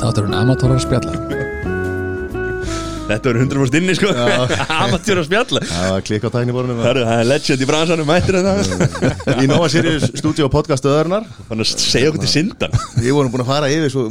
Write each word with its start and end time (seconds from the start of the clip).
Þáttur 0.00 0.24
hún 0.24 0.34
amatórar 0.38 0.76
að 0.78 0.84
spjalla 0.86 1.12
Þetta 3.04 3.28
verður 3.28 3.42
100% 3.44 3.74
inni 3.76 3.94
sko. 3.98 4.08
Amatjur 4.72 5.18
að 5.20 5.26
spjalla. 5.26 5.60
Það 5.68 5.90
var 5.92 6.04
klikk 6.08 6.22
á 6.24 6.30
tækniborunum 6.32 6.78
Það 6.80 6.86
er- 6.88 7.00
það 7.04 7.18
er 7.20 7.26
legend 7.28 7.60
í 7.60 7.68
bransanum 7.68 8.08
mættir 8.08 8.38
þetta. 8.38 9.10
Í 9.44 9.48
Nova 9.50 9.68
Sirius 9.68 10.06
stúdíu 10.16 10.46
og 10.46 10.52
podcast 10.54 10.88
öðurnar 10.88 11.26
Þannig 11.50 11.66
að 11.68 11.82
segja 11.84 12.08
okkur 12.14 12.24
til 12.24 12.30
syndan 12.32 12.78
Við 12.96 13.12
vorum 13.18 13.34
búin 13.34 13.44
að 13.44 13.50
fara 13.52 13.68
yfir 13.74 13.92
svo 13.92 14.06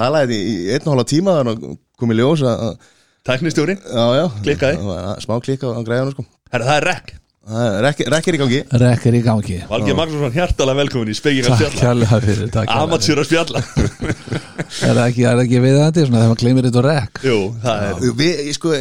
Talaði 0.00 0.38
í 0.40 0.56
einn 0.72 0.88
og 0.88 0.94
hálfa 0.94 1.06
tíma 1.12 1.36
Þannig 1.42 1.52
að 1.68 1.76
komið 2.00 2.22
ljós 2.22 2.46
að 2.48 2.64
að- 2.70 2.88
Tæknistjóri. 3.28 3.74
Klikkaði. 4.40 4.76
Smá 5.20 5.34
klikka 5.44 5.68
á 5.68 5.80
græðunum 5.84 6.14
sko. 6.16 6.22
Herra, 6.48 6.64
það 6.70 6.78
er 6.80 6.86
rekk 6.88 7.10
Það 7.48 7.66
er 7.68 7.78
rekk- 7.86 8.08
Rekk 8.12 8.26
er 8.28 8.36
í 8.36 8.38
gangi. 8.42 8.58
Rekkir 8.82 9.14
í 9.16 9.20
gangi. 9.24 9.54
Valgeir 9.70 9.96
Magnússon 9.96 10.32
hjartalega 10.34 10.78
velkomin 10.82 11.08
í 11.08 11.14
Spekingar 11.16 11.54
Takk 11.54 11.72
spjalla. 11.72 11.78
takk 11.78 11.86
kærlega 11.86 12.18
fyrir. 12.26 12.50
Amatjur 12.74 13.22
að 13.22 13.28
spjalla. 13.30 13.62
Er 14.84 14.92
það 14.98 15.04
ekki, 15.06 15.22
er 15.24 15.38
ekki 15.40 15.60
við 15.64 15.76
þetta 15.78 16.02
svona 16.04 16.18
þegar 16.18 16.28
maður 16.28 16.40
gleymir 16.42 16.66
þetta 16.68 16.82
rekk? 16.84 17.20
Jú, 17.24 17.36
það 17.62 17.84
er 17.86 18.12
Við, 18.18 18.40
ég 18.48 18.56
sko, 18.58 18.72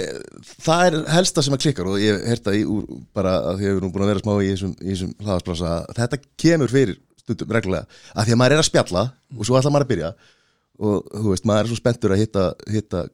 það 0.65 0.81
er 0.89 0.97
helsta 1.15 1.43
sem 1.45 1.55
að 1.55 1.61
klikkar 1.63 1.87
og 1.93 1.95
ég 2.01 2.25
hef 2.27 2.41
það 2.43 2.57
í 2.59 2.63
úr 2.75 2.83
bara 3.15 3.35
að 3.53 3.61
því 3.61 3.69
að 3.69 3.71
við 3.71 3.77
erum 3.79 3.93
búin 3.95 4.03
að 4.03 4.11
vera 4.11 4.23
smá 4.25 4.33
í 4.43 4.49
þessum, 4.51 4.73
í 4.83 4.89
þessum 4.91 5.13
hlaðasplasa 5.23 5.71
þetta 6.01 6.19
kemur 6.43 6.73
fyrir 6.73 6.97
stundum 7.21 7.53
reglulega 7.55 7.87
að 8.17 8.27
því 8.27 8.35
að 8.35 8.41
maður 8.41 8.57
er 8.57 8.63
að 8.65 8.67
spjalla 8.67 9.03
og 9.37 9.47
svo 9.47 9.59
ætla 9.61 9.71
maður 9.77 9.87
að 9.87 9.91
byrja 9.93 10.11
og 10.77 11.07
þú 11.15 11.27
veist, 11.31 11.47
maður 11.47 11.63
er 11.63 11.71
svo 11.71 11.79
spenntur 11.79 12.15
að 12.17 12.21
hitta, 12.25 12.45
hitta 12.75 13.05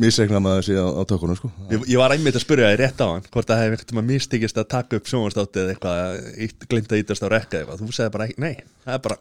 misregna 0.00 0.40
maður 0.42 0.64
sig 0.66 0.78
á, 0.80 0.86
á 0.90 1.02
tökunum 1.06 1.36
sko. 1.38 1.50
Ég, 1.70 1.84
ég 1.92 2.00
var 2.00 2.14
einmitt 2.16 2.34
að 2.34 2.42
spyrja 2.42 2.70
þér 2.72 2.80
rétt 2.82 3.02
á 3.04 3.06
hann 3.12 3.26
hvort 3.30 3.46
það 3.50 3.60
hefði 3.62 3.76
eitthvað 3.78 4.08
mistikist 4.08 4.58
að 4.58 4.66
taka 4.74 4.98
upp 4.98 5.06
sjónvarstátti 5.10 5.62
eða 5.62 5.74
eitthvað, 5.76 6.18
eitt, 6.46 6.66
glimt 6.72 6.90
að 6.94 7.02
ítast 7.04 7.22
á 7.22 7.28
rekka 7.30 7.60
eitthvað, 7.60 7.84
þú 7.84 7.94
segði 7.94 8.14
bara, 8.16 8.26
ekki- 8.26 8.42
nei, 8.42 8.56
það 8.86 8.96
er 8.98 9.04
bara 9.06 9.18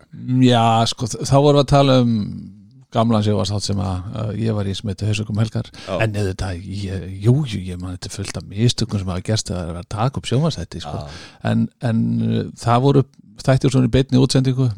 Já, 0.47 0.63
sko, 0.89 1.09
þá 1.13 1.35
vorum 1.37 1.59
við 1.59 1.63
að 1.65 1.71
tala 1.75 1.97
um 2.01 2.15
gamlan 2.93 3.23
sjóvarstátt 3.25 3.65
sem 3.65 3.79
að 3.81 4.09
uh, 4.13 4.31
ég 4.37 4.53
var 4.57 4.67
í 4.69 4.73
sem 4.77 4.89
heitir 4.91 5.07
Hausugum 5.09 5.39
Helgar 5.41 5.69
Já. 5.73 5.93
en 6.05 6.13
eða 6.13 6.33
þetta, 6.33 6.49
ég, 6.61 7.05
jú, 7.25 7.35
jú, 7.49 7.61
ég 7.69 7.79
man 7.81 7.95
þetta 7.95 8.11
fullt 8.13 8.37
af 8.37 8.45
mistökum 8.49 9.01
sem 9.01 9.09
hafa 9.13 9.25
gerst 9.29 9.49
að 9.49 9.57
það 9.61 9.71
er 9.71 9.79
að 9.81 9.87
taka 9.93 10.21
upp 10.21 10.29
sjóvarsætti 10.29 10.81
sko. 10.83 10.99
en, 11.49 11.63
en 11.89 12.03
uh, 12.21 12.43
það 12.61 12.83
voru 12.85 13.05
þættir 13.41 13.73
svona 13.73 13.89
í 13.89 13.93
beinni 13.93 14.21
útsendingu 14.21 14.69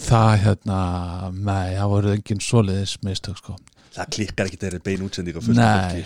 það 0.00 0.30
hérna, 0.44 0.78
nei, 1.34 1.74
það 1.76 1.92
voru 1.94 2.14
engin 2.14 2.42
svoleiðis 2.44 2.96
mistök 3.06 3.40
sko. 3.40 3.56
Það 3.90 4.10
klikkar 4.14 4.48
ekki 4.48 4.60
þeirri 4.62 4.80
bein 4.86 5.02
af 5.04 5.48
Nei. 5.50 6.04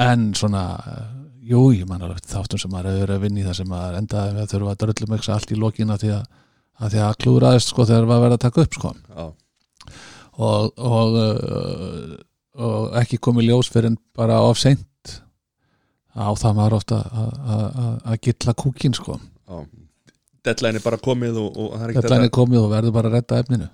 en 0.00 0.22
svona, 0.38 0.62
uh, 0.80 1.02
jú, 1.44 1.66
ég 1.76 1.88
man 1.88 2.04
alveg 2.06 2.24
þáttum 2.24 2.62
sem 2.62 2.72
maður 2.72 2.94
hefur 2.94 3.02
verið 3.04 3.16
að 3.18 3.26
vinna 3.26 3.42
í 3.42 3.46
það 3.46 3.58
sem 3.58 3.68
maður 3.70 3.98
endaði 4.00 4.32
með 4.32 4.44
að 4.46 4.52
þurfa 4.54 4.72
að 4.72 4.80
dröllum 4.82 5.16
ekki 5.18 5.32
allt 5.34 5.52
í 5.52 5.58
lokina 5.60 5.98
því 6.00 6.12
að, 6.16 6.24
að 6.80 6.94
því 6.94 7.02
að 7.04 7.18
klúraðist 7.24 7.72
sko 7.72 7.86
þegar 7.90 8.08
var 8.10 8.22
verið 8.24 8.38
að 8.38 8.44
taka 8.46 8.64
upp 8.64 8.78
sko. 8.78 8.92
Já, 9.12 9.26
og, 10.48 10.80
og, 10.80 11.18
uh, 11.20 12.16
og 12.56 13.00
ekki 13.02 13.20
komið 13.20 13.50
ljós 13.50 13.72
fyrir 13.72 13.92
en 13.92 14.00
bara 14.16 14.40
of 14.48 14.60
seint 14.60 15.18
á 16.16 16.32
það 16.32 16.56
maður 16.56 16.78
ofta 16.78 17.02
að 18.08 18.22
gilla 18.24 18.56
kúkin 18.56 18.96
sko. 18.96 19.20
Já 19.44 19.60
deadline 20.46 20.80
er 20.80 20.84
bara 20.84 20.98
komið 21.02 21.40
og, 21.42 21.48
og 21.56 21.74
það 21.74 21.84
er 21.84 21.92
ekki 21.92 22.04
þetta 22.06 22.22
er 22.22 22.32
komið 22.38 22.62
og 22.62 22.70
verður 22.72 22.94
bara 22.96 23.10
að 23.10 23.18
redda 23.18 23.42
efninu. 23.44 23.68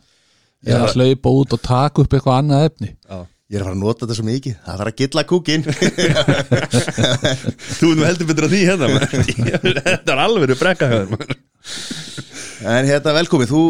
Já. 0.62 0.76
eða 0.76 0.90
hlaupa 0.94 1.28
út 1.42 1.54
og 1.56 1.60
taka 1.66 2.04
upp 2.04 2.12
eitthvað 2.16 2.38
annað 2.38 2.66
efni. 2.68 2.90
Já. 2.94 3.18
Ég 3.52 3.58
er 3.58 3.62
að 3.62 3.66
fara 3.68 3.76
að 3.76 3.82
nota 3.82 4.06
þetta 4.06 4.16
svo 4.16 4.24
mikið. 4.24 4.54
Það 4.64 4.76
þarf 4.80 4.90
að 4.90 5.00
gilla 5.02 5.22
kúkin 5.28 5.64
þú 7.78 7.86
erum 7.90 8.04
heldur 8.06 8.28
betur 8.30 8.46
að 8.46 8.52
því 8.54 8.60
hérna 8.70 8.86
þetta 9.90 10.14
er 10.14 10.22
alveg 10.22 10.54
brekka 10.56 10.88
þér 10.88 11.10
maður. 11.10 11.34
En 12.72 12.88
hérna 12.88 13.12
velkomin, 13.18 13.50
þú 13.50 13.62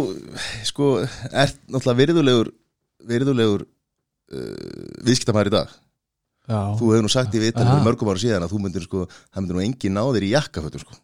sko, 0.68 0.86
ert 1.32 1.58
náttúrulega 1.66 2.00
virðulegur 2.02 2.48
virðulegur 3.10 3.60
uh, 3.64 3.70
viðskiptamæður 5.08 5.50
í 5.50 5.54
dag. 5.56 5.68
Já, 6.46 6.60
Þú 6.78 6.84
hefur 6.92 7.04
nú 7.06 7.10
sagt 7.10 7.34
í 7.34 7.42
vitan 7.42 7.72
mörgum 7.82 8.12
ára 8.12 8.22
síðan 8.22 8.44
að 8.46 8.52
þú 8.54 8.58
myndir 8.62 8.84
sko, 8.86 9.00
það 9.32 9.40
myndir 9.42 9.58
nú 9.58 9.64
engin 9.64 9.96
náðir 9.98 10.28
í 10.28 10.34
jakkafötum 10.36 10.84
sko. 10.84 10.94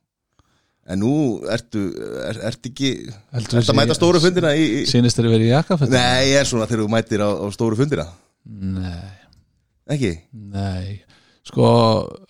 En 0.88 1.02
nú 1.02 1.12
ertu, 1.52 1.82
er, 2.24 2.38
ert 2.48 2.64
ekki, 2.70 2.90
Heldur 3.36 3.58
ertu 3.60 3.72
að 3.74 3.76
mæta 3.76 3.96
stóru 3.98 4.20
fundina 4.24 4.54
í, 4.56 4.62
í... 4.78 4.84
Sýnist 4.88 5.18
þeir 5.20 5.26
verið 5.34 5.50
í 5.50 5.52
jakkafötum? 5.52 5.92
Nei, 5.92 6.30
ég 6.30 6.38
er 6.40 6.48
svona 6.48 6.64
þegar 6.70 6.84
þú 6.86 6.92
mætir 6.94 7.20
á, 7.20 7.28
á 7.28 7.46
stóru 7.52 7.76
fundina, 7.76 8.06
Nei, 8.48 9.10
ekki? 9.92 10.12
nei. 10.54 10.96
Sko 11.48 11.66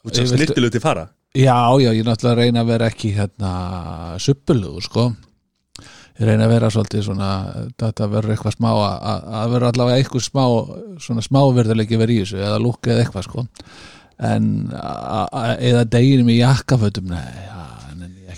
þú 0.03 0.11
ert 0.11 0.19
svo 0.19 0.27
snirtilegu 0.33 0.75
til 0.75 0.83
fara? 0.83 1.05
Já, 1.39 1.55
já, 1.79 1.91
ég 1.95 2.03
náttúrulega 2.07 2.41
reyna 2.41 2.65
að 2.65 2.71
vera 2.73 2.89
ekki 2.91 3.13
hérna 3.15 3.53
suppulugur, 4.23 4.83
sko. 4.89 5.05
Ég 6.19 6.27
reyna 6.27 6.49
að 6.49 6.55
vera 6.57 6.71
svolítið 6.75 7.05
svona 7.07 7.29
þetta 7.79 8.09
verður 8.11 8.35
eitthvað 8.35 8.57
smá 8.57 8.69
að, 8.73 8.97
að- 9.13 9.29
að 9.39 9.53
verður 9.55 9.69
allavega 9.71 10.01
eitthvað 10.03 10.25
smá 10.27 10.43
svona 11.05 11.23
smáverðarleiki 11.29 12.01
verið 12.01 12.17
í 12.17 12.25
þessu 12.25 12.41
eða 12.43 12.59
lúk 12.65 12.91
eða 12.91 13.05
eitthvað 13.05 13.29
sko. 13.29 13.45
En 14.19 14.49
a- 14.75 15.29
a- 15.31 15.57
eða 15.63 15.85
deginum 15.95 16.33
í 16.35 16.41
jakkafötum? 16.41 17.13
Nei, 17.15 17.47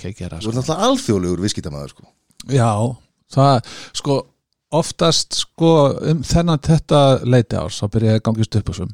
ekki 0.00 0.11
að 0.11 0.19
gera 0.25 0.41
Þú 0.41 0.43
sko. 0.43 0.50
ert 0.50 0.61
náttúrulega 0.61 0.88
alþjóðlegur 0.88 1.44
viðskiptamæður 1.44 1.94
sko. 1.94 2.11
já, 2.56 2.71
það 3.37 3.72
sko 4.00 4.19
oftast 4.81 5.38
sko 5.44 5.72
um 6.12 6.21
þennan 6.27 6.62
þetta 6.62 7.00
leiti 7.27 7.59
árs 7.59 7.81
þá 7.83 7.87
byrja 7.94 8.12
ég 8.15 8.21
að 8.21 8.27
gangi 8.28 8.47
stuppusum 8.47 8.93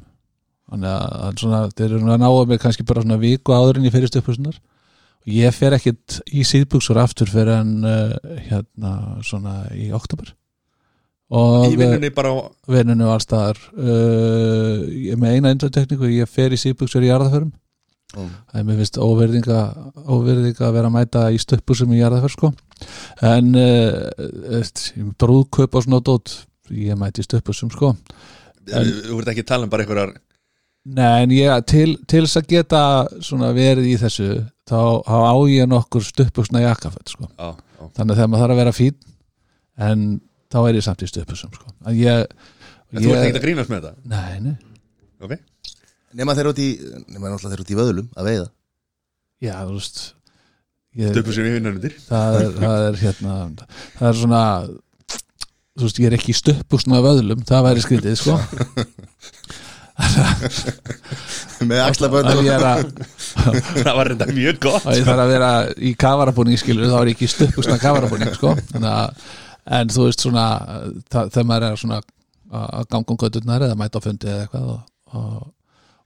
þannig 0.67 0.89
að 0.89 1.37
svona, 1.43 1.59
þeir 1.77 1.91
eru 1.91 2.09
að 2.11 2.23
náða 2.23 2.47
mig 2.49 2.63
kannski 2.63 2.85
bara 2.87 3.03
svona 3.05 3.19
viku 3.21 3.53
áður 3.55 3.79
en 3.79 3.87
ég 3.87 3.93
fyrir 3.93 4.11
stuppusunar 4.11 4.57
og 4.57 5.31
ég 5.35 5.55
fer 5.55 5.75
ekkit 5.77 6.17
í 6.33 6.43
síðbuksur 6.47 6.99
aftur 6.99 7.29
fyrir 7.31 7.53
en 7.59 7.71
uh, 7.87 8.17
hérna 8.49 9.21
svona 9.27 9.61
í 9.75 9.91
oktober 9.95 10.33
og 11.27 11.67
í 11.69 11.77
vinnunni 11.79 12.11
bara 12.15 12.31
á 12.31 12.37
vinnunni 12.71 13.07
var 13.07 13.19
staðar. 13.23 13.57
Uh, 13.75 14.87
ég 14.87 15.15
er 15.15 15.19
með 15.19 15.37
eina 15.37 15.51
eindratekníku 15.51 16.09
ég 16.13 16.29
fer 16.31 16.55
í 16.55 16.59
síðbuksur 16.61 17.03
í 17.03 17.11
jarðaförum 17.11 17.51
Mm. 18.15 18.29
það 18.47 18.59
er 18.59 18.67
mér 18.67 18.77
finnst 18.79 18.97
óverðinga 19.03 19.61
óverðinga 20.07 20.63
að 20.63 20.75
vera 20.77 20.87
að 20.87 20.93
mæta 20.95 21.23
í 21.35 21.39
í 21.41 21.97
jarðaför 21.99 22.31
sko 22.31 22.51
en 23.27 23.49
uh, 23.59 25.09
brúðkaup 25.19 25.75
og 25.75 25.83
svona 25.83 25.99
dót 25.99 26.37
ég 26.71 26.95
mæti 26.95 27.19
í 27.19 27.27
stöppusum 27.27 27.71
sko 27.73 27.91
þú 28.63 29.19
ert 29.19 29.33
ekki 29.33 29.43
að 29.43 29.51
tala 29.51 29.67
um 29.67 29.73
bara 29.73 29.83
einhverjar 29.83 30.15
Nei, 30.87 31.23
en 31.25 31.33
ég, 31.35 31.51
til, 31.67 31.97
til 32.07 32.21
þess 32.23 32.39
að 32.39 32.51
geta 32.53 32.81
svona 33.19 33.49
verið 33.55 33.89
í 33.91 33.95
þessu 33.99 34.27
þá, 34.69 34.79
á 35.03 35.35
ég 35.51 35.67
nokkur 35.67 36.05
stöppusna 36.05 36.61
jakkaföld 36.63 37.11
sko. 37.11 37.27
já, 37.27 37.49
já. 37.59 37.83
þannig 37.97 38.13
að 38.13 38.21
þegar 38.21 38.29
maður 38.31 38.43
þarf 38.45 38.55
að 38.55 38.61
vera 38.61 38.75
fín 38.77 38.95
en 39.87 40.05
þá 40.47 40.57
er 40.61 40.79
ég 40.79 40.85
samt 40.87 41.03
í 41.03 41.09
stöppusum 41.11 41.51
sko. 41.51 41.73
en 41.83 41.99
ég, 41.99 42.23
En 42.87 43.03
þú 43.03 43.11
ert 43.11 43.25
ekki 43.27 43.41
að 43.41 43.47
grínast 43.49 43.73
með 43.73 43.89
þetta 43.89 44.15
Nei, 44.15 44.39
nei, 44.47 44.55
ok, 45.19 45.35
Nema 46.17 46.33
þeir 46.37 46.51
út 46.51 46.61
í, 46.61 46.69
nema 47.13 47.29
náttúrulega 47.29 47.53
þeir 47.53 47.63
út 47.65 47.73
í 47.73 47.77
vöðlum 47.77 48.07
að 48.17 48.29
veiða. 48.31 48.47
Já, 49.45 49.53
þú 49.61 49.75
veist 49.77 49.99
stöpu 50.97 51.33
sem 51.35 51.45
í 51.45 51.53
vinnunundir 51.53 51.93
það, 52.07 52.35
er, 52.39 52.47
það 52.57 52.83
er 52.87 52.95
hérna 53.03 53.33
það 53.99 54.07
er 54.09 54.15
svona 54.17 54.41
þú 55.77 55.85
veist, 55.85 55.99
ég 56.01 56.09
er 56.09 56.15
ekki 56.17 56.33
í 56.33 56.37
stöppusna 56.37 57.01
vöðlum 57.05 57.43
það 57.45 57.65
væri 57.67 57.83
skrítið, 57.85 58.15
sko. 58.17 58.37
Með 61.67 61.79
er 61.81 61.89
að 61.89 62.91
það 63.81 63.95
var 63.97 64.05
reynda 64.11 64.27
mjög 64.29 64.59
gott. 64.61 64.85
Ég 64.93 65.05
þarf 65.07 65.23
að 65.23 65.31
vera 65.31 65.51
í 65.73 65.93
kavarabúning 65.97 66.59
skilur 66.61 66.91
þá 66.91 66.97
er 66.99 67.09
ég 67.09 67.17
ekki 67.17 67.29
stöppusna 67.31 67.79
kavarabúning 67.81 68.33
sko. 68.37 68.53
Að, 68.77 69.25
en 69.79 69.93
þú 69.93 70.05
veist 70.05 70.21
svona 70.25 70.45
það, 71.09 71.31
þegar 71.33 71.47
maður 71.49 71.67
er 71.69 71.81
svona 71.81 71.99
að 72.47 72.85
ganga 72.93 73.13
um 73.13 73.21
götturnar 73.23 73.65
eða 73.67 73.79
mæta 73.79 73.99
á 73.99 74.05
fundi 74.05 74.29
eða 74.29 74.43
eitthvað 74.45 74.67
og, 74.75 74.79
og, 75.17 75.33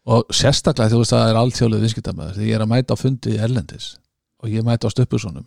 og 0.06 0.34
sérstaklega 0.34 0.94
þú 0.94 1.02
veist 1.02 1.14
að 1.14 1.24
það 1.24 1.32
er 1.32 1.40
alltjóluð 1.42 1.84
viðskiptamæður 1.86 2.38
þegar 2.38 2.48
ég 2.48 2.58
er 2.58 2.66
að 2.66 2.72
mæta 2.72 2.98
á 2.98 3.02
fundi 3.02 3.36
erlendis 3.38 3.90
og 4.42 4.54
ég 4.54 4.66
mæta 4.66 4.90
á 4.90 4.94
stöppusunum 4.94 5.46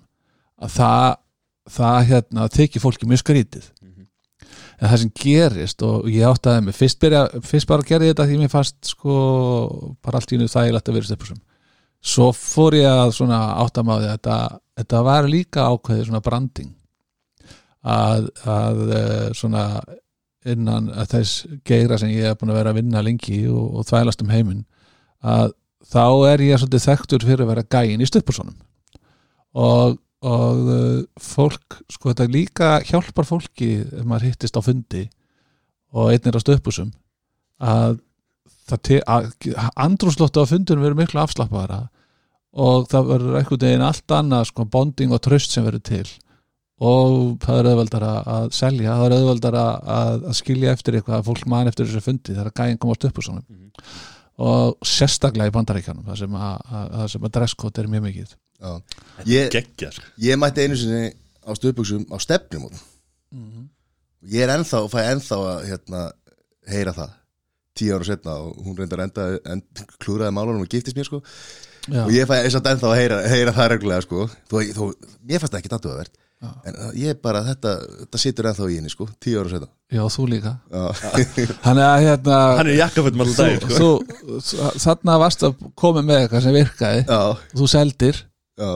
að 0.62 0.76
það, 0.76 1.08
það 1.78 1.98
hérna 2.10 2.50
þykir 2.54 2.84
fólki 2.84 3.08
mjög 3.10 3.24
skrítið. 3.24 3.70
En 4.74 4.90
það 4.90 5.00
sem 5.00 5.10
gerist 5.18 5.82
og 5.86 6.06
ég 6.10 6.26
áttaði 6.26 6.64
mig 6.66 6.74
fyrst, 6.74 6.98
byrja, 7.02 7.24
fyrst 7.46 7.68
bara 7.70 7.86
gerði 7.86 8.10
þetta 8.10 8.24
því 8.26 8.38
mér 8.40 8.50
fast 8.52 8.78
sko 8.90 9.18
bara 10.02 10.18
allt 10.18 10.34
í 10.34 10.38
nú 10.38 10.48
þægilegt 10.50 10.90
að 10.90 10.96
vera 10.98 11.06
í 11.06 11.10
stöppusum 11.12 11.42
svo 12.04 12.30
fór 12.36 12.76
ég 12.76 12.88
að 12.88 13.14
svona 13.16 13.40
áttamáði 13.64 14.08
að 14.08 14.16
þetta, 14.16 14.38
þetta 14.80 15.02
var 15.06 15.28
líka 15.30 15.68
ákveðið 15.72 16.08
svona 16.08 16.24
branding. 16.24 16.72
Að, 17.84 18.28
að 18.48 18.82
eh, 18.96 19.30
svona 19.36 19.64
innan 20.44 20.90
að 20.92 21.10
þess 21.14 21.44
geira 21.66 21.98
sem 22.00 22.12
ég 22.12 22.28
er 22.28 22.38
búin 22.38 22.52
að 22.52 22.60
vera 22.60 22.72
að 22.74 22.80
vinna 22.80 23.02
lengi 23.04 23.44
og, 23.48 23.80
og 23.80 23.88
þvælast 23.88 24.24
um 24.24 24.32
heiminn 24.32 24.64
að 25.24 25.54
þá 25.88 26.06
er 26.30 26.44
ég 26.44 26.60
svolítið 26.60 26.86
þekktur 26.88 27.26
fyrir 27.28 27.44
að 27.44 27.52
vera 27.52 27.66
gæin 27.74 28.04
í 28.04 28.08
stöppursonum 28.08 28.56
og, 29.54 29.98
og 30.24 30.70
uh, 30.74 31.00
fólk, 31.20 31.78
sko 31.92 32.12
þetta 32.12 32.30
líka 32.32 32.70
hjálpar 32.88 33.28
fólki 33.28 33.76
ef 33.84 34.04
maður 34.04 34.30
hittist 34.30 34.58
á 34.58 34.62
fundi 34.64 35.06
og 35.94 36.10
einn 36.12 36.28
er 36.28 36.40
á 36.40 36.44
stöppusum 36.44 36.92
að 37.62 38.00
að 38.64 39.32
andrúslóttu 39.76 40.40
á 40.40 40.48
fundunum 40.48 40.84
verður 40.84 41.02
miklu 41.02 41.20
afslappaðara 41.20 41.82
og 42.54 42.86
það 42.88 43.08
verður 43.10 43.38
einhvern 43.38 43.62
veginn 43.66 43.84
allt 43.84 44.14
annað 44.14 44.46
sko, 44.48 44.64
bonding 44.64 45.12
og 45.12 45.20
tröst 45.24 45.52
sem 45.52 45.66
verður 45.66 45.84
til 45.84 46.06
og 46.82 47.36
það 47.44 47.60
er 47.60 47.68
auðveldar 47.70 48.06
að 48.08 48.48
selja, 48.56 48.96
það 48.98 49.06
er 49.06 49.16
auðveldar 49.18 49.58
að, 49.60 50.24
að 50.30 50.38
skilja 50.40 50.72
eftir 50.74 50.98
eitthvað 50.98 51.20
að 51.20 51.28
fólk 51.28 51.44
man 51.50 51.70
eftir 51.70 51.86
þessu 51.86 52.02
fundi 52.02 52.34
þegar 52.34 52.54
gæðin 52.58 52.80
komast 52.82 53.06
upp 53.08 53.20
úr 53.20 53.28
svona 53.28 53.44
og 54.44 54.88
sérstaklega 54.90 55.52
í 55.52 55.54
bandaríkjanum 55.54 56.08
það 56.08 56.18
sem 56.24 56.40
að, 56.40 56.56
að, 56.66 56.88
að, 56.98 57.04
sem 57.12 57.28
að 57.28 57.34
dresskot 57.36 57.78
er 57.78 57.90
mjög 57.92 58.02
mikið. 58.08 58.32
Já. 58.64 58.72
Ég, 59.30 59.58
ég 60.24 60.40
mætti 60.40 60.64
einu 60.64 60.78
sinni 60.80 61.12
á 61.46 61.50
stöðbuxum 61.54 62.08
á 62.10 62.16
stefnum 62.22 62.66
ég 64.30 64.44
er 64.44 64.54
ennþá, 64.54 64.80
fæ 64.90 64.98
ennþá 65.12 65.38
að 65.50 65.68
hérna, 65.68 66.02
heyra 66.70 66.96
það. 66.96 67.14
Tíu 67.74 67.94
ára 67.96 68.06
setna 68.06 68.34
og 68.38 68.58
hún 68.62 68.76
reyndar 68.78 69.02
enda, 69.02 69.28
end, 69.50 69.84
klúraði 70.02 70.34
málunum 70.36 70.62
og 70.62 70.70
giftist 70.70 70.96
mér 70.98 71.08
sko. 71.08 71.22
Já. 71.84 72.06
og 72.06 72.12
ég 72.14 72.24
fæ 72.24 72.38
þess 72.46 72.56
að 72.56 72.68
ennþá 72.70 72.90
að 72.90 72.98
heyra, 72.98 73.16
heyra 73.28 73.52
það 73.52 73.66
reglulega 73.74 74.04
sko. 74.06 74.26
Þó, 74.48 74.54
þó, 74.72 74.84
mér 75.28 75.42
fannst 75.42 75.58
ekki 75.58 75.72
tatuðavert 75.72 76.14
Já. 76.14 76.23
En 76.68 76.76
uh, 76.80 76.90
ég 76.98 77.18
bara, 77.22 77.42
þetta, 77.46 77.74
þetta 78.02 78.20
situr 78.20 78.48
ennþá 78.50 78.68
í 78.70 78.78
henni 78.78 78.92
sko, 78.92 79.06
tíu 79.22 79.40
ára 79.42 79.52
setna 79.52 79.70
Já, 79.94 80.02
þú 80.10 80.24
líka. 80.32 80.52
Þannig 81.64 81.84
að 81.84 81.96
hérna 82.02 82.38
Hann 82.58 82.70
er 82.72 82.78
jakkafötum 82.80 83.24
alltaf 83.24 83.66
sko. 83.68 83.74
þú, 83.78 84.38
þú, 84.42 84.70
þarna 84.82 85.18
varst 85.22 85.44
að 85.46 85.66
koma 85.78 86.02
með 86.02 86.22
eitthvað 86.24 86.46
sem 86.46 86.56
virkaði. 86.56 87.02
Já, 87.06 87.50
þú 87.60 87.68
seldir. 87.70 88.22
Já. 88.58 88.70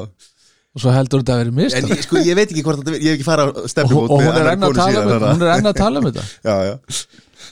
Og 0.77 0.83
svo 0.83 0.93
heldur 0.95 1.23
þetta 1.25 1.35
að 1.35 1.41
vera 1.41 1.55
mist 1.57 1.77
En 1.79 1.87
ég, 1.91 2.03
sko, 2.05 2.21
ég 2.23 2.37
veit 2.39 2.51
ekki 2.53 2.63
hvort 2.67 2.83
þetta, 2.83 2.99
ég 3.01 3.09
hef 3.09 3.17
ekki 3.17 3.27
fara 3.27 3.47
á 3.47 3.49
og, 3.49 3.65
stefnumót 3.73 4.13
og 4.13 4.21
með 4.21 4.29
hún 4.29 4.37
er 4.39 4.51
annarri 4.53 4.53
enn 4.53 4.63
að 4.63 4.69
konu 4.69 4.79
tala 4.79 4.91
um 4.91 4.99
síðan, 4.99 5.15
þetta. 5.15 5.33
Hún 5.33 5.47
er 5.47 5.53
enn 5.55 5.71
að 5.71 5.79
tala 5.81 6.03
um 6.03 6.09
þetta. 6.09 6.27
Já, 6.49 6.57
já. 6.69 6.75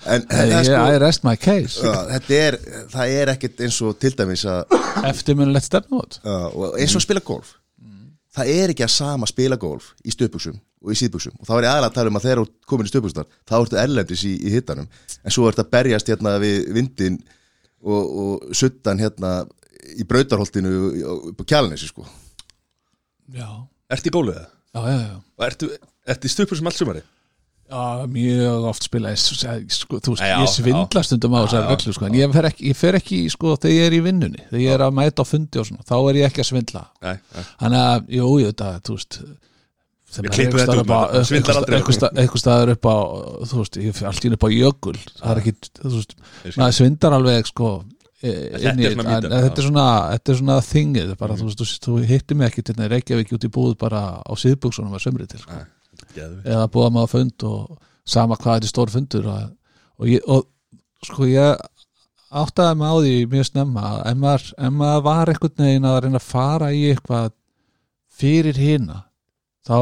En, 0.06 0.22
en 0.22 0.26
Hey, 0.36 0.50
það, 0.52 0.60
I 0.60 0.66
sko, 0.68 0.98
rest 1.02 1.24
my 1.26 1.36
case. 1.40 1.82
Já, 1.82 1.94
þetta 2.12 2.40
er, 2.44 2.58
það 2.92 3.14
er 3.16 3.32
ekkert 3.32 3.62
eins 3.66 3.78
og 3.82 3.96
til 4.02 4.12
dæmis 4.20 4.44
að 4.52 4.76
eftirminnilegt 5.10 5.66
stefnumót. 5.66 6.20
Já, 6.22 6.36
og 6.52 6.76
eins 6.76 6.94
og 6.94 7.00
að 7.00 7.06
spila 7.08 7.24
golf 7.26 7.56
það 8.36 8.50
er 8.52 8.72
ekki 8.74 8.84
að 8.86 8.92
sama 8.94 9.28
spila 9.30 9.56
golf 9.60 9.92
í 10.04 10.12
stöpuksum 10.14 10.56
og 10.84 10.92
í 10.92 10.98
síðbuksum 11.00 11.36
og 11.40 11.48
þá 11.48 11.52
er 11.56 11.66
ég 11.66 11.70
aðalega 11.72 11.90
að 11.90 11.96
tala 11.98 12.12
um 12.12 12.18
að 12.20 12.26
þegar 12.26 12.40
þú 12.42 12.46
ert 12.46 12.68
komin 12.72 12.88
í 12.88 12.92
stöpukstar 12.92 13.28
þá 13.48 13.54
ertu 13.58 13.80
erlendis 13.80 14.24
í, 14.28 14.32
í 14.36 14.52
hittanum 14.54 14.88
en 15.22 15.34
svo 15.34 15.48
ertu 15.50 15.64
að 15.64 15.72
berjast 15.76 16.10
hérna 16.12 16.36
við 16.42 16.68
vindin 16.76 17.16
og, 17.86 18.02
og 18.02 18.54
suttan 18.56 19.00
hérna 19.02 19.32
í 19.96 20.04
brautarholtinu 20.08 20.72
upp 21.32 21.42
á 21.42 21.44
kjálnesi 21.54 21.88
sko 21.90 22.06
já, 23.34 23.48
Ertu 23.90 24.10
í 24.10 24.14
góluð 24.14 24.38
það? 24.38 24.48
já, 24.74 24.80
já, 24.90 24.98
já. 25.06 25.16
Og 25.38 25.46
ertu, 25.46 25.70
ertu 26.14 26.28
í 26.28 26.32
stupur 26.32 26.58
sem 26.58 26.68
allt 26.70 26.78
sumari? 26.80 27.02
Já, 27.66 28.06
mjög 28.06 28.68
oft 28.70 28.84
spila 28.86 29.10
ég, 29.10 29.18
sko, 29.18 29.98
þú 29.98 30.12
veist, 30.14 30.22
Já, 30.22 30.36
ég 30.38 30.52
svindla 30.52 31.02
stundum 31.02 31.34
á 31.34 31.38
þessari 31.42 31.64
já. 31.64 31.70
reglu, 31.72 31.94
sko, 31.96 32.06
en 32.06 32.18
ég 32.20 32.36
fer 32.36 32.46
ekki, 32.50 32.68
ég 32.70 32.78
fer 32.78 32.98
ekki 33.00 33.18
sko, 33.32 33.56
þegar 33.58 33.74
ég 33.74 33.88
er 33.88 33.96
í 33.96 34.02
vinnunni, 34.04 34.44
þegar 34.52 34.62
ég 34.62 34.76
er 34.76 34.84
að 34.86 34.94
mæta 35.00 35.26
á 35.26 35.26
fundi 35.26 35.58
og 35.62 35.66
svona, 35.66 35.86
þá 35.88 35.96
er 35.98 36.20
ég 36.20 36.28
ekki 36.30 36.44
að 36.44 36.48
svindla. 36.52 36.84
Þannig 37.02 37.80
að, 37.82 38.06
jú, 38.20 38.30
jú, 38.44 38.52
þetta, 38.52 38.70
þú 38.86 38.98
veist 39.00 39.18
út, 40.78 40.86
maður 40.86 41.58
aldrei. 41.60 41.76
eitthvað 42.22 42.42
staður 42.42 42.72
upp 42.76 42.86
á 42.86 42.96
þú 43.50 43.58
veist, 43.60 43.78
ég 43.82 43.96
fer 43.98 44.08
allt 44.10 44.22
í 44.24 44.30
einu 44.30 44.38
upp 44.38 44.46
á 44.46 44.50
jökul 44.54 44.96
það 45.18 45.30
er 45.32 45.40
ekki, 45.42 45.54
þú 45.82 45.92
veist, 45.96 46.16
Ég 46.46 46.58
maður 46.60 46.76
svindar 46.78 47.16
alveg, 47.16 47.50
sko 47.50 47.70
e- 48.22 48.34
Þetta 48.54 48.70
inn 48.70 48.80
í 48.80 48.86
er 48.86 48.94
svona 48.94 49.16
þetta, 49.26 49.50
er 49.50 49.66
svona 49.66 49.86
þetta 50.14 50.32
er 50.32 50.38
svona 50.40 50.58
þingið, 50.70 51.14
bara, 51.20 51.38
þú 51.40 51.48
veist, 51.50 51.80
þú, 51.84 51.96
hittir 52.06 52.38
mig 52.38 52.52
ekki 52.52 52.64
til 52.64 52.76
þeir 52.78 52.94
Reykjavík 52.94 53.34
út 53.36 53.48
í 53.48 53.52
búð 53.58 53.74
bara 53.82 54.04
á 54.22 54.32
síðbuksunum 54.38 54.94
að 54.96 55.04
sömri 55.08 55.26
til, 55.28 55.42
sko. 55.42 55.58
Eða 56.16 56.66
búa 56.72 56.90
maður 56.94 57.12
fund 57.14 57.46
og 57.48 57.78
sama 58.06 58.38
hvað 58.40 58.62
er 58.62 58.70
stór 58.70 58.92
fundur 58.92 59.30
og, 59.30 59.48
og, 59.98 60.10
ég, 60.10 60.22
og 60.26 60.46
sko 61.06 61.26
ég 61.28 61.56
áttaði 62.36 62.78
mig 62.80 62.90
á 62.90 62.96
því 62.96 63.14
mjög 63.32 63.48
snemma 63.50 63.86
að 63.88 64.02
ef 64.10 64.20
maður, 64.22 64.46
ef 64.66 64.76
maður 64.80 65.06
var 65.06 65.32
einhvern 65.32 65.64
veginn 65.64 65.88
að 65.88 65.98
reyna 66.04 66.20
að 66.20 66.28
fara 66.28 66.70
í 66.74 66.82
eitthvað 66.90 67.32
fyrir 68.16 68.60
hina 68.60 69.00
þá, 69.66 69.78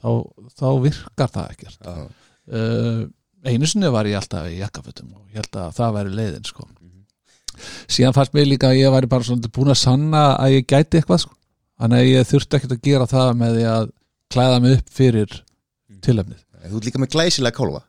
þá, 0.00 0.10
þá 0.58 0.68
virkar 0.84 1.32
það 1.34 1.54
ekkert 1.54 1.88
uh, 1.88 3.06
einu 3.48 3.70
sinni 3.70 3.92
var 3.92 4.08
ég 4.10 4.18
alltaf 4.18 4.48
í 4.50 4.58
jakkafötum 4.60 5.14
og 5.14 5.32
ég 5.32 5.42
held 5.42 5.60
að 5.62 5.74
það 5.78 5.96
væri 5.98 6.14
leiðin 6.18 6.48
sko. 6.48 6.68
síðan 7.90 8.16
fannst 8.16 8.34
mér 8.36 8.50
líka 8.50 8.70
að 8.70 8.80
ég 8.82 8.94
væri 8.94 9.10
bara 9.10 9.26
svona 9.26 9.52
búin 9.54 9.74
að 9.74 9.82
sanna 9.82 10.24
að 10.36 10.58
ég 10.58 10.68
gæti 10.68 11.00
eitthvað 11.00 11.24
sko. 11.24 11.34
þannig 11.78 12.02
að 12.02 12.10
ég 12.12 12.28
þurfti 12.32 12.58
ekkert 12.58 12.76
að 12.76 12.84
gera 12.88 13.10
það 13.10 13.32
með 13.42 13.58
því 13.58 13.68
að 13.74 13.90
klæða 14.32 14.62
mig 14.64 14.78
upp 14.78 14.96
fyrir 15.00 15.38
tilefnið. 16.04 16.42
Þú 16.68 16.80
ert 16.80 16.88
líka 16.88 17.02
með 17.02 17.14
glæsilega 17.14 17.56
kálfa 17.56 17.84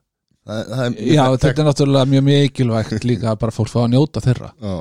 það, 0.50 0.72
það 0.72 0.84
er, 0.86 0.98
Já, 1.14 1.24
þetta 1.34 1.50
er 1.52 1.68
náttúrulega 1.68 2.10
mjög 2.10 2.26
mikilvægt 2.28 3.08
líka 3.08 3.32
að 3.32 3.40
bara 3.44 3.56
fólk 3.56 3.72
fá 3.72 3.80
að 3.84 3.92
njóta 3.94 4.24
þeirra. 4.24 4.50
Já. 4.64 4.76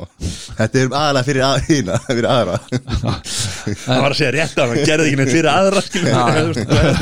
Þetta 0.60 0.80
er 0.80 0.90
aðalega 1.00 1.28
fyrir 1.28 1.46
að, 1.48 1.58
hína, 1.68 1.98
fyrir 2.06 2.28
aðra. 2.32 2.58
Það 2.68 4.02
var 4.04 4.08
að 4.08 4.18
segja 4.20 4.32
rétt 4.36 4.62
að 4.62 4.72
hann 4.74 4.88
gerði 4.88 5.08
ekki 5.08 5.20
neitt 5.20 5.34
fyrir 5.34 5.50
aðra 5.52 5.82
er 5.82 6.52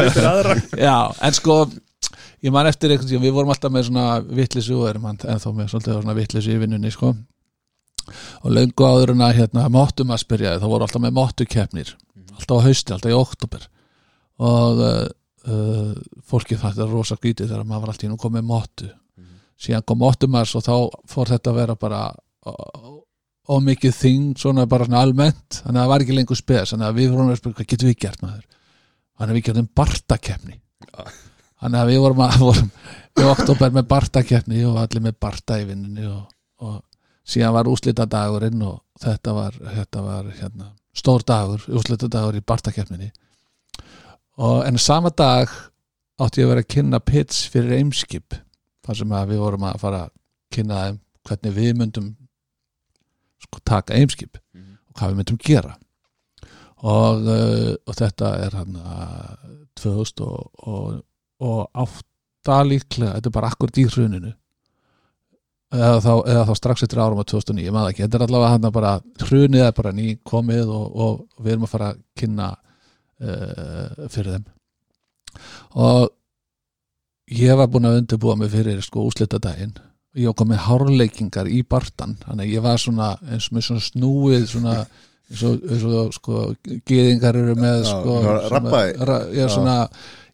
fyrir 0.00 0.28
aðra. 0.30 0.58
Já, 0.80 0.96
en 1.28 1.38
sko 1.38 1.60
ég 2.46 2.54
man 2.54 2.70
eftir 2.70 2.92
einhvern 2.92 3.10
tíðan, 3.10 3.24
við 3.26 3.36
vorum 3.38 3.54
alltaf 3.54 3.74
með 3.74 3.88
svona 3.90 4.08
vittlisu 4.40 4.80
og 4.80 4.90
erum 4.90 5.08
hann 5.10 5.22
ennþá 5.36 5.54
með 5.56 5.72
svona 5.76 6.16
vittlisu 6.18 6.54
í 6.56 6.60
vinnunni 6.62 6.92
sko. 6.94 7.14
Og 8.46 8.52
löngu 8.54 8.86
áður 8.86 9.16
en 9.16 9.24
að 9.26 9.38
hérna 9.40 9.68
mottum 9.72 10.12
að 10.14 10.22
spyrja 10.22 10.58
þá 10.62 10.66
voru 10.70 10.86
alltaf 10.86 11.02
með 11.02 11.16
mottukeppnir. 11.16 11.96
Alltaf 12.36 12.60
á 12.62 12.66
hausti, 12.66 12.94
alltaf 12.94 13.10
í 13.10 13.16
oktober 13.16 13.64
og 14.42 14.82
uh, 14.84 15.06
uh, 15.48 15.92
fólki 16.26 16.58
það 16.60 16.84
er 16.84 16.92
rosa 16.92 17.16
grítið 17.20 17.50
þegar 17.50 17.64
maður 17.64 17.86
var 17.86 17.92
alltaf 17.94 18.08
inn 18.08 18.16
og 18.16 18.22
kom 18.22 18.36
með 18.36 18.48
mottu. 18.50 18.92
Síðan 19.56 19.86
kom 19.88 20.02
mottumars 20.02 20.52
og 20.58 20.64
þá 20.66 20.74
fór 21.08 21.30
þetta 21.32 21.52
að 21.52 21.58
vera 21.62 21.76
bara 21.80 22.00
og 23.46 23.62
mikið 23.62 23.94
þing 23.94 24.34
svona 24.38 24.66
bara 24.68 24.86
svona 24.88 25.00
almennt. 25.06 25.62
Þannig 25.62 25.78
að 25.78 25.82
það 25.82 25.92
var 25.92 26.04
ekki 26.04 26.16
lengur 26.18 26.38
spes 26.38 26.72
þannig 26.72 26.88
að 26.88 27.00
við 27.00 27.12
vorum 27.14 27.30
að 27.32 27.40
spyrja 27.40 27.58
hvað 27.60 27.70
getum 27.72 27.90
við 27.90 27.98
gert 28.04 28.24
maður? 28.24 28.44
Þannig 29.16 29.32
að 29.32 29.38
við 29.38 29.46
getum 29.48 29.68
bartakeppni. 29.80 30.58
Þannig 31.56 31.80
að 31.80 31.92
við 31.92 32.00
vorum 32.04 32.24
að 32.26 32.38
vorum 32.46 32.70
í 33.16 33.28
oktober 33.30 33.76
með 33.78 33.88
bartakeppni 33.94 34.64
og 34.68 34.80
allir 34.82 35.06
með 35.06 35.18
barta 35.24 35.60
í 35.62 35.68
vinnunni 35.70 36.08
og, 36.10 36.26
og 36.60 36.82
síðan 37.26 37.54
var 37.56 37.70
úslita 37.70 38.06
dagurinn 38.10 38.66
og 38.66 38.82
þetta 39.00 39.36
var, 39.36 39.56
þetta 39.56 40.02
var 40.04 40.28
hérna, 40.36 40.68
stór 40.96 41.24
dagur, 41.26 41.64
úslita 41.72 42.10
dagur 42.12 42.36
í 42.36 42.44
bartakeppninni 42.44 43.08
og 44.36 44.66
en 44.66 44.78
sama 44.78 45.10
dag 45.10 45.50
átti 46.20 46.42
ég 46.42 46.46
að 46.46 46.52
vera 46.52 46.64
að 46.64 46.72
kynna 46.72 47.00
pits 47.04 47.44
fyrir 47.52 47.78
eimskip 47.78 48.36
þar 48.86 49.00
sem 49.00 49.12
að 49.18 49.32
við 49.32 49.42
vorum 49.42 49.66
að 49.68 49.82
fara 49.82 50.04
að 50.06 50.14
kynna 50.54 50.82
þeim 50.84 51.00
hvernig 51.26 51.56
við 51.56 51.74
myndum 51.80 52.14
sko 53.42 53.60
taka 53.64 53.96
eimskip 53.98 54.38
og 54.38 54.96
hvað 54.98 55.12
við 55.12 55.20
myndum 55.20 55.42
gera. 55.42 55.76
Og, 56.86 57.24
uh, 57.24 57.72
og 57.88 57.96
þetta 57.96 58.32
er 58.44 58.56
hann 58.58 58.76
að 58.76 59.54
2000 59.80 60.24
og, 60.26 60.66
og, 60.68 60.98
og 61.40 61.62
átta 61.84 62.58
líklega, 62.64 63.16
þetta 63.16 63.30
er 63.30 63.36
bara 63.36 63.52
akkur 63.52 63.72
í 63.80 63.86
hruninu. 63.88 64.34
Eða 65.76 65.96
þá, 66.04 66.12
eða 66.30 66.44
þá 66.46 66.52
strax 66.60 66.84
eftir 66.86 67.00
árum 67.02 67.20
á 67.20 67.26
2009, 67.26 67.72
maður 67.74 67.92
ekki, 67.92 68.04
þetta 68.04 68.18
er 68.20 68.24
allavega 68.28 68.52
hann 68.54 68.68
bara 68.76 68.92
hrunið 69.24 69.64
er 69.66 69.74
bara 69.76 69.92
ný 69.96 70.12
komið 70.24 70.70
og, 70.70 70.84
og 70.94 71.42
við 71.42 71.56
erum 71.56 71.66
að 71.66 71.72
fara 71.72 71.88
að 71.90 72.04
kynna 72.20 72.52
uh, 73.22 74.06
fyrir 74.12 74.36
þeim. 74.36 74.46
Og 75.76 76.08
ég 77.36 77.58
var 77.58 77.68
búin 77.70 77.88
að 77.88 78.00
undirbúa 78.02 78.36
mig 78.38 78.52
fyrir 78.52 78.80
sko 78.84 79.06
úslitadaginn 79.08 79.76
ég 80.16 80.30
var 80.30 80.36
komið 80.38 80.62
hárleikingar 80.64 81.48
í 81.50 81.60
bartan 81.68 82.16
þannig 82.22 82.46
að 82.46 82.54
ég 82.54 82.64
var 82.64 82.80
svona 82.80 83.10
eins 83.26 83.48
og 83.50 83.56
með 83.56 83.66
svona 83.66 83.84
snúið 83.84 84.46
svona 84.52 84.76
eins 84.76 85.42
og, 85.44 85.66
eins 85.66 85.84
og 85.90 86.14
sko 86.16 86.44
geðingar 86.88 87.36
eru 87.36 87.56
með 87.58 87.82
sko 87.90 88.16
ra, 88.24 89.18
já, 89.34 89.44
svona, 89.52 89.76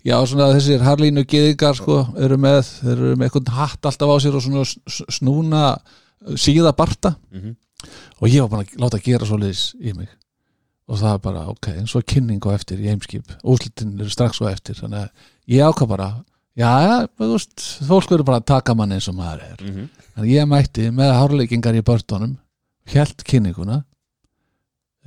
já, 0.04 0.16
svona 0.28 0.50
þessir 0.54 0.86
harlínu 0.86 1.26
geðingar 1.28 1.78
sko 1.78 1.98
eru 2.20 2.38
með, 2.40 2.62
þeir 2.84 2.94
eru 2.94 3.16
með 3.16 3.28
eitthvað 3.28 3.52
hatt 3.58 3.90
alltaf 3.90 4.14
á 4.14 4.16
sér 4.22 4.38
og 4.38 4.46
svona 4.46 4.66
snúna 5.18 5.64
síða 6.38 6.74
barta. 6.78 7.16
Mhm. 7.32 7.56
og 8.20 8.28
ég 8.30 8.44
var 8.44 8.50
bara 8.52 8.62
að 8.62 8.78
láta 8.78 9.02
gera 9.02 9.26
svoleiðis 9.26 9.72
í 9.82 9.96
mig 9.96 10.12
og 10.90 10.98
það 10.98 11.14
er 11.14 11.22
bara, 11.24 11.46
ok, 11.52 11.70
eins 11.78 11.94
og 11.98 12.04
kynning 12.08 12.42
á 12.42 12.50
eftir 12.56 12.80
í 12.82 12.90
heimskip, 12.90 13.32
úslitin 13.46 13.94
eru 14.00 14.10
strax 14.12 14.42
á 14.42 14.50
eftir 14.50 14.78
þannig 14.78 15.04
að 15.04 15.54
ég 15.54 15.66
ákvað 15.68 15.92
bara 15.94 16.08
já, 16.58 16.72
þú 17.18 17.30
veist, 17.32 17.66
fólk 17.88 18.10
verður 18.10 18.28
bara 18.28 18.42
að 18.42 18.48
taka 18.52 18.74
mann 18.76 18.92
eins 18.92 19.08
og 19.08 19.16
maður 19.18 19.44
er. 19.46 19.62
Mhm. 19.62 19.88
þannig 20.12 20.28
að 20.28 20.34
ég 20.34 20.50
mætti 20.50 20.90
með 20.92 21.14
hárleikingar 21.16 21.78
í 21.78 21.86
börnunum 21.86 22.36
hjælt 22.92 23.24
kynninguna 23.24 23.78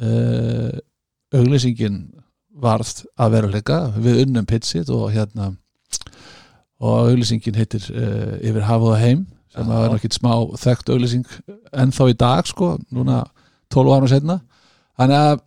uh, 0.02 0.72
auglýsingin 1.36 2.00
varð 2.56 3.04
að 3.20 3.36
veruleika. 3.36 3.80
Við 4.00 4.22
unnum 4.26 4.48
pizzit 4.48 4.90
og 4.90 5.10
hérna 5.12 5.52
og 6.80 7.10
auglýsingin 7.12 7.58
heitir 7.60 7.84
uh, 7.92 8.36
Yfir 8.40 8.66
hafið 8.68 8.94
og 8.94 9.02
heim 9.02 9.26
sem 9.56 9.70
að 9.72 9.84
vera 9.86 9.98
ekkit 10.00 10.18
smá 10.18 10.32
þekkt 10.60 10.92
auglýsing 10.92 11.28
ennþá 11.72 12.10
í 12.12 12.16
dag 12.20 12.48
sko, 12.50 12.76
núna 12.92 13.22
12 13.72 13.94
ára 13.96 14.10
setna 14.12 14.40
þannig 15.00 15.20
að 15.20 15.44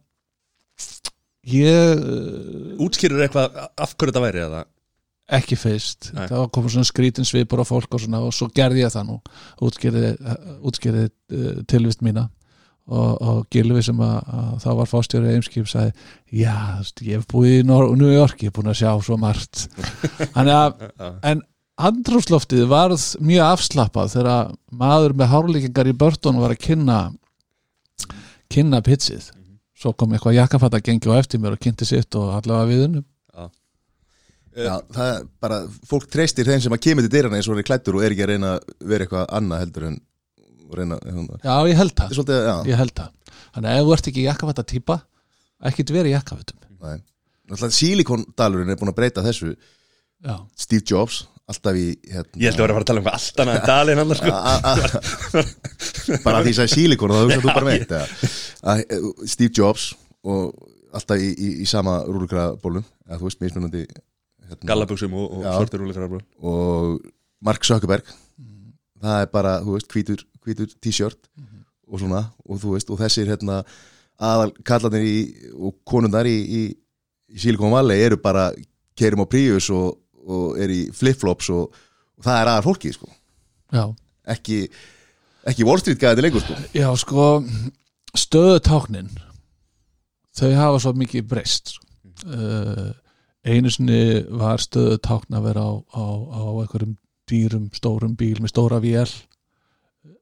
ég 1.49 2.03
Útskýrur 2.83 3.25
eitthvað 3.25 3.61
af 3.67 3.95
hverju 3.95 4.13
þetta 4.13 4.25
væri 4.25 4.43
eða? 4.47 4.65
Ekki 5.39 5.59
fyrst. 5.61 6.09
Nei. 6.17 6.25
það 6.31 6.47
komið 6.57 6.75
svona 6.75 6.89
skrítin 6.89 7.27
svipur 7.29 7.61
á 7.61 7.67
fólk 7.69 7.93
og 7.93 8.01
svona 8.01 8.23
og 8.25 8.33
svo 8.33 8.49
gerði 8.55 8.87
ég 8.87 8.93
það 8.95 9.11
nú. 9.11 9.17
Útskýrði, 9.67 10.13
útskýrði 10.65 11.05
uh, 11.09 11.59
tilvist 11.69 12.05
mína. 12.05 12.31
Og, 12.89 13.11
og 13.21 13.41
Gilvi 13.53 13.83
sem 13.85 13.99
að, 14.01 14.31
að 14.33 14.53
það 14.63 14.79
var 14.79 14.89
fástjóri 14.89 15.33
Eimskip 15.35 15.67
sagði, 15.69 16.07
já, 16.33 16.55
veist, 16.79 17.03
ég 17.05 17.19
hef 17.21 17.27
búið 17.29 17.59
í 17.59 17.67
New 17.69 18.09
York, 18.09 18.41
ég 18.41 18.49
hef 18.49 18.57
búin 18.57 18.73
að 18.73 18.79
sjá 18.81 18.95
svo 19.05 19.19
margt. 19.21 19.67
Að, 20.33 20.87
en 21.29 21.43
andrúsloftið 21.79 22.65
varð 22.71 23.05
mjög 23.21 23.53
afslappað 23.53 24.15
þegar 24.17 24.55
maður 24.73 25.15
með 25.21 25.31
hárlíkingar 25.35 25.91
í 25.91 25.97
börtun 26.01 26.41
var 26.43 26.55
að 26.55 26.63
kynna 26.65 26.99
kynna 28.49 28.81
pitsið 28.83 29.29
svo 29.79 29.93
kom 29.95 30.15
eitthvað 30.15 30.39
jakkafatta 30.41 30.81
gengi 30.85 31.11
á 31.11 31.15
eftir 31.21 31.43
mér 31.43 31.55
og 31.57 31.63
kynnti 31.63 31.87
sitt 31.89 32.19
og 32.19 32.35
allavega 32.41 32.71
við 32.73 32.85
unnum. 32.89 33.07
Já, 34.59 34.75
það 34.91 35.09
er 35.13 35.27
bara, 35.39 35.59
fólk 35.87 36.09
treystir 36.11 36.49
þeim 36.49 36.63
sem 36.65 36.75
að 36.75 36.81
kemur 36.83 37.05
til 37.07 37.13
dyrana 37.13 37.39
eins 37.39 37.47
og 37.47 37.55
hann 37.55 37.63
er 37.63 37.67
klættur 37.69 37.99
og 37.99 38.03
er 38.03 38.15
ekki 38.15 38.25
að 38.25 38.31
reyna 38.33 38.55
að 38.57 38.73
vera 38.91 39.05
eitthvað 39.07 39.29
annað 39.39 39.61
heldur 39.63 39.85
en 39.87 39.99
reyna, 40.75 40.99
Já, 41.45 41.55
ég 41.69 41.79
held 41.79 41.93
er 41.93 42.01
það, 42.01 42.15
svolítið, 42.17 42.41
já, 42.49 42.57
ég 42.73 42.81
held 42.81 42.95
það. 42.99 43.37
Þannig 43.55 43.71
að 43.71 43.79
ef 43.79 43.87
þú 43.87 43.93
ert 43.95 44.09
ekki 44.11 44.25
jakkafatta 44.25 44.65
típa 44.73 44.97
ekkit 45.71 45.93
verið 45.95 46.15
jakkafattum 46.17 46.59
sílikondalurinn 47.79 48.75
er 48.75 48.81
búin 48.81 48.93
að 48.93 48.99
breyta 48.99 49.25
þessu. 49.25 49.55
Já, 50.27 50.35
Steve 50.59 50.85
Jobs, 50.91 51.23
alltaf 51.49 51.79
í 51.79 51.87
hérna, 52.09 52.41
Ég 52.43 52.51
held 52.51 52.59
að 52.59 52.65
vera 52.65 52.73
að 52.73 52.77
fara 52.77 52.85
að 52.85 52.89
tala 52.91 53.01
um 53.01 53.07
hvað 53.07 53.19
allt 53.19 53.43
annað 53.43 53.59
en 53.59 53.69
dalinn 53.73 54.03
annars 54.03 54.21
sko. 54.23 54.33
Bara 56.27 56.43
því 56.45 56.53
að 56.53 56.59
það 56.59 56.65
er 56.65 56.73
sílikon 56.75 57.15
og 57.15 57.19
það 57.19 57.25
hugsa 57.27 57.41
þú 57.41 57.49
bara 57.53 58.03
að 58.73 58.83
eh, 58.85 59.09
Steve 59.33 59.53
Jobs 59.59 59.89
og 60.29 60.69
alltaf 60.99 61.21
í, 61.23 61.29
í, 61.33 61.51
í 61.65 61.69
sama 61.69 61.99
rúlugrabólum 62.09 62.85
eða 63.09 63.21
þú 63.21 63.29
veist, 63.29 63.43
mismunandi 63.45 63.85
hérna, 63.85 64.71
Gallabuxum 64.71 65.15
og, 65.19 65.29
og 65.39 65.45
Já. 65.45 65.53
svartur 65.57 65.85
rúleikar 65.85 66.09
og 66.09 66.99
Mark 67.45 67.65
Zuckerberg. 67.69 68.09
Það 68.99 69.23
er 69.23 69.31
bara, 69.31 69.59
þú 69.63 69.77
veist, 69.77 69.93
hvítur, 69.93 70.25
hvítur 70.43 70.73
t-shirt 70.83 71.21
og 71.89 72.03
svona 72.03 72.25
og 72.45 72.59
þú 72.61 72.75
veist, 72.75 72.91
og 72.93 72.99
þessir 73.01 73.31
hérna 73.31 73.63
aðal 74.19 74.51
kallarnir 74.67 75.05
í, 75.07 75.19
og 75.55 75.77
konundar 75.87 76.27
í, 76.27 76.35
í, 76.35 76.63
í 77.31 77.41
Silicon 77.41 77.73
Valley 77.73 78.03
eru 78.09 78.19
bara 78.21 78.49
kerum 78.99 79.23
á 79.23 79.27
Prius 79.31 79.69
og, 79.75 79.95
og 80.29 80.61
er 80.61 80.73
í 80.73 80.83
flip-flops 80.95 81.51
og, 81.55 81.81
og 82.19 82.27
það 82.27 82.41
er 82.43 82.53
aðal 82.53 82.67
fólki, 82.69 82.93
sko. 82.95 83.11
Ekki, 84.29 84.61
ekki 85.49 85.67
Wall 85.69 85.81
Street 85.83 86.01
gæði 86.03 86.25
lengur, 86.27 86.45
sko. 86.45 86.57
Já, 86.77 86.89
sko 87.01 87.27
stöðutáknin 88.17 89.11
þau 90.39 90.51
hafa 90.57 90.81
svo 90.83 90.95
mikið 90.97 91.29
breyst 91.29 91.77
uh, 92.27 92.91
einu 93.47 93.71
sinni 93.73 94.25
var 94.29 94.63
stöðutákn 94.63 95.37
að 95.39 95.49
vera 95.51 95.65
á, 95.65 95.73
á, 95.93 96.05
á 96.07 96.43
einhverjum 96.63 96.97
dýrum, 97.29 97.69
stórum 97.77 98.17
bíl 98.17 98.39
með 98.41 98.55
stóra 98.55 98.81
vél 98.83 99.11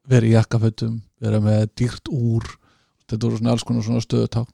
vera 0.06 0.26
í 0.26 0.34
jakkafötum 0.34 1.00
vera 1.22 1.40
með 1.42 1.68
dýrt 1.78 2.10
úr 2.12 2.46
þetta 3.06 3.26
voru 3.26 3.38
svona 3.38 3.54
alls 3.54 3.64
konar 3.66 3.86
svona 3.86 4.02
stöðutákn. 4.02 4.52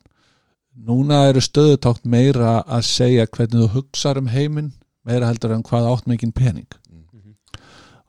Núna 0.85 1.27
eru 1.29 1.41
stöðutákn 1.41 2.09
meira 2.09 2.61
að 2.65 2.87
segja 2.89 3.27
hvernig 3.29 3.61
þú 3.61 3.69
hugsar 3.77 4.19
um 4.21 4.29
heiminn 4.29 4.71
meira 5.07 5.29
heldur 5.29 5.53
en 5.55 5.63
hvað 5.65 5.89
átt 5.91 6.09
mikinn 6.09 6.33
pening. 6.35 6.67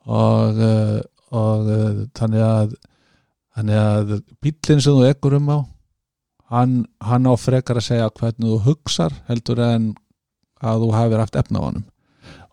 Og, 0.04 0.58
uh, 0.60 1.00
og 1.32 1.70
uh, 1.70 2.02
þannig 2.16 2.44
að 2.44 2.74
þannig 3.54 3.78
að 3.80 4.12
bíllinn 4.42 4.82
sem 4.82 4.96
þú 4.98 5.06
ekkur 5.08 5.38
um 5.38 5.48
á 5.48 5.58
hann, 6.52 6.74
hann 7.00 7.28
á 7.30 7.34
frekar 7.38 7.78
að 7.80 7.88
segja 7.88 8.10
hvernig 8.18 8.50
þú 8.50 8.58
hugsar 8.66 9.14
heldur 9.28 9.62
en 9.64 9.92
að 10.64 10.84
þú 10.84 10.90
hafir 10.96 11.22
haft 11.22 11.38
efna 11.38 11.62
á 11.62 11.66
honum. 11.66 11.86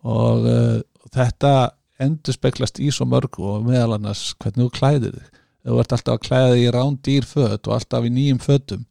Og 0.08 0.48
uh, 0.48 0.80
þetta 1.14 1.54
endur 2.02 2.36
speklast 2.36 2.80
í 2.82 2.90
svo 2.94 3.06
mörg 3.10 3.38
og 3.42 3.68
meðal 3.68 3.98
annars 3.98 4.32
hvernig 4.42 4.68
þú 4.68 4.72
klæðir 4.78 5.18
þig. 5.20 5.42
Þú 5.62 5.82
ert 5.84 5.94
alltaf 5.94 6.16
að 6.16 6.24
klæða 6.26 6.54
þig 6.54 6.64
í 6.64 6.72
rándýr 6.74 7.28
föt 7.30 7.68
og 7.68 7.76
alltaf 7.76 8.08
í 8.08 8.14
nýjum 8.14 8.40
fötum 8.42 8.86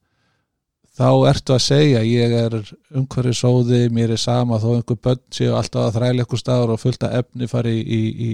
þá 1.01 1.31
ertu 1.31 1.55
að 1.55 1.63
segja 1.65 2.01
ég 2.05 2.35
er 2.37 2.57
umhverju 2.93 3.33
sóði, 3.37 3.81
mér 3.95 4.13
er 4.15 4.21
sama 4.21 4.59
þó 4.61 4.75
einhver 4.75 4.99
börn 5.01 5.23
séu 5.33 5.55
alltaf 5.57 5.87
að 5.87 5.97
þræla 5.97 6.25
einhver 6.25 6.41
staðar 6.43 6.73
og 6.75 6.81
fullta 6.83 7.13
efni 7.17 7.49
fari 7.49 7.77
í, 7.81 7.85
í, 7.97 8.01
í, 8.27 8.33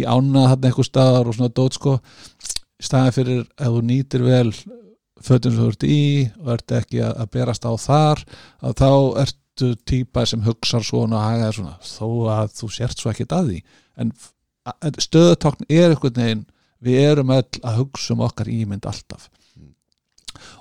í 0.00 0.04
ána 0.06 0.46
þarna 0.52 0.70
einhver 0.70 0.86
staðar 0.86 1.30
og 1.30 1.36
svona 1.36 1.54
dót 1.56 1.78
sko. 1.78 1.96
Í 2.76 2.86
staðan 2.86 3.16
fyrir 3.16 3.40
ef 3.42 3.72
þú 3.74 3.82
nýtir 3.90 4.26
vel 4.26 4.52
fötum 5.26 5.54
sem 5.54 5.62
þú 5.64 5.70
ert 5.72 5.86
í 5.88 6.00
og 6.44 6.50
ert 6.54 6.76
ekki 6.78 7.02
að, 7.02 7.14
að 7.24 7.32
berast 7.34 7.66
á 7.66 7.72
þar 7.80 8.22
að 8.60 8.76
þá 8.82 8.90
ertu 9.24 9.70
típa 9.88 10.26
sem 10.28 10.44
hugsar 10.46 10.84
svona 10.86 11.18
og 11.18 11.26
hagaði 11.26 11.56
svona 11.58 11.78
þó 11.90 12.08
að 12.36 12.52
þú 12.60 12.74
sért 12.76 13.00
svo 13.00 13.10
ekkert 13.10 13.34
að 13.34 13.50
því. 13.50 13.62
En 13.96 14.12
stöðutákn 15.00 15.66
er 15.72 15.90
einhvern 15.90 16.20
veginn 16.20 16.46
við 16.86 17.02
erum 17.08 17.32
öll 17.34 17.64
að 17.64 17.80
hugsa 17.80 18.14
um 18.14 18.22
okkar 18.28 18.52
ímynd 18.52 18.86
alltaf 18.86 19.30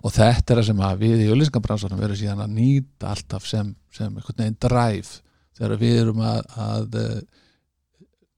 og 0.03 0.13
þetta 0.15 0.53
er 0.55 0.59
það 0.61 0.67
sem 0.69 0.83
að 0.89 1.01
við 1.05 1.23
í 1.23 1.29
auðlýsingabransanum 1.33 2.01
verðum 2.03 2.19
síðan 2.21 2.43
að 2.45 2.53
nýta 2.59 3.11
alltaf 3.13 3.47
sem, 3.49 3.71
sem 3.95 4.11
einhvern 4.13 4.41
veginn 4.43 4.59
drive. 4.67 5.21
Þegar 5.55 5.79
við 5.81 5.97
erum 6.03 6.21
að, 6.27 6.39
að 6.67 6.97
eh, 7.01 7.19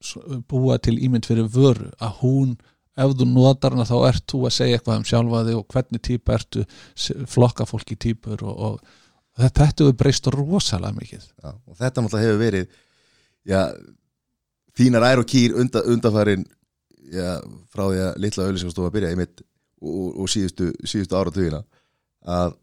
s- 0.04 0.40
búa 0.50 0.78
til 0.82 0.96
ímynd 1.02 1.26
fyrir 1.26 1.48
vöru 1.50 1.88
að 1.98 2.20
hún 2.22 2.52
ef 2.98 3.12
þú 3.18 3.26
notar 3.30 3.74
hana 3.76 3.86
þá 3.86 3.96
ert 4.08 4.24
þú 4.30 4.40
að 4.48 4.54
segja 4.56 4.78
eitthvað 4.78 5.00
um 5.00 5.06
sjálfa 5.06 5.44
þig 5.46 5.58
og 5.60 5.66
hvernig 5.74 6.02
típa 6.02 6.34
ertu 6.34 6.64
flokka 7.30 7.66
fólk 7.70 7.92
í 7.94 7.98
típur 8.08 8.42
og, 8.42 8.62
og 8.72 8.80
þetta, 9.38 9.68
hefur 9.70 9.94
breyst 10.00 10.26
rosalega 10.34 10.96
mikið. 10.96 11.28
Já, 11.44 11.50
og 11.54 11.76
þetta 11.78 12.02
náttúrulega 12.02 12.26
hefur 12.26 12.40
verið 12.42 12.72
já, 13.46 13.60
þínar 14.78 15.06
ær 15.12 15.22
og 15.22 15.28
kýr 15.30 15.54
undan, 15.62 15.86
undanfærin 15.94 16.42
já, 17.14 17.28
frá 17.70 17.84
því 17.86 18.02
að 18.08 18.18
litla 18.24 18.46
auðlýsingastofa 18.48 18.92
byrja 18.94 19.12
einmitt 19.14 19.42
og, 19.82 20.06
og, 20.14 20.30
síðustu, 20.30 20.70
síðustu 20.84 21.18
áratugina 21.18 21.62
að 22.28 22.56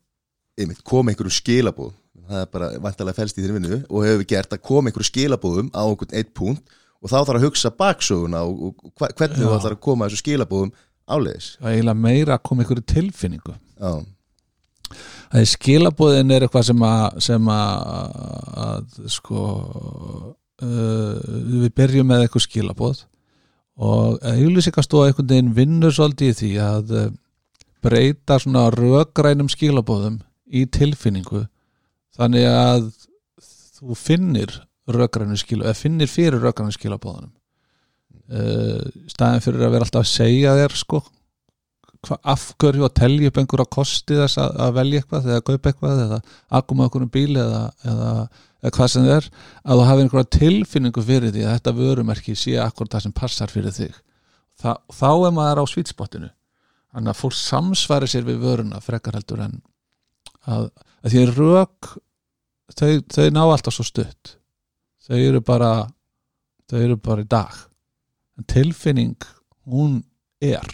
einmitt 0.59 0.83
kom 0.87 1.11
einhverjum 1.11 1.35
skilabóð 1.35 1.93
það 2.25 2.41
er 2.41 2.49
bara 2.53 2.71
vantarlega 2.81 3.19
felst 3.19 3.37
í 3.37 3.43
þér 3.43 3.55
vinnu 3.57 3.77
og 3.89 4.07
hefur 4.07 4.27
gert 4.29 4.55
að 4.55 4.63
koma 4.65 4.89
einhverjum 4.89 5.11
skilabóðum 5.11 5.69
á 5.75 5.83
einhvern 5.83 6.17
eitt 6.17 6.33
punkt 6.37 6.75
og 7.01 7.11
þá 7.11 7.17
þarf 7.19 7.37
að 7.37 7.45
hugsa 7.45 7.71
baksöguna 7.75 8.41
og, 8.47 8.81
og 8.81 9.05
hvernig 9.05 9.41
þú 9.41 9.53
ætlar 9.53 9.77
að 9.77 9.83
koma 9.85 10.07
þessu 10.07 10.23
skilabóðum 10.23 10.73
áleiðis. 11.05 11.49
Og 11.61 11.69
eiginlega 11.69 12.01
meira 12.01 12.37
að 12.37 12.45
koma 12.49 12.63
einhverju 12.63 12.85
tilfinningu. 12.89 13.57
Já, 13.77 13.91
Það 14.95 15.41
er 15.41 15.49
skilabóðin 15.51 16.33
er 16.35 16.45
eitthvað 16.45 16.67
sem 16.69 16.83
að, 16.85 17.05
sem 17.25 17.47
að, 17.51 18.17
að 18.65 19.09
sko 19.11 19.45
uh, 20.61 21.15
við 21.65 21.71
byrjum 21.75 22.09
með 22.11 22.25
eitthvað 22.25 22.45
skilabóð 22.45 23.01
og 23.75 24.21
auðlýsingastofa 24.23 25.09
einhvern 25.09 25.31
veginn 25.31 25.55
vinnur 25.57 25.95
svolítið 25.95 26.31
í 26.31 26.37
því 26.39 26.51
að 26.63 26.93
uh, 26.95 27.07
breyta 27.85 28.39
svona 28.41 28.69
rökrænum 28.73 29.49
skilabóðum 29.51 30.21
í 30.47 30.65
tilfinningu 30.71 31.45
þannig 32.15 32.47
að 32.49 32.87
þú 33.75 33.97
finnir 33.99 34.53
rökrænu 34.87 35.37
skilabóð 35.39 35.71
eða 35.71 35.81
finnir 35.81 36.11
fyrir 36.11 36.45
rökrænu 36.45 36.75
skilabóðunum 36.75 37.33
uh, 38.31 38.85
staðin 39.11 39.43
fyrir 39.43 39.67
að 39.67 39.75
vera 39.75 39.87
alltaf 39.87 40.05
að 40.05 40.13
segja 40.13 40.55
þér 40.61 40.79
sko 40.79 41.03
hva, 42.05 42.17
af 42.21 42.47
hverju 42.61 42.87
að 42.87 42.95
telja 43.01 43.31
upp 43.31 43.39
einhverja 43.41 43.71
kosti 43.77 44.19
þess 44.21 44.39
að, 44.41 44.57
að 44.65 44.75
velja 44.79 45.01
eitthvað 45.01 45.29
eða 45.31 45.45
kaupa 45.49 45.71
eitthvað 45.71 46.03
eða 46.05 46.19
að 46.49 46.67
koma 46.69 46.89
okkur 46.89 47.05
um 47.05 47.11
bíl 47.11 47.31
eða, 47.33 47.61
eða, 47.83 48.11
eða 48.65 48.73
hvað 48.77 48.91
sem 48.91 49.05
það 49.05 49.15
er 49.15 49.27
að 49.61 49.79
þú 49.79 49.85
hafi 49.89 50.03
einhverja 50.05 50.31
tilfinningu 50.35 51.03
fyrir 51.05 51.33
því 51.35 51.43
að 51.45 51.53
þetta 51.55 51.73
vörumerki 51.79 52.35
sé 52.39 52.55
akkur 52.61 52.89
það 52.91 53.05
sem 53.05 53.15
passar 53.15 53.53
fyrir 53.53 53.75
þig. 53.75 53.99
Þa, 54.61 54.73
þá 54.89 55.09
er 55.11 55.35
maður 55.35 55.61
á 55.61 55.65
svítspotinu 55.69 56.31
þannig 56.95 57.11
að 57.11 57.19
fólk 57.19 57.35
samsværi 57.37 58.09
sér 58.09 58.25
við 58.25 58.41
vöruna 58.45 58.81
frekar 58.81 59.17
heldur 59.17 59.43
en 59.43 59.59
að, 60.47 60.69
að 61.03 61.11
því 61.11 61.21
að 61.21 61.41
rök 61.41 61.91
þau, 62.71 62.89
þau 63.11 63.27
ná 63.35 63.43
alltaf 63.43 63.75
svo 63.75 63.85
stutt. 63.85 64.37
Þau 65.05 65.19
eru 65.19 65.43
bara 65.45 65.73
þau 66.71 66.79
eru 66.79 66.97
bara 66.97 67.25
í 67.25 67.29
dag. 67.29 67.53
En 68.39 68.47
tilfinning 68.49 69.29
hún 69.69 70.01
er. 70.43 70.65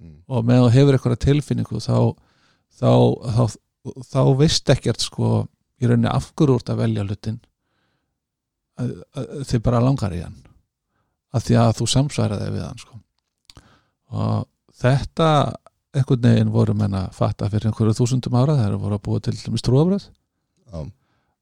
Mm. 0.00 0.22
og 0.32 0.46
með 0.48 0.62
þú 0.62 0.68
hefur 0.72 0.96
eitthvað 0.96 1.22
tilfinningu 1.26 1.80
þá 1.84 1.96
þá, 2.80 2.92
þá, 3.36 3.42
þá 4.08 4.20
veist 4.38 4.70
ekkert 4.72 5.04
sko 5.04 5.42
í 5.80 5.88
rauninni 5.88 6.10
af 6.10 6.30
hverju 6.36 6.58
úr 6.58 6.70
að 6.72 6.82
velja 6.82 7.06
hlutin 7.06 7.40
að, 8.80 8.92
að, 9.16 9.32
þið 9.48 9.64
bara 9.66 9.82
langar 9.84 10.14
í 10.16 10.22
hann 10.22 10.38
að 11.30 11.46
því 11.46 11.58
að 11.62 11.74
þú 11.78 11.88
samsværaði 11.92 12.46
við 12.50 12.62
hann 12.66 12.80
sko. 12.80 12.96
Og 14.10 14.46
þetta 14.80 15.28
einhvern 15.94 16.24
veginn 16.26 16.54
voru 16.54 16.74
menn 16.78 16.96
að 16.98 17.12
fatta 17.14 17.50
fyrir 17.50 17.70
einhverju 17.70 17.98
þúsundum 17.98 18.38
ára 18.38 18.56
þegar 18.58 18.80
voru 18.82 18.98
að 18.98 19.04
búa 19.06 19.22
til 19.22 19.36
trúabröð 19.66 20.06
já, 20.06 20.80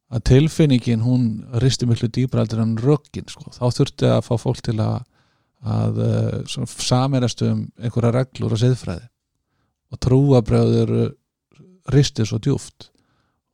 að 0.09 0.25
tilfinningin 0.29 1.05
hún 1.05 1.29
risti 1.63 1.89
miklu 1.89 2.09
dýbra 2.13 2.45
heldur 2.45 2.65
en 2.65 2.77
röggin 2.81 3.29
sko. 3.29 3.49
þá 3.53 3.65
þurfti 3.77 4.11
að 4.13 4.27
fá 4.29 4.35
fólk 4.41 4.63
til 4.65 4.77
að 4.81 5.01
að 5.59 5.97
uh, 5.99 6.67
saminast 6.79 7.43
um 7.43 7.65
einhverja 7.83 8.13
reglur 8.15 8.55
og 8.55 8.61
siðfræði. 8.63 9.09
Og 9.91 10.01
trúabröð 10.05 10.75
eru 10.85 11.05
ristið 11.91 12.29
svo 12.31 12.39
djúft 12.45 12.91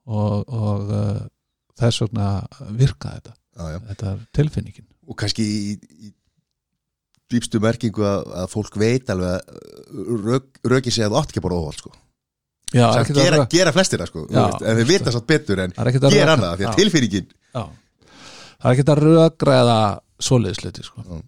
og, 0.06 0.44
og 0.48 0.92
uh, 0.92 1.22
þess 1.80 2.04
vegna 2.04 2.28
virka 2.76 3.14
þetta 3.16 3.34
já, 3.34 3.64
já 3.74 3.78
þetta 3.90 4.12
er 4.12 4.22
tilfinningin 4.36 4.86
og 5.08 5.18
kannski 5.20 5.44
í, 5.44 5.74
í 6.04 6.12
dýpstu 7.32 7.60
merkingu 7.62 8.04
að, 8.06 8.24
að 8.42 8.48
fólk 8.52 8.78
veit 8.80 9.10
alveg 9.12 9.36
að 9.36 10.24
rök, 10.24 10.48
röki 10.70 10.92
sig 10.92 11.06
að 11.06 11.14
þú 11.14 11.20
átt 11.20 11.32
ekki 11.32 11.42
bara 11.44 11.58
óhald 11.60 11.78
sko. 11.80 11.92
Já, 12.74 12.88
ekkert 12.98 13.18
að 13.20 13.26
gera, 13.28 13.44
gera 13.52 13.72
það 13.74 14.08
sko, 14.08 14.24
þú 14.26 14.34
Já, 14.34 14.40
veist, 14.40 14.64
en 14.66 14.78
þeir 14.80 14.88
vita 14.88 15.12
satt 15.14 15.26
betur 15.30 15.60
en 15.62 15.74
Það 15.76 15.90
er 15.90 16.14
gera 16.16 16.34
annað, 16.34 16.56
því 16.58 16.66
að 16.66 16.78
tilfinningin 16.80 17.28
Já. 17.30 17.62
það 17.62 18.66
er 18.70 18.72
ekki 18.72 18.86
að 18.94 19.02
rögræða 19.04 19.76
svoleiðisleiti 20.24 20.86
sko. 20.86 21.04
Já. 21.04 21.20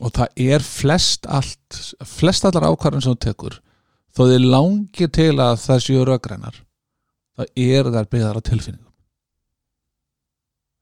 og 0.00 0.14
það 0.18 0.42
er 0.44 0.66
flest 0.66 1.30
allt 1.30 1.80
flest 2.10 2.48
allar 2.48 2.68
ákvarðan 2.68 3.06
sem 3.06 3.16
þú 3.16 3.22
tekur 3.24 3.56
þó 4.14 4.22
þið 4.26 4.46
langir 4.50 5.12
til 5.14 5.32
að 5.38 5.56
það 5.64 5.82
séu 5.86 6.04
röggrænar 6.10 6.60
það 7.34 7.64
er 7.66 7.90
þær 7.96 8.10
byggðar 8.12 8.40
á 8.40 8.48
tilfinningum. 8.48 8.92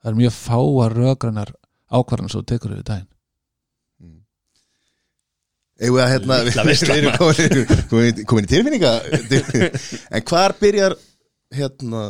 Það 0.03 0.11
er 0.11 0.19
mjög 0.19 0.37
fáar 0.37 0.97
röggrænar 0.99 1.55
ákvarðan 1.93 2.33
sem 2.33 2.43
þú 2.43 2.49
tekur 2.51 2.75
yfir 2.77 2.87
daginn. 2.89 3.09
Eigum 5.83 5.99
við 5.99 6.11
hérna 6.13 6.39
Við 6.47 6.59
veisla, 6.69 6.97
erum 7.01 7.17
komin, 7.91 8.47
í 8.47 8.51
tilfinninga. 8.51 8.93
En 10.15 10.27
hvar 10.29 10.55
byrjar 10.61 10.97
hérna 11.53 12.05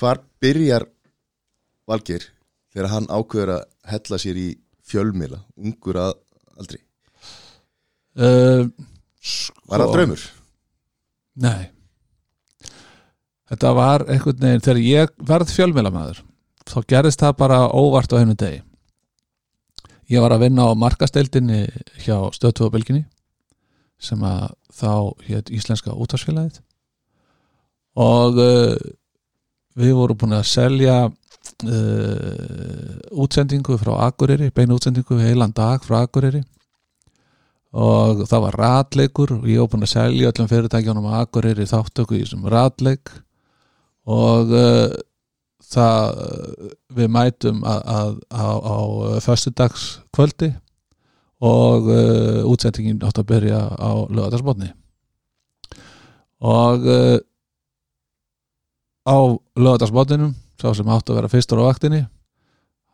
Hvar 0.00 0.22
byrjar 0.42 0.86
Valgeir 1.90 2.28
þegar 2.70 2.92
hann 2.92 3.08
ákveður 3.10 3.56
að 3.56 3.64
hella 3.90 4.18
sér 4.22 4.38
í 4.38 4.48
fjölmila 4.86 5.40
ungur 5.58 5.98
að 5.98 6.12
aldrei 6.60 6.78
uh, 8.20 8.68
sko, 9.18 9.56
Var 9.66 9.84
það 9.84 9.94
draumur? 9.96 10.24
Nei 11.42 11.64
Þetta 13.50 13.70
var 13.74 14.04
einhvern 14.06 14.44
veginn 14.44 14.62
þegar 14.64 14.82
ég 14.86 15.14
verð 15.26 15.54
fjölmjölamæður 15.56 16.20
þá 16.70 16.76
gerðist 16.92 17.22
það 17.22 17.38
bara 17.40 17.60
óvart 17.74 18.12
á 18.14 18.20
hennu 18.20 18.36
degi. 18.38 18.60
Ég 20.10 20.22
var 20.22 20.34
að 20.34 20.44
vinna 20.46 20.66
á 20.70 20.74
markasteildinni 20.74 21.64
hjá 22.04 22.16
bylginni 22.70 23.04
sem 24.00 24.22
að 24.24 24.52
þá 24.74 24.92
hétt 25.28 25.50
Íslenska 25.52 25.92
útvarsfélagið 25.92 26.60
og 28.00 28.38
uh, 28.38 28.76
við 29.76 29.92
vorum 29.98 30.18
búin 30.18 30.38
að 30.38 30.46
selja 30.50 30.96
uh, 31.10 32.94
útsendingu 33.10 33.76
frá 33.80 33.92
Akureyri, 34.06 34.50
beinu 34.54 34.78
útsendingu 34.78 35.18
heilan 35.20 35.52
dag 35.54 35.82
frá 35.84 36.04
Akureyri. 36.04 36.42
Og 37.70 38.24
það 38.26 38.44
var 38.46 38.56
ratleikur 38.58 39.36
og 39.36 39.50
ég 39.50 39.60
var 39.62 39.70
búin 39.74 39.86
að 39.86 39.92
selja 39.92 40.30
öllum 40.30 40.50
fyrirtækjunum 40.50 41.10
að 41.10 41.18
Akureyri 41.20 41.68
þáttöku 41.70 42.16
í 42.16 42.22
þessum 42.24 42.48
ratleik 42.50 43.12
og 44.08 44.52
uh, 44.54 44.88
það 45.70 46.20
við 46.96 47.10
mætum 47.14 47.62
að, 47.68 48.18
á, 48.32 48.46
á 48.58 48.76
föstudags 49.22 50.00
kvöldi 50.14 50.50
og 51.40 51.88
uh, 51.88 52.44
útsendingin 52.50 53.00
átt 53.06 53.20
að 53.22 53.28
byrja 53.30 53.60
á 53.78 53.90
lögadagsbotni 54.10 54.72
og 56.40 56.88
uh, 56.88 57.18
á 59.06 59.18
lögadagsbotninum 59.56 60.34
sá 60.60 60.72
sem 60.76 60.90
átt 60.92 61.08
að 61.08 61.20
vera 61.20 61.32
fyrstur 61.32 61.62
á 61.64 61.68
vaktinni 61.70 62.02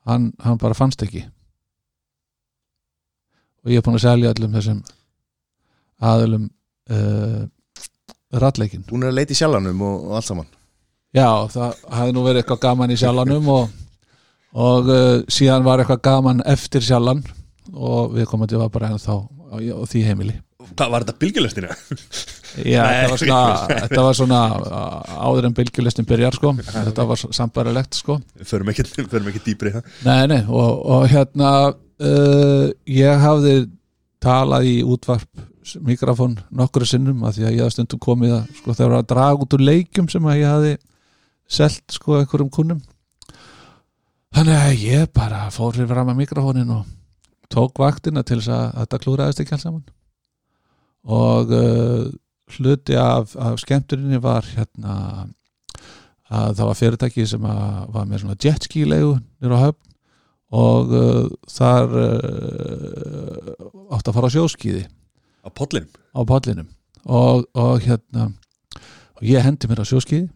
hann, 0.07 0.31
hann 0.43 0.59
bara 0.59 0.77
fannst 0.79 1.03
ekki. 1.03 1.25
Og 3.67 3.73
ég 3.75 3.81
er 3.81 3.87
búin 3.87 3.99
að 3.99 4.07
selja 4.07 4.31
öllum 4.31 4.55
þessum 4.55 4.83
aðlum 6.07 6.45
uh, 6.95 7.43
ratleikin 8.37 8.85
Hún 8.91 9.03
er 9.03 9.11
að 9.11 9.19
leita 9.19 9.35
í 9.35 9.39
sjálfanum 9.39 9.83
og, 9.83 10.05
og 10.07 10.19
allt 10.19 10.29
saman 10.29 10.51
Já, 11.17 11.49
það 11.49 11.85
hafði 11.97 12.15
nú 12.15 12.23
verið 12.27 12.43
eitthvað 12.43 12.63
gaman 12.67 12.93
í 12.93 12.97
sjallanum 13.01 13.47
og, 13.49 13.77
og 14.53 14.91
uh, 14.93 15.13
síðan 15.33 15.65
var 15.65 15.81
eitthvað 15.81 16.03
gaman 16.05 16.43
eftir 16.45 16.85
sjallan 16.85 17.23
og 17.73 18.13
við 18.17 18.29
komum 18.29 18.51
til 18.51 18.61
að 18.61 18.75
bara 18.75 18.91
ennþá 18.93 19.17
á, 19.17 19.57
á 19.57 19.83
því 19.89 20.03
heimili. 20.05 20.35
Hvað 20.77 20.93
var 20.93 21.07
þetta 21.07 21.21
bylgjulestinu? 21.23 21.71
Já, 22.75 22.83
þetta 22.85 23.09
var 23.13 23.21
svona, 23.21 23.41
þetta 23.71 24.05
var 24.07 24.19
svona 24.19 24.41
áður 25.29 25.49
en 25.49 25.57
bylgjulestin 25.57 26.09
byrjar 26.09 26.37
sko. 26.37 26.53
Þetta 26.67 27.07
var 27.09 27.23
sambarilegt 27.39 27.99
sko. 27.99 28.17
Förum 28.49 28.73
ekki, 28.73 28.87
förum 28.97 29.31
ekki 29.33 29.43
dýpri 29.45 29.73
í 29.73 29.77
það. 29.77 29.91
Nei, 30.07 30.23
nei, 30.33 30.41
og, 30.49 30.85
og 30.97 31.07
hérna 31.13 31.53
uh, 31.73 32.67
ég 32.89 33.25
hafði 33.25 33.57
talað 34.25 34.69
í 34.69 34.77
útvarp 34.85 35.47
mikrofón 35.87 36.37
nokkru 36.55 36.87
sinnum 36.87 37.25
að 37.27 37.39
því 37.39 37.47
að 37.47 37.57
ég 37.57 37.65
hafði 37.65 37.75
stundum 37.75 38.03
komið 38.03 38.37
að 38.37 38.61
sko 38.61 38.75
þegar 38.77 38.93
var 38.93 39.01
að 39.03 39.09
draga 39.13 39.47
út 39.47 39.57
úr 39.57 39.65
leikjum 39.67 40.11
sem 40.13 40.29
að 40.29 40.39
ég 40.39 40.53
hafði 40.53 40.75
selt 41.49 41.85
sko 41.95 42.19
einhverjum 42.21 42.51
kunnum. 42.53 42.83
Þannig 44.37 44.59
að 44.59 44.85
ég 44.85 45.11
bara 45.17 45.47
fór 45.55 45.77
fyrir 45.77 45.89
fram 45.91 46.11
að 46.13 46.21
mikrofónin 46.21 46.75
og 46.75 46.85
tók 47.53 47.79
vaktina 47.81 48.25
til 48.27 48.41
þess 48.41 48.53
að 48.53 48.67
þetta 48.81 49.03
klúraðist 49.05 49.43
ekki 49.43 49.57
alls 49.57 49.67
saman. 49.67 49.85
Og 51.07 51.53
uh, 51.55 52.07
hluti 52.57 52.99
af, 52.99 53.37
af 53.39 53.59
skemmturinni 53.63 54.21
var 54.23 54.47
hérna 54.51 54.97
að 56.27 56.57
það 56.59 56.65
var 56.67 56.79
fyrirtæki 56.81 57.27
sem 57.31 57.45
að, 57.47 57.75
var 57.95 58.09
með 58.09 58.23
svona 58.23 58.39
jetski 58.43 58.87
legu 58.87 59.13
nýra 59.17 59.61
á 59.63 59.65
höfn 59.69 59.83
og 60.57 60.95
uh, 60.95 61.27
þar 61.51 61.95
uh, 62.03 63.53
átt 63.95 64.11
að 64.11 64.17
fara 64.17 64.31
á 64.31 64.35
sjóskíði 64.35 64.85
Á 66.11 66.21
pallinum 66.27 66.69
og, 67.07 67.47
og 67.55 67.83
hérna 67.87 68.31
og 69.17 69.23
ég 69.27 69.43
hendi 69.47 69.71
mér 69.71 69.83
á 69.83 69.87
sjóskíði 69.87 70.27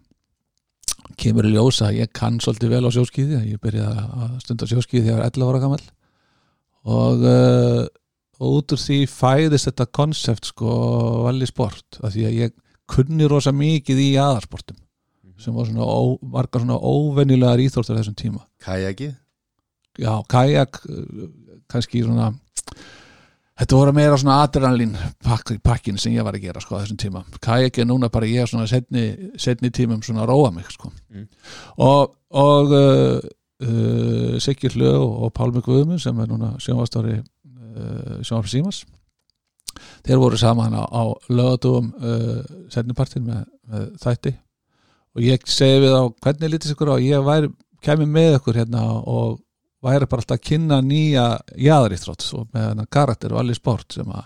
kemur 1.20 1.48
í 1.48 1.54
ljósa 1.54 1.88
að 1.90 2.00
ég 2.00 2.12
kann 2.16 2.40
svolítið 2.42 2.74
vel 2.74 2.82
á 2.88 2.90
sjóskíði 2.96 3.40
ég 3.52 3.62
byrjaði 3.62 4.04
að 4.24 4.36
stunda 4.44 4.68
sjóskíði 4.70 5.06
þegar 5.06 5.12
ég 5.12 5.20
var 5.20 5.30
11 5.30 5.50
ára 5.50 5.62
gammal 5.64 5.82
og, 6.84 7.24
uh, 7.24 7.84
og 8.40 8.58
út 8.58 8.74
úr 8.74 8.80
því 8.80 9.00
fæðist 9.12 9.70
þetta 9.70 9.88
konsept 10.00 10.50
sko 10.52 10.76
valli 11.26 11.48
sport 11.48 12.00
af 12.00 12.14
því 12.14 12.26
að 12.28 12.38
ég 12.40 12.54
kunni 12.90 13.28
rosa 13.30 13.52
mikið 13.54 14.02
í 14.02 14.10
aðarsportum 14.20 14.78
sem 15.40 15.56
var 15.56 15.68
svona 15.68 15.86
ó, 15.86 16.18
margar 16.20 16.60
svona 16.60 16.76
óvenjulegar 16.76 17.62
íþórtar 17.64 17.96
þessum 17.96 18.16
tíma. 18.18 18.42
Kajaki 18.60 19.12
já, 20.00 20.12
kajak 20.28 20.82
uh, 20.88 21.28
kannski 21.70 22.04
svona 22.04 22.32
þetta 23.60 23.76
voru 23.76 23.94
meira 23.96 24.18
svona 24.20 24.38
adrenalín 24.44 24.94
pakk, 25.24 25.56
pakkin 25.64 25.98
sem 26.00 26.14
ég 26.16 26.24
var 26.26 26.36
að 26.36 26.46
gera 26.46 26.62
sko 26.62 26.78
á 26.78 26.82
þessum 26.82 27.00
tíma. 27.00 27.24
Kajak 27.44 27.82
er 27.82 27.88
núna 27.88 28.10
bara 28.12 28.28
ég 28.28 28.48
svona 28.48 28.68
setni, 28.70 29.10
setni 29.40 29.72
tímum 29.74 30.00
svona 30.04 30.24
að 30.24 30.32
róa 30.32 30.52
mig 30.54 30.70
sko. 30.72 30.92
Mm. 31.10 31.26
og, 31.86 32.14
og 32.40 32.72
uh, 32.76 33.18
uh, 33.66 34.38
Siggi 34.40 34.72
Hlu 34.72 34.94
og 34.96 35.34
Pálmi 35.36 35.62
Guðmund 35.64 36.02
sem 36.02 36.18
er 36.20 36.30
núna 36.30 36.54
sjónvastári 36.62 37.18
uh, 37.20 38.20
sjónvarp 38.24 38.50
Símas 38.50 38.84
þeir 40.06 40.20
voru 40.20 40.38
saman 40.40 40.74
á, 40.76 40.84
á 40.84 41.02
lögatúum 41.30 41.92
uh, 42.00 42.40
setnipartin 42.72 43.26
með, 43.26 43.44
með 43.68 43.90
þætti. 44.02 44.34
Og 45.16 45.26
ég 45.26 45.46
segi 45.50 45.82
við 45.84 45.96
á 45.96 46.02
hvernig 46.22 46.52
lítið 46.54 46.72
sikur 46.72 46.92
á 46.92 46.94
að 46.96 47.06
ég 47.08 47.24
væri 47.26 47.52
kemi 47.84 48.06
með 48.08 48.38
ykkur 48.38 48.60
hérna 48.60 48.84
og 49.00 49.40
væri 49.84 50.08
bara 50.10 50.22
alltaf 50.22 50.38
að 50.38 50.46
kynna 50.50 50.80
nýja 50.84 51.26
jaðaríþrótt 51.56 52.26
og 52.36 52.48
með 52.54 52.66
hennar 52.68 52.88
karakter 52.92 53.34
og 53.34 53.42
allir 53.42 53.58
sport 53.58 53.96
sem 53.96 54.08
að 54.12 54.24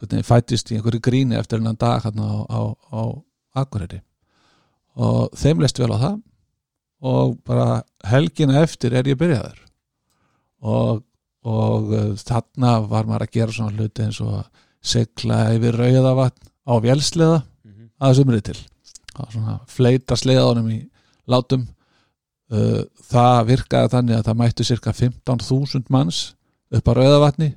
hvernig, 0.00 0.26
fættist 0.26 0.72
í 0.72 0.78
einhverju 0.78 1.02
gríni 1.04 1.38
eftir 1.38 1.60
hennan 1.60 1.78
dag 1.80 2.04
hérna 2.04 2.28
á, 2.28 2.32
á, 2.48 2.60
á 2.72 3.02
Akureyri. 3.64 4.00
Og 4.94 5.34
þeim 5.38 5.62
leist 5.62 5.78
vel 5.78 5.92
á 5.94 5.98
það 5.98 6.20
og 7.04 7.34
bara 7.44 7.82
helgina 8.08 8.62
eftir 8.62 8.94
er 8.96 9.08
ég 9.10 9.18
byrjaður. 9.20 9.60
Og, 10.64 11.02
og 11.44 11.90
uh, 11.92 12.12
þarna 12.16 12.78
var 12.88 13.08
maður 13.08 13.26
að 13.26 13.34
gera 13.36 13.56
svona 13.56 13.74
hluti 13.76 14.06
eins 14.06 14.20
og 14.24 14.46
segla 14.84 15.50
yfir 15.54 15.76
rauðavatn 15.80 16.48
á 16.64 16.74
vélsleða 16.80 17.42
að 18.00 18.16
sumrið 18.18 18.46
til. 18.48 18.58
Að 19.14 19.36
svona 19.36 19.58
fleita 19.70 20.16
sleðanum 20.18 20.70
í 20.72 20.80
látum 21.30 21.68
það 22.50 23.38
virkaði 23.48 23.92
þannig 23.94 24.18
að 24.18 24.26
það 24.28 24.40
mættu 24.40 24.66
cirka 24.68 24.92
15.000 24.92 25.92
manns 25.92 26.18
upp 26.74 26.90
á 26.90 26.92
rauðavatni. 26.98 27.54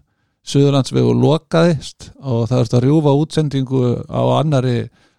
Suðurlandsvegu 0.47 1.11
lokaðist 1.11 2.11
og 2.23 2.47
það 2.47 2.61
er 2.61 2.73
að 2.77 2.85
rjúfa 2.85 3.15
útsendingu 3.19 3.81
á 4.07 4.21
annari 4.37 4.77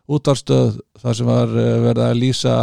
útvarstöð 0.08 0.78
þar 1.02 1.16
sem 1.18 1.28
var 1.28 1.50
uh, 1.52 1.72
verið 1.84 2.04
að 2.06 2.20
lýsa 2.22 2.54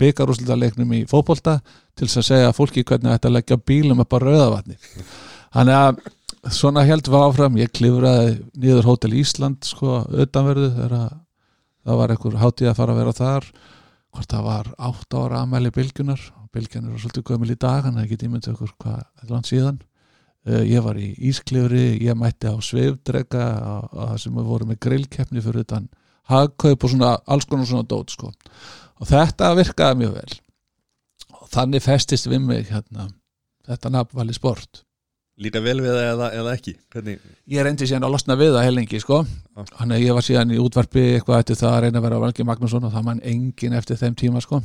byggarúslitaleiknum 0.00 0.94
í 0.96 1.02
fótbolta 1.10 1.58
til 1.98 2.08
að 2.08 2.28
segja 2.30 2.54
fólki 2.56 2.84
hvernig 2.88 3.12
þetta 3.12 3.34
leggja 3.34 3.58
bílum 3.60 4.00
upp 4.04 4.16
á 4.16 4.18
rauðavatni. 4.24 4.78
Þannig 5.52 5.78
að 5.82 6.00
svona 6.54 6.84
held 6.88 7.10
var 7.12 7.28
áfram, 7.28 7.58
ég 7.60 7.72
klifraði 7.76 8.38
niður 8.56 8.88
Hótel 8.88 9.12
Ísland 9.20 9.68
sko, 9.68 10.02
utanverðu 10.08 10.70
þegar 10.78 10.96
að 11.02 11.10
það 11.88 12.00
var 12.00 12.14
einhver 12.14 12.40
hátíð 12.42 12.70
að 12.70 12.78
fara 12.80 12.94
að 12.94 13.02
vera 13.02 13.16
þar 13.18 13.50
hvort 14.08 14.32
það 14.32 14.48
var 14.48 14.72
átt 14.88 15.16
ára 15.18 15.44
amæli 15.44 15.72
bylgjunar 15.74 16.22
bylgjan 16.54 16.88
er 16.88 16.98
svolítið 17.02 17.26
gömul 17.30 17.52
í 17.52 17.58
dag 17.60 17.86
hann 17.86 17.98
er 17.98 18.06
ekki 18.06 18.18
tímyndið 18.22 18.54
okkur 18.54 18.74
hvað 18.84 19.30
langt 19.32 19.50
síðan. 19.50 19.78
Uh, 20.48 20.62
ég 20.64 20.84
var 20.84 20.98
í 21.00 21.12
Ísklifri 21.28 21.98
ég 22.04 22.18
mætti 22.18 22.50
á 22.50 22.56
Sveifdrega 22.62 23.46
á 23.58 23.76
það 23.92 24.18
sem 24.24 24.36
við 24.38 24.50
vorum 24.52 24.72
með 24.72 24.82
grillkeppni 24.86 25.44
fyrir 25.44 25.66
utan 25.66 25.88
hagkaup 26.28 26.84
og 26.84 26.92
svona 26.92 27.14
alls 27.26 27.48
konar 27.48 27.68
svona 27.68 27.88
dót 27.88 28.12
sko. 28.12 28.32
og 28.98 29.06
þetta 29.06 29.54
virkaði 29.58 30.02
mjög 30.02 30.18
vel. 30.18 30.36
Og 31.38 31.48
þannig 31.52 31.84
festist 31.84 32.28
við 32.28 32.44
mig 32.44 32.68
hérna, 32.72 33.08
þetta 33.66 33.92
nafn 33.94 34.16
vali 34.18 34.34
sport. 34.36 34.82
Líka 35.38 35.60
vel 35.62 35.78
við 35.78 35.92
það 35.94 36.08
eða, 36.12 36.28
eða 36.34 36.52
ekki? 36.56 36.72
Hvernig, 36.90 37.18
ég 37.46 37.62
reyndi 37.62 37.86
síðan 37.86 38.08
að 38.08 38.14
losna 38.16 38.36
við 38.40 38.56
það 38.56 38.64
heilengi 38.66 39.00
sko. 39.04 39.20
hann 39.78 39.92
er 39.94 40.02
ég 40.02 40.16
var 40.16 40.26
síðan 40.26 40.50
í 40.50 40.58
útvarpi 40.58 41.04
eitthvað 41.14 41.44
eftir 41.44 41.60
það 41.60 41.74
að 41.74 41.82
reyna 41.84 42.00
að 42.00 42.06
vera 42.08 42.18
Valgi 42.24 42.46
Magnússon 42.48 42.88
og 42.88 42.92
það 42.92 43.04
mann 43.06 43.20
engin 43.22 43.76
eftir 43.78 44.00
þeim 44.00 44.16
tíma 44.18 44.42
sko. 44.42 44.58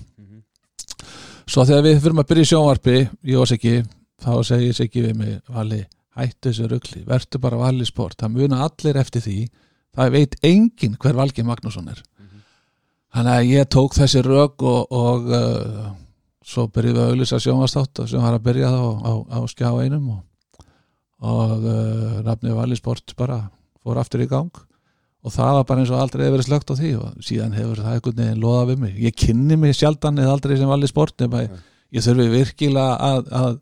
Svo 1.47 1.65
þegar 1.67 1.85
við 1.87 1.99
fyrir 2.03 2.21
að 2.21 2.29
byrja 2.29 2.45
í 2.45 2.49
sjónvarpi 2.51 2.95
ég 3.31 3.41
og 3.41 3.49
Siggi, 3.49 3.75
þá 4.23 4.31
segir 4.47 4.77
Siggi 4.77 5.03
við 5.03 5.19
mig 5.19 5.35
Vali, 5.51 5.81
hættu 6.17 6.49
þessu 6.49 6.69
rugli 6.71 7.03
vertu 7.07 7.41
bara 7.43 7.59
Vali 7.59 7.85
sport, 7.87 8.17
það 8.21 8.35
muna 8.37 8.63
allir 8.67 8.99
eftir 9.01 9.25
því 9.25 9.37
það 9.93 10.15
veit 10.17 10.37
engin 10.45 10.97
hver 10.99 11.17
Valgi 11.17 11.45
Magnússon 11.45 11.91
er. 11.91 12.01
Þannig 13.13 13.33
að 13.33 13.49
ég 13.51 13.69
tók 13.69 13.93
þessi 13.93 14.23
rög 14.25 14.63
og, 14.65 14.93
og 14.93 15.27
uh, 15.29 15.89
svo 16.43 16.65
byrjuðum 16.73 16.97
við 16.97 17.03
að 17.03 17.11
auðlýsa 17.11 17.41
sjónvarstátt 17.43 18.05
sem 18.09 18.23
var 18.23 18.37
að 18.39 18.45
byrja 18.47 18.71
þá 18.73 18.81
á, 18.81 18.89
á, 19.05 19.13
á 19.37 19.39
skjá 19.51 19.69
einum 19.83 20.07
og, 20.15 20.21
og 21.21 21.67
uh, 21.69 22.21
nafnið 22.25 22.57
Vali 22.57 22.79
Sport 22.79 23.13
bara 23.19 23.43
fór 23.83 24.01
aftur 24.01 24.25
í 24.25 24.29
gang 24.31 24.49
og 25.23 25.31
það 25.31 25.57
var 25.57 25.67
bara 25.69 25.83
eins 25.83 25.91
og 25.93 26.01
aldrei 26.03 26.25
verið 26.27 26.47
slögt 26.49 26.71
á 26.71 26.75
því 26.75 26.91
og 26.99 27.23
síðan 27.23 27.55
hefur 27.55 27.79
það 27.79 27.97
einhvern 27.97 28.19
veginn 28.19 28.43
loðað 28.43 28.71
við 28.71 28.81
mig. 28.83 28.95
Ég 29.05 29.17
kynni 29.23 29.57
mig 29.59 29.77
sjaldan 29.77 30.19
eða 30.19 30.35
aldrei 30.35 30.57
sem 30.59 30.71
Vali 30.71 30.89
Sport 30.91 31.23
nema 31.23 31.45
ég, 31.45 31.53
ég 31.95 32.05
þurfi 32.05 32.29
virkilega 32.33 32.97
að, 33.07 33.29
að, 33.39 33.59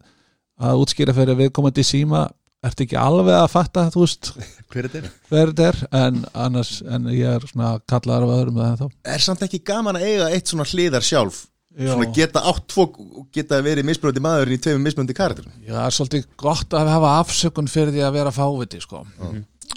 að 0.70 0.86
útskýra 0.86 1.16
fyrir 1.18 1.38
viðkomandi 1.44 1.86
síma 1.86 2.26
ertu 2.66 2.86
ekki 2.86 2.98
alveg 3.02 3.38
að 3.38 3.48
fatta 3.54 3.86
þú 3.94 4.04
veist? 4.04 4.32
Hver 4.74 4.90
er? 4.90 5.08
Þetta? 5.30 5.70
er 5.70 5.80
en, 6.02 6.20
annars, 6.48 6.74
en 6.86 7.08
ég 7.14 7.38
er 7.38 7.48
svona 7.50 7.76
kallaður 7.90 8.28
af 8.28 8.36
öðrum 8.40 8.60
það 8.62 8.84
þá. 8.84 9.00
Er 9.16 9.24
samt 9.26 9.46
ekki 9.48 9.62
gaman 9.72 9.98
að 10.02 10.10
eiga 10.10 10.34
eitt 10.34 10.52
svona 10.52 10.68
hliðar 10.70 11.06
sjálf? 11.06 11.46
Svona 11.72 12.10
geta 12.12 12.42
átt 12.50 12.66
tvo 12.68 12.84
Geta 13.32 13.62
verið 13.64 13.86
mismunandi 13.88 14.20
maðurinn 14.20 14.58
í 14.58 14.60
tveimum 14.60 14.84
mismunandi 14.84 15.16
karakter 15.16 15.46
Já, 15.64 15.70
það 15.72 15.86
er 15.86 15.94
svolítið 15.96 16.26
gott 16.44 16.76
að 16.76 16.90
hafa 16.92 17.12
afsökun 17.22 17.70
fyrir 17.72 17.94
því 17.96 18.02
að 18.04 18.18
vera 18.18 18.34
fáviti 18.36 18.82
sko. 18.84 19.06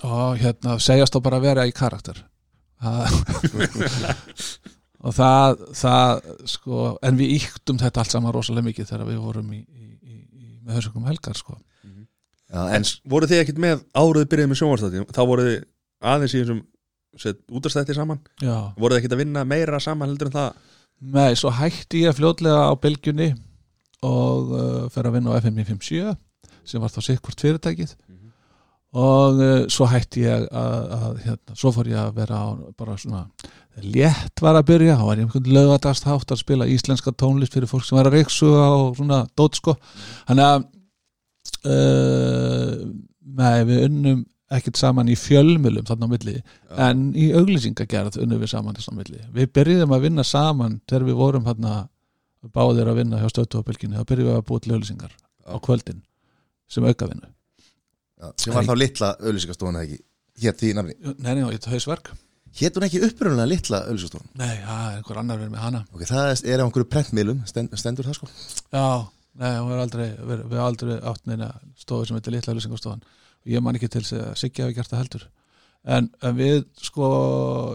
Og 0.05 0.38
hérna 0.40 0.79
segjast 0.83 1.14
þá 1.17 1.21
bara 1.25 1.40
að 1.40 1.47
vera 1.49 1.67
í 1.69 1.75
karakter. 1.77 2.23
Og 5.05 5.12
það, 5.12 5.62
það 5.77 6.29
sko, 6.49 6.77
en 7.05 7.17
við 7.19 7.35
yktum 7.37 7.77
þetta 7.81 8.01
allt 8.01 8.14
saman 8.14 8.33
rosalega 8.33 8.71
mikið 8.71 8.87
þegar 8.88 9.09
við 9.11 9.19
vorum 9.21 9.51
í, 9.53 9.59
í, 9.61 9.88
í, 10.01 10.47
með 10.64 10.79
þessum 10.79 11.09
helgar 11.11 11.37
sko. 11.37 11.59
Já, 12.55 12.61
en 12.77 12.87
voru 13.11 13.29
þið 13.29 13.43
ekkert 13.43 13.61
með 13.61 13.83
áruðu 13.99 14.29
byrjuð 14.31 14.49
með 14.51 14.61
sjónvarstátti 14.61 15.03
þá 15.17 15.21
voru 15.29 15.45
þið 15.49 15.59
aðeins 16.12 16.35
í 16.35 16.40
þessum 16.40 16.62
útastætti 17.59 17.97
saman, 17.97 18.21
Já, 18.43 18.57
voru 18.79 18.95
þið 18.95 19.01
ekkert 19.01 19.17
að 19.17 19.23
vinna 19.25 19.45
meira 19.49 19.81
saman 19.83 20.11
heldur 20.12 20.31
en 20.31 20.37
það? 20.38 20.62
Nei, 21.14 21.33
svo 21.37 21.53
hætti 21.53 22.05
ég 22.05 22.17
fljótlega 22.17 22.69
á 22.71 22.73
bylgjunni 22.81 23.29
og 24.07 24.55
uh, 24.55 24.81
fer 24.95 25.09
að 25.09 25.19
vinna 25.19 25.35
á 25.35 25.38
FM 25.40 25.61
57 25.67 26.14
sem 26.64 26.81
var 26.81 26.93
þá 26.93 27.01
sikkvort 27.11 27.45
fyrirtækið 27.45 27.97
og 28.94 29.40
uh, 29.42 29.64
svo 29.72 29.88
hætti 29.90 30.22
ég 30.22 30.44
að, 30.54 30.83
að 30.94 31.14
hérna, 31.24 31.57
svo 31.59 31.72
fór 31.74 31.90
ég 31.90 31.98
að 31.98 32.18
vera 32.20 32.40
á 32.46 32.48
bara 32.78 32.96
svona 33.00 33.24
létt 33.83 34.42
var 34.42 34.54
að 34.59 34.68
byrja, 34.68 34.98
þá 35.00 35.04
var 35.09 35.18
ég 35.18 35.26
einhvern 35.26 35.57
lögadast 35.57 36.07
hátt 36.07 36.30
að 36.30 36.42
spila 36.44 36.68
íslenska 36.70 37.14
tónlist 37.18 37.57
fyrir 37.57 37.70
fólk 37.70 37.87
sem 37.87 37.98
var 37.98 38.11
að 38.11 38.20
reyksuga 38.20 38.68
og 38.76 38.94
svona 39.00 39.24
dót 39.35 39.59
sko. 39.59 39.74
Þannig 40.28 40.46
að 40.46 40.62
uh, 41.72 42.87
nei, 43.35 43.59
við 43.66 43.83
unnum 43.88 44.22
ekkert 44.54 44.78
saman 44.78 45.11
í 45.11 45.16
fjölmjölum 45.18 45.87
þarna 45.88 46.07
á 46.07 46.12
milli 46.12 46.37
en 46.87 47.04
í 47.18 47.33
auglýsingagerð 47.35 48.20
unnum 48.22 48.42
við 48.44 48.52
saman 48.52 48.78
þarna 48.78 48.94
á 48.94 49.00
milli. 49.00 49.22
Við 49.35 49.52
byrjuðum 49.59 49.96
að 49.96 50.07
vinna 50.07 50.26
saman 50.28 50.78
þegar 50.87 51.09
við 51.09 51.18
vorum 51.18 51.48
hérna 51.48 51.76
báðir 52.54 52.90
að 52.92 53.00
vinna 53.00 53.22
hjá 53.22 53.30
stöðtofabylginni 53.33 53.98
þá 53.98 54.07
byrjuðum 54.11 54.35
við 54.37 54.38
að 54.38 54.50
búa 54.50 54.62
til 54.62 54.76
auglýsingar 54.76 55.16
á 55.50 55.57
kvöldin 55.64 56.04
sem 56.70 56.87
aukavinnu 56.87 57.33
sem 58.40 58.54
var 58.54 58.68
þá 58.68 58.74
litla 58.78 59.10
auðlýsingastofan 59.20 59.80
eða 59.80 59.88
ekki? 59.88 59.98
Hétt 60.44 60.60
því 60.60 60.70
nafni? 60.78 60.94
Nei, 61.14 61.34
nei, 61.37 61.42
þetta 61.54 61.70
er 61.70 61.76
hausverk. 61.76 62.10
Hétt 62.54 62.78
hún 62.78 62.87
ekki 62.87 63.02
upprunalega 63.02 63.50
litla 63.50 63.80
auðlýsingastofan 63.88 64.32
Nei, 64.38 64.54
það 64.62 64.84
er 64.87 64.96
einhver 64.98 65.20
annar 65.20 65.40
verið 65.40 65.54
með 65.54 65.64
hana. 65.64 65.82
Ok, 65.92 66.04
það 66.10 66.32
er 66.54 66.62
á 66.62 66.64
einhverju 66.64 66.90
prentmiðlum 66.90 67.44
stend, 67.50 67.76
Stendur 67.78 68.08
það 68.08 68.18
sko? 68.20 68.28
Já, 68.74 68.84
nei, 69.42 69.52
hún 69.58 69.72
er 69.74 69.84
aldrei 69.84 70.04
við, 70.10 70.44
við 70.52 70.64
aldrei 70.64 70.92
átt 71.12 71.24
neina 71.30 71.52
stofu 71.80 72.08
sem 72.08 72.18
heitir 72.18 72.37
litla 72.37 72.54
auglýsingastofan. 72.54 73.06
Og 73.44 73.54
ég 73.54 73.64
man 73.64 73.78
ekki 73.78 73.90
til 73.92 74.04
að 74.06 74.37
Siggi 74.40 74.64
hafi 74.64 74.76
gert 74.78 74.92
það 74.92 75.02
heldur. 75.02 75.26
En, 75.84 76.06
en 76.24 76.37
við 76.38 76.62
sko 76.80 77.08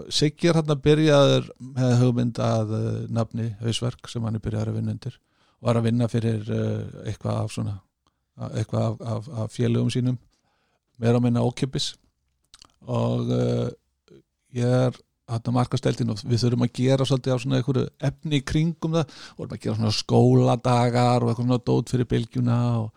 Siggi 0.10 0.50
er 0.50 0.58
hann 0.58 0.74
að 0.74 0.86
byrjaður 0.88 1.52
með 1.76 1.92
hugmynd 2.02 2.40
að 2.42 2.72
uh, 2.74 2.88
nafni 3.14 3.52
hausverk 3.60 4.10
sem 4.10 4.24
hann 4.26 4.40
er 4.40 4.44
byrjaður 4.46 4.72
að 4.74 4.80
vinna 4.80 4.96
undir. 4.96 5.20
Var 5.60 5.78
að 5.78 5.86
vinna 5.86 6.08
fyrir 6.10 6.50
uh, 6.56 7.04
eitthvað 7.04 7.44
af 7.44 7.54
svona 7.54 7.76
eitthvað 8.56 8.86
af, 8.86 9.02
af, 9.04 9.30
af 9.44 9.52
félögum 9.52 9.92
sínum 9.92 10.18
meira 11.00 11.20
að 11.20 11.26
minna 11.26 11.46
ókipis 11.46 11.94
og 12.90 13.30
uh, 13.34 13.68
ég 14.56 14.66
er 14.66 14.98
hann 15.30 15.46
að 15.46 15.56
marka 15.56 15.78
steltin 15.78 16.10
og 16.10 16.22
við 16.26 16.42
þurfum 16.44 16.66
að 16.66 16.72
gera 16.80 17.06
svolítið 17.06 17.36
á 17.36 17.42
svona 17.42 17.60
einhverju 17.60 17.86
efni 18.10 18.40
í 18.40 18.46
kringum 18.46 18.96
það. 18.98 19.12
Og 19.36 19.44
vorum 19.44 19.56
að 19.56 19.62
gera 19.66 19.78
svona 19.78 19.94
skóladagar 19.94 21.24
og 21.24 21.32
eitthvað 21.32 21.46
svona 21.46 21.62
dót 21.70 21.94
fyrir 21.94 22.10
bylgjuna 22.10 22.60
og, 22.80 22.88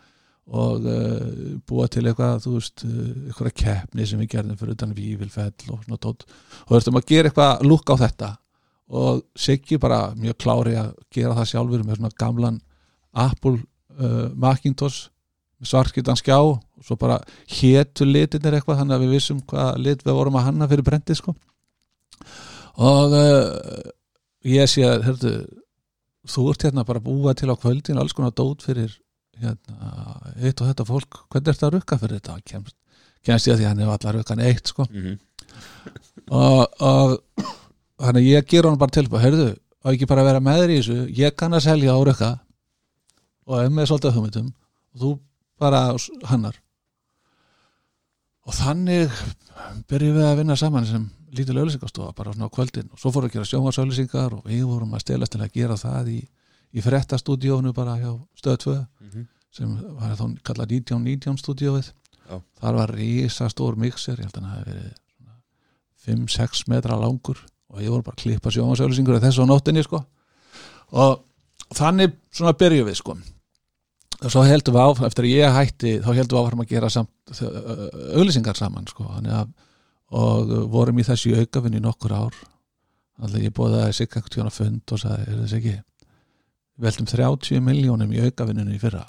og 0.62 0.86
uh, 0.88 1.26
búa 1.68 1.88
til 1.92 2.06
eitthvað 2.06 2.46
þú 2.46 2.54
veist, 2.56 2.84
uh, 2.88 3.10
eitthvað 3.28 3.56
keppni 3.64 4.08
sem 4.08 4.22
við 4.22 4.32
gerðum 4.36 4.60
fyrir 4.60 4.78
utan 4.78 4.96
vívilfell 4.96 5.74
og 5.74 5.84
svona 5.84 6.00
dót. 6.06 6.24
Og 6.64 6.74
þurftum 6.76 7.00
að 7.02 7.08
gera 7.12 7.32
eitthvað 7.32 7.66
lúk 7.68 7.92
á 7.92 7.96
þetta. 8.06 8.32
Og 8.92 9.22
Siggi 9.38 9.80
bara 9.80 10.00
mjög 10.16 10.40
klári 10.44 10.76
að 10.80 10.94
gera 11.12 11.36
það 11.36 11.50
sjálfur 11.52 11.84
með 11.84 12.00
svona 12.00 12.16
gamlan 12.20 12.60
Apple 13.12 13.58
uh, 13.98 14.28
Macintosh 14.32 15.10
með 15.62 15.70
svartskiptan 15.70 16.18
skjá 16.18 16.38
og 16.42 16.58
svo 16.82 16.96
bara 16.98 17.20
hétu 17.46 18.06
litinir 18.08 18.56
eitthvað 18.58 18.82
þannig 18.82 18.96
að 18.96 19.04
við 19.04 19.14
vissum 19.14 19.40
hvað 19.46 19.78
lit 19.84 20.02
við 20.02 20.18
vorum 20.18 20.38
að 20.40 20.46
hanna 20.48 20.68
fyrir 20.70 20.86
brendið 20.86 21.20
sko. 21.20 21.34
Og 22.82 23.14
uh, 23.14 23.92
ég 24.48 24.70
sé 24.70 24.84
að 24.88 25.06
hörðu, 25.06 25.32
þú 26.34 26.48
ert 26.50 26.66
hérna 26.66 26.86
bara 26.88 27.02
að 27.02 27.08
búa 27.08 27.34
til 27.38 27.50
á 27.52 27.54
kvöldin 27.54 28.00
alls 28.02 28.16
konar 28.16 28.34
dót 28.34 28.64
fyrir 28.66 28.94
hérna, 29.38 29.94
eitt 30.40 30.60
og 30.60 30.70
þetta 30.70 30.88
fólk. 30.88 31.24
Hvernig 31.30 31.48
er 31.52 31.58
þetta 31.58 31.68
að 31.68 31.74
rukka 31.76 31.98
fyrir 32.02 32.18
þetta? 32.18 32.38
Kemst, 32.48 32.76
kemst 33.22 33.50
ég 33.50 33.54
að 33.54 33.60
því 33.62 33.66
að 33.66 33.72
hann 33.72 33.82
er 33.84 33.92
allar 33.94 34.18
rukkan 34.18 34.46
eitt 34.46 34.72
sko. 34.72 34.86
Mm 34.90 35.02
-hmm. 35.02 35.18
og, 36.30 36.66
og 36.80 37.18
þannig 38.02 38.30
ég 38.32 38.48
ger 38.50 38.66
hann 38.66 38.80
bara 38.80 38.96
til 38.96 39.06
hörðu, 39.06 39.52
og 39.84 39.92
ekki 39.92 40.08
bara 40.10 40.24
að 40.24 40.32
vera 40.32 40.40
með 40.40 40.62
þér 40.62 40.72
í 40.72 40.80
þessu 40.80 40.98
ég 41.18 41.36
kann 41.36 41.54
að 41.54 41.68
selja 41.68 41.94
á 41.94 41.98
rukka. 42.02 42.32
Og 43.46 43.58
ef 43.58 43.70
með 43.70 43.86
svolítið 43.90 44.14
hugmyndum 44.16 44.50
og 44.94 45.00
þú 45.02 45.10
bara 45.62 45.80
hannar 46.30 46.58
og 48.42 48.54
þannig 48.58 49.12
byrjum 49.90 50.16
við 50.18 50.26
að 50.26 50.38
vinna 50.40 50.56
saman 50.58 50.86
sem 50.88 51.04
lítil 51.32 51.54
auðlýsingastofa 51.60 52.12
bara 52.18 52.32
svona 52.34 52.48
á 52.50 52.54
kvöldin. 52.54 52.88
Og 52.92 52.98
svo 53.00 53.12
fórum 53.14 53.28
við 53.28 53.32
að 53.32 53.36
gera 53.38 53.50
sjónvarsauðlýsingar 53.52 54.34
og 54.36 54.48
við 54.50 54.64
vorum 54.68 54.96
að 54.96 55.04
stelast 55.04 55.32
til 55.36 55.40
að 55.44 55.52
gera 55.54 55.76
það 55.80 56.10
í, 56.12 56.18
í 56.74 56.82
frettastúdíónu 56.84 57.72
bara 57.76 57.94
hjá 58.00 58.10
stöð 58.40 58.58
2 58.66 58.74
Mhm. 59.06 59.26
sem 59.52 59.70
var 60.00 60.16
þá 60.16 60.24
kallað 60.42 60.72
1919 60.74 61.38
stúdíóið. 61.38 61.92
Já. 62.30 62.40
þar 62.60 62.74
var 62.78 62.88
rísa 62.96 63.48
stór 63.50 63.76
mixer 63.76 64.16
ég 64.16 64.24
held 64.24 64.36
að 64.38 64.42
hann 64.42 64.50
hafi 64.56 64.70
verið 64.70 64.92
5-6 66.06 66.66
metra 66.68 66.96
langur. 66.96 67.38
Og 67.70 67.80
ég 67.80 67.88
voru 67.90 68.02
bara 68.02 68.16
að 68.16 68.22
klippa 68.24 68.50
sjónvarsauðlýsingur 68.50 69.20
þessu 69.20 69.44
á 69.44 69.46
nóttinni 69.46 69.82
sko. 69.84 70.04
Og 70.92 71.22
þannig 71.74 72.12
svona 72.32 72.52
byrjum 72.58 72.88
við 72.88 72.96
sko 72.98 73.16
og 74.22 74.30
svo 74.30 74.44
heldum 74.46 74.76
við 74.76 74.84
áfram, 74.86 75.08
eftir 75.08 75.26
að 75.26 75.34
ég 75.34 75.56
hætti 75.56 75.92
þá 76.02 76.08
heldum 76.14 76.36
við 76.36 76.40
áfram 76.42 76.62
að 76.62 76.72
gera 76.72 76.90
auðlýsingar 78.16 78.58
saman 78.58 78.88
sko. 78.90 79.06
Að 79.18 79.52
og 80.12 80.50
vorum 80.72 80.98
í 81.00 81.06
þessu 81.06 81.32
aukafinn 81.40 81.78
í 81.78 81.80
nokkur 81.82 82.12
ár. 82.12 82.36
Alltaf 83.22 83.40
ég 83.40 83.54
bóði 83.56 83.80
að 83.80 83.94
sig 83.96 84.08
ekkert 84.08 84.34
tjóna 84.34 84.52
fund 84.52 84.92
og 84.92 85.00
sagði, 85.00 85.24
er 85.30 85.40
þess 85.40 85.56
ekki 85.58 85.74
við 86.82 86.88
heldum 86.88 87.08
30 87.08 87.64
miljónum 87.64 88.12
í 88.12 88.20
aukavinninu 88.26 88.76
í 88.76 88.80
fyrra. 88.82 89.06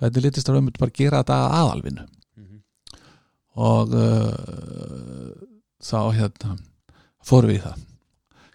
Hvernig 0.00 0.26
litist 0.26 0.48
það 0.48 0.58
um 0.58 0.70
bara 0.78 0.90
að 0.90 0.98
gera 0.98 1.22
þetta 1.22 1.38
að 1.38 1.56
aðalvinnu? 1.60 2.08
Mhm. 2.40 2.60
og 3.54 3.94
uh, 3.94 5.32
þá 5.82 5.98
hérna 6.16 6.56
fórum 7.22 7.52
við 7.52 7.60
í 7.60 7.64
það. 7.66 7.82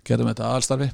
Gerðum 0.08 0.32
þetta 0.32 0.50
aðalstarfi 0.50 0.90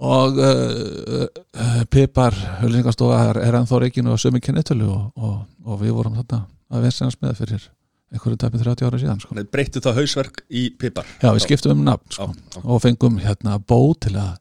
og 0.00 0.38
uh, 0.40 1.26
uh, 1.60 1.82
Pipar 1.92 2.36
höflingastofa 2.62 3.18
er, 3.34 3.40
ennþá 3.60 3.82
reikinu 3.82 4.14
og 4.14 4.22
sömu 4.22 4.40
kennitölu 4.40 4.88
og, 4.88 5.10
og, 5.16 5.42
og 5.66 5.82
við 5.82 5.92
vorum 5.98 6.16
þarna 6.16 6.46
að 6.70 6.86
vinstænast 6.86 7.20
með 7.20 7.36
fyrir 7.42 7.66
einhverju 8.10 8.38
tæpið 8.42 8.64
30 8.64 8.88
ára 8.88 9.00
síðan 9.02 9.20
sko. 9.22 9.36
breyttu 9.52 9.82
þá 9.84 9.90
hausverk 9.98 10.42
í 10.48 10.64
pipar 10.80 11.06
Já, 11.20 11.30
við 11.30 11.44
skiptum 11.44 11.76
um 11.76 11.84
nafn 11.86 12.14
sko, 12.14 12.30
Já, 12.32 12.56
já. 12.56 12.62
og 12.64 12.82
fengum 12.82 13.20
hérna 13.22 13.58
bó 13.60 13.92
til 14.00 14.16
að 14.18 14.32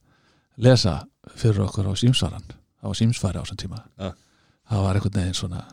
lesa 0.58 0.96
fyrir 1.36 1.66
okkur 1.68 1.92
á 1.92 1.94
símsvaran 2.00 2.48
það 2.50 2.88
var 2.88 3.00
símsvari 3.02 3.38
á 3.38 3.44
þessum 3.44 3.62
tíma 3.62 3.84
Já. 4.00 4.10
það 4.72 4.86
var 4.88 5.00
einhvern 5.00 5.20
veginn 5.20 5.38
svona 5.38 5.64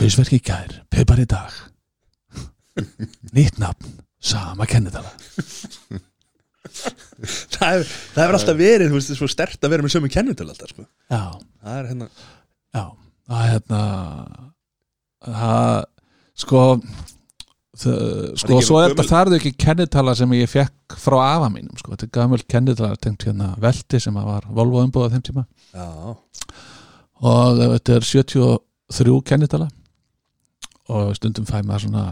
hausverk 0.00 0.34
í 0.34 0.42
gær, 0.48 0.80
pipar 0.90 1.22
í 1.22 1.28
dag 1.30 1.62
nýtt 3.36 3.60
nafn 3.62 3.98
sama 4.18 4.66
kennitala 4.66 5.12
það 7.54 7.74
hefur, 7.74 7.92
það 8.14 8.34
alltaf 8.38 8.58
verið 8.58 8.92
þú 8.92 8.98
veist, 9.00 9.14
svo 9.18 9.28
stert 9.30 9.64
að 9.64 9.74
vera 9.74 9.84
með 9.86 9.94
sömu 9.96 10.10
kennitölu 10.12 10.54
alltaf 10.54 10.72
sko. 10.72 10.86
Já, 11.10 11.22
það 11.64 11.78
er 11.78 11.90
hérna 11.92 12.08
já, 12.08 12.84
það 13.28 13.44
er 13.44 13.54
hérna 13.54 13.82
það 15.28 15.86
sko 16.38 16.64
það, 17.78 18.04
sko 18.42 18.60
svo 18.64 18.78
er 18.82 18.92
þetta 18.92 19.08
þarðu 19.10 19.38
ekki 19.38 19.54
kennitala 19.64 20.14
sem 20.18 20.36
ég 20.38 20.50
fekk 20.52 20.98
frá 21.02 21.18
afa 21.24 21.50
mínum 21.52 21.74
sko, 21.80 21.94
þetta 21.94 22.08
er 22.08 22.14
gamul 22.20 22.40
kennitala 22.46 23.00
tengt 23.00 23.26
hérna 23.26 23.52
velti 23.62 24.00
sem 24.02 24.16
að 24.18 24.30
var 24.30 24.48
Volvo 24.54 24.84
umbúða 24.84 25.12
þeim 25.14 25.26
tíma. 25.26 25.44
Já, 25.74 25.88
og 27.18 27.60
þetta 27.64 27.98
er 27.98 28.06
73 28.06 29.18
kennitala. 29.26 29.68
Og 30.88 31.12
stundum 31.18 31.44
fæ 31.44 31.58
maður 31.60 31.84
svona 31.84 32.04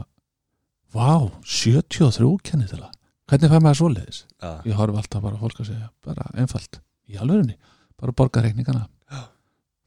vá, 0.92 1.31
73 1.48 2.35
kennitala 2.44 2.90
hvernig 3.28 3.50
fæ 3.50 3.58
maður 3.60 3.78
svoleiðis? 3.80 4.24
já, 4.42 4.50
Ég 4.66 4.74
horf 4.78 4.96
alltaf 5.00 5.22
bara 5.22 5.36
fólk 5.40 5.60
að 5.60 5.66
segja 5.72 5.88
bara 6.04 6.28
einfalt, 6.34 6.80
í 7.10 7.16
alvörunni 7.18 7.56
bara 7.98 8.12
borga 8.12 8.42
reikningana. 8.44 8.86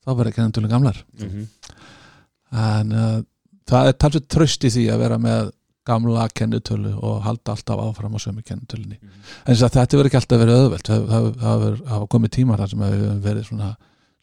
Þá 0.06 0.10
verða 0.18 0.32
kennitölu 0.34 0.70
gamlar. 0.72 0.98
Mhm, 1.20 1.48
en 2.52 2.92
uh, 2.96 3.22
það 3.70 3.90
er 3.92 3.98
talsveit 4.02 4.28
tröst 4.32 4.64
í 4.66 4.72
því 4.74 4.86
að 4.94 5.02
vera 5.04 5.18
með 5.22 5.52
gamla 5.90 6.28
kennitölu 6.36 6.92
og 7.02 7.22
halda 7.26 7.54
alltaf 7.56 7.80
áfram 7.82 8.16
á 8.18 8.20
sömu 8.22 8.44
kennitölunni 8.46 8.98
Mhm. 9.00 9.22
en 9.46 9.56
þess 9.56 9.64
að 9.68 9.76
þetta 9.78 9.98
verður 9.98 10.10
ekki 10.10 10.20
alltaf 10.22 10.42
verið 10.44 10.60
auðvelt. 10.64 10.90
Það 10.90 11.08
það- 11.10 11.38
það 11.44 11.64
hefur 11.64 11.88
hafa 11.94 12.08
komið 12.08 12.32
tímar 12.38 12.58
þar 12.60 12.70
sem 12.70 12.80
hefur 12.80 13.22
verið 13.28 13.46
svona, 13.50 13.70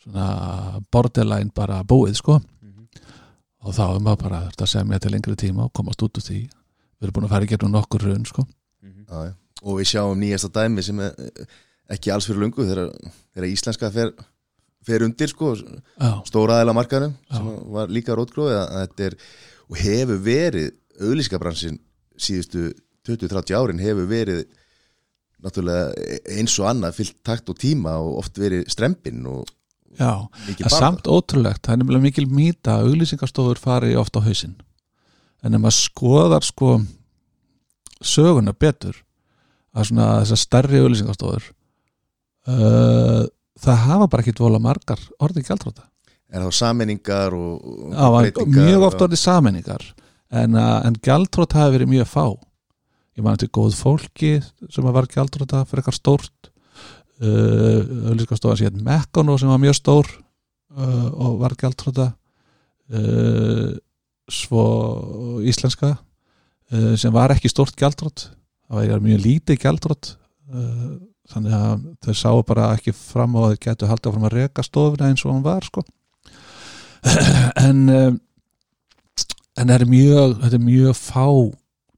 svona 0.05 0.83
borderline 0.93 1.51
bara 1.55 1.83
búið 1.85 2.17
sko. 2.17 2.41
Mhm. 2.63 2.87
og 3.67 3.75
þá 3.75 3.83
er 3.97 4.01
maður 4.01 4.23
bara 4.23 4.41
að 4.51 4.67
semja 4.67 4.99
til 5.01 5.11
lengri 5.11 5.35
tíma 5.37 5.65
og 5.65 5.73
komast 5.73 6.03
út 6.03 6.13
úr 6.19 6.23
því. 6.23 6.49
Við 7.01 7.03
erum 7.03 7.13
búin 7.13 7.25
að 7.27 7.29
fara 7.29 7.45
í 7.45 7.49
gegnum 7.49 7.73
nokkur 7.73 8.01
raun 8.03 8.25
sko. 8.25 8.47
Já, 9.07 9.35
og 9.63 9.81
við 9.81 9.91
sjáum 9.93 10.21
nýjasta 10.21 10.51
dæmi 10.55 10.85
sem 10.85 11.03
er 11.05 11.15
eh, 11.23 11.45
ekki 11.97 12.13
alls 12.13 12.27
fyrir 12.29 12.43
lungu 12.43 12.67
þegar, 12.67 13.47
íslenska 13.47 13.91
fer, 13.95 14.13
fer 14.87 15.05
undir 15.07 15.31
sko, 15.31 15.53
stóraðila 16.27 16.75
markaðum 16.77 17.15
Já. 17.15 17.39
sem 17.39 17.51
var 17.77 17.93
líka 17.93 18.17
rótgróð 18.19 18.55
er, 19.07 19.17
og 19.71 19.79
hefur 19.81 20.23
verið 20.25 20.73
auðlýskabransin 20.97 21.79
síðustu 22.17 22.71
20-30 23.07 23.55
árin 23.59 23.83
hefur 23.83 24.09
verið 24.11 24.47
náttúrulega 25.45 25.93
eins 26.39 26.57
og 26.61 26.71
annað 26.71 26.99
fyllt 27.01 27.19
takt 27.27 27.51
og 27.53 27.59
tíma 27.61 27.97
og 28.03 28.23
oft 28.23 28.39
verið 28.41 28.67
strempin 28.73 29.27
og 29.31 29.45
já. 29.99 30.25
mikið 30.49 30.67
en 30.67 30.73
samt 30.73 31.11
ótrúlegt, 31.11 31.63
það 31.63 31.75
er 31.75 31.83
nefnilega 31.83 32.07
mikil 32.09 32.27
mýta 32.31 32.79
að 32.79 32.91
auglýsingastofur 32.91 33.61
fari 33.61 33.95
oft 34.01 34.17
á 34.17 34.21
hausinn 34.25 34.57
en 35.45 35.55
ef 35.55 35.63
maður 35.63 35.79
skoðar 35.79 36.47
sko 36.47 36.79
söguna 38.05 38.53
betur 38.53 38.99
að 39.77 39.91
svona 39.91 40.09
þessar 40.23 40.43
stærri 40.43 40.81
auglýsingastofur 40.83 41.51
uh, 42.49 43.23
það 43.61 43.85
hafa 43.89 44.09
bara 44.09 44.25
ekki 44.25 44.37
dvola 44.37 44.61
margar 44.63 45.01
orðið 45.23 45.51
gjaldróta 45.51 45.87
er 46.33 46.43
þá 46.43 46.59
sammenningar 46.59 47.37
og, 47.37 47.63
og 47.63 47.95
það 47.95 48.13
var 48.15 48.27
breytingar 48.27 48.69
mjög 48.69 48.87
oft 48.89 49.07
orðið 49.07 49.23
sammenningar 49.23 49.87
en, 50.31 50.59
uh, 50.59 50.81
en 50.87 50.99
gjaldrót 51.03 51.57
hafi 51.57 51.77
verið 51.77 51.93
mjög 51.93 52.11
fá. 52.11 52.27
Ég 53.17 53.25
man 53.25 53.39
til 53.41 53.49
góð 53.55 53.79
fólki 53.79 54.33
sem 54.73 54.87
var 54.93 55.09
gjaldróta 55.09 55.63
fyrir 55.69 55.83
eitthvað 55.83 55.99
stórt 56.01 56.51
uh, 57.23 57.81
auglýsingastofan 58.11 58.61
síðan 58.61 58.85
Mekano 58.87 59.39
sem 59.41 59.53
var 59.53 59.63
mjög 59.63 59.79
stór 59.79 60.11
uh, 60.11 61.09
og 61.15 61.39
var 61.45 61.57
gjaldróta 61.61 62.11
uh, 62.93 63.71
svo 64.27 64.67
íslenska 65.47 65.95
sem 66.99 67.13
var 67.15 67.35
ekki 67.35 67.51
stórt 67.53 67.77
gjaldrót 67.79 68.29
það 68.67 68.93
var 68.93 69.05
mjög 69.05 69.23
lítið 69.25 69.61
gjaldrót 69.63 70.13
uh, 70.51 70.97
þannig 71.31 71.57
að 71.59 71.85
þau 72.07 72.15
sáu 72.21 72.43
bara 72.47 72.71
ekki 72.77 72.95
fram 72.97 73.37
á 73.39 73.41
að 73.43 73.53
þau 73.53 73.61
getur 73.67 73.91
haldið 73.91 74.11
áfram 74.11 74.29
að 74.29 74.37
reka 74.37 74.65
stofuna 74.67 75.11
eins 75.11 75.25
og 75.27 75.35
hann 75.35 75.47
var 75.47 75.67
sko. 75.67 75.85
En 77.67 77.85
um, 77.91 78.19
en 79.57 79.73
er 79.73 79.87
mjög 79.89 80.37
þetta 80.43 80.59
er 80.59 80.65
mjög 80.65 80.99
fá 80.99 81.27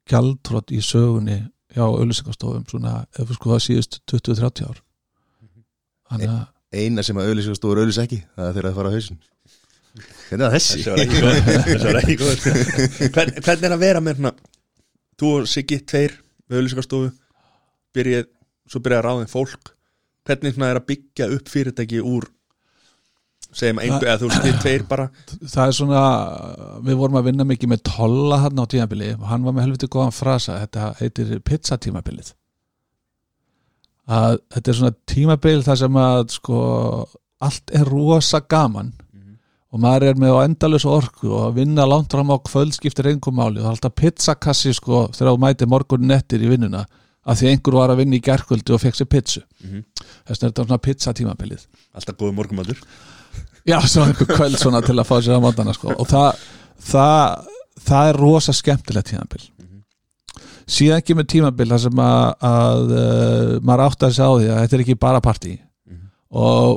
gjaldrót 0.09 0.72
í 0.72 0.83
sögunni 0.85 1.38
hjá 1.74 1.85
auðlýsingastofum 1.85 2.68
svona 2.68 3.00
ef 3.18 3.33
sko 3.37 3.54
það 3.54 3.64
síðust 3.64 3.98
20-30 4.09 4.68
ár. 4.68 4.78
Þannig 6.09 6.33
að 6.33 6.46
eina 6.78 7.04
sem 7.04 7.18
að 7.18 7.33
auðlýskastofur 7.33 7.83
auðlýs 7.83 8.00
ekki 8.02 8.22
það 8.37 8.46
er 8.46 8.57
þegar 8.57 8.68
það 8.68 8.78
fara 8.78 8.92
á 8.92 8.96
hausin 8.96 9.20
hvernig 10.28 10.44
er 10.44 10.44
það 10.44 10.54
þessi? 10.54 10.76
Þessi 10.78 10.90
var 10.92 11.00
ekki 11.02 11.18
góð 11.24 11.38
Þessi 11.68 11.87
var 11.87 11.98
ekki 12.00 12.16
góð 12.20 12.35
Hvern, 13.16 13.33
Hvernig 13.46 13.68
er 13.68 13.74
að 13.74 13.83
vera 13.83 14.02
með 14.04 14.18
hérna 14.18 14.33
Þú 15.18 15.35
og 15.35 15.50
Siggi, 15.50 15.81
tveir 15.83 16.16
með 16.48 16.61
auðlýsingastofu 16.61 17.12
byrjið, 17.96 18.26
svo 18.70 18.83
byrjaði 18.85 19.02
að 19.02 19.07
ráðin 19.09 19.31
fólk. 19.33 19.72
Hvernig 20.28 20.54
svona 20.54 20.72
er 20.72 20.81
að 20.81 20.88
byggja 20.92 21.31
upp 21.35 21.48
fyrirtæki 21.50 22.02
úr 22.04 22.28
segjum 23.48 23.78
einhver, 23.81 24.11
eða 24.12 24.20
þú 24.20 24.42
þið 24.44 24.59
tveir 24.62 24.83
bara? 24.90 25.07
Það 25.40 25.62
er 25.64 25.76
svona 25.78 26.02
við 26.85 26.98
vorum 27.00 27.16
að 27.18 27.31
vinna 27.31 27.46
mikið 27.48 27.72
með 27.72 27.87
tolla 27.88 28.42
hann 28.44 28.61
á 28.61 28.64
tímabili. 28.68 29.14
Og 29.16 29.31
hann 29.31 29.46
var 29.46 29.57
með 29.57 29.66
helviti 29.66 29.88
góðan 29.90 30.14
frasa. 30.14 30.59
Þetta 30.66 30.90
heitir 31.00 31.40
pizza 31.40 31.81
tímabilið 31.81 32.35
að 34.09 34.38
þetta 34.54 34.70
er 34.70 34.78
svona 34.78 34.96
tímabil 35.11 35.59
þar 35.66 35.81
sem 35.83 35.98
að 36.00 36.22
sko 36.33 36.61
allt 37.44 37.72
er 37.76 37.88
rosa 37.88 38.40
gaman 38.40 38.94
og 39.68 39.83
maður 39.83 40.07
er 40.09 40.20
með 40.20 40.37
á 40.37 40.38
endalus 40.46 40.87
orku 40.88 41.28
og 41.28 41.42
að 41.48 41.59
vinna 41.61 41.85
langt 41.88 42.14
fram 42.14 42.33
á 42.33 42.37
kvöld 42.40 42.72
skiptir 42.76 43.11
einhver 43.11 43.35
máli 43.37 43.59
og 43.59 43.66
það 43.66 43.68
er 43.68 43.74
alltaf 43.76 43.96
pizzakassi 44.00 44.72
sko 44.78 45.02
þegar 45.12 45.35
þú 45.35 45.42
mæti 45.44 45.68
morgun 45.68 46.09
nettir 46.09 46.44
í 46.44 46.48
vinnuna 46.52 46.87
að 47.28 47.42
því 47.42 47.50
einhver 47.52 47.76
var 47.76 47.92
að 47.92 48.00
vinna 48.02 48.16
í 48.16 48.24
gerkvöldi 48.24 48.72
og 48.72 48.81
fekk 48.81 48.96
sér 48.96 49.11
pizzu. 49.12 49.42
Mhm. 49.61 49.85
þess 50.24 50.38
vegna 50.40 50.48
er 50.48 50.52
þetta 50.52 50.66
svona 50.66 50.83
pizza 50.88 51.12
tímabilið 51.12 51.66
Alltaf 51.94 52.16
góðu 52.16 52.35
morgumadur 52.38 52.81
Já, 53.68 53.81
svo 53.85 54.07
einhver 54.07 54.31
kvöld 54.33 54.57
svona 54.57 54.81
til 54.81 54.96
að 54.96 55.09
fá 55.11 55.20
sér 55.20 55.37
á 55.37 55.44
mótana 55.44 55.74
sko. 55.76 55.92
og 55.92 56.09
það, 56.09 56.40
það 56.81 57.48
það 57.85 58.11
er 58.11 58.18
rosa 58.20 58.54
skemmtilegt 58.57 59.12
tímabil. 59.12 59.46
Síðan 60.68 61.04
kemur 61.07 61.24
tímabil 61.28 61.70
þar 61.70 61.81
sem 61.87 62.02
að, 62.04 62.24
að 62.44 62.90
uh, 62.92 63.52
maður 63.64 63.85
átt 63.87 64.04
að 64.04 64.14
segja 64.16 64.28
á 64.28 64.33
því 64.37 64.48
að 64.52 64.61
þetta 64.62 64.76
er 64.76 64.85
ekki 64.85 64.98
bara 65.00 65.22
partí. 65.24 65.54
Og, 66.28 66.76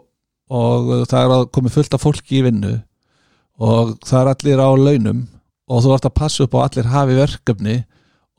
og 0.51 0.89
það 1.07 1.21
er 1.21 1.35
að 1.37 1.45
komið 1.55 1.77
fullt 1.77 1.95
af 1.95 2.03
fólki 2.03 2.41
í 2.41 2.47
vinnu. 2.47 2.73
Og 3.61 3.95
það 4.07 4.19
er 4.21 4.33
allir 4.33 4.65
á 4.65 4.69
launum. 4.75 5.23
Og 5.71 5.85
þú 5.85 5.95
ert 5.95 6.09
að 6.09 6.17
passa 6.17 6.43
upp 6.45 6.57
á 6.57 6.65
allir 6.65 6.91
hafi 6.91 7.17
verkefni. 7.19 7.77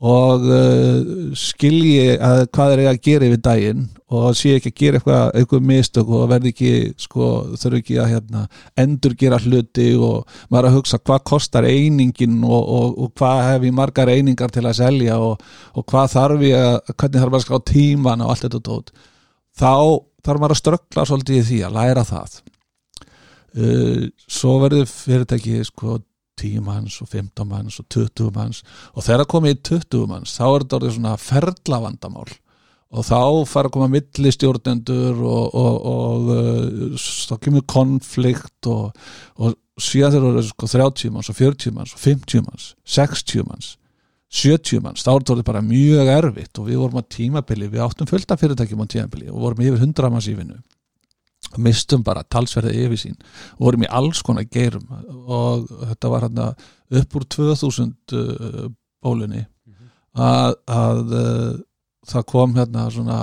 Og 0.03 0.45
uh, 0.51 1.31
skilji 1.39 2.17
að 2.19 2.41
hvað 2.53 2.73
er 2.73 2.81
að 2.91 2.99
gera 3.07 3.29
yfir 3.29 3.39
daginn. 3.45 3.85
Og 4.13 4.35
sé 4.37 4.51
ekki 4.57 4.69
að 4.69 4.81
gera 4.81 4.99
eitthvað, 4.99 5.23
eitthvað 5.39 5.63
mistök. 5.71 6.11
Og 6.11 6.27
verði 6.29 6.51
ekki, 6.53 6.73
sko, 7.01 7.29
þurfi 7.61 7.79
ekki 7.81 7.97
að 8.03 8.11
hérna, 8.11 8.43
endur 8.83 9.15
gera 9.17 9.39
hluti. 9.41 9.87
Og 9.95 10.35
maður 10.53 10.69
að 10.69 10.77
hugsa 10.77 10.99
hvað 10.99 11.23
kostar 11.31 11.69
einingin. 11.69 12.43
Og, 12.43 12.61
og, 12.77 12.99
og 13.07 13.15
hvað 13.17 13.41
hef 13.47 13.65
ég 13.69 13.79
margar 13.79 14.11
einingar 14.13 14.53
til 14.53 14.67
að 14.67 14.77
selja. 14.83 15.17
Og, 15.23 15.41
og 15.73 15.87
hvað 15.89 16.13
þarf 16.13 16.45
ég 16.45 16.67
að, 16.67 16.77
hvernig 16.93 17.23
þarf 17.23 17.33
maður 17.33 17.41
að 17.41 17.47
skrá 17.47 17.65
tíman 17.73 18.27
og 18.27 18.35
allt 18.35 18.47
þetta 18.49 18.63
tótt 18.69 18.93
þá 19.59 19.73
þarf 20.23 20.41
maður 20.41 20.55
að 20.55 20.61
ströggla 20.61 21.05
svolítið 21.07 21.39
í 21.39 21.45
því 21.49 21.59
að 21.67 21.77
læra 21.77 22.05
það. 22.07 22.39
Uh, 23.53 24.07
svo 24.25 24.57
verður 24.63 24.87
fyrirtæki 24.89 25.59
sko 25.67 25.99
10 26.41 26.63
manns 26.65 26.95
og 27.03 27.09
15 27.11 27.45
manns 27.45 27.75
og 27.77 27.85
20 27.93 28.31
manns 28.33 28.63
og 28.93 29.05
þegar 29.05 29.29
komið 29.29 29.53
í 29.53 29.59
20 29.69 30.07
manns 30.09 30.33
þá 30.33 30.45
er 30.47 30.63
þetta 30.63 30.79
orðið 30.79 30.95
svona 30.95 31.11
ferlavandamál 31.21 32.31
og 32.93 33.05
þá 33.05 33.19
fara 33.49 33.69
að 33.69 33.75
koma 33.75 33.89
millistjórnendur 33.93 35.21
og, 35.21 35.53
og, 35.53 35.77
og 35.91 36.33
uh, 36.33 36.97
þá 36.97 37.35
kemur 37.45 37.67
konflikt 37.69 38.69
og, 38.69 38.97
og 39.37 39.53
síðan 39.81 40.15
það 40.15 40.27
eru 40.31 40.45
sko 40.49 40.71
30 40.73 41.13
manns 41.13 41.29
og 41.29 41.37
40 41.37 41.77
manns 41.77 41.93
og 41.93 42.03
50 42.03 42.45
manns 42.47 42.67
60 42.97 43.47
manns 43.49 43.71
70 44.33 44.81
manns, 44.81 45.03
þá 45.05 45.11
er 45.13 45.25
þetta 45.27 45.45
bara 45.45 45.61
mjög 45.65 46.09
erfitt 46.09 46.59
og 46.59 46.69
við 46.69 46.79
vorum 46.81 47.01
á 47.01 47.11
tímabili, 47.15 47.67
við 47.69 47.83
áttum 47.85 48.09
fullt 48.09 48.31
af 48.33 48.41
fyrirtækjum 48.41 48.81
á 48.81 48.87
tímabili 48.89 49.29
og 49.29 49.43
vorum 49.43 49.61
yfir 49.61 49.83
100 49.83 50.09
manns 50.09 50.29
í 50.31 50.33
vinnu. 50.37 50.57
Og 51.53 51.59
mistum 51.61 52.01
bara 52.05 52.23
talsverði 52.25 52.85
yfir 52.87 53.01
sín 53.01 53.17
og 53.59 53.67
vorum 53.67 53.85
í 53.85 53.91
alls 53.93 54.23
konar 54.25 54.47
geirum 54.49 54.87
og 55.27 55.67
þetta 55.91 56.09
var 56.09 56.25
hérna 56.25 56.47
upp 57.01 57.17
úr 57.19 57.27
2000 57.37 57.93
uh, 58.17 58.65
bólunni. 59.03 59.45
Að, 60.13 60.55
að 60.69 61.13
uh, 61.17 61.53
það 62.09 62.27
kom 62.29 62.57
hérna 62.57 62.87
svona 62.93 63.19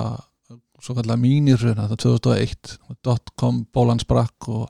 svo 0.81 0.95
kallar 0.97 1.19
mínirun 1.21 1.77
þetta 1.77 1.97
2001 2.01 2.75
dotcom 3.05 3.61
bólan 3.73 4.01
sprakk 4.01 4.49
og, 4.49 4.69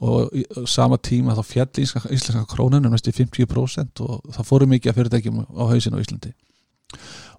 og 0.00 0.68
sama 0.70 0.96
tíma 0.96 1.36
þá 1.36 1.42
fjall 1.46 1.82
íslenska, 1.82 2.12
íslenska 2.14 2.44
krónun 2.48 2.88
um 2.88 2.94
næstu 2.94 3.12
50% 3.14 4.04
og 4.04 4.22
það 4.36 4.48
fóru 4.48 4.68
mikið 4.70 4.92
að 4.92 5.00
fyrirtækjum 5.00 5.42
á 5.44 5.64
hausin 5.68 5.96
á 5.96 6.02
Íslandi. 6.02 6.32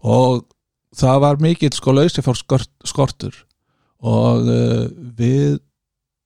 Og 0.05 0.45
það 0.97 1.23
var 1.25 1.41
mikið 1.41 1.77
sko 1.77 1.95
lausi 1.95 2.25
fór 2.25 2.37
skort, 2.37 2.71
skortur 2.85 3.41
og 4.01 4.45
uh, 4.45 4.85
við 5.17 5.57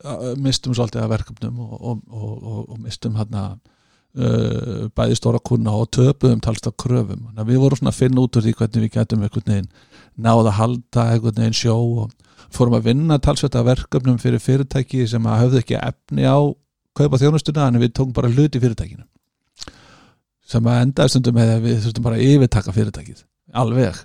uh, 0.03 0.33
mistum 0.41 0.75
svolítið 0.75 1.05
af 1.05 1.13
verkefnum 1.15 1.63
og, 1.63 2.03
og, 2.11 2.35
og, 2.67 2.75
mistum 2.83 3.15
hérna 3.19 3.53
bæði 4.15 5.17
stóra 5.19 5.41
kuna 5.43 5.73
og 5.75 5.89
töpuðum 5.91 6.39
talst 6.39 6.69
af 6.69 6.77
kröfum. 6.79 7.25
Að 7.35 7.49
við 7.49 7.57
vorum 7.59 7.81
svona 7.81 7.91
að 7.91 7.97
finna 7.97 8.21
út 8.23 8.37
úr 8.39 8.45
því 8.45 8.53
hvernig 8.55 8.85
við 8.85 8.93
getum 8.93 9.25
einhvern 9.25 9.51
veginn 9.51 9.67
náða 10.15 10.51
að 10.51 10.57
halda 10.59 11.07
einhvern 11.13 11.41
veginn 11.41 11.57
sjó 11.57 11.75
og 12.03 12.13
fórum 12.53 12.77
að 12.77 12.89
vinna 12.91 13.17
talsveit 13.19 13.55
af 13.57 13.67
verkefnum 13.67 14.19
fyrir 14.21 14.43
fyrirtæki 14.43 15.05
sem 15.09 15.25
að 15.27 15.41
höfðu 15.43 15.61
ekki 15.61 15.77
efni 15.79 16.27
á 16.27 16.39
kaupa 16.95 17.19
þjónustuna 17.19 17.67
en 17.67 17.81
við 17.81 17.93
tókum 17.97 18.15
bara 18.15 18.31
hluti 18.31 18.61
fyrirtækinu. 18.63 19.03
Sem 20.45 20.67
að 20.69 20.81
endaði 20.85 21.13
stundum 21.13 21.35
með 21.35 21.53
að 21.55 21.65
við 21.65 21.79
þurftum 21.83 22.05
bara 22.05 22.19
að 22.19 22.27
yfirtaka 22.29 22.75
fyrirtækið 22.75 23.23
alveg, 23.55 23.99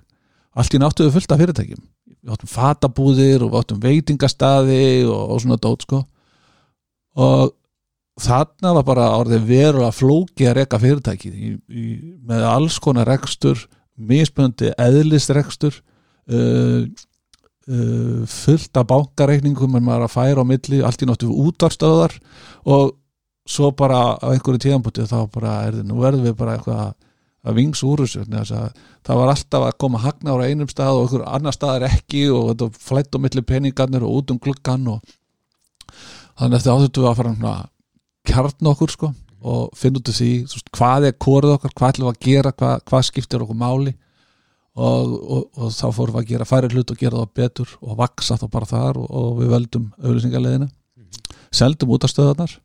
allt 0.56 0.74
í 0.74 0.80
náttuðu 0.80 1.14
fullt 1.14 1.34
af 1.34 1.42
fyrirtækjum. 1.42 1.82
Við 2.20 2.34
áttum 2.34 2.50
fatabúðir 2.50 3.44
og 3.44 3.52
við 3.52 3.62
áttum 3.62 3.82
veitingastaði 3.84 4.84
og, 5.06 5.20
og 5.34 5.42
svona 5.42 5.60
dót 5.60 5.86
sko. 5.86 6.00
Og 7.20 7.52
þarna 8.20 8.74
var 8.78 8.86
bara 8.88 9.10
orðið 9.18 9.46
verulega 9.48 9.92
flóki 9.94 10.48
að 10.48 10.58
reka 10.60 10.80
fyrirtækið 10.80 11.36
í, 11.36 11.52
í, 11.68 11.84
með 12.26 12.46
alls 12.50 12.80
konar 12.82 13.08
rekstur 13.08 13.62
misböndi 14.00 14.72
eðlisrekstur 14.80 15.80
uh, 16.30 16.86
uh, 17.70 18.22
fullt 18.30 18.80
af 18.80 18.88
bankareikningum 18.90 19.76
en 19.78 19.86
maður 19.86 20.08
að 20.08 20.16
færa 20.16 20.46
á 20.46 20.50
milli 20.50 20.80
allt 20.86 21.04
í 21.04 21.10
náttu 21.10 21.30
útarstöðar 21.46 22.16
og 22.64 22.96
svo 23.50 23.70
bara 23.74 24.16
á 24.20 24.26
einhverju 24.30 24.64
tíðanbúti 24.66 25.06
þá 25.10 25.20
bara 25.32 25.54
er 25.68 25.80
nú 25.84 26.00
verðum 26.02 26.28
við 26.28 26.36
bara 26.38 26.56
eitthvað 26.58 26.92
að 27.40 27.56
vings 27.56 27.80
úr 27.86 28.02
þessu 28.04 28.24
að 28.26 28.74
það 29.06 29.18
var 29.20 29.32
alltaf 29.32 29.64
að 29.64 29.78
koma 29.80 30.02
hagnar 30.02 30.42
á 30.44 30.48
einum 30.48 30.68
stað 30.68 30.98
og 30.98 31.06
einhver 31.06 31.24
annar 31.24 31.56
staðar 31.56 31.86
ekki 31.88 32.26
og 32.34 32.50
þetta 32.50 32.84
flætt 32.84 33.16
á 33.16 33.18
milli 33.22 33.44
peningarnir 33.46 34.04
og 34.04 34.20
út 34.20 34.34
um 34.34 34.40
gluggan 34.42 34.86
og 34.92 35.14
þannig 36.36 36.52
að 36.52 36.58
þetta 36.58 36.74
áþurftu 36.74 37.06
að 37.08 37.18
fara 37.20 37.34
svona 37.34 37.54
kjarn 38.28 38.70
okkur 38.74 38.94
sko 38.94 39.12
og 39.40 39.72
finna 39.80 40.02
út 40.02 40.12
af 40.12 40.18
því 40.18 40.30
veist, 40.44 40.68
hvað 40.76 41.08
er 41.08 41.16
kórið 41.16 41.54
okkar, 41.56 41.72
hvað 41.72 41.94
ætlum 41.94 42.10
við 42.10 42.12
að 42.12 42.24
gera 42.28 42.52
hvað, 42.52 42.82
hvað 42.90 43.06
skiptir 43.08 43.44
okkur 43.46 43.60
máli 43.62 43.94
og, 44.78 45.14
og, 45.36 45.46
og 45.58 45.72
þá 45.74 45.86
fórum 45.94 46.16
við 46.16 46.22
að 46.22 46.28
gera 46.30 46.48
færi 46.48 46.70
hlut 46.70 46.92
og 46.92 47.00
gera 47.00 47.22
það 47.22 47.32
betur 47.40 47.76
og 47.80 47.96
vaksa 47.98 48.38
þá 48.38 48.46
bara 48.52 48.70
þar 48.70 49.00
og, 49.00 49.08
og 49.10 49.30
við 49.40 49.54
völdum 49.54 49.86
auðlýsingarleðina 49.98 50.68
seldum 51.50 51.94
út 51.96 52.06
af 52.06 52.12
stöðarnar 52.12 52.56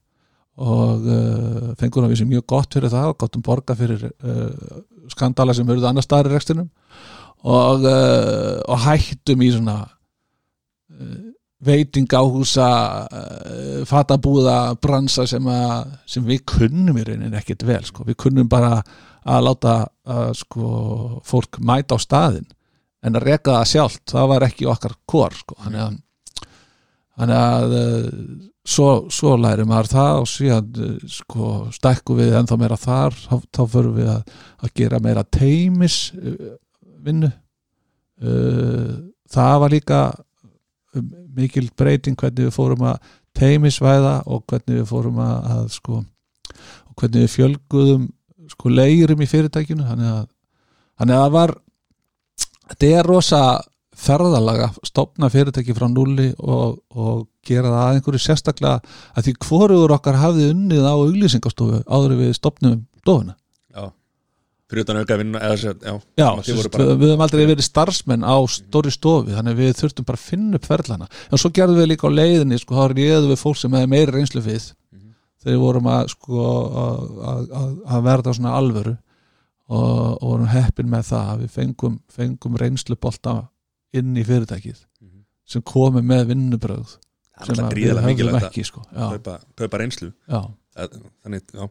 og 0.55 1.07
uh, 1.11 1.71
fengum 1.79 2.07
við 2.07 2.21
sem 2.21 2.29
mjög 2.31 2.45
gott 2.47 2.77
fyrir 2.77 2.93
það 2.93 3.11
og 3.11 3.17
gáttum 3.23 3.43
borga 3.43 3.75
fyrir 3.75 4.05
uh, 4.07 4.81
skandala 5.11 5.55
sem 5.55 5.67
verður 5.67 5.89
annar 5.89 6.05
staðar 6.05 6.29
í 6.29 6.35
rekstinum 6.35 6.69
og, 7.43 7.83
uh, 7.83 8.61
og 8.69 8.85
hættum 8.85 9.43
í 9.43 9.51
svona 9.51 9.81
veitingahúsa 11.65 12.69
uh, 13.09 13.81
fatabúða 13.89 14.77
bransa 14.79 15.25
sem, 15.27 15.49
að, 15.49 15.91
sem 16.07 16.23
við 16.27 16.45
kunnum 16.53 17.01
í 17.01 17.05
rauninni 17.07 17.41
ekkert 17.41 17.65
vel 17.67 17.81
sko. 17.87 18.05
við 18.07 18.19
kunnum 18.27 18.47
bara 18.51 18.77
að 19.25 19.45
láta 19.47 19.75
uh, 19.85 20.31
sko, 20.37 20.67
fólk 21.25 21.59
mæta 21.65 21.97
á 21.97 21.99
staðin 22.01 22.47
en 23.05 23.17
að 23.17 23.27
reka 23.29 23.59
það 23.59 23.71
sjálft 23.71 24.13
það 24.13 24.27
var 24.31 24.47
ekki 24.47 24.67
okkar 24.69 24.97
kor 25.09 25.37
sko. 25.37 25.57
þannig 25.63 25.83
að, 25.85 25.95
þannig 27.19 27.39
að 27.39 27.75
uh, 27.79 28.11
svo, 28.75 28.89
svo 29.13 29.35
læri 29.39 29.65
maður 29.67 29.91
það 29.93 30.19
og 30.21 30.29
síðan 30.29 30.83
uh, 30.85 30.93
sko, 31.17 31.49
stækku 31.75 32.19
við 32.19 32.37
ennþá 32.39 32.59
meira 32.61 32.79
þar 32.81 33.17
þá, 33.17 33.35
þá 33.49 33.63
förum 33.73 33.97
við 33.97 34.13
að, 34.13 34.37
að 34.61 34.75
gera 34.81 35.01
meira 35.03 35.25
teimis 35.25 35.99
uh, 36.17 36.53
vinnu 37.05 37.33
það 38.15 39.55
var 39.59 39.73
líka 39.73 39.97
mikil 41.35 41.65
breyting 41.75 42.15
hvernig 42.15 42.47
við 42.47 42.53
fórum 42.55 42.85
að 42.87 43.09
teimisvæða 43.35 44.13
og 44.31 44.45
hvernig 44.47 44.79
við 44.79 44.85
fórum 44.87 45.19
að, 45.19 45.49
að 45.51 45.65
sko, 45.75 45.99
og 45.99 46.93
hvernig 46.95 47.25
við 47.25 47.33
fjölguðum 47.33 48.05
sko 48.51 48.69
leirum 48.73 49.21
í 49.21 49.29
fyrirtækinu 49.29 49.85
þannig 49.87 50.11
að, 50.11 50.25
þannig 50.99 51.15
að 51.15 51.23
það 51.25 51.33
var 51.37 51.55
þetta 52.69 52.91
er 52.99 53.09
rosa 53.09 53.41
ferðalaga 53.95 54.69
stopna 54.83 55.29
fyrirtæki 55.31 55.75
frá 55.77 55.87
nulli 55.87 56.31
og, 56.43 56.79
og 56.95 57.27
gera 57.47 57.71
það 57.71 57.83
að 57.85 57.97
einhverju 57.99 58.23
sérstaklega 58.25 58.95
að 59.15 59.27
því 59.29 59.33
hvoruður 59.45 59.93
okkar 59.95 60.17
hafði 60.19 60.49
unnið 60.51 60.83
á 60.83 60.93
auglýsingastofu 60.95 61.83
áður 61.87 62.17
við 62.19 62.33
stopnum 62.35 62.81
stofuna. 63.05 63.35
Já, 63.71 63.85
fyrir 64.67 64.83
utan 64.83 64.99
auka 64.99 65.17
vinna 65.21 65.41
eða 65.45 65.57
sér, 65.61 65.75
já, 65.79 65.93
Já, 66.19 66.27
sérst, 66.43 66.71
bara 66.73 66.87
við 66.91 67.05
höfum 67.13 67.23
aldrei 67.27 67.45
verið 67.45 67.67
starfsmenn 67.69 68.25
á 68.25 68.35
stóri 68.49 68.91
stofi 68.91 69.35
þannig 69.37 69.59
við 69.61 69.75
þurftum 69.79 70.07
bara 70.09 70.19
að 70.19 70.27
finna 70.33 70.59
upp 70.59 70.67
ferðlana 70.71 71.09
en 71.29 71.41
svo 71.41 71.53
gerðum 71.55 71.79
við 71.83 71.91
líka 71.93 72.09
á 72.09 72.17
leiðinni 72.17 72.59
sko, 72.59 72.75
þá 72.75 72.85
réðum 72.97 73.31
við 73.31 73.43
fólk 73.45 73.61
sem 73.61 73.77
hefði 73.77 73.91
meiri 73.93 74.15
reynslu 74.17 74.41
Mhm. 74.43 74.65
Þegar 75.45 75.53
við 75.55 75.61
vorum 75.61 75.87
að, 75.93 76.07
sko, 76.15 76.43
að, 76.81 77.01
að, 77.29 77.41
að- 77.61 77.79
verða 78.09 78.33
svona 78.33 78.53
alvöru 78.57 78.95
og, 78.95 80.17
og 80.19 80.25
vorum 80.31 80.49
heppin 80.51 80.89
með 80.91 81.07
það 81.11 81.31
að 81.31 81.43
við 81.45 81.53
fengum, 81.55 81.95
fengum 82.13 82.57
reynslubolta 82.61 83.35
inn 83.95 84.15
í 84.17 84.25
fyrirtækið 84.27 84.81
Mhm. 85.01 85.23
sem 85.45 85.61
komi 85.61 86.01
með 86.01 86.25
vinnubröð 86.33 86.97
sem 87.45 87.55
við 87.55 87.91
að 88.39 88.47
ekki 88.49 88.63
sko. 88.65 88.81
kaupa, 89.13 89.77
reynslu 89.81 90.11
já, 90.29 90.41
þannig, 90.75 91.41
já 91.53 91.69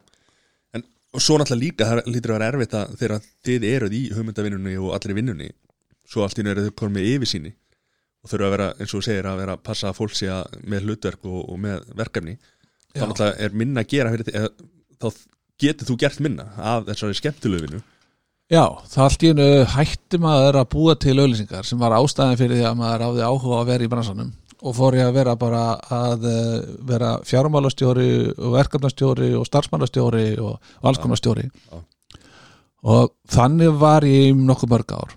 en, 0.75 0.83
og 1.13 1.21
svo 1.21 1.37
náttúrulega 1.37 1.63
líka, 1.63 1.85
það 1.89 2.09
lítur 2.13 2.31
að 2.33 2.39
vera 2.39 2.49
erfitt 2.53 2.73
að 2.79 2.95
þegar 2.99 3.21
þið 3.45 3.67
eruð 3.73 3.93
í 3.99 4.01
hugmyndavinnunni 4.15 4.75
og 4.79 4.93
allir 4.97 5.13
í 5.15 5.19
vinnunni 5.19 5.49
svo 6.05 6.23
allt 6.25 6.37
í 6.37 6.43
einu 6.43 6.51
eru 6.53 6.65
þið 6.67 6.75
komið 6.81 6.95
með 6.99 7.07
yfirsýni 7.15 7.53
og 8.25 8.29
þurfa 8.31 8.45
að 8.47 8.53
vera, 8.55 8.67
eins 8.81 8.93
og 8.97 9.03
segir, 9.05 9.25
að 9.29 9.37
vera 9.41 9.53
að 9.57 9.63
passa 9.65 9.89
að 9.89 9.97
fólk 9.99 10.13
sé 10.17 10.27
að 10.33 10.55
með 10.65 10.85
hlutverk 10.87 11.25
og, 11.29 11.41
og 11.49 11.59
með 11.61 11.83
verkefni 11.97 12.37
þá 12.95 13.05
náttúrulega 13.09 13.47
er 13.47 13.57
minna 13.61 13.83
að 13.83 13.91
gera 13.93 14.13
fyrir 14.13 14.31
eða, 14.31 14.53
þá 15.01 15.07
getur 15.61 15.89
þú 15.89 15.97
gert 16.03 16.23
minna 16.23 16.47
af 16.57 16.87
þessari 16.89 17.19
skemmtilegu 17.19 17.67
vinnu. 17.67 17.83
Já, 18.51 18.65
það 18.91 19.03
allt 19.07 19.23
í 19.25 19.29
einu 19.33 19.45
hætti 19.73 20.17
maður 20.21 20.59
að 20.59 20.71
búa 20.75 20.93
til 21.01 21.15
auðlýsingar 21.17 21.65
sem 21.65 21.79
var 21.81 21.95
ástæðan 21.97 22.37
fyrir 22.37 22.59
því 22.59 22.67
að 22.69 22.75
maður 22.77 23.05
áði 23.07 23.23
áhuga 23.25 23.61
að 23.61 23.69
vera 23.71 23.87
í 23.87 23.89
bransanum 23.89 24.33
og 24.65 24.75
fór 24.77 24.97
ég 24.97 25.09
að 25.09 25.17
vera 25.17 25.35
bara 25.39 25.63
að 25.93 26.27
eh, 26.29 26.67
vera 26.89 27.11
fjármálastjóri 27.25 28.09
og 28.35 28.55
verkefnastjóri 28.55 29.31
og 29.37 29.45
starfsmálastjóri 29.49 30.27
og, 30.41 30.55
og 30.81 30.89
alls 30.89 31.01
konar 31.01 31.19
stjóri. 31.19 31.49
Já. 31.49 31.81
og 32.85 33.15
þannig 33.33 33.79
var 33.81 34.05
ég 34.05 34.37
nokkuð 34.37 34.71
mörg 34.75 34.93
ár. 34.93 35.15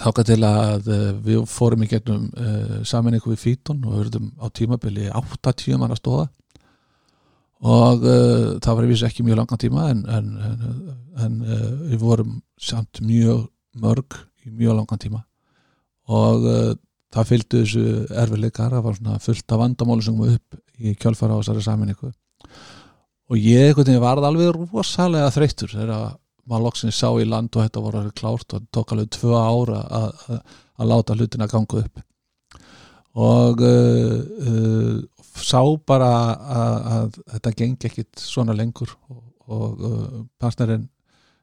Þáka 0.00 0.26
til 0.26 0.40
að 0.46 0.90
eh, 0.90 1.06
við 1.26 1.46
fórum 1.50 1.86
í 1.86 1.90
gegnum 1.90 2.28
uh, 2.34 2.76
saminningu 2.86 3.32
við 3.32 3.42
Fítun 3.44 3.82
og 3.86 3.98
höfðum 4.00 4.30
á 4.38 4.46
tímabili 4.54 5.10
80 5.10 5.78
manna 5.78 5.98
stóða 5.98 6.28
og 7.60 8.04
uh, 8.06 8.58
það 8.62 8.76
var 8.76 8.86
í 8.86 8.90
vísu 8.90 9.06
ekki 9.08 9.24
mjög 9.26 9.40
langan 9.42 9.60
tíma 9.60 9.88
en, 9.92 10.04
en, 10.08 10.28
en, 11.20 11.40
uh, 11.44 11.66
við 11.90 12.04
vorum 12.04 12.38
samt 12.60 13.02
mjög 13.04 13.48
mörg 13.80 14.16
í 14.46 14.52
mjög 14.54 14.78
langan 14.78 15.02
tíma. 15.02 15.20
Og 16.10 16.46
uh, 16.48 16.72
það 17.12 17.28
fylgdu 17.28 17.62
þessu 17.64 17.84
erfiðleikar 18.22 18.72
það 18.72 18.86
var 18.86 18.98
svona 18.98 19.20
fullt 19.22 19.52
af 19.52 19.60
vandamálu 19.60 20.06
sem 20.06 20.16
kom 20.16 20.36
upp 20.36 20.60
í 20.80 20.94
kjálfara 20.96 21.36
á 21.36 21.40
þessari 21.42 21.66
saminningu 21.66 22.12
og 23.30 23.38
ég 23.38 23.78
varð 24.02 24.26
alveg 24.26 24.56
rosalega 24.72 25.30
þreyttur 25.34 25.70
þegar 25.74 26.16
maður 26.50 26.66
loksins 26.66 26.98
sá 26.98 27.08
í 27.20 27.26
land 27.28 27.54
og 27.54 27.62
þetta 27.62 27.82
voru 27.84 28.04
klárt 28.16 28.54
og 28.54 28.56
það 28.56 28.70
tók 28.74 28.94
alveg 28.94 29.10
tvö 29.14 29.34
ára 29.38 29.82
að 29.90 30.88
láta 30.90 31.14
hlutina 31.14 31.46
ganga 31.50 31.84
upp. 31.84 32.00
Og 33.20 33.62
uh, 33.66 34.16
uh, 34.46 34.98
sá 35.44 35.60
bara 35.86 36.10
að, 36.60 36.76
að 36.94 37.18
þetta 37.34 37.56
gengi 37.62 37.90
ekkit 37.90 38.22
svona 38.22 38.56
lengur 38.56 38.94
og, 39.08 39.24
og 39.50 39.84
uh, 39.86 40.22
partnerinn 40.40 40.88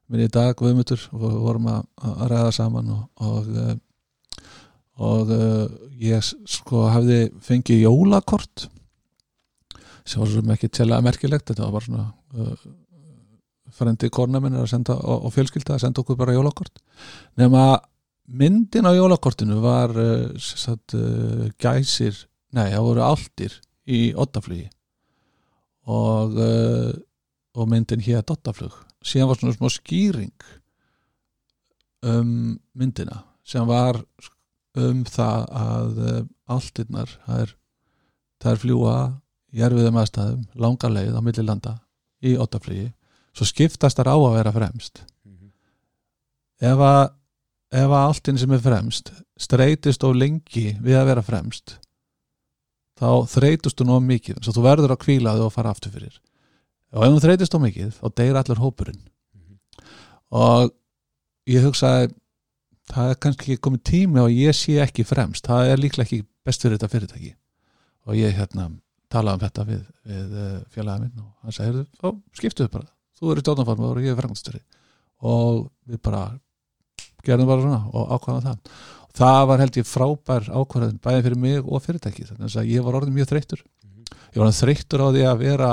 minn 0.07 0.23
í 0.23 0.31
dag 0.31 0.55
Guðmundur 0.57 1.01
og 1.11 1.25
vorum 1.43 1.67
að, 1.71 1.83
að 2.07 2.23
ræða 2.31 2.55
saman 2.55 2.93
og 2.95 3.27
og, 3.27 3.51
uh, 3.51 3.75
og 5.07 5.35
uh, 5.35 5.67
ég 6.01 6.23
sko 6.23 6.87
hafði 6.93 7.27
fengið 7.43 7.85
jólakort 7.85 8.67
sem 10.07 10.21
var 10.23 10.31
svo 10.31 10.43
ekki 10.55 10.71
að 10.85 11.03
merkilegt 11.03 11.49
þetta 11.49 11.65
var 11.65 11.75
bara 11.75 11.87
svona 11.89 12.07
uh, 12.37 12.67
frendi 13.77 14.09
korna 14.13 14.41
minn 14.41 14.55
er 14.55 14.65
að 14.65 14.71
senda 14.71 14.95
og, 14.97 15.29
fjölskylda 15.35 15.75
að 15.75 15.83
senda 15.85 16.03
okkur 16.03 16.17
bara 16.19 16.35
jólakort. 16.35 16.79
Nema 17.39 17.79
myndin 18.27 18.87
á 18.87 18.91
jólakortinu 18.95 19.59
var 19.63 19.93
uh, 19.95 20.31
sagt, 20.39 20.95
uh, 20.95 21.47
gæsir 21.59 22.15
nei, 22.55 22.71
það 22.71 22.87
voru 22.87 23.05
áldir 23.05 23.57
í 23.87 24.01
oddaflugi. 24.17 24.67
Og 25.87 26.35
uh, 26.35 26.91
og 27.57 27.69
myndin 27.71 28.03
hér 28.05 28.25
dottaflug 28.25 28.75
síðan 29.05 29.31
var 29.31 29.39
svona 29.39 29.55
smá 29.55 29.69
skýring 29.71 30.47
um 32.05 32.57
myndina 32.77 33.23
sem 33.47 33.65
var 33.67 33.99
um 34.77 35.03
það 35.07 35.45
að 35.61 36.01
uh, 36.03 36.19
áltirnar 36.53 37.13
það 37.25 37.43
er, 37.45 37.53
það 38.43 38.51
er 38.51 38.61
fljúa 38.61 38.97
í 39.57 39.63
erfiðum 39.63 39.99
aðstæðum, 40.01 40.43
langa 40.59 40.91
leið 40.91 41.17
á 41.17 41.21
milli 41.23 41.45
landa 41.45 41.73
í 42.21 42.33
oddaflugi. 42.37 42.89
Svo 43.33 43.47
skiptast 43.47 43.97
þar 43.97 44.11
á 44.11 44.17
að 44.17 44.35
vera 44.35 44.53
fremst. 44.53 45.01
Ef 46.61 46.81
að 46.83 47.03
ef 47.77 47.89
að 47.89 48.03
alltinn 48.03 48.39
sem 48.39 48.53
er 48.55 48.63
fremst 48.63 49.11
streytist 49.39 50.03
of 50.07 50.15
lengi 50.15 50.69
við 50.83 50.99
að 50.99 51.09
vera 51.09 51.23
fremst 51.25 51.77
þá 52.97 53.09
þreytust 53.31 53.77
þú 53.77 53.87
nóg 53.89 54.05
mikið. 54.07 54.39
Svo 54.43 54.55
þú 54.55 54.63
verður 54.65 54.95
að 54.95 55.03
kvíla 55.03 55.35
þig 55.37 55.45
og 55.47 55.53
fara 55.53 55.73
aftur 55.73 55.93
fyrir. 55.93 56.15
Og 56.95 57.03
ef 57.05 57.13
þú 57.13 57.23
þreytist 57.25 57.57
of 57.57 57.63
mikið 57.63 57.91
þá 57.97 58.07
deyr 58.19 58.39
allir 58.39 58.63
hópurinn. 58.63 59.03
Og 60.37 60.71
ég 61.47 61.67
hugsaði 61.67 62.09
það 62.91 63.11
er 63.11 63.21
kannski 63.23 63.53
ekki 63.53 63.63
komið 63.67 63.83
tími 63.91 64.23
og 64.23 64.33
ég 64.33 64.55
sé 64.55 64.79
ekki 64.83 65.05
fremst. 65.07 65.47
Það 65.47 65.73
er 65.73 65.81
líklega 65.83 66.07
ekki 66.07 66.23
best 66.47 66.63
fyrir 66.63 66.77
þetta 66.77 66.91
fyrirtæki. 66.93 67.33
Og 68.07 68.15
ég 68.15 68.35
hérna 68.37 68.69
talaði 69.11 69.37
um 69.37 69.43
þetta 69.45 69.65
við, 69.67 69.83
við 70.07 70.35
félagið 70.73 71.03
minn 71.03 71.23
og 71.23 71.31
hann 71.43 71.55
sagði, 71.55 71.67
"Heyrðu, 71.67 71.85
þá 71.99 72.39
skiptu 72.39 72.63
upp 72.65 72.71
bara. 72.71 72.89
Þú 73.19 73.31
eru 73.31 73.43
stjórnarformaður 73.43 73.99
og 73.99 74.05
ég 74.05 74.11
er 74.13 74.21
frangandstjóri 74.21 74.61
og 75.21 75.71
við 75.87 76.01
bara 76.01 76.39
gerðum 77.25 77.49
bara 77.49 77.63
svona 77.63 77.79
og 77.93 78.11
ákvaðum 78.15 78.43
það 78.45 78.57
það 79.17 79.43
var 79.49 79.63
held 79.63 79.79
ég 79.79 79.87
frábær 79.89 80.49
ákvarðin 80.51 81.01
bæði 81.03 81.23
fyrir 81.25 81.41
mig 81.41 81.65
og 81.65 81.83
fyrirtæki 81.83 82.27
þannig 82.29 82.57
að 82.61 82.71
ég 82.71 82.85
var 82.85 82.97
orðin 82.99 83.15
mjög 83.17 83.31
þreyttur. 83.31 83.63
Ég 84.35 84.41
var 84.41 84.53
þreyttur 84.55 85.03
á 85.03 85.07
því 85.09 85.23
að 85.27 85.43
vera 85.43 85.71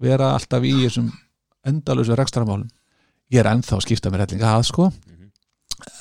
vera 0.00 0.34
alltaf 0.36 0.64
í 0.64 0.74
þessum 0.80 1.10
endalösu 1.66 2.16
rekstramálum 2.16 2.68
ég 3.30 3.42
er 3.42 3.50
ennþá 3.50 3.78
að 3.78 3.86
skipta 3.86 4.12
mér 4.12 4.24
hellinga 4.24 4.54
að 4.56 4.66
sko. 4.70 4.90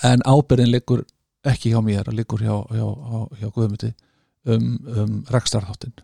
En 0.07 0.23
ábyrðin 0.27 0.71
liggur 0.73 1.05
ekki 1.47 1.71
hjá 1.73 1.79
mér, 1.83 2.09
liggur 2.11 2.41
hjá, 2.43 2.55
hjá, 2.67 2.85
hjá, 2.85 3.19
hjá 3.39 3.51
Guðmundi 3.55 3.91
um, 4.49 4.71
um 4.89 5.19
rekstarþáttin 5.31 5.95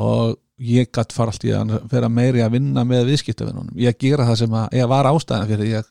og 0.00 0.38
ég 0.62 0.88
gætt 0.94 1.12
fara 1.12 1.32
allt 1.32 1.44
í 1.44 1.50
að 1.52 1.74
vera 1.90 2.08
meiri 2.08 2.40
að 2.40 2.54
vinna 2.54 2.84
með 2.88 3.10
viðskiptavinnunum 3.10 3.80
ég 3.82 3.98
gera 4.00 4.24
það 4.30 4.38
sem 4.40 4.54
að 4.56 4.78
ég 4.78 4.88
var 4.88 5.08
ástæðan 5.10 5.50
fyrir 5.50 5.68
ég, 5.68 5.90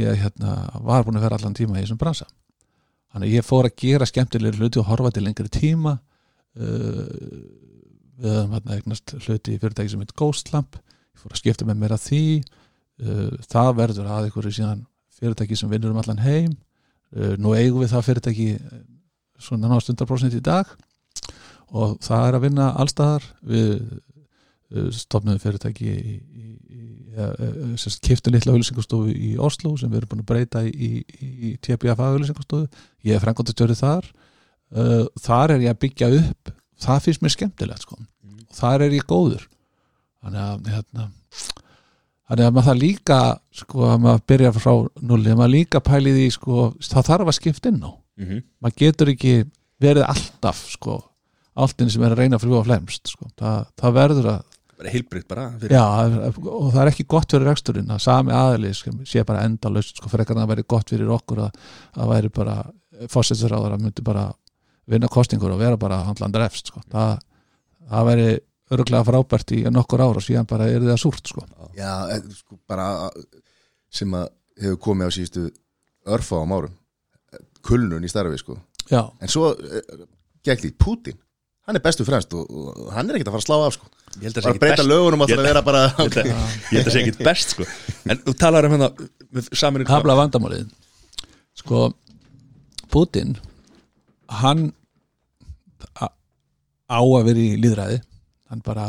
ég 0.00 0.18
hérna, 0.24 0.56
var 0.82 1.06
búin 1.06 1.20
að 1.20 1.28
vera 1.28 1.38
allan 1.38 1.54
tíma 1.54 1.78
í 1.78 1.84
þessum 1.84 2.00
bransa 2.00 2.26
þannig 3.16 3.30
að 3.30 3.36
ég 3.38 3.46
fór 3.48 3.70
að 3.70 3.78
gera 3.80 4.08
skemmtilegri 4.10 4.60
hluti 4.60 4.82
og 4.82 4.90
horfa 4.90 5.14
til 5.16 5.24
lengri 5.24 5.48
tíma 5.48 5.96
uh, 5.96 7.06
við 8.20 8.34
höfum 8.36 8.52
hérna 8.58 8.76
eignast 8.76 9.16
hluti 9.24 9.56
í 9.56 9.60
fyrirtæki 9.62 9.94
sem 9.94 10.04
heit 10.04 10.12
Ghostlamp 10.16 10.76
ég 10.76 11.22
fór 11.22 11.32
að 11.32 11.40
skipta 11.40 11.68
með 11.68 11.80
mér 11.80 11.96
að 11.96 12.04
því 12.10 12.24
uh, 12.36 13.32
það 13.48 13.72
verður 13.80 14.12
að 14.12 14.28
ykkur 14.30 14.50
síðan 14.52 14.84
fyrirtæki 15.16 15.56
sem 15.56 15.70
vinnur 15.70 15.94
um 15.94 16.00
allan 16.00 16.22
heim. 16.24 16.52
Uh, 17.14 17.34
nú 17.40 17.54
eigum 17.56 17.82
við 17.82 17.94
það 17.94 18.08
fyrirtæki 18.10 18.48
uh, 18.58 18.82
svona 19.40 19.70
náttúrulega 19.70 20.04
100% 20.04 20.36
í 20.36 20.42
dag. 20.44 20.74
Og 21.76 21.96
það 22.04 22.28
er 22.28 22.38
að 22.38 22.44
vinna 22.46 22.68
allstaðar 22.78 23.26
við 23.46 23.72
uh, 23.80 24.90
stofnum 24.94 25.40
fyrirtæki 25.42 25.88
í, 25.92 26.16
í, 26.16 26.50
í, 27.16 27.48
í 27.76 27.92
kiftum 28.06 28.34
litla 28.34 28.54
auðlýsingastofu 28.54 29.12
í 29.12 29.32
Oslo 29.42 29.74
sem 29.80 29.90
við 29.90 30.02
erum 30.02 30.12
búin 30.12 30.22
að 30.24 30.30
breyta 30.30 30.62
í, 30.66 30.90
í 31.02 31.56
TPF 31.64 32.02
auðlýsingastofu 32.02 32.68
ég 33.06 33.16
er 33.16 33.24
frangóttastjórið 33.24 33.82
þar 33.82 34.08
uh, 34.76 35.04
þar 35.22 35.56
er 35.56 35.66
ég 35.66 35.74
að 35.74 35.82
byggja 35.86 36.10
upp 36.20 36.54
það 36.86 37.04
finnst 37.06 37.24
mér 37.24 37.34
skemmtilegt 37.36 37.86
sko. 37.86 37.98
og 37.98 38.56
þar 38.56 38.86
er 38.86 38.96
ég 38.96 39.08
góður 39.08 39.46
þannig 40.22 40.42
að 40.42 40.70
hérna, 40.74 41.08
þannig 42.26 42.46
að 42.46 42.54
maður 42.56 42.68
það 42.70 42.80
líka 42.82 43.20
sko 43.62 43.90
að 43.90 44.00
maður 44.06 44.24
byrja 44.32 44.54
frá 44.56 44.72
nulli 45.00 45.32
að 45.32 45.40
maður 45.40 45.54
líka 45.54 45.84
pæli 45.84 46.16
því 46.16 46.30
sko 46.36 46.70
það 46.84 47.10
þarf 47.10 47.32
að 47.32 47.38
skipta 47.38 47.72
inn 47.72 47.84
á 47.84 47.92
mm 47.92 48.26
-hmm. 48.26 48.42
maður 48.60 48.80
getur 48.82 49.12
ekki 49.12 49.36
verið 49.82 50.08
alltaf 50.08 50.64
sko 50.72 51.00
alltinn 51.56 51.90
sem 51.90 52.02
er 52.04 52.12
að 52.12 52.20
reyna 52.20 52.36
að 52.36 52.44
fljúa 52.44 52.64
flemst 52.66 53.08
sko. 53.08 53.30
það, 53.38 53.66
það 53.80 53.96
verður 53.96 54.30
að 54.34 54.44
bara 54.76 54.92
heilbritt 54.92 55.28
bara 55.28 55.46
fyrir. 55.60 55.76
já, 55.76 55.84
og 56.36 56.72
það 56.72 56.80
er 56.82 56.90
ekki 56.90 57.06
gott 57.08 57.32
fyrir 57.32 57.48
reksturinn 57.50 57.92
að 57.92 58.02
sami 58.04 58.34
aðli 58.36 58.72
sé 58.76 59.24
bara 59.28 59.44
endalaust 59.48 60.00
sko, 60.00 60.10
fyrir 60.12 60.24
ekki 60.24 60.36
að 60.36 60.42
það 60.42 60.50
væri 60.52 60.66
gott 60.74 60.92
fyrir 60.92 61.12
okkur 61.16 61.44
að 61.46 61.62
það 61.96 62.12
væri 62.12 62.32
bara 62.40 62.56
fósetsraður 63.12 63.76
að 63.76 63.86
myndi 63.86 64.04
bara 64.06 64.26
vinna 64.86 65.10
kostingur 65.12 65.54
og 65.54 65.60
vera 65.60 65.80
bara 65.80 66.02
handlandar 66.06 66.46
efst 66.46 66.70
sko. 66.72 66.82
það, 66.92 67.18
það 67.90 68.08
væri 68.10 68.28
örgulega 68.76 69.06
frábært 69.06 69.52
í 69.54 69.60
nokkur 69.70 70.02
ára 70.02 70.20
og 70.20 70.26
síðan 70.26 70.48
bara 70.50 70.66
er 70.70 70.82
það 70.82 70.98
súrt 70.98 71.30
sko. 71.30 71.44
Já, 71.76 71.92
eh, 72.10 72.22
sko, 72.34 72.58
bara 72.66 73.10
sem 73.92 74.10
að 74.18 74.28
hefur 74.60 74.80
komið 74.88 75.12
á 75.12 75.16
síðustu 75.16 75.44
örfa 76.06 76.40
á 76.40 76.44
árum 76.46 76.74
kulnun 77.66 78.04
í 78.06 78.10
starfi 78.10 78.38
sko 78.40 78.56
já, 78.90 79.02
en 79.20 79.30
svo 79.30 79.52
eh, 79.54 80.04
gegn 80.46 80.62
því 80.62 80.72
Putin 80.78 81.18
hann 81.66 81.76
er 81.78 81.82
bestu 81.84 82.04
fremst 82.06 82.32
og, 82.38 82.46
og 82.50 82.90
hann 82.94 83.10
er 83.10 83.18
ekkert 83.18 83.30
að 83.32 83.36
fara 83.36 83.42
að 83.42 83.48
slá 83.48 83.56
af 83.66 83.76
sko. 83.76 83.88
Ég 84.16 84.28
held 84.28 84.38
að 84.38 84.44
bara 84.46 84.54
sé 84.54 84.60
breyta 84.62 84.72
ekki 84.72 84.82
best 84.82 84.90
lögunum 84.92 85.24
að 85.26 85.32
það 85.34 85.46
vera 85.48 85.62
bara 85.66 85.82
ég 85.86 85.96
held 85.98 86.16
að- 86.16 86.28
ég 86.30 86.76
held 86.78 86.86
að 86.86 86.94
sé 86.94 87.02
ekki 87.04 87.24
best 87.26 87.54
sko. 87.56 87.66
En 88.10 88.20
þú 88.26 88.34
talar 88.40 88.68
um 88.68 88.76
hérna 88.76 88.88
með 89.34 89.48
saminningu 89.60 89.92
hafla 89.92 90.16
vandamálið. 90.20 90.68
Sko 91.58 91.80
Putin 92.92 93.34
hann 94.40 94.68
á 95.96 96.98
að 97.02 97.24
vera 97.26 97.42
í 97.42 97.56
líðræði 97.60 98.00
hann 98.50 98.62
bara 98.64 98.86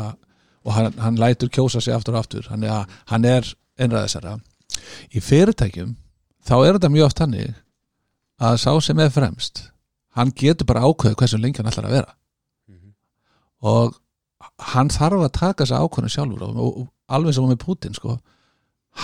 og 0.64 0.74
hann, 0.76 0.92
hann 1.02 1.16
lætur 1.18 1.48
kjósa 1.50 1.80
sig 1.82 1.94
aftur 1.94 2.14
og 2.14 2.20
aftur. 2.22 2.46
Hann 2.50 2.62
er, 2.64 2.84
hann 3.10 3.24
er 3.24 3.46
einræðisara 3.80 4.36
í 5.14 5.20
fyrirtækjum 5.22 5.96
þá 6.46 6.54
er 6.66 6.76
þetta 6.78 6.90
mjög 6.94 7.08
oft 7.10 7.22
hannig 7.24 7.54
að 8.40 8.56
sá 8.62 8.70
sem 8.84 9.00
er 9.02 9.10
fremst 9.10 9.64
hann 10.18 10.30
getur 10.34 10.66
bara 10.68 10.84
ákveðið 10.86 11.16
hversu 11.20 11.40
lengi 11.42 11.58
hann 11.62 11.70
ætlar 11.72 11.88
að 11.90 11.96
vera 11.98 12.14
og 13.64 13.96
hann 14.72 14.90
þarf 14.92 15.24
að 15.24 15.34
taka 15.36 15.64
þessa 15.64 15.82
ákveðinu 15.82 16.12
sjálfur 16.12 16.44
og, 16.48 16.58
og, 16.68 16.86
alveg 17.08 17.34
sem 17.34 17.48
með 17.48 17.62
Putin 17.64 17.96
sko. 17.96 18.18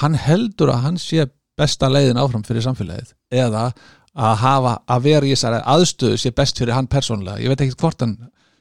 Hann 0.00 0.16
heldur 0.18 0.72
að 0.74 0.86
hann 0.88 1.00
sé 1.00 1.26
besta 1.58 1.88
leiðin 1.90 2.20
áfram 2.20 2.44
fyrir 2.46 2.64
samfélagið. 2.64 3.14
Eða 3.34 3.68
að 4.14 4.36
hafa 4.42 4.74
að 4.90 5.06
vera 5.08 5.26
í 5.26 5.32
þessari 5.34 5.62
aðstöðu 5.74 6.18
sé 6.20 6.32
best 6.34 6.58
fyrir 6.60 6.76
hann 6.76 6.90
persónulega. 6.90 7.42
Ég 7.42 7.50
veit 7.50 7.64
ekki 7.64 7.78
hvort 7.80 8.02
hann 8.04 8.18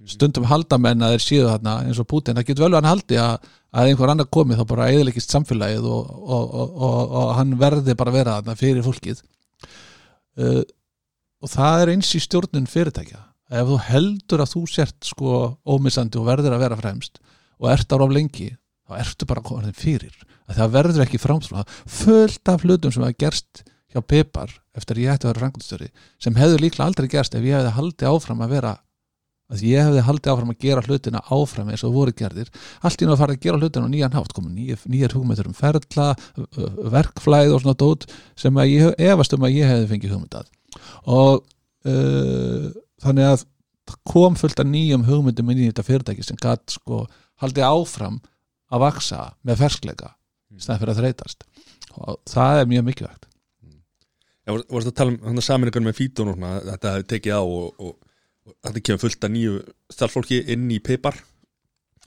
stundum 0.10 0.48
halda 0.50 0.80
menn 0.82 1.04
að 1.06 1.16
þeir 1.16 1.26
séu 1.26 1.44
þarna 1.48 1.76
eins 1.88 2.00
og 2.02 2.08
Putin 2.12 2.36
það 2.36 2.48
getur 2.50 2.66
vel 2.66 2.74
að 2.74 2.80
hann 2.82 2.90
haldi 2.90 3.20
að, 3.22 3.52
að 3.72 3.90
einhver 3.90 4.12
annar 4.12 4.30
komi 4.36 4.58
þá 4.60 4.64
bara 4.68 4.88
eðilegist 4.92 5.32
samfélagið 5.32 5.86
og, 5.88 6.10
og, 6.24 6.56
og, 6.88 7.30
hann 7.38 7.54
verði 7.62 7.96
bara 8.00 8.16
vera 8.16 8.40
þarna 8.40 8.58
fyrir 8.60 8.84
fólkið. 8.86 9.22
Uh, 10.34 10.64
og 11.44 11.52
það 11.52 11.84
er 11.84 11.94
eins 11.94 12.10
í 12.18 12.22
stjórnun 12.24 12.68
fyrirtækja 12.70 13.22
ef 13.54 13.70
þú 13.70 13.78
heldur 13.90 14.44
að 14.44 14.54
þú 14.56 14.64
sért 14.72 15.10
sko 15.10 15.34
ómissandi 15.70 16.20
og 16.22 16.28
verður 16.30 16.56
að 16.58 16.64
vera 16.66 16.80
fremst 16.80 17.20
og 17.60 17.70
ert 17.72 17.94
ára 17.94 18.08
af 18.08 18.16
lengi 18.16 18.50
þá 18.84 18.98
ertu 19.00 19.28
bara 19.30 19.44
komin 19.46 19.76
fyrir. 19.78 20.16
Að 20.50 20.58
það 20.60 20.74
verður 20.74 21.04
ekki 21.06 21.22
framstráð 21.22 21.76
fullt 21.88 22.50
af 22.52 22.66
hlutum 22.66 22.92
sem 22.92 23.04
hafa 23.06 23.20
gerst 23.24 23.64
hjá 23.94 24.02
Pipar 24.04 24.52
eftir 24.76 24.98
að 24.98 25.04
ég 25.06 25.14
ætti 25.14 25.28
að 25.28 25.32
vera 25.32 25.44
frangundstjóri 25.44 25.92
sem 26.26 26.36
hefur 26.40 26.64
líklega 26.64 26.88
aldrei 26.90 27.08
gerst 27.14 27.38
ef 27.38 27.46
ég 27.46 27.56
hefði 27.60 27.76
haldið 27.78 28.10
áfram 28.10 28.42
að 28.44 28.56
vera 28.58 28.74
að 29.54 29.64
ég 29.70 29.86
hefði 29.86 30.04
haldið 30.08 30.32
áfram 30.34 30.52
að 30.54 30.62
gera 30.66 30.84
hlutina 30.88 31.22
áfram 31.36 31.70
eins 31.70 31.84
og 31.86 31.94
voru 31.94 32.14
gerðir. 32.18 32.50
Allt 32.82 33.04
í 33.04 33.06
að 33.06 33.20
fara 33.22 33.36
að 33.36 33.42
gera 33.44 33.60
hlutina 33.62 33.86
á 33.86 33.94
nýjan 33.94 34.16
hátt 34.18 34.34
komin 34.34 34.56
nýjar, 34.58 34.82
nýjar 34.90 35.14
hugmyndur 35.14 35.50
um 35.52 35.54
ferla 35.58 36.08
verkflæð 36.96 37.54
og 37.54 37.62
svona 37.62 37.78
dót 37.78 38.08
sem 38.40 38.58
að 38.58 38.72
ég 38.74 38.88
hef- 38.88 39.04
efast 39.14 39.36
um 39.38 39.46
að 39.46 39.58
ég 39.60 39.70
hefði 39.70 39.90
fengið 39.92 40.16
hugmyndað 40.16 40.50
og 41.06 41.44
uh, 41.86 42.72
þannig 43.04 43.30
að 43.32 43.46
kom 44.08 44.38
fullt 44.40 44.62
af 44.64 44.68
nýjum 44.70 45.04
hugmyndum 45.08 45.50
inn 45.52 45.64
í 45.66 45.70
þetta 45.70 45.84
fyrirtæki 45.88 46.24
sem 46.24 46.38
gatt 46.40 46.72
sko 46.78 47.02
haldið 47.44 47.66
áfram 47.68 48.22
að 48.74 48.84
vaksa 48.86 49.26
með 49.44 49.60
ferskleika 49.60 50.14
í 50.54 50.62
stæðan 50.64 50.80
fyrir 50.84 50.94
að 50.94 51.02
þreytast. 51.02 51.44
Og 52.00 52.18
það 52.32 52.62
er 52.62 52.70
mjög 52.72 52.86
mikilvægt. 52.88 53.28
Já, 54.44 54.52
var- 54.54 54.66
varstu 54.70 54.92
að 54.92 54.98
tala 55.00 55.18
um 55.30 55.42
saminningun 55.44 55.86
með 55.88 55.98
fítun 56.00 56.32
og 56.34 56.40
þetta 56.40 56.94
hefði 56.96 57.10
tekið 57.14 57.36
á 57.38 57.42
og, 57.44 57.68
og, 57.80 57.94
og 58.48 58.56
þetta 58.68 58.84
kemur 58.88 59.04
fullt 59.04 59.28
af 59.28 59.32
nýju 59.36 59.60
starfsfólki 59.94 60.40
inn 60.56 60.66
í 60.72 60.80
Pipar? 60.84 61.20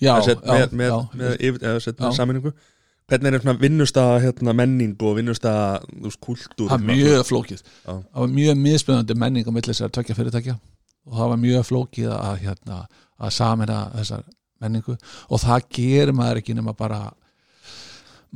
Já, 0.01 0.17
með, 0.21 0.27
já, 0.29 0.41
með, 0.45 0.73
með, 0.77 0.91
já, 0.91 0.97
með, 1.17 1.37
með 1.61 1.87
Já. 1.97 2.11
saminningu 2.19 2.53
hvernig 3.07 3.37
er 3.37 3.41
svona 3.45 3.61
vinnustaða 3.61 4.17
hérna, 4.25 4.53
menning 4.59 4.97
og 5.07 5.15
vinnustaða 5.17 5.69
þú 5.87 6.09
veist, 6.09 6.21
kultúr 6.27 6.73
það 6.73 6.81
er 6.81 6.89
mjög 6.91 7.21
flókið. 7.29 7.61
Það 7.87 8.01
var 8.19 8.33
mjög 8.35 8.59
mismunandi 8.65 9.17
menning 9.23 9.47
á 9.47 9.53
milli 9.55 9.71
þessar 9.73 9.93
tvekja 9.95 10.17
fyrirtækja 10.19 10.57
og 11.07 11.15
það 11.21 11.31
var 11.33 11.41
mjög 11.45 11.67
flókið 11.71 12.11
að, 12.17 12.41
hérna, 12.45 12.81
að 13.23 13.31
samina 13.37 13.79
þessar 13.95 14.25
menningu 14.61 14.97
og 15.31 15.41
það 15.43 15.67
gerir 15.79 16.13
maður 16.17 16.41
ekki 16.43 16.55
nema 16.59 16.73
bara 16.77 17.01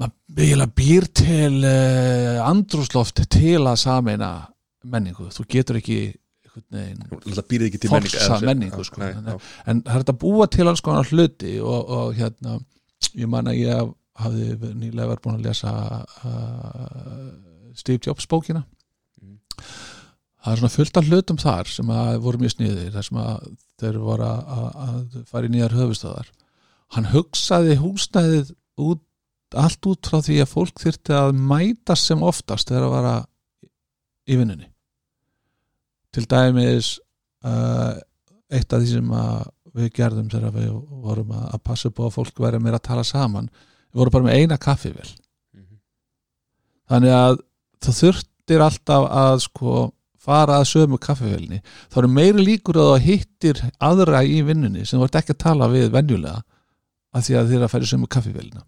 maður 0.01 0.67
býr 0.79 1.07
til 1.17 1.61
uh, 1.67 2.41
andrúsloft 2.47 3.23
til 3.33 3.59
að 3.67 3.79
samina 3.83 4.31
menningu 4.87 5.29
þú 5.35 5.47
getur 5.51 5.81
ekki 5.81 6.01
sem- 8.41 8.47
menningu, 8.49 8.85
sko. 8.85 9.01
nei, 9.03 9.13
já. 9.15 9.37
en 9.71 9.83
það 9.87 9.95
er 9.95 10.03
þetta 10.05 10.15
að 10.17 10.21
búa 10.25 10.47
til 10.51 10.67
alls 10.71 10.81
konar 10.83 11.07
hluti 11.11 11.53
og, 11.63 11.91
og 11.99 12.15
hérna 12.19 12.57
ég 13.15 13.29
man 13.31 13.47
að 13.51 13.61
ég 13.61 13.93
hafði 14.21 14.75
nýlega 14.77 15.11
verið 15.13 15.23
búin 15.25 15.39
að 15.39 15.47
lesa 15.47 15.75
uh, 16.27 17.31
Steve 17.79 18.03
Jobs 18.07 18.27
bókina 18.31 18.65
Mm. 19.21 19.37
Það 20.41 20.53
er 20.53 20.61
svona 20.61 20.75
fullt 20.75 21.01
af 21.01 21.09
hlutum 21.09 21.41
þar 21.41 21.71
sem 21.71 21.91
að 21.95 22.13
voru 22.25 22.41
mjög 22.41 22.55
sniðir 22.55 22.93
þar 22.95 23.07
sem 23.09 23.21
að 23.21 23.49
þeir 23.81 23.99
voru 24.05 24.29
að, 24.29 24.69
að, 24.87 25.19
fara 25.29 25.49
í 25.49 25.53
nýjar 25.53 25.77
höfustöðar 25.77 26.31
hann 26.97 27.11
hugsaði 27.13 27.77
húsnæðið 27.81 28.55
út, 28.81 29.03
allt 29.59 29.89
út 29.91 30.11
frá 30.11 30.23
því 30.25 30.41
að 30.43 30.53
fólk 30.53 30.83
þyrfti 30.83 31.15
að 31.17 31.33
mætast 31.39 32.11
sem 32.11 32.23
oftast 32.27 32.71
þegar 32.71 32.89
að 32.89 32.95
vara 32.95 33.15
í 34.31 34.39
vinnunni. 34.39 34.69
Til 36.15 36.27
dæmis 36.31 36.97
uh, 37.47 37.99
eitt 38.51 38.73
af 38.73 38.83
því 38.83 38.93
sem 38.97 39.13
að 39.15 39.51
við 39.79 39.93
gerðum 40.01 40.31
þegar 40.33 40.55
við 40.57 40.71
vorum 41.05 41.35
að, 41.37 41.45
að 41.55 41.65
passa 41.69 41.91
upp 41.91 42.03
á 42.03 42.05
að 42.09 42.17
fólk 42.17 42.43
væri 42.43 42.63
meira 42.63 42.81
að 42.81 42.89
tala 42.89 43.07
saman 43.07 43.51
við 43.51 44.03
vorum 44.03 44.17
bara 44.17 44.27
með 44.27 44.41
eina 44.41 44.59
kaffivél. 44.59 45.11
Mhm. 45.55 45.79
þannig 46.91 47.15
að 47.15 47.39
það 47.81 47.99
þurftir 48.03 48.65
alltaf 48.67 49.07
að 49.23 49.37
sko 49.47 49.77
fara 50.21 50.59
að 50.61 50.69
sömu 50.69 50.99
kaffivélni 51.01 51.61
þá 51.91 51.99
eru 52.03 52.11
meiri 52.13 52.45
líkur 52.45 52.77
að 52.81 52.91
það 52.93 53.05
hittir 53.07 53.63
aðra 53.81 54.21
í 54.29 54.41
vinnunni 54.45 54.85
sem 54.87 55.01
þú 55.01 55.07
ert 55.09 55.21
ekki 55.23 55.35
að 55.37 55.43
tala 55.47 55.69
við 55.73 55.87
venjulega 55.95 56.43
að 57.17 57.25
því 57.27 57.39
að 57.41 57.55
er 57.57 57.65
að 57.67 57.73
færi 57.73 57.89
sömu 57.91 58.09
kaffivélina. 58.13 58.61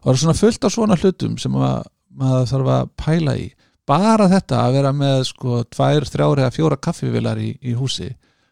Og 0.00 0.06
það 0.06 0.12
er 0.14 0.20
svona 0.22 0.38
fullt 0.40 0.64
af 0.66 0.72
svona 0.74 0.96
hlutum 0.98 1.36
sem 1.38 1.58
að, 1.60 1.82
maður 2.16 2.48
þarf 2.50 2.70
að 2.74 2.88
pæla 3.04 3.34
í. 3.38 3.44
Bara 3.90 4.26
þetta 4.30 4.62
að 4.64 4.74
vera 4.78 4.92
með 4.96 5.20
sko 5.28 5.60
tvær, 5.70 6.06
þrjár 6.08 6.40
eða 6.44 6.54
fjóra 6.54 6.78
kaffivilar 6.88 7.38
í, 7.42 7.52
í 7.60 7.74
húsi 7.78 8.08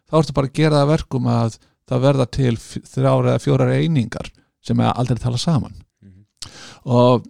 þá 0.09 0.17
ertu 0.21 0.35
bara 0.37 0.49
að 0.49 0.55
gera 0.59 0.77
það 0.79 0.85
að 0.85 0.93
verkum 0.93 1.27
að 1.33 1.57
það 1.89 2.03
verða 2.05 2.25
til 2.37 2.53
f- 2.55 2.85
þrjár 2.93 3.29
eða 3.33 3.43
fjórar 3.43 3.73
einingar 3.75 4.31
sem 4.65 4.79
er 4.83 4.93
aldrei 4.93 5.19
tala 5.23 5.39
saman. 5.41 5.75
Og 6.85 7.25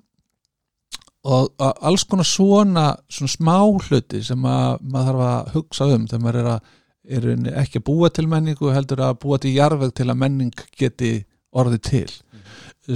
og 1.30 1.66
alls 1.86 2.06
konar 2.10 2.28
svona, 2.28 2.86
svona 3.12 3.32
smá 3.32 3.58
hluti 3.86 4.22
sem 4.26 4.46
að 4.50 4.80
maður 4.82 5.10
þarf 5.10 5.26
að 5.28 5.52
hugsa 5.56 5.88
um 5.94 6.08
þegar 6.10 6.24
maður 6.24 6.40
er, 6.40 6.50
að, 6.54 6.78
er 7.18 7.28
ekki 7.64 7.82
að 7.82 7.86
búa 7.90 8.10
til 8.14 8.26
menningu 8.32 8.72
heldur 8.74 9.04
að 9.06 9.20
búa 9.24 9.40
til 9.42 9.54
jarðveg 9.56 9.94
til 9.98 10.08
að 10.10 10.20
menning 10.24 10.64
geti 10.80 11.12
orðið 11.56 11.84
til. 11.90 12.10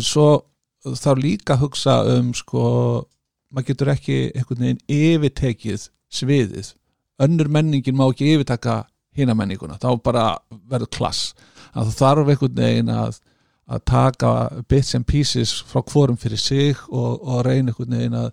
Svo 0.02 0.28
þarf 0.84 1.22
líka 1.22 1.56
að 1.56 1.66
hugsa 1.66 2.00
um 2.16 2.32
sko, 2.38 2.64
maður 3.54 3.70
getur 3.72 3.94
ekki 3.94 4.18
einhvern 4.32 4.66
veginn 4.66 4.82
yfirtekið 4.92 5.88
sviðið. 6.14 6.74
Önnur 7.24 7.52
menningin 7.54 7.98
má 7.98 8.08
ekki 8.08 8.34
yfirtaka 8.34 8.84
hina 9.14 9.36
menninguna, 9.38 9.78
þá 9.78 9.94
bara 10.02 10.26
verður 10.70 10.90
klass. 10.98 11.34
Að 11.74 11.92
það 11.92 12.00
þarf 12.02 12.34
einhvern 12.34 12.58
veginn 12.58 12.92
að 12.94 13.20
að 13.70 13.84
taka 13.88 14.32
bits 14.70 14.96
and 14.98 15.08
pieces 15.08 15.54
frá 15.70 15.82
hvorum 15.82 16.18
fyrir 16.20 16.40
sig 16.40 16.78
og, 16.90 17.22
og 17.22 17.44
reyna 17.48 17.72
einhvern 17.72 17.98
veginn 17.98 18.18
að, 18.20 18.32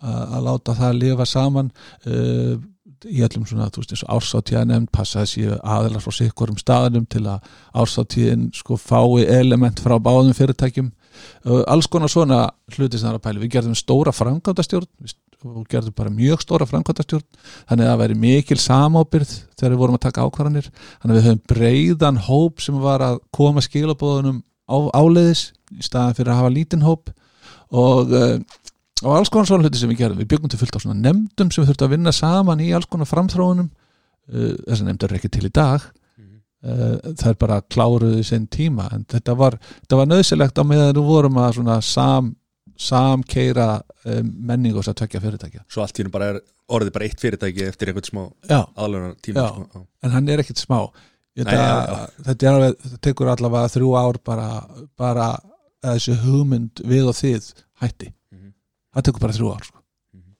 að, 0.00 0.20
að 0.22 0.46
láta 0.48 0.76
það 0.78 1.00
lifa 1.02 1.26
saman. 1.28 1.72
Uh, 2.06 2.60
í 3.08 3.22
öllum 3.24 3.46
svona, 3.48 3.70
þú 3.72 3.80
veist, 3.80 3.94
eins 3.94 4.02
og 4.04 4.16
ársáttíða 4.16 4.66
nefnd 4.68 4.90
passa 4.92 5.22
þessi 5.22 5.46
aðelar 5.56 6.02
frá 6.04 6.12
sikkurum 6.12 6.58
staðanum 6.60 7.06
til 7.08 7.22
að 7.32 7.46
ársáttíðin 7.80 8.50
sko 8.56 8.76
fái 8.80 9.24
element 9.24 9.80
frá 9.80 9.96
báðum 10.02 10.36
fyrirtækjum. 10.36 10.90
Uh, 11.44 11.62
alls 11.68 11.88
konar 11.90 12.12
svona 12.12 12.46
hluti 12.74 12.98
sem 12.98 13.08
það 13.08 13.14
er 13.14 13.18
að 13.18 13.24
pæli, 13.24 13.42
við 13.44 13.54
gerðum 13.56 13.78
stóra 13.78 14.12
framkvæmdastjórn 14.16 15.16
og 15.40 15.64
gerðum 15.72 15.96
bara 15.96 16.12
mjög 16.12 16.44
stóra 16.44 16.68
framkvæmdastjórn. 16.68 17.26
Þannig 17.70 17.86
að 17.86 17.90
það 17.90 18.02
væri 18.02 18.18
mikil 18.26 18.60
samábyrð 18.60 19.34
þegar 19.56 19.74
við 19.74 19.80
vorum 19.80 19.96
að 19.96 20.04
taka 20.06 20.26
ákvarðanir. 20.26 20.70
Þannig 21.00 21.14
að 21.14 21.18
við 21.18 21.28
höfum 21.28 21.42
breiðan 21.54 22.22
hóp 22.28 22.64
sem 22.64 22.80
var 22.84 23.04
að 23.04 23.20
koma 23.36 23.64
skilabóðunum 23.64 24.42
á, 24.70 24.78
áleiðis 24.94 25.50
í 25.76 25.84
staðan 25.84 26.16
fyrir 26.18 26.32
að 26.34 26.40
hafa 26.40 26.52
lítinn 26.54 26.86
hóp 26.86 27.10
og, 27.70 28.10
uh, 28.14 28.38
og 29.04 29.12
alls 29.16 29.30
konar 29.32 29.48
svona 29.50 29.66
hluti 29.66 29.80
sem 29.80 29.90
við 29.92 30.02
gerðum 30.04 30.22
við 30.22 30.30
byggum 30.32 30.52
til 30.52 30.60
fullt 30.60 30.78
á 30.78 30.82
svona 30.82 30.98
nefndum 30.98 31.50
sem 31.50 31.62
við 31.62 31.72
þurftum 31.72 31.88
að 31.88 31.94
vinna 31.96 32.14
saman 32.14 32.62
í 32.64 32.70
alls 32.76 32.88
konar 32.90 33.10
framþróunum 33.10 33.70
uh, 33.70 34.52
þessar 34.66 34.88
nefndur 34.88 35.14
er 35.14 35.20
ekki 35.20 35.32
til 35.36 35.46
í 35.46 35.52
dag 35.54 35.86
uh, 35.86 36.96
það 37.12 37.28
er 37.32 37.40
bara 37.44 37.60
kláruðu 37.66 38.24
sinn 38.26 38.48
tíma 38.50 38.88
en 38.96 39.06
þetta 39.10 39.36
var, 39.38 39.58
þetta 39.82 40.00
var 40.02 40.10
nöðsilegt 40.10 40.62
á 40.62 40.64
meðan 40.66 40.94
við 40.98 41.10
vorum 41.10 41.42
að 41.42 41.58
svona 41.60 41.80
sam, 41.84 42.34
samkeira 42.80 43.72
menning 44.24 44.72
og 44.72 44.80
þess 44.80 44.94
að 44.94 45.00
tvekja 45.02 45.22
fyrirtækja 45.26 45.66
svo 45.68 45.84
allt 45.84 45.98
í 45.98 46.02
hennu 46.02 46.14
bara 46.14 46.32
er 46.32 46.42
orðið 46.70 46.94
bara 46.94 47.06
eitt 47.08 47.20
fyrirtæki 47.20 47.66
eftir 47.68 47.90
einhvern 47.90 48.06
smá 48.06 48.22
aðlunar 48.78 49.16
tíma 49.22 49.44
Já. 49.44 49.48
sko. 49.52 49.66
Já. 49.74 49.86
en 50.06 50.14
hann 50.14 50.30
er 50.32 50.42
ekkit 50.42 50.62
smá 50.62 50.78
þetta, 51.36 51.50
Nei, 51.50 51.56
já, 51.56 52.06
þetta 52.26 52.46
er 52.46 52.56
alveg, 52.56 52.76
þetta 52.84 52.98
tekur 53.06 53.30
allavega 53.32 53.72
þrjú 53.74 53.90
ár 54.00 54.18
bara, 54.24 54.48
bara 54.98 55.26
að 55.80 55.94
þessi 55.96 56.16
hugmynd 56.24 56.82
við 56.90 57.08
og 57.08 57.14
þið 57.20 57.50
hætti 57.82 58.10
Mhm. 58.32 58.52
það 58.94 59.02
tekur 59.08 59.20
bara 59.20 59.32
þrjú 59.38 59.52
ár 59.54 59.64
sko. 59.68 59.78
Mhm. 60.14 60.34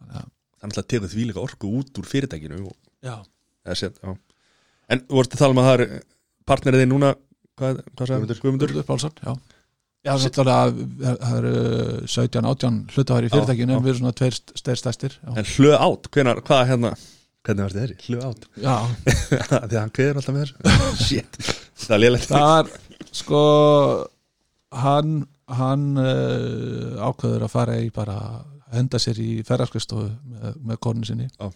Þannig 0.00 0.16
að- 0.22 0.30
þannig 0.60 0.78
að 0.82 0.88
tegur 0.94 1.08
því 1.14 1.26
líka 1.30 1.44
orku 1.44 1.72
út 1.78 1.98
úr 2.00 2.06
fyrirtækinu 2.10 2.66
og, 2.66 2.76
já, 3.02 3.16
eða, 3.66 3.76
set, 3.76 3.98
en 4.88 5.00
þú 5.00 5.14
vorst 5.20 5.32
að 5.34 5.38
tala 5.38 5.50
um 5.50 5.58
að 5.62 5.68
það 5.68 5.80
er 5.80 6.02
partnerið 6.46 6.80
þinn 6.84 6.92
núna 6.94 7.14
hvað, 7.56 7.82
hvað 7.96 8.06
sagði 8.08 8.40
Guðmundur. 8.40 8.82
Pálsson 8.84 9.12
já 9.22 9.36
Já, 10.04 10.18
það 10.20 11.36
eru 11.38 11.52
17-18 12.04 12.90
hlutafæri 12.92 13.24
í 13.24 13.32
fyrirtækinu 13.32 13.72
já. 13.72 13.76
en 13.78 13.84
við 13.84 13.88
erum 13.94 14.00
svona 14.02 14.12
tveir 14.12 14.34
stær 14.52 14.76
stærstir 14.76 15.14
já. 15.16 15.30
en 15.38 15.44
hlöð 15.44 15.76
átt, 15.80 16.10
hvað 16.12 16.66
hérna 16.68 16.90
hvernig 17.44 17.66
var 17.66 17.74
þetta 17.74 17.84
þeirri, 17.84 17.96
hlöð 18.06 18.24
átt 18.28 18.48
því 18.56 19.76
að 19.76 19.78
hann 19.78 19.94
kveður 19.98 20.20
alltaf 20.20 20.36
með 20.36 20.52
þessu 20.64 21.04
shit, 21.08 21.38
það 21.84 21.96
er 21.96 22.02
lélægt 22.02 22.30
það 22.30 22.46
var 22.48 22.72
sko 23.14 23.42
hann, 24.84 25.14
hann 25.60 25.86
uh, 26.00 27.04
ákveður 27.04 27.46
að 27.46 27.52
fara 27.52 27.78
í 27.82 27.90
bara 27.94 28.18
henda 28.74 29.00
sér 29.02 29.20
í 29.22 29.30
ferðarskristofu 29.46 30.08
með, 30.08 30.58
með 30.70 30.80
konu 30.82 31.06
sinni 31.06 31.28
Já. 31.28 31.50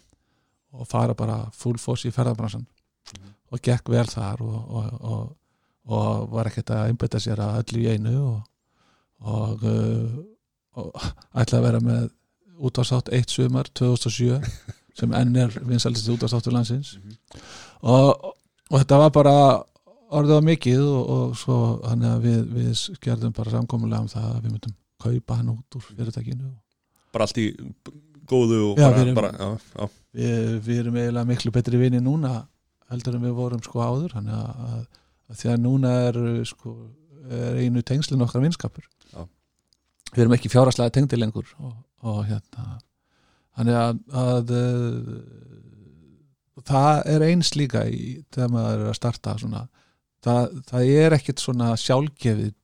og 0.76 0.90
fara 0.90 1.16
bara 1.18 1.40
full 1.56 1.78
foss 1.82 2.06
í 2.06 2.14
ferðarbransan 2.14 2.66
og 3.48 3.64
gekk 3.64 3.88
vel 3.92 4.06
þar 4.10 4.42
og, 4.44 4.56
og, 4.68 4.88
og, 5.00 5.28
og 5.88 6.28
var 6.34 6.50
ekkert 6.50 6.74
að 6.76 6.90
einbetta 6.92 7.20
sér 7.22 7.40
að 7.42 7.62
öllu 7.62 7.84
í 7.84 7.88
einu 7.96 8.14
og, 8.28 9.64
uh, 9.64 10.18
og 10.78 11.08
ætla 11.32 11.62
að 11.62 11.68
vera 11.70 11.82
með 11.82 12.10
útvarsátt 12.58 13.10
eitt 13.14 13.32
sumar 13.32 13.70
2007 13.78 14.36
sem 14.98 15.12
enn 15.14 15.36
er 15.38 15.54
vinsaldist 15.68 16.08
útvarstáttur 16.12 16.54
landsins. 16.56 16.96
Og, 17.82 18.32
og 18.70 18.76
þetta 18.80 18.98
var 19.04 19.12
bara 19.14 19.34
orðið 20.18 20.40
á 20.40 20.42
mikið 20.48 20.82
og, 20.82 21.08
og 21.14 21.36
svo 21.38 21.58
þannig 21.84 22.10
að 22.14 22.26
við, 22.26 22.38
við 22.58 22.82
gerðum 23.04 23.34
bara 23.36 23.54
samkomulega 23.54 24.02
um 24.04 24.10
það 24.12 24.28
að 24.32 24.38
við 24.46 24.54
myndum 24.56 24.76
kaupa 25.04 25.38
hann 25.38 25.52
út 25.54 25.78
úr 25.78 25.84
fyrirtækinu. 25.92 26.52
Bara 27.14 27.28
allt 27.28 27.38
í 27.40 27.48
góðu 28.28 28.60
og 28.72 28.80
Já, 28.80 28.88
bara, 28.88 28.96
við 28.98 29.02
erum- 29.06 29.18
bara 29.20 29.30
já, 29.32 29.48
já, 29.78 29.88
við, 30.18 30.48
við 30.66 30.80
erum 30.82 30.96
eiginlega 31.00 31.28
miklu 31.30 31.52
betri 31.54 31.80
vini 31.80 32.00
núna 32.04 32.32
heldur 32.90 33.16
en 33.18 33.24
við 33.28 33.36
vorum 33.38 33.62
sko 33.64 33.84
áður. 33.84 34.16
Þannig 34.16 34.34
að, 34.40 34.64
að, 34.68 34.82
að 35.28 35.40
því 35.42 35.52
að 35.54 35.62
núna 35.68 35.94
er 36.08 36.18
sko 36.48 36.74
er 37.28 37.60
einu 37.62 37.82
tengslin 37.84 38.24
okkar 38.24 38.40
vinskapur. 38.44 38.84
Já. 39.12 39.22
við 40.14 40.22
erum 40.24 40.34
ekki 40.38 40.48
fjáraslega 40.52 40.92
tengdi 40.96 41.18
lengur 41.20 41.48
og, 41.60 41.72
og 42.08 42.22
hérna 42.28 42.78
þannig 43.58 43.78
að, 43.80 44.00
að 44.22 44.52
uh, 44.58 45.16
það 46.68 47.00
er 47.14 47.26
eins 47.28 47.52
líka 47.58 47.84
í, 47.90 48.18
þegar 48.34 48.52
maður 48.54 48.84
er 48.84 48.92
að 48.92 48.98
starta 48.98 49.34
svona, 49.40 49.64
það, 50.24 50.60
það 50.70 50.92
er 51.02 51.16
ekkit 51.18 51.42
svona 51.42 51.72
sjálfgefið 51.80 52.54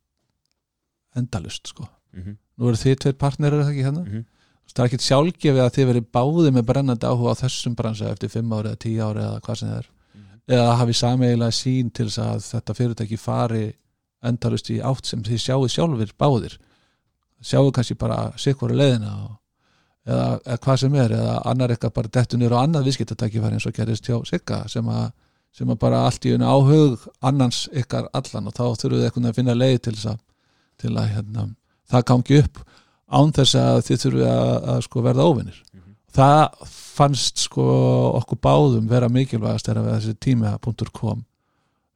endalust 1.19 1.71
sko. 1.71 1.89
Mhm, 2.15 2.39
nú 2.59 2.71
eru 2.71 2.79
þið 2.79 2.97
tveir 3.03 3.19
partnerir 3.19 3.59
er 3.59 3.67
það 3.67 3.75
ekki 3.75 3.87
hérna? 3.89 4.05
Mhm. 4.07 4.25
það 4.75 4.83
er 4.83 4.89
ekkit 4.89 5.05
sjálfgefið 5.07 5.63
að 5.63 5.75
þið 5.77 5.89
verið 5.91 6.07
báði 6.15 6.51
með 6.55 6.65
brennandi 6.71 7.07
áhuga 7.07 7.35
á 7.35 7.41
þessum 7.45 7.75
bransa 7.79 8.11
eftir 8.11 8.31
5 8.33 8.55
ári 8.57 8.71
eða 8.71 8.81
10 8.83 9.03
ári 9.05 9.23
eða 9.23 9.41
hvað 9.45 9.59
sem 9.61 9.69
það 9.69 9.79
er. 9.79 9.89
Eða 10.55 10.77
hafi 10.81 10.95
sameigilega 10.99 11.55
sín 11.57 11.91
til 11.95 12.07
þess 12.09 12.19
að 12.21 12.41
þetta 12.49 12.75
fyrirtæki 12.75 13.19
fari 13.21 13.65
endalust 14.25 14.71
í 14.73 14.81
átt 14.81 15.07
sem 15.07 15.23
þið 15.23 15.41
sjáu 15.45 15.69
sjálfur 15.69 16.13
báðir. 16.19 16.59
Sjáu 17.45 17.71
kannski 17.73 17.95
bara 18.01 18.33
sikkvara 18.41 18.75
leiðina 18.75 19.13
og, 19.25 19.39
eða, 20.07 20.29
eða 20.45 20.61
hvað 20.67 20.81
sem 20.85 20.97
er 21.01 21.17
eða 21.19 21.35
annar 21.51 21.75
eitthvað 21.75 21.97
bara 21.99 22.13
dettu 22.19 22.41
niður 22.41 22.57
á 22.61 22.65
annað 22.65 22.89
viðskiptatæki 22.89 23.43
var 23.43 23.57
eins 23.57 23.69
og 23.69 23.77
gerist 23.77 24.09
hjá 24.09 24.19
Sigga 24.29 24.65
sem 24.69 24.89
sem 25.55 25.71
að 25.71 25.81
bara 25.85 26.03
allt 26.09 26.25
í 26.27 26.33
unna 26.35 26.51
áhug 26.51 27.05
annans 27.23 27.65
ykkar 27.71 28.09
allan 28.17 28.51
og 28.51 28.57
þá 28.57 28.65
þurfuð 28.81 28.99
þið 28.99 29.05
eitthvað 29.07 29.29
að 29.31 29.37
finna 29.39 29.55
leið 29.55 29.77
til 29.85 29.93
þess 29.95 30.09
að, 30.11 30.17
til 30.83 30.91
að 30.99 31.13
hérna, 31.13 31.45
það 31.93 32.07
gangi 32.11 32.41
upp 32.43 32.63
án 33.15 33.35
þess 33.37 33.59
að 33.61 33.79
þið 33.89 34.01
þurfuð 34.05 34.25
að, 34.33 34.55
að 34.73 34.81
sko 34.89 35.05
verða 35.05 35.29
óvinnir 35.31 35.61
það 36.15 36.43
fannst 36.71 37.45
sko 37.47 37.69
okkur 38.21 38.41
báðum 38.43 38.91
vera 38.91 39.11
mikilvægast 39.11 39.71
þegar 39.71 39.87
við 39.87 39.97
þessi 39.97 40.19
tíma.com 40.27 41.25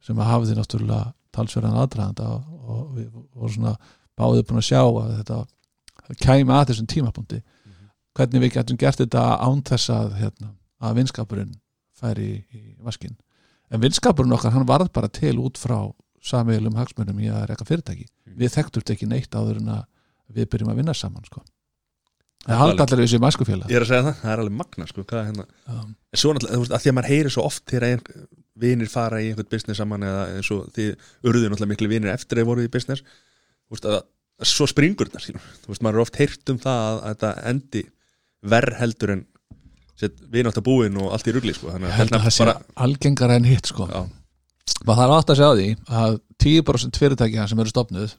sem 0.07 0.19
að 0.19 0.31
hafði 0.31 0.57
náttúrulega 0.57 1.11
talsverðan 1.35 1.79
aðdraðanda 1.83 2.31
og, 2.31 2.49
og 2.63 2.81
við 2.95 3.07
vorum 3.35 3.55
svona 3.57 3.75
báðið 4.19 4.45
búin 4.47 4.61
að 4.61 4.67
sjá 4.69 4.81
að 4.81 5.13
þetta 5.19 5.39
kæmi 6.23 6.55
að 6.55 6.67
þessum 6.71 6.89
tímapunkti 6.95 7.41
hvernig 8.19 8.43
við 8.45 8.53
getum 8.57 8.79
gert 8.79 9.01
þetta 9.01 9.23
án 9.39 9.63
þess 9.65 9.93
að, 9.95 10.13
hérna, 10.19 10.53
að 10.83 10.99
vinskapurinn 10.99 11.55
færi 11.99 12.27
í, 12.27 12.43
í 12.55 12.61
vaskin 12.83 13.15
en 13.69 13.81
vinskapurinn 13.83 14.35
okkar 14.35 14.53
hann 14.55 14.67
varð 14.67 14.91
bara 14.95 15.09
til 15.11 15.37
út 15.41 15.59
frá 15.59 15.79
sameiglum 16.25 16.75
hagsmunum 16.75 17.19
í 17.23 17.29
að 17.31 17.45
reka 17.53 17.65
fyrirtæki. 17.67 18.09
Við 18.39 18.51
þekktum 18.57 18.83
ekki 18.93 19.07
neitt 19.07 19.35
áður 19.35 19.61
en 19.61 19.71
að 19.77 19.85
við 20.35 20.49
byrjum 20.51 20.73
að 20.73 20.81
vinna 20.81 20.95
saman 20.97 21.25
sko. 21.25 21.41
það 22.45 22.61
haldi 22.61 22.83
allir 22.83 23.01
þessi 23.03 23.19
mæskufélag 23.19 23.71
ég 23.71 23.79
er 23.79 23.83
að 23.83 23.89
segja 23.89 24.03
það, 24.05 24.19
það 24.21 24.33
er 24.33 24.41
alveg 24.43 24.55
magna 24.55 24.85
sko, 24.87 25.03
er 25.03 25.25
hérna 25.27 25.45
um, 25.73 25.89
en 25.89 26.21
svo 26.21 26.29
náttúrulega, 26.33 26.55
þú 26.55 26.61
veist, 26.61 26.75
að 26.75 26.83
því 26.83 26.91
að 26.91 26.95
maður 26.97 27.11
heyri 27.11 27.31
svo 27.33 27.43
oft 27.49 27.63
þegar 27.67 27.85
ein, 27.89 28.03
vinir 28.63 28.91
fara 28.91 29.19
í 29.19 29.25
einhvern 29.29 29.49
business 29.51 29.81
saman 29.81 30.05
eða 30.07 30.21
eins 30.37 30.51
og 30.55 30.69
því 30.75 30.85
urðu 31.27 31.49
náttúrulega 31.49 31.71
miklu 31.73 31.89
vinir 31.91 32.13
eftir 32.13 32.37
að 32.37 32.41
þeir 32.41 32.49
voru 32.51 32.63
í 32.63 32.71
business 32.71 33.03
veist, 33.67 33.89
að, 33.89 33.99
að 34.39 34.51
svo 34.53 34.69
springur 34.71 35.11
þetta 35.11 35.41
þú 35.65 35.73
veist, 35.73 35.83
maður 35.83 35.99
er 35.99 36.05
oft 36.05 36.21
heyrt 36.21 36.53
um 36.53 36.61
það 36.63 36.85
að, 36.85 37.01
að 37.01 37.09
þetta 37.09 37.33
endi 37.51 37.83
verð 38.43 38.77
heldur 38.79 39.11
en 39.17 39.25
við 39.99 40.45
náttúrulega 40.47 40.63
búin 40.63 40.97
og 41.01 41.11
allt 41.11 41.27
í 41.27 41.33
rugli 41.35 41.53
sko. 41.53 41.73
þannig 41.73 41.89
ég 41.89 41.93
að 41.93 41.99
hérna 41.99 42.19
það 42.23 42.31
sé 42.37 42.43
bara 42.45 42.57
algengara 42.85 43.35
en 43.35 43.43
hitt 43.49 43.65
sko. 43.67 43.87
já, 43.91 44.01
maður 44.87 45.01
þarf 45.01 45.15
átt 45.17 45.33
að 45.33 45.39
segja 45.41 45.49
á 45.51 45.57
því 45.59 45.69
að 46.03 46.19
10% 46.39 46.99
fyrirtækja 47.01 47.47
sem 47.51 47.59
eru 47.59 47.69
stopnuð 47.73 48.13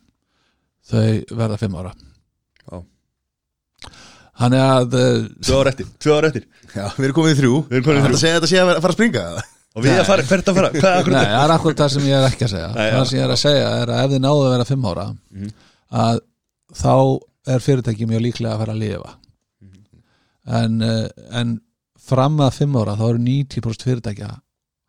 þau 0.90 1.36
verða 1.40 1.56
5 1.62 1.78
ára 1.80 1.92
Já. 2.70 2.82
þannig 4.40 4.60
að 4.64 4.98
eh, 5.00 5.22
tvö 5.46 5.56
ára 5.60 5.72
eftir, 5.72 5.88
tvö 6.00 6.16
ára 6.18 6.28
eftir 6.30 6.44
Já, 6.70 6.84
við 6.96 7.06
erum 7.08 7.16
komið 7.16 7.32
í 7.32 7.38
þrjú 7.40 7.54
Við 7.70 7.78
erum 7.78 7.86
komin 7.88 7.98
í 7.98 8.02
Það 8.04 8.10
þrjú. 8.12 8.20
segja 8.20 8.34
að 8.34 8.40
þetta 8.40 8.50
sé 8.52 8.60
að 8.60 8.68
fara 8.84 8.92
að 8.92 8.98
springa 8.98 9.24
og 9.70 9.84
við 9.86 9.96
að 10.00 10.06
fara, 10.10 10.24
hvert 10.30 10.48
að 10.52 10.56
fara, 10.60 10.70
hvað 10.80 11.00
er 11.00 11.10
Nei, 11.14 11.24
það 11.30 11.44
er 11.46 11.54
akkur 11.56 11.76
það 11.80 11.90
sem 11.94 12.06
ég 12.10 12.16
er 12.20 12.28
ekki 12.28 12.46
að 12.46 12.52
segja 12.54 12.68
Nei, 12.76 12.86
það 12.94 13.04
sem 13.10 13.18
ég 13.20 13.24
er 13.26 13.34
að 13.34 13.40
segja 13.44 13.68
er 13.80 13.92
að 13.94 14.04
ef 14.04 14.12
þið 14.14 14.22
náðu 14.26 14.44
að 14.46 14.52
vera 14.56 14.68
5 14.70 14.86
ára 14.92 15.06
Mhm. 15.30 15.50
að 16.04 16.20
þá 16.80 16.92
er 17.54 17.64
fyrirtæki 17.64 18.08
mjög 18.10 18.24
líklega 18.28 18.54
að 18.54 18.62
fara 18.64 18.74
að 18.76 18.82
lifa 18.84 19.12
en, 20.46 20.80
uh, 20.84 21.06
en 21.36 21.58
fram 22.00 22.40
að 22.40 22.56
fimm 22.62 22.76
ára 22.80 22.96
þá 22.98 23.06
eru 23.10 23.22
90% 23.26 23.86
fyrirtækja 23.88 24.30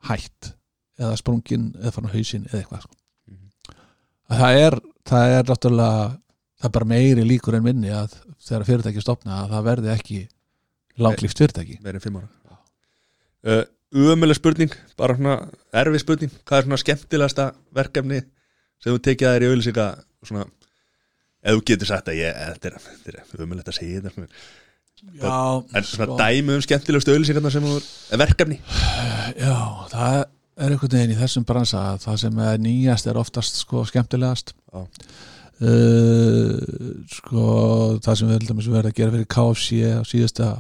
hætt 0.10 0.54
eða 1.02 1.18
sprungin 1.20 1.72
eða 1.80 1.94
fann 1.96 2.10
á 2.10 2.16
hausinn 2.16 2.48
eða 2.50 2.62
eitthvað 2.62 2.86
sko. 2.86 2.96
það 4.32 4.60
er 4.66 4.78
það 5.08 5.38
er 5.38 5.50
náttúrulega 5.50 6.04
það 6.62 6.70
er 6.70 6.76
bara 6.78 6.92
meiri 6.94 7.26
líkur 7.26 7.58
en 7.58 7.66
minni 7.66 7.92
að 7.94 8.16
þegar 8.42 8.68
fyrirtæki 8.70 9.04
stopna 9.04 9.42
að 9.42 9.56
það 9.56 9.68
verði 9.68 9.92
ekki 9.96 10.22
langlíft 11.02 11.42
fyrirtæki. 11.42 11.80
Verið 11.84 12.06
fimm 12.06 12.22
ára. 12.22 12.58
Uh, 13.42 13.64
Uðumuleg 13.92 14.38
spurning, 14.38 14.74
bara 14.96 15.18
svona 15.18 15.34
erfið 15.76 16.04
spurning, 16.06 16.34
hvað 16.48 16.62
er 16.62 16.68
svona 16.68 16.80
skemmtilegasta 16.80 17.48
verkefni 17.76 18.22
sem 18.80 18.94
þú 18.94 19.02
tekið 19.04 19.28
að 19.28 19.34
þér 19.36 19.44
í 19.44 19.50
auðlýsinga 19.50 19.88
svona, 20.30 20.46
ef 21.44 21.58
þú 21.58 21.64
getur 21.68 21.90
sagt 21.90 22.12
að 22.12 22.22
ég, 22.22 22.38
þetta 22.54 22.70
er, 22.70 22.78
þetta 23.02 23.44
umulegt 23.44 23.72
að 23.74 23.78
segja 23.82 24.06
þetta 24.06 24.30
Já, 25.02 25.64
en 25.76 25.86
svona 25.86 26.18
dæmi 26.20 26.56
um 26.56 26.62
skemmtilegustu 26.62 27.14
auðlýsingarna 27.14 27.52
sem 27.54 27.66
er 27.66 28.22
verkefni? 28.22 28.60
Já, 29.38 29.58
það 29.92 30.18
er 30.22 30.74
einhvern 30.76 30.94
veginn 30.94 31.14
í 31.16 31.20
þessum 31.20 31.46
bransa 31.48 31.84
að 31.94 32.04
það 32.06 32.20
sem 32.24 32.42
er 32.46 32.60
nýjast 32.62 33.10
er 33.10 33.20
oftast 33.22 33.62
sko 33.64 33.84
skemmtilegast. 33.90 34.54
Uh, 35.62 36.58
sko 37.10 37.46
það 38.02 38.18
sem 38.18 38.30
við 38.30 38.38
höldum 38.40 38.62
að 38.62 38.76
vera 38.78 38.92
að 38.92 39.00
gera 39.00 39.16
fyrir 39.16 39.32
KFC 39.36 39.82
á 39.94 40.02
síðasta 40.10 40.52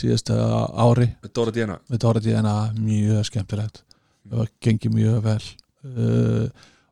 síðasta 0.00 0.36
ári. 0.74 1.08
Með 1.90 2.02
Dóra 2.04 2.22
Díana 2.22 2.56
mjög 2.78 3.24
skemmtilegt. 3.30 3.82
Og 4.30 4.50
gengi 4.62 4.90
mjög 4.92 5.24
vel. 5.24 5.40
Uh, 5.86 6.46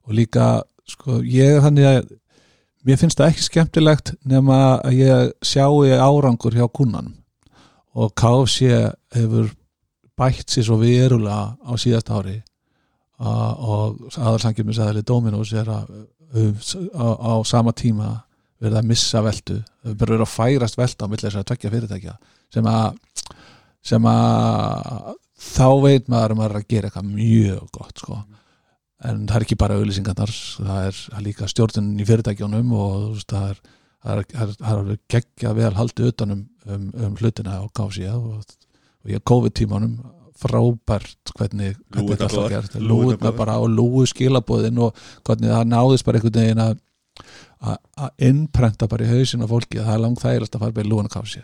og 0.07 0.17
líka 0.17 0.49
sko 0.89 1.21
ég 1.27 1.59
er 1.59 1.63
þannig 1.67 1.91
að 1.91 2.17
mér 2.89 3.01
finnst 3.01 3.21
það 3.21 3.33
ekki 3.35 3.45
skemmtilegt 3.45 4.13
nema 4.29 4.59
að 4.81 5.01
ég 5.03 5.33
sjáu 5.45 5.85
árangur 5.85 6.57
hjá 6.57 6.65
kunnanum 6.73 7.15
og 7.99 8.15
KFC 8.17 8.69
hefur 9.17 9.51
bætt 10.19 10.53
sér 10.53 10.67
svo 10.67 10.79
verulega 10.81 11.57
á 11.59 11.73
síðast 11.79 12.11
ári. 12.15 12.39
Og 13.19 13.99
aðalsangjum 14.15 14.69
með 14.69 14.79
sæðali 14.79 15.05
Dominos 15.07 15.53
er 15.53 15.69
að 15.73 15.91
á, 16.95 17.07
á 17.19 17.35
sama 17.47 17.75
tíma 17.75 18.13
verið 18.59 18.81
að 18.81 18.89
missa 18.91 19.23
veldu, 19.23 19.59
verið 19.83 20.25
að 20.25 20.33
færast 20.33 20.79
velda 20.79 21.07
á 21.07 21.11
millir 21.11 21.27
þess 21.27 21.41
að 21.41 21.49
tvekja 21.51 21.73
fyrirtækja. 21.75 22.17
Sem 22.55 22.71
að 22.71 22.99
sem 23.89 24.09
að 24.11 25.15
þá 25.39 25.69
veit 25.83 26.09
maður 26.11 26.35
að 26.35 26.41
maður 26.41 26.55
er 26.55 26.61
að 26.61 26.71
gera 26.73 26.91
eitthvað 26.91 27.13
mjög 27.15 27.69
gott 27.75 28.03
sko 28.03 28.23
en 29.07 29.27
það 29.29 29.37
er 29.39 29.45
ekki 29.47 29.59
bara 29.61 29.77
auðlýsingarnar 29.79 30.33
það 30.35 30.87
er, 30.89 31.01
líka 31.23 31.49
stjórnin 31.51 31.93
í 32.03 32.07
fyrirtækjónum 32.09 32.73
og 32.75 32.95
þú 32.99 33.11
veist, 33.15 33.35
það 33.35 33.51
er 33.53 33.61
það 33.99 34.23
er, 34.23 34.55
það 34.63 34.81
er, 34.93 35.01
geggja 35.15 35.53
vel 35.59 35.73
haldið 35.79 36.11
utanum 36.13 36.45
um, 36.67 36.89
um 37.07 37.19
hlutina 37.19 37.59
á 37.63 37.65
gási 37.75 38.07
og, 38.11 38.43
og 39.05 39.13
ég 39.13 39.23
COVID 39.27 39.55
tímanum 39.59 39.99
frábært 40.39 41.33
hvernig, 41.35 41.79
hvernig 41.91 42.15
þetta 42.15 42.29
alltaf 42.29 42.77
lúðuna 42.79 43.19
góðar. 43.25 43.39
bara. 43.41 43.57
og 43.59 43.73
lúgu 43.75 44.05
skilabóðin 44.07 44.79
og 44.87 44.99
hvernig 45.27 45.51
það 45.51 45.73
náðist 45.73 46.07
bara 46.07 46.21
einhvern 46.21 46.39
veginn 46.39 46.63
að 46.63 46.77
að- 47.59 48.13
innprenta 48.29 48.87
bara 48.91 49.07
í 49.07 49.11
hausin 49.11 49.43
á 49.43 49.51
fólki 49.51 49.81
að 49.81 49.89
það 49.89 49.95
er 49.97 50.05
langt 50.05 50.23
þægilegast 50.23 50.55
að 50.55 50.63
fara 50.63 50.77
bara 50.77 50.87
í 50.87 50.91
lúguna 50.93 51.11
kási 51.11 51.43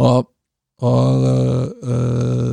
og 0.00 0.30
og 0.80 1.24
uh, 1.28 1.66
uh, 1.84 2.52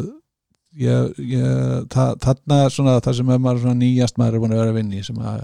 ég, 0.78 1.14
ég, 1.34 1.48
það, 1.94 2.12
þarna 2.26 2.60
er 2.66 2.74
svona 2.76 2.98
það 3.04 3.18
sem 3.20 3.32
er 3.36 3.42
maður 3.44 3.64
svona 3.64 3.80
nýjast 3.82 4.20
maður 4.22 4.38
er 4.38 4.44
búin 4.44 4.54
að 4.56 4.62
vera 4.62 4.74
að 4.74 4.78
vinna 4.82 5.00
í 5.00 5.04
sem 5.08 5.18
að 5.24 5.42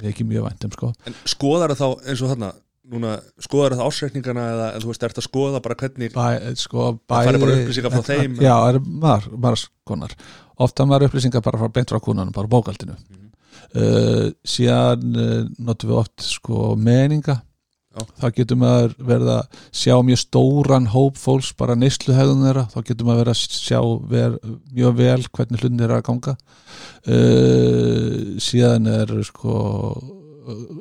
við 0.00 0.08
ekki 0.12 0.26
mjög 0.30 0.46
væntum 0.48 0.72
sko 0.76 0.92
en 1.10 1.18
skoðar 1.32 1.74
þá 1.78 1.86
eins 2.06 2.22
og 2.22 2.30
þarna 2.32 2.50
núna, 2.86 3.16
skoðar 3.42 3.74
það 3.74 3.88
ásreikningana 3.90 4.42
eða, 4.52 4.66
þú 4.84 4.90
veist, 4.92 5.02
ert 5.08 5.18
að 5.18 5.24
skoða 5.26 5.60
bara 5.64 5.74
hvernig 5.80 6.12
Bæ, 6.14 6.26
sko, 6.60 6.84
Það 7.10 7.26
færi 7.26 7.40
bara 7.42 7.56
upplýsingar 7.58 7.94
frá 7.96 8.04
þeim. 8.06 8.36
já, 8.38 8.52
það 8.54 8.68
er 8.70 8.78
maður, 8.86 9.24
maður 9.42 9.62
skonar 9.64 10.14
ofta 10.66 10.86
maður 10.86 11.08
upplýsingar 11.08 11.42
bara 11.42 11.58
frá 11.64 11.72
beint 11.74 11.90
frá 11.90 11.98
kúnanum 12.04 12.34
bara 12.36 12.52
bókaldinu 12.52 12.94
Mhm. 12.94 13.24
uh, 13.82 14.28
síðan 14.46 15.18
uh, 15.18 15.48
notum 15.58 15.90
við 15.90 15.98
oft 15.98 16.22
sko 16.22 16.76
meninga. 16.78 17.40
Þá 17.96 18.26
getur 18.36 18.58
maður 18.60 18.94
verið 19.08 19.30
að 19.36 19.60
sjá 19.80 19.94
mjög 20.04 20.20
stóran 20.22 20.88
hóp 20.92 21.20
fólks 21.20 21.52
bara 21.58 21.76
neysluhegðun 21.78 22.44
þeirra. 22.46 22.66
Þá 22.72 22.78
getur 22.90 23.08
maður 23.08 23.22
verið 23.22 23.34
að 23.34 23.56
sjá 23.56 23.80
ver, 24.12 24.36
mjög 24.72 24.98
vel 25.00 25.22
hvernig 25.38 25.62
hlutin 25.62 25.84
er 25.86 25.94
að 25.96 26.04
ganga. 26.10 26.36
Uh, 27.06 28.36
síðan 28.42 28.90
er 28.90 29.14
sko 29.26 29.60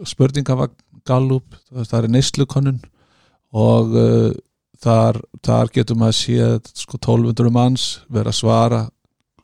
spurningavagn 0.05 0.75
gallup 1.05 1.55
það 1.73 1.99
er 1.99 2.11
neyslukonun 2.13 2.81
og 3.55 3.93
uh, 3.97 4.31
þar, 4.81 5.21
þar 5.45 5.71
getur 5.73 5.99
maður 5.99 6.17
séð 6.19 6.71
sko 6.73 6.97
1200 6.99 7.53
manns 7.53 7.85
vera 8.11 8.33
að 8.33 8.39
svara 8.39 8.81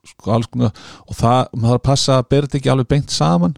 sko 0.08 0.34
alls 0.34 0.50
konar. 0.50 0.74
Og 1.08 1.18
það, 1.18 1.52
maður 1.56 1.78
að 1.78 1.86
passa 1.86 2.18
að 2.18 2.32
þetta 2.34 2.60
ekki 2.60 2.74
alveg 2.74 2.90
beint 2.90 3.14
saman 3.14 3.54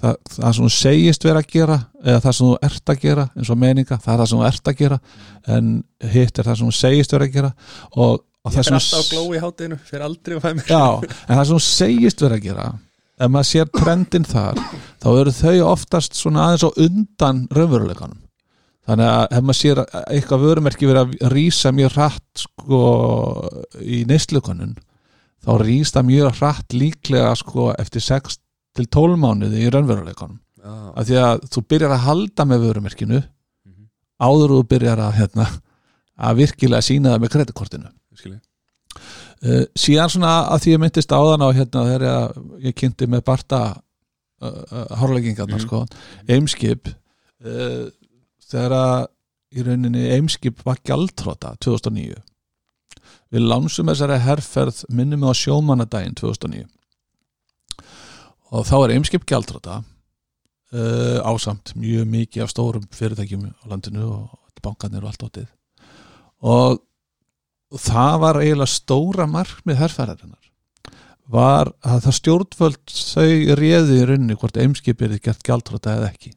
það, 0.00 0.16
það 0.36 0.56
sem 0.56 0.66
þú 0.66 0.70
segist 0.76 1.26
vera 1.26 1.42
að 1.42 1.50
gera 1.52 1.78
eða 2.04 2.22
það 2.24 2.38
sem 2.38 2.46
þú 2.46 2.56
ert 2.68 2.92
að 2.92 3.02
gera 3.06 3.26
eins 3.34 3.52
og 3.52 3.60
meninga, 3.62 4.00
það 4.04 4.14
er 4.14 4.22
það 4.22 4.30
sem 4.30 4.40
þú 4.40 4.48
ert 4.50 4.72
að 4.72 4.80
gera 4.80 4.98
en 5.56 5.70
hitt 6.14 6.40
er 6.40 6.48
það 6.48 6.58
sem 6.60 6.70
þú 6.72 6.78
segist 6.80 7.16
vera 7.16 7.28
að 7.28 7.38
gera 7.38 7.52
og, 7.96 8.24
og 8.42 8.56
það 8.56 8.68
sem 8.68 8.78
Já, 10.68 10.84
en 11.06 11.32
það 11.32 11.44
sem 11.44 11.56
þú 11.56 11.62
segist 11.68 12.26
vera 12.26 12.40
að 12.40 12.46
gera 12.50 12.68
ef 13.16 13.32
maður 13.32 13.48
sér 13.48 13.68
trendin 13.72 14.28
þar 14.28 14.60
þá 15.00 15.08
eru 15.14 15.32
þau 15.32 15.56
oftast 15.70 16.16
svona 16.18 16.46
aðeins 16.46 16.66
á 16.68 16.70
undan 16.84 17.44
raunveruleikanum. 17.56 18.18
Þannig 18.86 19.08
að 19.10 19.24
ef 19.34 19.46
maður 19.46 19.58
sér 19.58 19.80
að 19.82 19.94
eitthvað 20.14 20.44
vörumerki 20.44 20.88
verið 20.88 21.14
að 21.16 21.32
rýsa 21.32 21.72
mjög 21.74 21.96
hratt 21.96 22.42
sko 22.44 22.80
í 23.82 24.02
neyslukonun 24.06 24.76
þá 25.46 25.50
rýst 25.62 25.96
það 25.96 26.08
mjög 26.10 26.36
hratt 26.40 26.76
líklega 26.76 27.32
sko 27.40 27.70
eftir 27.80 28.04
6 28.04 28.38
til 28.76 28.86
12 28.86 29.16
mánuði 29.22 29.62
í 29.64 29.70
raunveruleikanum. 29.72 30.38
Já, 30.66 30.72
af 30.98 31.06
því 31.08 31.16
að 31.22 31.44
þú 31.54 31.62
byrjar 31.70 31.94
að 31.96 32.04
halda 32.08 32.44
með 32.50 32.64
vörumerkinu 32.66 33.20
Mhm. 33.22 33.86
áður 34.20 34.50
og 34.56 34.58
þú 34.62 34.68
byrjar 34.72 34.98
að 35.06 35.16
hérna, 35.20 35.46
að 36.18 36.36
virkilega 36.40 36.82
sína 36.82 37.12
það 37.14 37.20
með 37.24 37.32
kreditkortinu 37.36 37.88
uh, 39.44 39.64
síðan 39.76 40.08
svona 40.10 40.30
að 40.50 40.62
því 40.64 40.72
ég 40.74 40.80
myndist 40.80 41.12
áðan 41.12 41.44
á 41.44 41.48
hérna 41.52 41.82
þegar 41.86 42.04
ég, 42.08 42.38
ég 42.70 42.74
kynnti 42.80 43.06
með 43.12 43.24
Barta 43.28 43.60
uh, 43.76 44.62
uh, 44.72 44.86
hárleggingarnar 44.96 45.60
Mhm. 45.60 45.66
sko, 45.66 45.86
Eimskip 46.28 46.88
þegar 48.46 48.72
að 48.72 49.06
í 49.56 49.62
rauninni 49.66 50.06
Eimskip 50.16 50.62
var 50.64 50.78
gjaldtróta 50.84 51.54
2009 51.60 52.16
við 53.32 53.44
lánsum 53.50 53.86
þessari 53.90 54.16
herrferð 54.24 54.84
minnum 54.90 55.20
við 55.20 55.30
á 55.30 55.40
sjómanadaginn 55.42 56.14
2009 56.16 56.64
og 58.56 58.64
þá 58.68 58.76
er 58.78 58.94
Eimskip 58.96 59.26
gjaldtróta 59.28 59.80
uh, 59.82 61.18
ásamt 61.28 61.74
mjög 61.76 62.08
mikið 62.12 62.46
af 62.46 62.52
stórum 62.54 62.88
fyrirtækjum 62.96 63.46
á 63.52 63.64
landinu 63.70 64.08
og 64.08 64.62
bankarnir 64.64 65.04
og 65.04 65.12
allt 65.12 65.28
áttið 65.28 65.48
og 66.46 66.82
það 67.82 68.18
var 68.22 68.40
eiginlega 68.40 68.72
stóra 68.72 69.26
markmið 69.30 69.80
herrferðarinnar 69.82 70.46
var 71.26 71.72
að 71.82 72.04
það 72.06 72.16
stjórnvöld 72.20 72.92
þau 72.94 73.56
réði 73.58 73.98
í 73.98 74.04
rauninni 74.06 74.36
hvort 74.38 74.58
eimskipið 74.62 75.16
er 75.16 75.22
gert 75.24 75.42
gjaldróta 75.46 75.96
eða 75.98 76.10
ekki. 76.12 76.32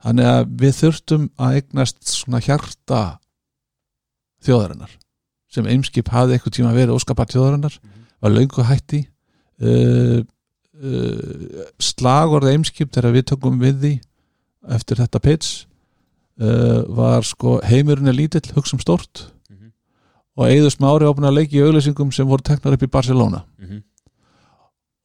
Þannig 0.00 0.30
að 0.30 0.52
við 0.62 0.76
þurftum 0.78 1.26
að 1.36 1.56
eignast 1.58 2.00
svona 2.08 2.40
hjarta 2.40 3.00
þjóðarinnar 4.46 4.94
sem 5.52 5.68
eimskip 5.68 6.08
hafði 6.08 6.38
eitthvað 6.38 6.56
tíma 6.56 6.72
verið 6.72 6.96
óskapart 6.96 7.34
þjóðarinnar 7.34 7.76
var 8.22 8.32
löngu 8.32 8.64
hætti 8.64 9.02
uh, 9.60 10.22
uh, 10.80 11.66
slagorð 11.78 12.50
eimskip 12.54 12.90
þegar 12.94 13.12
við 13.16 13.26
tökum 13.32 13.58
við 13.60 13.80
því 13.84 13.92
eftir 14.76 14.96
þetta 15.00 15.20
pitch 15.24 15.50
uh, 16.40 16.82
var 16.96 17.22
sko 17.24 17.58
heimurinn 17.64 18.08
er 18.12 18.16
lítill, 18.16 18.44
hugsa 18.56 18.76
um 18.76 18.82
stórt 18.82 19.26
Mhm. 19.50 19.70
og 20.36 20.46
Eiður 20.48 20.72
Smári 20.74 21.08
opna 21.08 21.28
að 21.30 21.38
leiki 21.40 21.58
í 21.60 21.64
auglýsingum 21.64 22.12
sem 22.12 22.26
voru 22.28 22.42
teknar 22.42 22.74
upp 22.76 22.82
í 22.82 22.90
Barcelona 22.90 23.44
Mhm. 23.58 23.82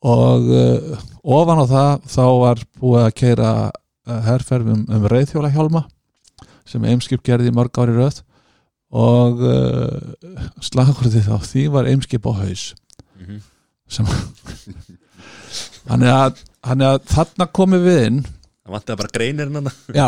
og 0.05 0.41
uh, 0.51 0.99
ofan 1.23 1.63
á 1.63 1.65
það 1.65 2.05
þá 2.13 2.23
var 2.43 2.63
búið 2.81 3.03
að 3.07 3.15
keira 3.21 3.51
uh, 3.71 4.21
herrferð 4.27 4.71
um, 4.75 4.85
um 4.89 5.07
reyðhjóla 5.09 5.49
hjálma 5.55 5.85
sem 6.65 6.83
Eimskip 6.85 7.23
gerði 7.23 7.51
mörg 7.53 7.71
ári 7.77 7.93
röð 7.95 8.21
og 8.95 9.41
slagurðið 10.63 11.27
á 11.33 11.37
því 11.43 11.63
var 11.73 11.87
Eimskip 11.89 12.25
á 12.29 12.31
haus 12.37 12.73
Mhm. 13.19 13.41
sem 13.87 14.05
hann 15.89 16.01
er 16.03 16.13
að, 16.13 16.39
hann 16.63 16.81
er 16.81 16.95
að 16.97 17.05
þarna 17.13 17.47
komið 17.53 17.85
við 17.87 17.99
inn. 18.07 18.21
Það 18.65 18.73
vantaði 18.75 18.97
bara 19.01 19.13
greinirinn 19.17 19.59
hann 19.59 19.71
já, 19.93 20.07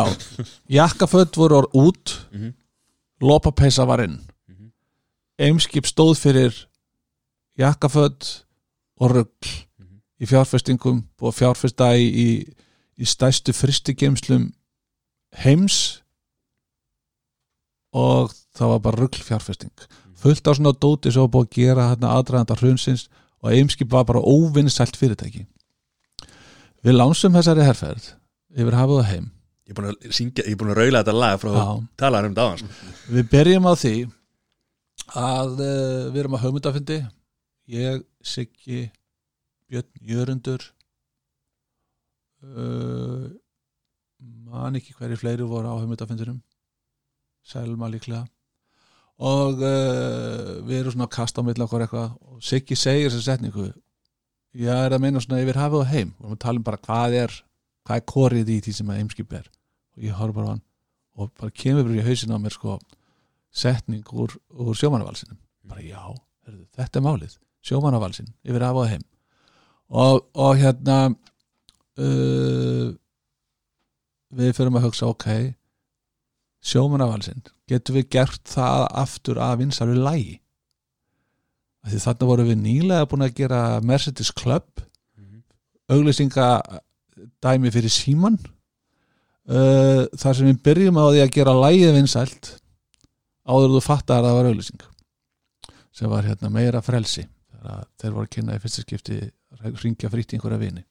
jakkaföld 0.79 1.35
voru 1.37 1.59
orð 1.61 1.77
út. 1.83 2.15
Mhm. 2.33 2.53
lopapeysa 3.21 3.85
var 3.89 4.03
inn. 4.03 4.19
Mhm. 4.49 4.71
Eimskip 5.39 5.85
stóð 5.89 6.17
fyrir 6.21 6.53
jakkaföld 7.57 8.43
og 8.99 9.11
rugl 9.11 9.49
Mhm. 9.79 10.01
í 10.21 10.25
fjárfestingum 10.29 11.03
og 11.21 11.33
fjárfesta 11.33 11.93
í, 11.97 12.05
í, 12.09 12.53
í 12.99 13.05
stæstu 13.05 13.53
fristigemslum 13.53 14.51
heims. 15.43 16.01
Og 17.93 18.31
það 18.57 18.67
var 18.73 18.79
bara 18.79 19.01
rugl 19.01 19.23
fjárfesting. 19.23 19.71
Fullt 20.17 20.47
á 20.49 20.51
svona 20.53 20.73
dóti 20.73 21.11
sem 21.13 21.21
var 21.21 21.29
búið 21.33 21.47
að 21.47 21.57
gera 21.57 21.87
hérna 21.91 22.13
aðdraðanda 22.17 22.57
hrunsins 22.59 23.07
og 23.43 23.53
Eimskip 23.53 23.91
var 23.91 24.05
bara 24.07 24.21
óvinnsælt 24.23 24.97
fyrirtæki. 24.97 25.45
Við 26.85 26.95
lánsum 26.97 27.35
þessari 27.35 27.65
herrferð 27.65 28.11
yfir 28.57 28.77
hafið 28.77 29.01
og 29.01 29.09
heim. 29.09 29.31
Ég 29.67 29.73
er 29.73 29.77
búin 29.77 29.89
að 29.91 30.13
syngja, 30.15 30.45
er 30.47 30.55
búin 30.59 30.71
að 30.71 30.79
raula 30.79 31.01
þetta 31.03 31.17
lag 31.17 31.41
frá 31.41 31.51
Já. 31.57 31.65
talaðar 31.99 32.29
um 32.29 32.37
sko. 32.61 32.69
Við 33.11 33.29
byrjum 33.33 33.67
á 33.67 33.73
því 33.75 33.95
að 35.19 35.51
uh, 35.59 36.05
við 36.13 36.21
erum 36.21 36.37
að 36.37 36.45
hugmyndafindi 36.45 36.99
ég, 37.73 38.05
Siggi 38.23 38.85
Björn 39.67 40.07
Jörundur 40.07 40.63
uh, 42.43 43.27
man 44.47 44.79
ekki 44.79 44.95
hverju 44.95 45.19
fleiri 45.19 45.47
voru 45.47 45.67
á 45.67 45.75
hugmyndafindunum 45.75 46.39
Selma 47.47 47.91
líklega 47.91 48.25
og 49.17 49.63
uh, 49.65 50.53
við 50.67 50.81
erum 50.81 50.93
svona 50.93 51.07
að 51.07 51.15
kasta 51.17 51.41
á 51.41 51.47
milli 51.47 51.65
okkur 51.65 51.85
eitthvað. 51.85 52.13
Og 52.29 52.43
Siggi 52.45 52.77
segir 52.77 53.09
þessa 53.09 53.33
setningu 53.33 53.71
ég 54.57 54.85
er 54.85 54.93
að 54.93 55.03
meina 55.03 55.21
svona 55.23 55.41
yfir 55.41 55.57
hafið 55.57 55.81
og 55.81 55.91
heim. 55.91 56.13
Og 56.21 56.33
við 56.33 56.41
talum 56.45 56.65
bara 56.65 56.81
hvað 56.81 57.17
er 57.23 57.41
hvað 57.87 58.01
er 58.01 58.07
korið 58.11 58.51
í 58.51 58.59
því 58.65 58.75
sem 58.75 58.91
að 58.91 59.01
heimskip 59.01 59.33
er. 59.37 59.49
Og 59.97 60.05
ég 60.05 60.17
horf 60.17 60.35
bara 60.35 60.51
á 60.51 60.53
hann 60.53 60.63
og 61.17 61.31
bara 61.39 61.49
kemur 61.49 61.87
bara 61.87 61.97
í 61.97 62.05
hausin 62.05 62.35
á 62.35 62.37
mér 62.37 62.53
sko 62.53 62.77
setning 63.49 64.05
úr, 64.13 64.35
úr 64.53 64.75
sjómannavalsinum. 64.77 65.39
Bara 65.65 65.81
já, 65.81 66.01
heyrðu, 66.45 66.65
þetta 66.77 66.99
er 66.99 67.05
málið. 67.07 67.37
Sjómannavalsin, 67.65 68.29
yfir 68.45 68.65
af 68.67 68.77
og 68.77 68.89
heim. 68.91 69.03
Og, 69.87 70.27
og 70.37 70.59
hérna 70.59 70.97
uh, 71.97 72.93
við 74.37 74.53
fyrir 74.53 74.75
að 74.75 74.85
hugsa 74.85 75.09
ok 75.09 75.27
sjómannavalsin, 76.67 77.41
getum 77.67 77.97
við 77.99 78.09
gert 78.17 78.43
það 78.49 78.85
aftur 79.03 79.39
að 79.43 79.63
vinsaru 79.63 79.97
lægi 79.99 80.37
því 81.87 82.01
þarna 82.03 82.27
vorum 82.29 82.49
við 82.49 82.59
nýlega 82.61 83.07
búin 83.09 83.25
að 83.25 83.35
gera 83.37 83.61
Mercedes 83.85 84.31
Club. 84.35 84.83
Auglýsinga 85.87 86.47
dæmi 87.43 87.71
fyrir 87.71 87.93
síman 87.93 88.35
uh, 89.47 90.03
þar 90.11 90.35
sem 90.35 90.49
við 90.49 90.61
byrjum 90.67 90.99
á 90.99 91.05
því 91.07 91.21
að 91.23 91.33
gera 91.37 91.55
lægið 91.55 91.95
vinsælt 91.95 92.51
áður 93.47 93.77
þú 93.77 93.81
fattar 93.85 94.19
að 94.19 94.27
það 94.27 94.37
var 94.37 94.49
auglýsing 94.51 94.85
sem 95.97 96.11
var 96.11 96.27
hérna 96.27 96.51
meira 96.53 96.83
frelsi. 96.85 97.23
Þeir 97.97 98.11
voru 98.13 98.27
að 98.27 98.33
kynna 98.35 98.57
í 98.57 98.61
fyrsta 98.61 98.83
skipti 98.83 99.15
að 99.57 99.79
ringja 99.81 100.11
frýtt 100.11 100.35
í 100.35 100.37
einhverja 100.37 100.59
vini. 100.61 100.83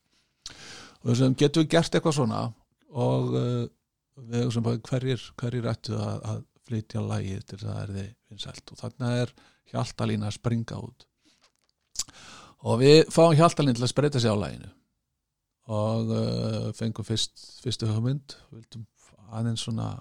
Og 1.05 1.13
þess 1.13 1.23
að 1.23 1.37
getum 1.45 1.63
við 1.63 1.71
gert 1.77 1.95
eitthvað 1.95 2.17
svona 2.17 2.41
og 2.97 3.37
uh, 3.37 3.63
við 4.33 4.49
sem 4.57 4.67
hverjir, 4.89 5.29
hverjir 5.37 5.69
ættu 5.71 5.95
að, 6.01 6.17
að 6.33 6.41
flytja 6.67 7.03
lægið 7.05 7.45
til 7.51 7.61
það 7.63 7.79
er 7.83 7.93
þið 7.97 8.09
vinsælt. 8.31 8.73
Og 8.73 8.81
þannig 8.81 9.21
er 9.23 9.35
hjaltalína 9.73 10.31
að 10.31 10.39
springa 10.39 10.81
út. 10.83 11.07
Og 12.67 12.81
við 12.83 12.99
fáum 13.15 13.37
hjaltalín 13.39 13.77
til 13.77 13.85
að 13.87 13.93
spreita 13.93 14.23
sig 14.23 14.33
á 14.33 14.37
læginu 14.39 14.73
og 15.67 16.11
uh, 16.15 16.67
fengum 16.79 17.07
fyrst, 17.07 17.41
fyrstu 17.63 17.89
hugmynd. 17.91 18.37
Vildum 18.55 18.87
aðeins 19.35 19.65
svona 19.67 19.97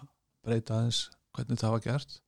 breyta 0.46 0.78
aðeins 0.78 1.08
hvernig 1.36 1.62
það 1.62 1.76
var 1.76 1.86
gert. 1.86 2.20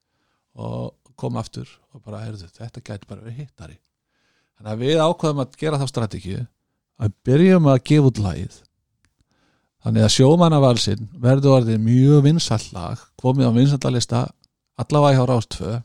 Og 0.58 1.14
kom 1.18 1.38
aftur 1.38 1.70
og 1.94 2.02
bara 2.06 2.24
heyrðu 2.26 2.50
þetta 2.54 2.82
gæti 2.82 3.10
bara 3.10 3.26
verið 3.26 3.44
hittari. 3.44 3.78
Þannig 4.58 4.72
að 4.74 4.84
við 4.86 5.04
ákvaðum 5.04 5.44
að 5.44 5.60
gera 5.62 5.82
þá 5.82 5.88
strategíu 5.92 6.40
að 6.98 7.14
byrjum 7.30 7.70
að 7.70 7.84
gefa 7.90 8.10
út 8.10 8.22
lagið 8.22 8.58
þannig 9.88 10.04
að 10.04 10.16
sjómannavalsinn 10.18 11.06
verður 11.24 11.62
orðið 11.62 11.78
mjög 11.80 12.26
vinsall 12.26 12.64
lag 12.76 13.04
komið 13.22 13.48
á 13.48 13.52
vinsallalista 13.56 14.24
allavega 14.82 15.16
hjá 15.16 15.30
Rástfö 15.30 15.78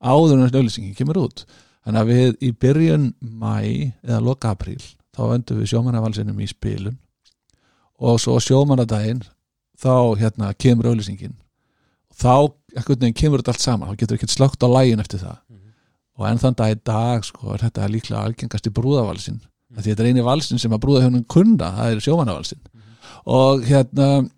áður 0.00 0.38
en 0.38 0.46
auðlýsingin 0.48 0.96
kemur 0.96 1.20
út. 1.26 1.44
Þannig 1.84 2.00
að 2.00 2.12
við 2.14 2.30
í 2.40 2.50
byrjun 2.56 3.04
mæ 3.20 3.92
eða 4.00 4.22
loka 4.24 4.54
apríl 4.54 4.80
þá 5.12 5.22
öndum 5.34 5.60
við 5.60 5.74
sjómannavalsinum 5.74 6.40
í 6.40 6.48
spilun. 6.48 6.96
Og 8.00 8.16
svo 8.22 8.38
sjómannadaginn 8.40 9.20
þá 9.76 10.16
hérna 10.16 10.54
kemur 10.56 10.88
auðlýsingin 10.88 11.36
þá 12.16 12.48
kemur 13.12 13.42
þetta 13.42 13.52
allt 13.52 13.66
saman. 13.66 13.92
Þá 13.92 14.00
getur 14.00 14.16
ekki 14.16 14.32
slögt 14.32 14.64
á 14.64 14.68
lægin 14.72 15.04
eftir 15.04 15.20
það. 15.20 15.36
Og 16.16 16.26
enn 16.28 16.40
þann 16.40 16.56
dag 16.56 16.72
í 16.72 16.80
dag 16.80 17.28
sko 17.28 17.54
er 17.54 17.68
þetta 17.68 17.92
líklega 17.92 18.24
algengast 18.24 18.66
í 18.68 18.72
brúðavalsin 18.76 19.38
mm. 19.40 19.80
því 19.80 19.86
þetta 19.86 20.02
er 20.04 20.08
eini 20.10 20.24
valsin 20.24 20.60
sem 20.60 20.72
að 20.72 20.82
brúðahjónum 20.84 21.28
kunna 21.28 21.70
það 21.76 21.94
er 21.94 22.02
sjómannavalsin 22.04 22.60
og 23.26 23.64
hérna 23.68 24.28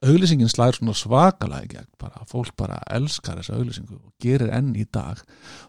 auglýsingin 0.00 0.48
slæður 0.48 0.78
svona 0.78 0.96
svakalega 0.96 1.66
í 1.66 1.70
gegn 1.74 1.88
bara, 2.00 2.24
fólk 2.28 2.54
bara 2.58 2.78
elskar 2.92 3.40
þessa 3.40 3.58
auglýsingu 3.58 3.98
og 3.98 4.12
gerir 4.22 4.52
enn 4.56 4.72
í 4.78 4.86
dag. 4.88 5.20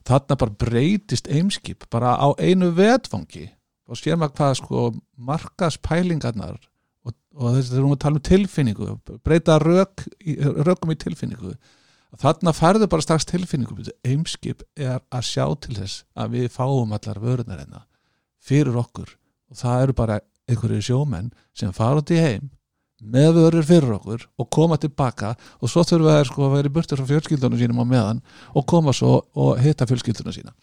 Þarna 0.08 0.38
bara 0.40 0.58
breytist 0.64 1.28
eimskip 1.28 1.88
bara 1.92 2.16
á 2.16 2.32
einu 2.40 2.72
vetfangi. 2.78 3.50
Og 3.92 4.00
sér 4.00 4.20
maður 4.20 4.38
hvað 4.38 4.54
sko 4.62 4.86
markaspælingarnar 5.20 6.56
og, 7.04 7.16
og 7.36 7.58
þess 7.58 7.74
að 7.74 7.84
við 7.84 8.00
tala 8.06 8.22
um 8.22 8.26
tilfinningu 8.30 8.90
breyta 9.26 9.60
rök, 9.60 10.08
rökum 10.64 10.96
í 10.96 11.00
tilfinningu. 11.02 11.56
Þarna 12.22 12.56
færðu 12.56 12.88
bara 12.92 13.04
strax 13.04 13.28
tilfinningu 13.28 13.84
eimskip 14.08 14.64
er 14.80 15.00
að 15.12 15.28
sjá 15.28 15.46
til 15.60 15.76
þess 15.76 16.06
að 16.16 16.38
við 16.38 16.52
fáum 16.56 16.96
allar 16.96 17.20
vörunar 17.20 17.66
enna 17.66 17.86
fyrir 18.40 18.80
okkur. 18.80 19.12
Og 19.52 19.60
það 19.60 19.86
eru 19.86 19.96
bara 19.98 20.22
einhverju 20.50 20.82
sjómenn 20.88 21.32
sem 21.58 21.74
fara 21.76 22.02
út 22.02 22.12
í 22.14 22.20
heim 22.22 22.50
með 23.02 23.32
vörur 23.40 23.66
fyrir 23.66 23.96
okkur 23.96 24.28
og 24.38 24.50
koma 24.54 24.78
tilbaka 24.82 25.34
og 25.60 25.72
svo 25.72 25.84
þurfum 25.88 26.10
við 26.12 26.28
sko 26.30 26.46
að 26.46 26.54
vera 26.58 26.70
í 26.70 26.76
burtur 26.76 27.02
frá 27.02 27.10
fjölskyldunum 27.10 27.62
sínum 27.62 27.82
á 27.82 27.86
meðan 27.90 28.22
og 28.54 28.68
koma 28.70 28.94
svo 28.94 29.24
og 29.34 29.58
hitta 29.62 29.88
fjölskyldunum 29.90 30.36
sína. 30.36 30.54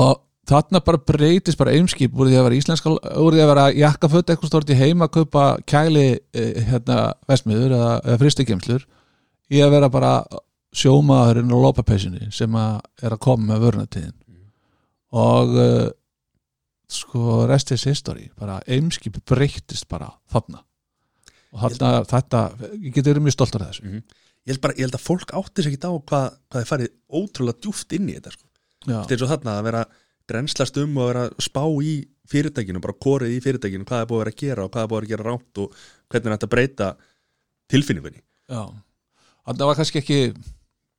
Og 0.00 0.16
þarna 0.48 0.80
bara 0.84 1.00
breytist 1.10 1.60
bara 1.60 1.74
eimskip 1.76 2.16
úr 2.16 2.30
því 2.30 2.38
að 2.40 2.46
vera 2.48 2.58
íslenska 2.58 2.92
úr 2.94 3.36
því 3.36 3.42
að 3.44 3.50
vera 3.52 3.66
jakkaföt 3.76 4.32
eitthvað 4.32 4.52
stort 4.52 4.72
í 4.72 4.78
heima 4.78 5.08
að 5.08 5.16
kaupa 5.18 5.44
kæli 5.68 6.06
eh, 6.16 6.62
hérna 6.70 7.12
vestmiður 7.28 7.76
eða, 7.76 7.90
eða 8.06 8.20
fristikemslur 8.22 8.86
í 9.52 9.60
að 9.64 9.74
vera 9.76 9.92
bara 9.92 10.12
sjómaðurinn 10.76 11.52
og 11.52 11.66
lópapeysinni 11.66 12.30
sem 12.34 12.54
að 12.56 12.80
er 13.02 13.14
að 13.14 13.22
koma 13.24 13.52
með 13.52 13.64
vörunatíðin 13.66 14.16
og 15.18 15.54
uh, 15.56 15.86
sko 16.88 17.44
rest 17.48 17.72
is 17.76 17.84
history. 17.88 18.30
Bara 18.38 18.60
eimskip 18.66 19.20
breytist 19.28 19.88
bara 19.90 20.10
þarna. 20.32 20.62
Og 21.52 21.62
þarna 21.64 21.92
þetta, 22.08 22.42
ég 22.76 22.92
geti 22.92 23.10
verið 23.12 23.24
mjög 23.26 23.36
stoltur 23.36 23.64
af 23.64 23.72
þessu. 23.72 24.02
Ég, 24.48 24.52
held 24.52 24.62
bara, 24.64 24.76
ég 24.78 24.86
held 24.88 24.96
að 24.96 25.04
fólk 25.04 25.32
átti 25.36 25.64
sér 25.64 25.74
ekki 25.74 25.88
á 25.88 25.92
hvað, 25.92 26.28
hvað 26.48 26.62
þið 26.62 26.70
farið 26.72 26.92
ótrúlega 27.20 27.62
djúft 27.64 27.96
inn 27.96 28.08
í 28.08 28.16
þetta 28.16 28.34
sko. 28.34 28.46
Þetta 28.86 29.16
er 29.16 29.22
svo 29.22 29.30
þarna 29.32 29.56
að 29.58 29.66
vera 29.68 29.82
drenslast 30.28 30.80
um 30.82 30.96
og 31.00 31.10
vera 31.10 31.24
spá 31.42 31.62
í 31.84 31.94
fyrirtækinu, 32.28 32.82
bara 32.84 32.96
korið 33.00 33.34
í 33.36 33.40
fyrirtækinu 33.44 33.88
hvað 33.88 34.04
er 34.04 34.08
búið 34.10 34.18
að 34.18 34.24
vera 34.24 34.34
að 34.34 34.42
gera 34.42 34.64
og 34.66 34.72
hvað 34.74 34.84
er 34.84 34.90
búið 34.90 34.98
að 34.98 35.00
vera 35.00 35.08
að 35.08 35.12
gera 35.14 35.28
rámt 35.28 35.60
og 35.62 35.78
hvernig 36.08 36.28
er 36.28 36.36
þetta 36.36 36.50
breyta 36.52 36.88
tilfinningunni. 37.72 38.22
Já. 38.48 38.62
Þarna 39.48 39.68
var 39.70 39.78
kannski 39.80 40.02
ekki 40.02 40.20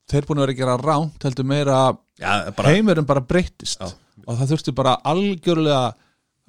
þeir 0.10 0.26
búin 0.26 0.42
að 0.42 0.46
vera 0.48 0.56
að 0.56 0.62
gera 0.64 0.78
ránt 0.82 1.28
heldur 1.28 1.50
meira 1.50 1.80
Já, 2.20 2.32
bara, 2.58 2.74
heimurinn 2.74 3.10
bara 3.10 3.26
breyttist. 3.26 3.82
Já. 3.82 3.94
Og 4.26 4.40
það 4.40 4.54
þurfti 4.54 4.76
bara 4.78 4.96
algjörlega 5.08 5.82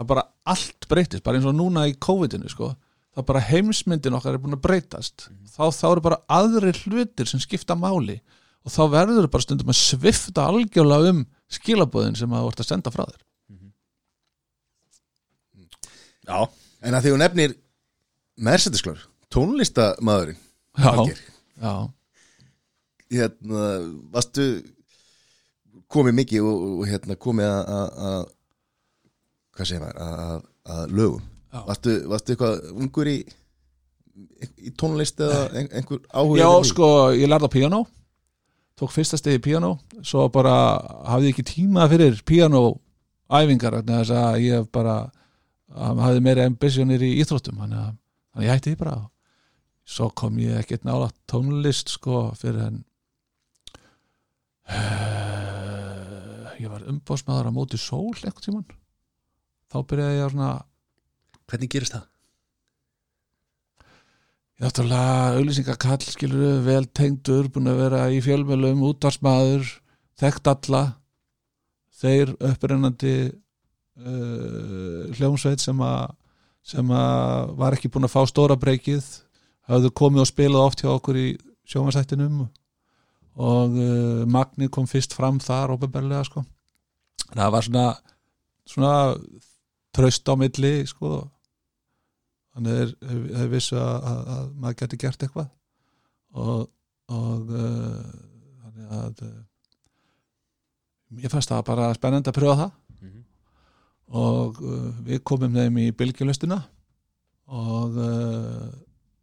að 0.01 0.09
bara 0.11 0.25
allt 0.49 0.89
breyttist 0.91 1.25
bara 1.27 1.39
eins 1.39 1.49
og 1.49 1.57
núna 1.59 1.87
í 1.91 1.97
COVID-inu 2.01 2.51
sko. 2.51 2.73
Það 3.17 3.27
bara 3.29 3.43
heimsmyndin 3.51 4.17
okkar 4.17 4.37
er 4.37 4.43
búin 4.43 4.57
að 4.57 4.65
breytast. 4.65 5.29
Þá, 5.51 5.65
þá 5.75 5.87
eru 5.91 6.05
bara 6.05 6.21
aðrir 6.31 6.79
hlutir 6.87 7.29
sem 7.29 7.43
skipta 7.43 7.77
máli. 7.77 8.21
Og 8.65 8.73
þá 8.73 8.83
verður 8.93 9.29
bara 9.33 9.45
stundum 9.45 9.73
að 9.73 9.81
svifta 9.81 10.47
algjörlega 10.47 11.13
um 11.15 11.25
skilabóðin 11.51 12.17
sem 12.19 12.33
að 12.33 12.45
þú 12.45 12.53
ert 12.53 12.63
að 12.65 12.71
senda 12.71 12.93
frá 12.95 13.05
þér. 13.09 13.23
Já, 16.31 16.39
En 16.81 16.97
að 16.97 17.05
því 17.05 17.15
hún 17.15 17.23
nefnir 17.25 17.55
Mercedes 18.41 18.83
Club, 18.85 19.01
tónlistamæðurinn 19.33 20.39
Já, 20.81 20.93
já, 21.61 21.73
hérna, 23.11 23.65
varstu 24.15 24.47
komið 25.91 26.15
mikið 26.21 26.47
og, 26.47 26.63
og 26.81 26.87
hérna 26.91 27.17
komið 27.17 27.49
að- 27.51 27.71
að 27.77 28.03
að- 28.11 28.29
hvað 29.57 29.67
segir 29.71 29.83
maður 29.85 30.03
að, 30.07 30.43
lögum. 30.95 31.23
Já. 31.53 31.61
varstu, 31.67 31.95
varstu 32.09 32.33
eitthvað 32.37 32.61
ungur 32.79 33.09
í 33.11 33.17
í 34.61 34.71
tónlist 34.79 35.19
eða 35.25 35.41
ein, 35.57 35.69
einhver 35.73 35.99
áhuga 36.15 36.39
já 36.39 36.51
sko 36.69 36.87
ég 37.17 37.27
lærði 37.31 37.49
á 37.51 37.57
piano 37.57 37.81
tók 38.79 38.93
fyrsta 38.95 39.19
stegi 39.19 39.39
piano 39.43 39.79
svo 40.03 40.29
bara 40.33 40.53
hafði 41.11 41.33
ekki 41.33 41.45
tíma 41.51 41.89
fyrir 41.91 42.21
piano 42.29 42.63
æfingar 43.31 43.75
vegna 43.81 43.99
þess 44.03 44.15
að 44.15 44.39
ég 44.45 44.69
bara 44.73 44.95
hafði 45.75 46.21
meira 46.23 46.47
ambitionir 46.47 47.03
í 47.03 47.11
íþróttum 47.23 47.59
þannig 47.63 47.79
að, 47.83 47.91
þannig 48.31 48.41
að 48.41 48.47
ég 48.47 48.55
hætti 48.55 48.71
því 48.75 48.79
bara. 48.85 48.95
Svo 49.91 50.09
kom 50.15 50.39
ég 50.39 50.59
ekkert 50.63 50.85
nála 50.87 51.11
tónlist 51.31 51.89
sko 51.97 52.29
fyrir 52.39 52.63
en 52.69 52.85
uh, 54.69 55.27
ég 56.61 56.73
var 56.73 56.87
umbóðsmaður 56.91 57.51
á 57.51 57.57
móti 57.57 57.81
sól 57.81 58.13
eitthvað 58.13 58.47
tímann. 58.47 58.71
Þá 59.71 59.79
byrjaði 59.91 60.17
ég 60.19 60.25
að 60.27 60.33
svona 60.35 60.53
hvernig 61.51 61.73
gerist 61.73 61.97
það? 61.97 62.07
náttúrulega 64.61 65.37
auðlýsingakall 65.39 66.03
skilur 66.05 66.59
vel 66.67 66.85
tengdur, 66.93 67.49
búin 67.53 67.71
að 67.71 67.79
vera 67.81 68.01
í 68.13 68.19
fjölmjölum, 68.25 68.83
útvarsmaður 68.91 69.71
þekkt 70.21 70.51
alla. 70.53 70.83
Þeir 72.01 72.35
upprennandi 72.37 73.15
uh, 73.31 75.09
hljómsveit 75.17 75.65
sem 75.65 75.81
að 75.85 76.17
sem 76.71 76.91
að 76.93 77.53
var 77.57 77.73
ekki 77.73 77.89
búin 77.89 78.05
að 78.05 78.13
fá 78.13 78.21
stóra 78.29 78.57
breykið 78.61 79.07
hafðu 79.71 79.91
komið 79.97 80.23
og 80.27 80.29
spilað 80.29 80.67
oft 80.67 80.83
hjá 80.85 80.91
okkur 80.93 81.17
í 81.17 81.29
sjómasættinum 81.73 82.43
og 82.45 82.51
uh, 83.39 84.25
Magni 84.27 84.69
kom 84.73 84.89
fyrst 84.91 85.15
fram 85.15 85.39
þar 85.43 85.77
ofinberlega 85.77 86.25
sko. 86.27 86.45
Það 87.31 87.53
var 87.55 87.67
svona 87.67 87.85
svona 88.71 88.95
tröst 89.95 90.29
á 90.31 90.35
milli 90.39 90.73
sko. 90.89 91.21
Þannig 92.55 92.83
er, 92.83 92.91
er 93.43 93.51
vissu 93.51 93.79
að, 93.79 93.95
að, 94.11 94.21
að 94.35 94.51
maður 94.59 94.79
geti 94.83 94.99
gert 95.05 95.23
eitthvað. 95.25 95.49
Og, 96.35 96.67
og 97.11 97.55
uh, 97.55 98.11
þannig 98.65 98.93
að 98.99 99.23
uh, 99.27 99.39
ég 101.23 101.33
fannst 101.33 101.51
það 101.51 101.67
bara 101.71 101.91
spennandi 101.97 102.31
að 102.33 102.39
pröfa 102.39 102.59
það. 102.65 102.77
Mhm. 103.01 103.25
og 104.21 104.59
uh, 104.67 104.91
við 105.07 105.23
komum 105.25 105.55
þeim 105.55 105.79
í 105.81 105.91
bylgjulustina 105.97 106.59
og 107.51 107.97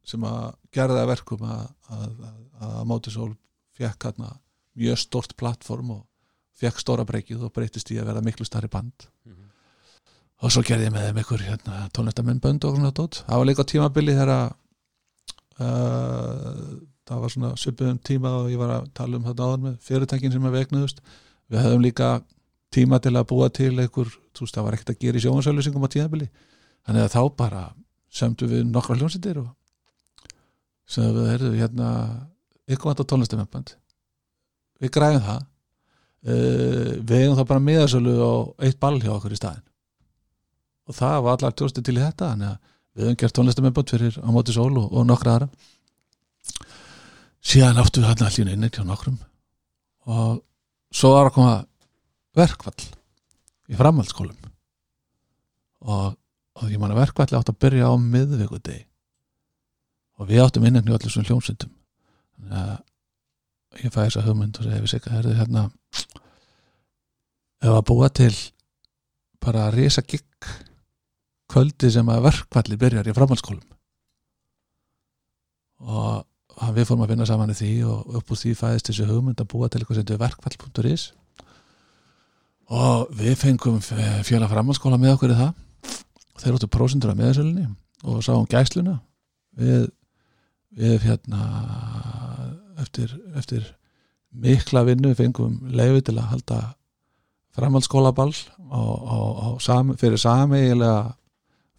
sem 0.08 0.24
að 0.28 0.56
gerða 0.76 1.04
að 1.04 1.10
verkum 1.14 1.44
að, 1.48 1.62
að, 1.96 2.08
að, 2.28 2.40
að 2.68 2.82
Mótisól 2.90 3.30
fekk 3.78 4.10
hérna 4.10 4.36
mjög 4.78 5.02
stort 5.02 5.36
plattform 5.40 5.94
og 5.96 6.04
fekk 6.58 6.82
stóra 6.82 7.06
breykið 7.08 7.46
og 7.48 7.54
breytist 7.54 7.92
í 7.94 8.00
að 8.02 8.10
vera 8.12 8.24
miklu 8.26 8.46
starri 8.48 8.70
band. 8.72 9.10
Mhm. 9.26 9.44
og 10.38 10.52
svo 10.54 10.62
gerði 10.62 10.86
ég 10.86 10.94
með 10.94 11.06
þeim 11.08 11.20
ykkur 11.24 11.42
hérna, 11.42 11.90
tónlistamennbönd 11.98 12.66
og 12.66 12.76
svona 12.76 12.92
dót. 12.94 13.24
Það 13.26 13.40
var 13.42 13.48
líka 13.50 13.64
tímabili 13.66 14.14
þegar 14.14 14.30
að, 14.30 14.52
uh, 15.66 16.76
það 17.10 17.22
var 17.24 17.34
svona 17.34 17.50
söpum 17.58 17.98
tíma 17.98 18.34
og 18.44 18.52
ég 18.52 18.58
var 18.62 18.70
að 18.76 18.94
tala 18.94 19.18
um 19.18 19.26
þetta 19.26 19.48
áður 19.48 19.64
með 19.64 19.80
fyrirtækin 19.82 20.32
sem 20.32 20.46
að 20.46 20.58
vegnuðust 20.60 21.02
við 21.50 21.64
höfum 21.66 21.82
líka 21.82 22.22
tíma 22.70 23.00
til 23.02 23.16
að 23.16 23.28
búa 23.32 23.50
til 23.50 23.74
einhver, 23.80 24.14
þú 24.36 24.46
veist, 24.46 24.54
það 24.54 24.68
var 24.68 24.78
ekkert 24.78 24.94
að 24.94 25.00
gera 25.00 25.18
í 25.18 25.26
sjónvarsauðlýsingum 25.26 25.88
á 25.88 25.94
tímabili. 25.96 26.30
Þannig 26.86 27.08
að 27.08 27.14
þá 27.16 27.22
bara 27.42 27.64
sömdu 28.14 28.48
við 28.52 28.66
nokkra 28.70 28.98
hljómsýttir 29.00 29.42
og 29.42 29.50
sem 30.88 31.10
við 31.16 31.32
heyrðum 31.32 31.58
hérna 31.60 31.90
ykkur 32.68 32.92
vant 32.92 33.04
á 33.04 33.10
tónlistamennbönd 33.10 33.76
við 34.82 34.94
græðum 34.94 35.24
það. 35.26 35.46
Uh, 36.28 36.98
við 37.08 37.22
eigum 37.22 37.38
það 37.38 37.50
bara 37.52 37.64
miðasölu 37.64 38.14
á 38.20 38.34
eitt 38.66 38.80
ball 38.82 38.98
hjá 39.00 39.14
okkur 39.14 39.36
í 39.36 39.38
staðin 39.38 39.64
og 40.88 40.96
það 40.98 41.18
var 41.24 41.38
allar 41.38 41.54
tjósti 41.56 41.84
til 41.86 41.98
í 41.98 42.02
þetta 42.02 42.32
við 42.98 43.06
höfum 43.06 43.18
gert 43.22 43.36
tónlistamennbönd 43.38 43.94
fyrir 43.94 44.18
á 44.18 44.30
móti 44.34 44.56
sól 44.56 44.72
og, 44.82 44.88
og 44.90 45.06
nokkra 45.06 45.36
aðra. 45.36 45.48
Síðan 47.46 47.80
áttu 47.84 48.02
við 48.02 48.10
hérna 48.10 48.30
allir 48.32 48.52
inn 48.52 48.70
hjá 48.74 48.84
nokkrum. 48.88 49.20
Og 50.10 50.40
svo 50.90 51.14
var 51.14 51.30
að 51.30 51.36
koma 51.36 51.54
verkvall 52.38 52.88
í 53.70 53.78
framhaldsskólum. 53.78 54.50
Og, 55.86 56.16
og 56.58 56.72
ég 56.72 56.82
man 56.82 56.96
að 56.96 57.04
verkvalli 57.04 57.38
átt 57.38 57.52
að 57.54 57.60
byrja 57.62 57.92
á 57.92 57.94
miðvikudegi. 58.02 58.84
Og 60.18 60.32
við 60.32 60.44
áttum 60.48 60.66
innan 60.66 60.88
hjá 60.88 60.98
allir 60.98 61.14
svona 61.14 61.30
hljómsundum 61.30 61.74
þannig 62.38 62.62
að 62.62 63.84
ég 63.84 63.94
fæði 63.94 64.08
þessa 64.08 64.26
hugmynd 64.26 64.60
og 64.60 64.68
segi 64.68 64.84
við 64.84 64.92
sig 64.94 65.08
að 65.08 65.18
herði 65.18 65.36
hérna 65.38 65.64
ef 67.58 67.74
að 67.74 67.86
búa 67.90 68.10
til 68.14 68.34
bara 69.44 69.68
að 69.68 69.78
risa 69.78 70.04
gikk 70.06 70.50
kvöldi 71.52 71.92
sem 71.94 72.10
að 72.12 72.26
verkvalli 72.28 72.78
byrjar 72.80 73.08
í 73.08 73.16
framhaldsskólum. 73.16 73.64
Og 75.88 76.26
að 76.58 76.80
við 76.80 76.90
fórum 76.90 77.06
að 77.06 77.14
vinna 77.14 77.28
saman 77.30 77.54
í 77.54 77.58
því 77.58 77.72
og 77.88 78.18
upp 78.20 78.34
úr 78.34 78.40
því 78.42 78.54
fæðist 78.58 78.90
þessi 78.90 79.08
hugmynd 79.08 79.42
að 79.42 79.50
búa 79.54 79.70
til 79.70 79.82
eitthvað 79.82 80.00
sem 80.02 80.14
er 80.16 80.22
verkvall.is 80.24 81.08
og 82.68 83.14
við 83.16 83.36
fengum 83.40 83.78
fjöla 83.80 84.50
framhaldsskóla 84.52 84.98
með 85.00 85.14
okkur 85.16 85.32
í 85.32 85.38
það. 85.38 85.52
Og 86.36 86.42
þeir 86.42 86.58
áttu 86.58 86.70
prósendur 86.72 87.14
af 87.14 87.20
meðsölinni 87.20 87.68
og 88.04 88.20
sáum 88.26 88.48
gæsluna. 88.50 88.98
Við, 89.58 89.88
við 90.76 91.06
hérna 91.08 91.46
eftir, 92.82 93.14
eftir 93.38 93.66
mikla 94.38 94.84
vinnu 94.88 95.14
fengum 95.18 95.60
leiði 95.74 96.08
til 96.10 96.18
að 96.18 96.32
halda 96.34 96.60
framhaldsskólaball 97.58 98.34
sam, 99.64 99.96
fyrir 99.98 100.20
sameigilega 100.22 101.16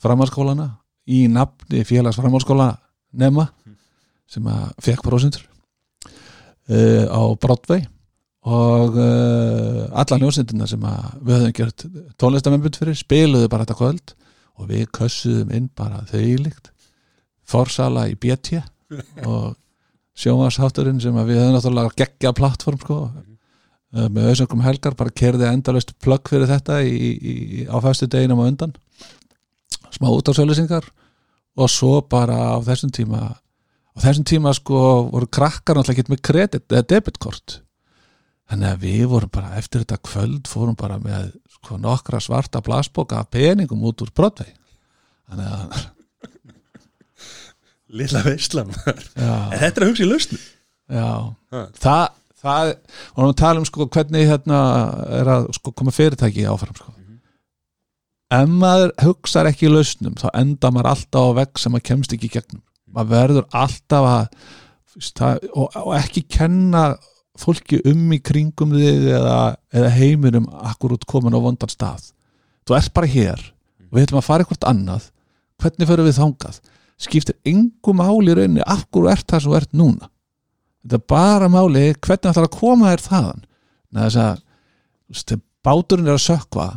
framhaldsskólana 0.02 0.68
í 1.08 1.26
nafni 1.32 1.84
félags 1.86 2.18
framhaldsskóla 2.18 2.72
nema 3.18 3.48
sem 4.28 4.46
að 4.50 4.66
fekk 4.84 5.04
prósendur 5.06 5.44
uh, 6.68 7.06
á 7.08 7.22
Broadway. 7.40 7.86
Og 8.48 8.96
uh, 8.96 9.88
alla 9.98 10.18
hljósindina 10.20 10.68
sem 10.70 10.84
að 10.86 11.06
við 11.26 11.38
höfum 11.38 11.54
gert 11.58 11.84
tónlistamennbund 12.20 12.78
fyrir 12.80 12.96
spiluðu 12.96 13.48
bara 13.50 13.66
þetta 13.66 13.78
kvöld 13.80 14.14
og 14.58 14.68
við 14.70 14.84
kössuðum 14.94 15.54
inn 15.56 15.70
bara 15.76 16.04
þauðlíkt 16.08 16.70
forsala 17.48 18.06
í 18.08 18.16
BT 18.20 18.60
og 19.28 19.56
sjónvarshátturinn 20.18 21.00
sem 21.02 21.16
við 21.22 21.40
höfum 21.40 21.56
náttúrulega 21.56 21.96
geggja 22.02 22.34
plattform 22.36 22.80
sko. 22.82 23.00
Uh, 23.94 24.06
með 24.12 24.32
auðsöngum 24.32 24.64
helgar 24.66 24.96
bara 24.98 25.14
kerði 25.16 25.48
endalust 25.48 25.94
plögg 26.04 26.28
fyrir 26.28 26.50
þetta 26.50 26.82
í, 26.84 26.92
í, 26.92 27.12
í, 27.16 27.66
á 27.70 27.76
fæstu 27.84 28.08
deginum 28.10 28.42
og 28.42 28.50
undan. 28.52 28.74
Smá 29.94 30.10
út 30.10 30.28
á 30.28 30.36
sölusingar 30.36 30.88
og 31.58 31.70
svo 31.72 32.00
bara 32.04 32.36
á 32.54 32.58
þessum 32.66 32.92
tíma 32.94 33.22
á 33.32 33.98
þessum 34.02 34.26
tíma 34.28 34.52
sko 34.54 34.80
voru 35.08 35.26
krakkar 35.32 35.78
náttúrulega 35.78 36.04
ekki 36.04 36.12
með 36.12 36.24
kredit 36.28 36.74
eða 36.74 36.88
debitkort. 36.92 37.60
Þannig 38.48 38.70
að 38.70 38.84
við 38.84 39.04
vorum 39.10 39.32
bara 39.32 39.56
eftir 39.60 39.82
þetta 39.82 40.02
kvöld 40.08 40.48
fórum 40.48 40.76
bara 40.78 41.00
með 41.02 41.32
sko 41.58 41.78
nokkra 41.80 42.20
svarta 42.22 42.62
blasboka 42.64 43.24
peningum 43.32 43.82
út 43.88 44.04
úr 44.04 44.12
Broadway. 44.14 44.52
Þannig 45.28 45.54
að 45.56 45.88
Lilla 47.88 48.22
veistlan 48.26 48.70
já, 48.74 49.34
Þetta 49.56 49.72
er 49.72 49.84
að 49.84 49.90
hugsa 49.90 50.04
í 50.04 50.08
lausnu 50.08 50.40
það, 50.88 52.06
það 52.40 52.70
og 53.14 53.26
við 53.26 53.34
tala 53.42 53.62
um 53.62 53.66
sko 53.68 53.88
hvernig 53.92 54.28
hérna 54.28 54.60
er 55.20 55.32
að 55.34 55.50
sko 55.56 55.72
koma 55.76 55.92
fyrirtæki 55.94 56.46
áfram 56.48 56.76
sko. 56.76 56.94
Ef 58.28 58.48
maður 58.52 58.90
hugsar 59.00 59.48
ekki 59.48 59.68
í 59.68 59.72
lausnum 59.72 60.16
þá 60.20 60.28
enda 60.36 60.70
maður 60.72 60.90
alltaf 60.92 61.28
á 61.32 61.36
vegg 61.40 61.60
sem 61.60 61.72
maður 61.72 61.86
kemst 61.88 62.12
ekki 62.12 62.28
í 62.28 62.34
gegnum. 62.34 62.64
Maður 62.92 63.12
verður 63.14 63.46
alltaf 63.56 64.08
að 64.08 64.26
það, 65.16 65.46
og, 65.54 65.78
og 65.80 65.94
ekki 65.96 66.24
kenna 66.28 66.82
fólki 67.38 67.78
um 67.88 68.02
í 68.12 68.18
kringum 68.20 68.74
þig 68.74 69.08
eða, 69.16 69.38
eða 69.72 69.92
heiminum 69.94 70.48
akkurút 70.68 71.06
komin 71.08 71.36
á 71.36 71.40
vondan 71.40 71.72
stað. 71.72 72.10
Þú 72.68 72.76
ert 72.76 72.92
bara 72.96 73.08
hér 73.08 73.44
og 73.88 73.96
við 73.96 74.08
ætlum 74.08 74.20
að 74.20 74.28
fara 74.28 74.44
eitthvað 74.44 74.68
annað. 74.72 75.08
Hvernig 75.58 75.88
fyrir 75.88 76.06
við 76.06 76.18
þangað 76.20 76.60
skiptir 76.98 77.38
engu 77.46 77.94
máli 77.94 78.32
í 78.32 78.36
rauninni 78.36 78.64
af 78.66 78.86
hverju 78.90 79.12
ert 79.12 79.28
það 79.30 79.44
sem 79.44 79.52
þú 79.52 79.58
ert 79.60 79.76
núna. 79.78 80.10
Þetta 80.82 80.98
er 80.98 81.06
bara 81.14 81.48
máli 81.52 81.84
hvernig 81.94 82.30
ætlar 82.32 82.48
að 82.48 82.56
koma 82.58 82.92
þér 82.92 83.04
þaðan. 83.06 83.46
Þess 83.98 84.20
að 84.22 85.42
báturinn 85.64 86.08
er 86.08 86.18
að 86.18 86.26
sökva 86.26 86.68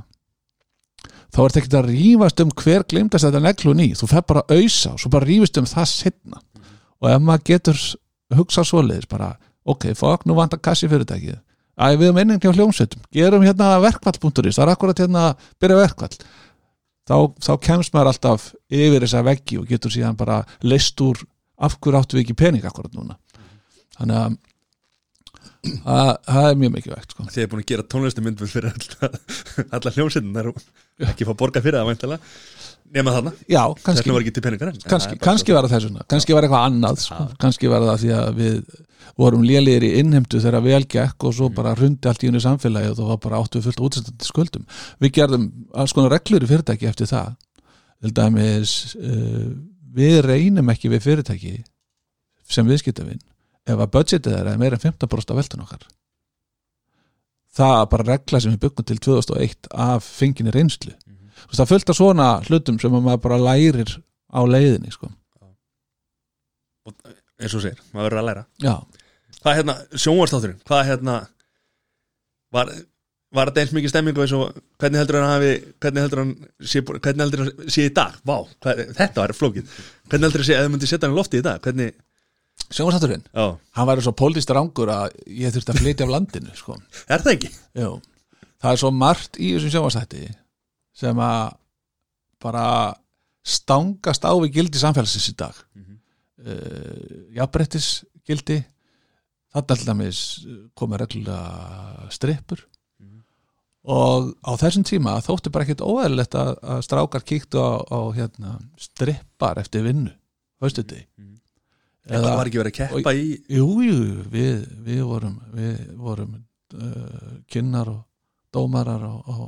þá 1.31 1.39
er 1.41 1.53
þetta 1.53 1.61
ekki 1.61 1.77
að 1.79 1.89
rífast 1.89 2.43
um 2.43 2.51
hver 2.61 2.85
glimtast 2.91 3.27
þetta 3.27 3.41
neglu 3.43 3.73
ný, 3.77 3.91
þú 3.95 4.09
fer 4.11 4.25
bara 4.27 4.43
að 4.43 4.61
ausa 4.61 4.95
og 4.95 4.99
svo 5.01 5.11
bara 5.13 5.27
rífast 5.27 5.59
um 5.61 5.69
það 5.69 5.87
setna 5.91 6.41
og 7.01 7.07
ef 7.07 7.23
maður 7.23 7.45
getur 7.47 7.79
hugsað 8.35 8.67
svoleiðis 8.67 9.09
bara, 9.11 9.31
ok, 9.67 9.91
fokk, 9.97 10.27
nú 10.27 10.35
vantar 10.37 10.61
kassi 10.63 10.89
fyrirtækið. 10.91 11.39
Að 11.81 11.95
við 11.97 12.09
erum 12.09 12.19
einnig 12.21 12.43
hjá 12.43 12.51
hljómsveitum. 12.53 13.01
Gerum 13.15 13.45
hérna 13.45 13.71
verkvall.is 13.81 14.57
það 14.57 14.63
er 14.63 14.71
akkurat 14.75 15.01
hérna 15.01 15.23
byrja 15.61 15.79
verkvall 15.79 16.17
þá, 17.09 17.15
þá 17.41 17.51
kemst 17.65 17.93
maður 17.95 18.11
alltaf 18.13 18.47
yfir 18.71 19.05
þessa 19.05 19.23
veggi 19.27 19.59
og 19.61 19.67
getur 19.71 19.91
síðan 19.93 20.17
bara 20.19 20.41
leist 20.63 21.01
úr 21.01 21.21
af 21.61 21.77
hverju 21.79 21.99
áttu 22.01 22.17
við 22.17 22.25
ekki 22.25 22.37
pening 22.41 22.65
akkurat 22.65 22.93
núna. 22.97 23.17
Þannig 23.97 24.17
að 24.21 24.37
að- 25.85 26.17
það 26.25 26.47
er 26.49 26.55
mjög 26.57 26.71
mikilvægt 26.75 27.11
sko. 27.13 27.23
Þið 27.29 27.43
er 27.43 27.49
búin 27.51 27.61
að 27.61 27.69
gera 27.71 27.83
tónlistamyndum 27.93 28.49
fyrir 28.49 28.71
alla, 28.73 29.11
Það 29.91 30.41
er 30.41 31.13
ekki 31.15 31.25
fá 31.25 31.33
borga 31.37 31.61
fyrir 31.63 31.79
það 31.81 31.89
væntalega 31.91 32.19
Nema 32.91 33.11
þarna, 33.15 33.31
já, 33.47 33.61
þess 33.71 33.83
kannski. 33.85 34.01
vegna 34.03 34.13
var 34.17 34.21
ekki 34.25 34.33
til 34.35 34.43
peningar 34.43 34.67
en 34.67 34.79
kannski, 34.83 35.13
það 35.15 35.21
kannski 35.23 35.53
var 35.55 35.63
það 35.63 35.73
þessuna 35.77 36.01
kannski 36.11 36.33
var 36.35 36.43
eitthvað 36.47 36.65
annað 36.67 36.97
sko. 36.99 37.19
kannski 37.39 37.69
var 37.71 37.85
það 37.87 38.01
því 38.01 38.09
að 38.17 38.33
við 38.41 38.57
vorum 39.19 39.43
lélegir 39.45 39.85
í 39.87 39.91
innheimtu 39.99 40.41
þegar 40.43 40.65
vel 40.65 40.83
gekk 40.89 41.27
og 41.27 41.35
svo 41.37 41.49
bara 41.53 41.73
hrundi 41.75 42.09
allt 42.09 42.23
í 42.23 42.29
unni 42.31 42.41
samfélagi 42.43 42.91
og 42.91 42.99
það 42.99 43.11
var 43.11 43.21
bara 43.25 43.41
áttu 43.41 43.59
við 43.59 43.67
fullt 43.69 43.83
útstændi 43.87 44.27
skuldum. 44.27 44.67
Við 45.03 45.15
gerðum 45.19 45.47
alls 45.73 45.95
konar 45.97 46.15
reglur 46.15 46.45
í 46.45 46.49
fyrirtæki 46.51 46.89
eftir 46.89 47.11
það. 47.11 47.33
Til 48.01 48.13
dæmis 48.17 48.75
uh, 48.97 49.49
við 49.93 50.21
reynum 50.25 50.71
ekki 50.73 50.91
við 50.93 51.05
fyrirtæki 51.07 51.55
sem 52.51 52.67
viðskiptavinn 52.67 53.21
ef 53.69 53.77
að 53.77 53.91
budgetið 53.93 54.37
er 54.39 54.57
meira 54.59 54.77
en 54.79 54.83
15% 54.83 55.33
af 55.33 55.37
veldun 55.37 55.65
okkar. 55.65 55.87
Það 57.51 57.77
er 57.77 57.89
bara 57.91 58.07
regla 58.07 58.39
sem 58.39 58.53
við 58.53 58.61
byggum 58.65 58.87
til 58.87 58.99
2001 59.03 59.71
af 59.85 60.05
fenginni 60.07 60.53
reynslu. 60.55 60.93
Þú 61.41 61.51
veist, 61.51 61.59
það 61.59 61.91
af 61.91 61.97
svona 61.97 62.27
hlutum 62.47 62.77
sem 62.79 62.95
að 62.95 63.05
maður 63.05 63.23
bara 63.25 63.39
lærir 63.41 63.97
á 64.31 64.39
leiðinni 64.47 64.93
sko. 64.93 65.11
eins 67.41 67.55
og 67.57 67.63
segir, 67.63 67.79
maður 67.91 68.07
verður 68.07 68.21
að 68.21 68.27
læra. 68.29 68.43
Já, 68.61 68.75
Hvað 69.41 69.57
hérna, 69.57 69.75
sjónvarstátturinn, 69.97 70.59
hvað 70.69 70.83
hérna 70.91 71.15
var, 72.53 72.69
var 73.33 73.49
þetta 73.49 73.63
eins 73.63 73.73
mikið 73.73 73.91
stemmingu 73.93 74.21
eins 74.21 74.33
og 74.37 74.51
hvernig 74.81 75.01
heldur 75.01 75.17
hann 75.21 75.31
hafi, 75.31 75.51
hvernig 75.81 76.03
heldur 76.05 76.21
hann 76.23 76.33
sé, 76.61 76.83
hvernig 76.85 77.23
heldur 77.25 77.43
hann 77.45 77.71
sé 77.73 77.87
í 77.87 77.93
dag, 77.95 78.19
vá 78.27 78.35
hvað, 78.61 78.81
þetta 78.99 79.23
var 79.23 79.33
flókið, 79.37 79.73
hvernig 80.11 80.27
heldur 80.29 80.43
hann 80.43 80.49
sé 80.51 80.59
þið 80.59 80.71
myndi 80.75 80.89
setja 80.91 81.07
hann 81.09 81.15
í 81.15 81.19
lofti 81.21 81.41
í 81.41 81.45
dag, 81.47 81.61
hvernig 81.65 81.95
sjónvarstátturinn 82.71 83.23
já, 83.33 83.45
hann 83.79 83.89
væri 83.89 84.05
svo 84.05 84.13
pólitist 84.21 84.53
rangur 84.53 84.91
að 84.93 85.15
ég 85.25 85.55
þurfti 85.55 85.73
að 85.73 85.81
flytja 85.81 86.05
af 86.05 86.13
landinu 86.13 86.53
sko. 86.59 86.77
er 87.09 87.23
það 87.23 87.33
ekki? 87.37 87.51
Jú. 87.81 87.91
það 88.61 88.75
er 88.75 88.81
svo 88.83 88.91
margt 88.93 89.39
í 89.41 89.53
þessum 89.55 89.73
sjónvarstætti 89.73 90.27
sem 91.01 91.23
að 91.25 91.55
bara 92.41 92.67
stangast 93.41 94.21
á 94.27 94.31
við 94.37 94.53
gildi 94.59 94.81
samfélagsins 94.81 95.31
í 95.33 95.37
dag 95.39 95.55
mm 95.73 95.87
Mhm. 96.41 97.35
jafnbrettis 97.37 97.87
gildi 98.27 98.55
þarna 99.51 99.77
til 99.77 99.89
dæmis 99.89 100.21
komið 100.77 101.03
reglulega 101.03 102.11
strippur. 102.13 102.65
Og 103.81 104.33
á 104.45 104.51
þessum 104.61 104.85
tíma 104.85 105.15
þótti 105.25 105.49
bara 105.49 105.65
ekkert 105.65 105.81
óæðilegt 105.81 106.35
að, 106.37 106.51
að 106.61 106.81
strákar 106.85 107.23
kíktu 107.25 107.57
á, 107.57 107.81
á 107.81 107.99
hérna, 108.13 108.59
strippar 108.77 109.57
eftir 109.57 109.87
vinnu 109.87 110.11
veistu 110.61 110.83
þetta 110.85 111.29
Það 112.11 112.35
var 112.35 112.49
ekki 112.49 112.61
verið 112.61 112.71
að 112.71 112.77
keppa 112.79 113.13
í 113.13 113.25
Jú, 113.53 113.65
jú, 113.85 113.97
við, 114.33 114.63
við 114.85 115.01
vorum 115.05 115.35
við 115.53 115.81
vorum 116.01 116.31
uh, 116.37 117.33
kynnar 117.51 117.91
og 117.93 118.01
dómarar 118.51 119.05
og, 119.07 119.29
og, 119.31 119.43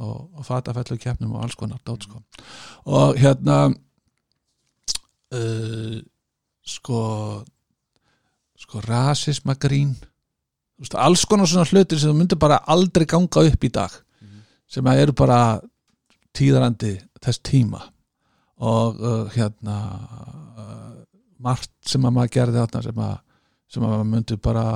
og, 0.00 0.16
og 0.40 0.46
fatafellu 0.46 0.96
keppnum 1.00 1.36
og 1.36 1.44
alls 1.44 1.58
konar 1.58 1.82
dát 1.86 2.06
sko. 2.08 2.22
og 2.88 3.20
hérna 3.20 3.58
uh, 5.36 5.98
sko 6.64 7.02
sko 8.62 8.82
rasisma 8.86 9.56
grín 9.60 9.92
veist, 10.78 10.94
alls 10.94 11.24
konar 11.28 11.50
svona 11.50 11.68
hlutir 11.68 12.00
sem 12.00 12.12
þú 12.12 12.18
myndir 12.18 12.40
bara 12.40 12.62
aldrei 12.72 13.06
ganga 13.08 13.46
upp 13.48 13.64
í 13.64 13.72
dag 13.72 13.94
sem 14.72 14.86
að 14.88 15.04
eru 15.04 15.16
bara 15.16 15.40
tíðarandi 16.36 16.96
þess 17.22 17.42
tíma 17.44 17.82
og 18.62 19.00
uh, 19.02 19.24
hérna 19.34 19.78
uh, 20.56 20.90
margt 21.42 21.72
sem 21.88 22.04
að 22.06 22.14
maður 22.16 22.34
gerði 22.36 22.60
þarna 22.60 22.84
sem 22.86 23.00
að, 23.06 23.16
sem 23.72 23.84
að 23.84 23.92
maður 23.94 24.12
myndi 24.12 24.38
bara 24.42 24.66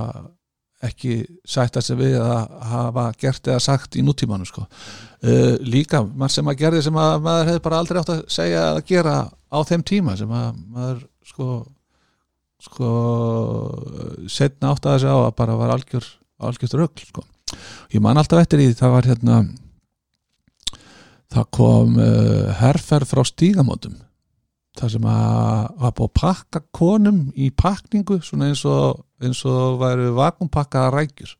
ekki 0.86 1.14
sætta 1.48 1.80
sig 1.80 1.96
við 1.98 2.18
að 2.20 2.50
hafa 2.70 3.06
gert 3.20 3.48
eða 3.48 3.62
sagt 3.64 3.96
í 3.96 4.04
nútímanu 4.04 4.46
sko. 4.48 4.66
uh, 4.66 5.54
líka 5.62 6.02
margt 6.04 6.36
sem 6.36 6.50
að 6.50 6.60
gerði 6.64 6.82
sem 6.88 7.00
að 7.00 7.14
maður 7.24 7.52
hefði 7.52 7.64
bara 7.68 7.80
aldrei 7.80 8.02
átt 8.02 8.12
að 8.16 8.24
segja 8.36 8.66
að 8.74 8.82
gera 8.90 9.16
á 9.30 9.58
þeim 9.70 9.86
tíma 9.86 10.18
sem 10.18 10.34
að 10.34 10.60
maður 10.66 11.00
sko 11.26 11.48
sko 12.62 12.90
setna 14.32 14.72
átt 14.72 14.86
að 14.86 14.96
þessi 14.96 15.12
á 15.12 15.16
að 15.18 15.36
bara 15.38 15.58
var 15.58 15.74
algjör 15.74 16.06
algjört 16.46 16.76
rögl 16.76 17.04
sko. 17.04 17.24
ég 17.92 18.02
man 18.02 18.18
alltaf 18.18 18.42
eftir 18.42 18.64
í 18.64 18.72
það 18.76 18.94
var 18.96 19.08
hérna 19.10 19.36
það 21.32 21.48
kom 21.58 21.96
uh, 22.00 22.52
herferð 22.60 23.10
frá 23.10 23.22
stígamótum 23.26 23.96
það 24.76 24.92
sem 24.96 25.08
að 25.08 25.66
var 25.80 25.96
búið 25.96 26.10
að 26.10 26.14
pakka 26.20 26.62
konum 26.76 27.20
í 27.34 27.48
pakningu 27.50 28.20
svona 28.24 28.50
eins 28.50 28.64
og, 28.68 29.02
eins 29.22 29.40
og 29.48 29.80
væru 29.80 30.12
vakumpakkaða 30.16 30.92
rækjur 30.94 31.32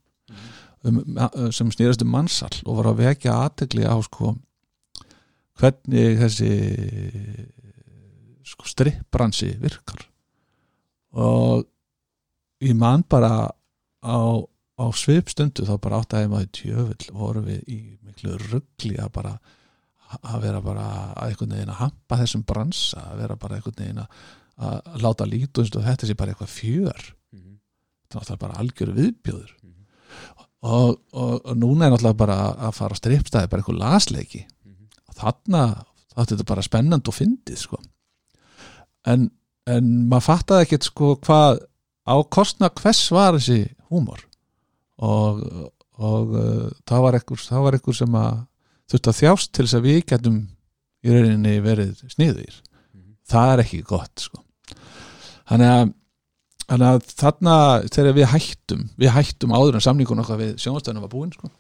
um, 0.89 1.03
sem 1.53 1.73
snýrast 1.73 2.05
um 2.05 2.13
mannsal 2.13 2.53
og 2.65 2.81
var 2.81 2.93
að 2.93 3.03
vekja 3.05 3.37
aðtegli 3.45 3.85
á 3.85 3.97
sko 4.05 4.35
hvernig 5.61 6.21
þessi 6.21 6.53
sko 8.47 8.69
strippbransi 8.69 9.55
virkar 9.61 10.05
og 11.17 11.67
ég 12.65 12.77
man 12.77 13.05
bara 13.09 13.49
á, 14.05 14.21
á 14.77 14.85
svipstundu 14.93 15.67
þá 15.67 15.77
bara 15.83 16.01
átt 16.01 16.17
að 16.17 16.31
maður 16.33 16.51
tjöfull 16.61 17.13
voru 17.17 17.45
við 17.47 17.63
í 17.73 17.81
miklu 18.05 18.37
ruggli 18.51 18.97
að 19.01 19.13
bara 19.17 19.37
að 20.17 20.43
vera 20.45 20.63
bara 20.63 20.87
að 20.87 21.31
einhvern 21.31 21.55
veginn 21.57 21.73
að 21.73 21.81
hampa 21.81 22.19
þessum 22.21 22.43
bransa, 22.47 23.03
að 23.11 23.23
vera 23.23 23.37
bara 23.41 23.57
einhvern 23.59 23.81
veginn 23.81 24.03
að, 24.03 24.19
að 24.69 25.01
láta 25.03 25.29
lítu 25.29 25.65
og 25.65 25.87
þetta 25.87 26.09
sé 26.09 26.17
bara 26.19 26.35
eitthvað 26.35 26.53
fjör. 26.53 27.09
Þannig 28.07 28.21
að 28.21 28.29
það 28.29 28.35
er 28.37 28.43
bara 28.45 28.61
algjör 28.63 28.93
viðbjóður. 28.97 29.55
Og, 30.67 30.93
og, 31.13 31.35
og 31.43 31.59
núna 31.59 31.87
er 31.87 31.93
náttúrulega 31.93 32.21
bara 32.23 32.37
að 32.69 32.77
fara 32.79 32.97
á 32.97 33.01
strippstæði 33.01 33.51
bara 33.51 33.63
eitthvað 33.63 33.83
lasleiki. 33.83 34.45
Og 35.11 35.19
þarna 35.19 35.63
þá 36.13 36.23
er 36.23 36.31
þetta 36.33 36.49
bara 36.49 36.67
spennand 36.67 37.11
og 37.11 37.17
fyndið 37.17 37.61
sko. 37.61 37.81
En, 39.11 39.29
en 39.67 39.89
maður 40.11 40.27
fattaði 40.29 40.67
ekkert 40.67 40.89
sko 40.89 41.15
hvað 41.27 41.63
á 42.07 42.15
kostna 42.31 42.71
hvers 42.71 43.03
var 43.15 43.39
þessi 43.39 43.65
húmor 43.91 44.23
og, 45.03 45.43
og 45.99 46.37
uh, 46.37 46.69
það 46.87 47.07
var 47.07 47.19
ekkur 47.19 47.97
sem 47.99 48.19
að 48.19 48.45
þurfti 48.87 49.11
að 49.11 49.21
þjást 49.21 49.53
til 49.53 49.67
þess 49.67 49.79
að 49.79 49.89
við 49.89 50.01
getum 50.13 50.41
í 51.07 51.13
rauninni 51.13 51.59
verið 51.65 52.03
sniðir 52.13 52.61
það 53.27 53.53
er 53.53 53.63
ekki 53.65 53.83
gott 53.87 54.27
sko. 54.27 54.43
þannig 55.51 55.73
að 55.75 55.95
þannig 56.67 56.89
að 56.89 57.13
þarna 57.15 57.57
þegar 57.95 58.17
við 58.17 58.29
hættum 58.33 58.83
við 58.99 59.15
hættum 59.15 59.55
áður 59.55 59.79
en 59.79 59.85
samningun 59.87 60.23
okkar 60.23 60.41
við 60.41 60.57
sjónastöðunum 60.63 61.07
var 61.07 61.13
búinn 61.13 61.35
sko. 61.35 61.51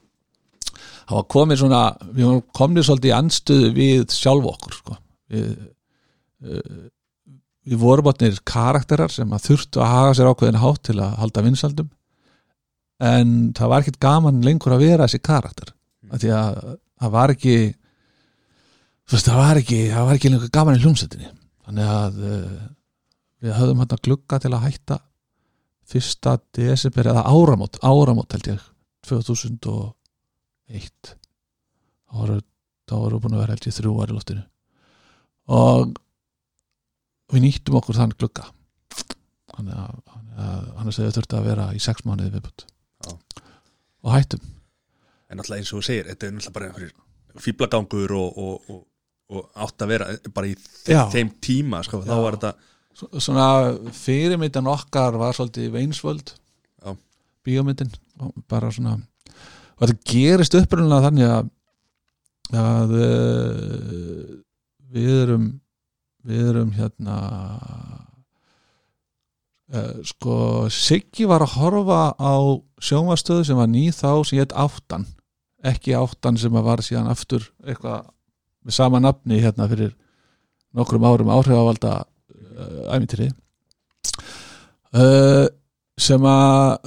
það 1.06 1.16
var 1.18 1.28
komið 1.36 1.62
svona 1.62 1.82
við 2.14 2.40
komið 2.58 2.88
svolítið 2.88 3.12
í 3.12 3.16
andstöðu 3.18 3.72
við 3.76 4.04
sjálf 4.14 4.50
okkur 4.54 4.78
sko. 4.80 4.98
við, 5.34 5.50
uh, 6.46 6.84
við 7.66 7.80
vorum 7.80 8.10
átnir 8.10 8.38
karakterar 8.46 9.12
sem 9.12 9.32
að 9.34 9.50
þurftu 9.50 9.82
að 9.82 9.92
haga 9.92 10.12
sér 10.16 10.30
ákveðin 10.30 10.62
hátt 10.62 10.82
til 10.86 10.98
að 11.02 11.16
halda 11.20 11.44
vinsaldum 11.46 11.90
en 13.02 13.32
það 13.56 13.72
var 13.72 13.82
ekkert 13.82 14.00
gaman 14.00 14.44
lengur 14.44 14.76
að 14.76 14.84
vera 14.86 15.04
þessi 15.04 15.20
karakter. 15.24 15.72
Af 16.08 16.22
því 16.22 16.30
að 16.32 16.54
það 17.02 17.10
var 17.16 17.32
ekki 17.34 17.56
það 19.10 19.40
var 19.40 19.60
ekki 19.60 19.80
það 19.90 20.08
var 20.08 20.18
ekki 20.18 20.32
lengur 20.32 20.54
gaman 20.54 20.78
í 20.78 20.82
hljómsveitinni. 20.84 21.28
Þannig 21.66 21.92
að 21.96 22.22
uh, 22.22 22.56
við 23.42 23.58
höfðum 23.58 23.82
hann 23.82 23.94
að 23.98 24.06
glugga 24.06 24.36
til 24.42 24.54
að 24.54 24.64
hætta 24.64 24.96
fyrsta 25.86 26.32
desember 26.56 27.12
eða 27.12 27.28
áramót 27.30 27.74
áramót 27.82 28.32
held 28.34 28.46
ég 28.50 28.64
2001 29.06 31.14
þá 32.16 32.94
voru, 32.96 33.20
búin 33.20 33.36
að 33.36 33.42
vera 33.42 33.54
held 33.54 33.68
ég 33.68 33.76
þrjú 33.76 33.92
ári 34.02 34.12
loftinu. 34.14 34.42
Og 35.46 35.94
við 37.32 37.42
nýttum 37.46 37.78
okkur 37.80 37.98
þann 37.98 38.14
glugga. 38.18 38.44
Þannig 39.56 39.78
að, 39.80 39.96
að 40.36 40.66
annars 40.80 40.98
hefur 41.00 41.16
þurft 41.16 41.36
að 41.38 41.48
vera 41.50 41.66
í 41.74 41.80
sex 41.82 42.04
mánuði 42.06 42.34
viðbútt 42.36 42.66
og 44.06 44.12
hættum. 44.14 44.42
En 45.26 45.40
náttúrulega 45.40 45.62
eins 45.64 45.72
og 45.74 45.80
þú 45.80 45.86
segir, 45.88 46.06
þetta 46.12 46.26
er 46.28 46.34
náttúrulega 46.36 46.54
bara 46.58 46.68
einhverjir 46.70 47.42
fýblagangur 47.42 48.12
og, 48.16 48.36
og, 48.38 48.68
og, 48.70 48.82
og 49.34 49.62
átt 49.66 49.82
að 49.82 49.90
vera 49.90 50.06
bara 50.36 50.50
í 50.52 50.54
þeim, 50.60 51.00
þeim 51.12 51.32
tíma 51.42 51.80
sko, 51.84 52.00
þá 52.06 52.14
var 52.22 52.36
þetta 52.38 52.52
Svo- 52.96 53.20
svona 53.20 53.46
fyrirmyndan 53.92 54.70
okkar 54.72 55.18
var 55.20 55.34
svolítið 55.36 55.72
Veinsvöld. 55.74 56.30
Bíómyndin. 57.46 57.90
Bara 58.48 58.70
svona 58.74 58.94
og 59.76 59.82
þetta 59.82 59.98
gerist 60.08 60.54
upprunnilega 60.56 61.04
þannig 61.10 61.28
að 61.34 61.50
að 62.56 62.94
uh, 62.96 64.32
við 64.94 65.10
erum 65.26 65.46
við 66.26 66.48
erum 66.50 66.72
hérna 66.76 67.16
uh, 69.72 69.98
sko 70.06 70.66
Siggi 70.72 71.28
var 71.28 71.44
að 71.46 71.56
horfa 71.60 72.00
á 72.18 72.34
sjónvastöðu 72.82 73.46
sem 73.46 73.60
var 73.60 73.70
ný 73.70 73.88
þá 73.94 74.10
sem 74.26 74.40
hétt 74.40 74.56
áttan 74.56 75.06
ekki 75.66 75.96
áttan 75.98 76.38
sem 76.38 76.52
var 76.52 76.82
síðan 76.84 77.10
aftur 77.10 77.46
eitthvað 77.64 78.10
með 78.66 78.78
sama 78.78 79.00
nafni 79.02 79.40
hérna 79.42 79.68
fyrir 79.70 79.94
nokkrum 80.76 81.06
árum 81.06 81.32
áhrifavalda 81.32 81.92
uh, 82.02 82.94
æmintýri 82.94 83.30
uh, 84.94 85.46
sem 85.96 86.26
að 86.28 86.84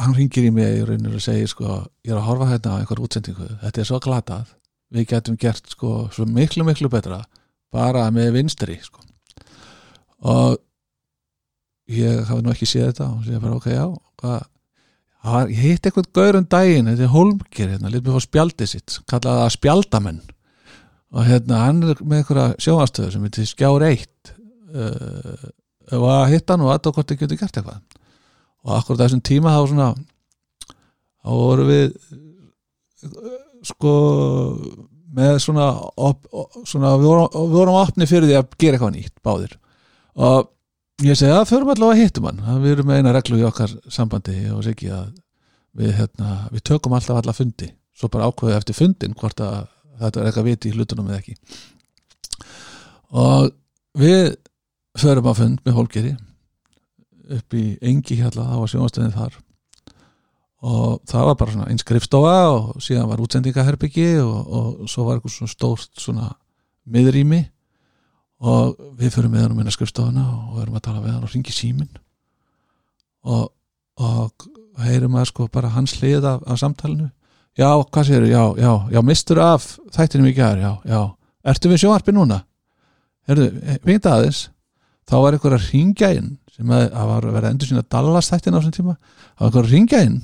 hann 0.00 0.16
ringir 0.16 0.48
í 0.48 0.52
mig 0.54 0.78
í 0.78 0.84
rauninu 0.86 1.18
og 1.18 1.24
segir 1.24 1.48
sko, 1.50 1.82
ég 2.04 2.12
er 2.12 2.20
að 2.20 2.26
horfa 2.28 2.48
hérna 2.52 2.76
á 2.76 2.78
einhver 2.80 3.02
útsendingu, 3.04 3.48
þetta 3.62 3.82
er 3.82 3.88
svo 3.88 4.00
glatað 4.02 4.52
við 4.90 5.06
getum 5.12 5.38
gert 5.40 5.70
sko 5.70 6.08
svo 6.14 6.26
miklu 6.26 6.66
miklu 6.66 6.90
betra 6.92 7.22
bara 7.70 8.08
með 8.14 8.34
vinstri 8.40 8.78
sko. 8.82 9.02
Og 10.26 10.58
ég 11.90 12.24
hafi 12.28 12.42
nú 12.44 12.52
ekki 12.52 12.68
séð 12.68 12.90
þetta 12.90 13.10
og 13.14 13.22
séð 13.26 13.44
bara 13.44 13.58
ok, 13.58 13.70
já 13.74 13.86
hvað 14.20 14.48
Það 15.20 15.34
var, 15.34 15.50
ég 15.52 15.64
hitt 15.66 15.86
eitthvað 15.86 16.06
gaur 16.16 16.36
um 16.38 16.44
daginn 16.48 16.86
þetta 16.88 17.04
er 17.04 17.10
Holmger, 17.12 17.72
hérna, 17.74 17.90
mér 17.92 18.14
fá 18.14 18.24
spjaldið 18.24 18.70
sitt 18.70 18.94
kallaði 19.10 19.42
það 19.42 19.50
spjaldamenn. 19.52 20.20
Og 21.10 21.26
hérna, 21.26 21.58
hann 21.66 21.82
er 21.84 22.00
með 22.00 22.22
einhverja 22.22 22.62
sjónastöðu 22.64 23.12
sem 23.12 23.26
heitir 23.26 23.48
Skjár 23.50 23.84
1 23.84 24.30
uh, 24.30 25.44
og 25.98 26.06
að 26.14 26.32
hitta 26.32 26.54
hann 26.54 26.64
og 26.64 26.72
að 26.72 26.88
hvort 26.94 27.12
þið 27.12 27.20
getur 27.24 27.40
gert 27.42 27.60
eitthvað. 27.60 27.82
Og 28.64 28.72
akkur 28.78 29.00
þessum 29.00 29.20
tíma 29.26 29.52
þá 29.52 29.60
svona 29.68 29.90
þá 31.20 31.30
voru 31.34 31.68
við 31.68 31.86
sko 33.66 33.94
með 35.16 35.40
svona, 35.42 35.66
op, 35.98 36.28
svona 36.68 36.94
við, 36.98 37.08
vorum, 37.08 37.28
við 37.34 37.56
vorum 37.58 37.78
opni 37.80 38.08
fyrir 38.08 38.28
því 38.28 38.38
að 38.38 38.54
gera 38.62 38.78
eitthvað 38.78 38.94
nýtt 38.94 39.16
báðir. 39.26 39.56
Og 40.20 40.50
ég 41.06 41.18
segi 41.18 41.34
að 41.34 41.48
förum 41.50 41.72
allavega 41.72 41.96
að 41.96 42.04
hittum 42.04 42.28
hann. 42.28 42.40
Við 42.62 42.76
erum 42.76 42.90
með 42.90 43.00
eina 43.00 43.14
reglu 43.16 43.40
í 43.40 43.46
okkar 43.48 43.74
sambandi 43.90 44.38
og 44.54 44.62
segi 44.66 44.90
að 44.94 45.10
við, 45.76 45.92
hérna, 45.98 46.36
við 46.54 46.64
tökum 46.70 46.94
alltaf 46.96 47.20
alla 47.20 47.34
fundi. 47.36 47.70
Svo 47.96 48.10
bara 48.12 48.30
ákveðið 48.30 48.60
eftir 48.60 48.78
fundin 48.78 49.16
hvort 49.18 49.42
að 49.44 49.68
þetta 50.00 50.20
er 50.20 50.30
eitthvað 50.30 50.48
viti 50.48 50.70
í 50.70 50.76
hlutunum 50.76 51.10
eða 51.10 51.20
ekki. 51.20 51.36
Og 53.20 53.50
við 53.98 54.34
förum 54.98 55.30
á 55.30 55.34
fund 55.36 55.62
með 55.66 55.76
hólkeri 55.76 56.16
upp 57.30 57.54
í 57.54 57.64
engi 57.86 58.16
hérna, 58.18 58.58
var 58.58 58.70
sjónastöðin 58.70 59.14
þar 59.14 59.36
og 60.60 61.00
það 61.08 61.26
var 61.30 61.36
bara 61.40 61.54
svona 61.54 61.68
einn 61.72 61.80
skrifstofa 61.80 62.36
og 62.52 62.82
síðan 62.84 63.08
var 63.08 63.22
útsendingaherbyggi 63.24 64.10
og, 64.20 64.50
og 64.58 64.90
svo 64.92 65.06
var 65.06 65.16
eitthvað 65.16 65.36
svona 65.38 65.54
stórt 65.54 66.00
svona 66.00 66.28
miðrými. 66.90 67.40
Og 68.40 68.76
við 68.96 69.14
förum 69.16 69.34
með 69.34 69.44
hann 69.44 69.54
um 69.54 69.62
eina 69.62 69.72
skrifstofuna 69.72 70.26
og 70.50 70.60
erum 70.62 70.76
að 70.78 70.84
tala 70.86 71.02
við 71.04 71.14
hann 71.14 71.24
og 71.24 71.32
ringi 71.32 71.52
símin 71.52 71.90
og, 73.28 73.50
og 74.00 74.46
heyrum 74.80 75.16
að 75.20 75.26
sko 75.28 75.48
bara 75.52 75.72
hans 75.74 75.98
hlið 75.98 76.24
af, 76.28 76.44
af 76.48 76.60
samtalinu. 76.60 77.10
Já, 77.58 77.68
hvað 77.92 78.06
séu, 78.08 78.28
já, 78.30 78.42
já, 78.56 78.72
já 78.94 79.00
mistur 79.04 79.40
af 79.44 79.66
þættinum 79.92 80.30
í 80.30 80.36
gær, 80.36 80.60
já, 80.60 80.72
já. 80.88 81.00
Ertu 81.50 81.72
við 81.72 81.82
sjónvarpi 81.82 82.14
núna? 82.14 82.40
Herðu, 83.28 83.50
veit 83.84 84.06
aðeins. 84.08 84.46
Þá 85.08 85.16
var 85.18 85.36
eitthvað 85.36 85.56
að 85.56 85.66
ringja 85.72 86.12
inn 86.16 86.34
sem 86.54 86.72
að, 86.72 86.86
að 86.92 87.10
var 87.10 87.26
að 87.26 87.36
vera 87.36 87.50
endur 87.52 87.68
sína 87.68 87.84
Dallas 87.92 88.30
þættin 88.30 88.56
á 88.56 88.58
þessum 88.60 88.76
tíma. 88.76 88.94
Þá 89.34 89.40
var 89.42 89.48
eitthvað 89.48 89.64
að 89.64 89.74
ringja 89.74 90.02
inn 90.06 90.20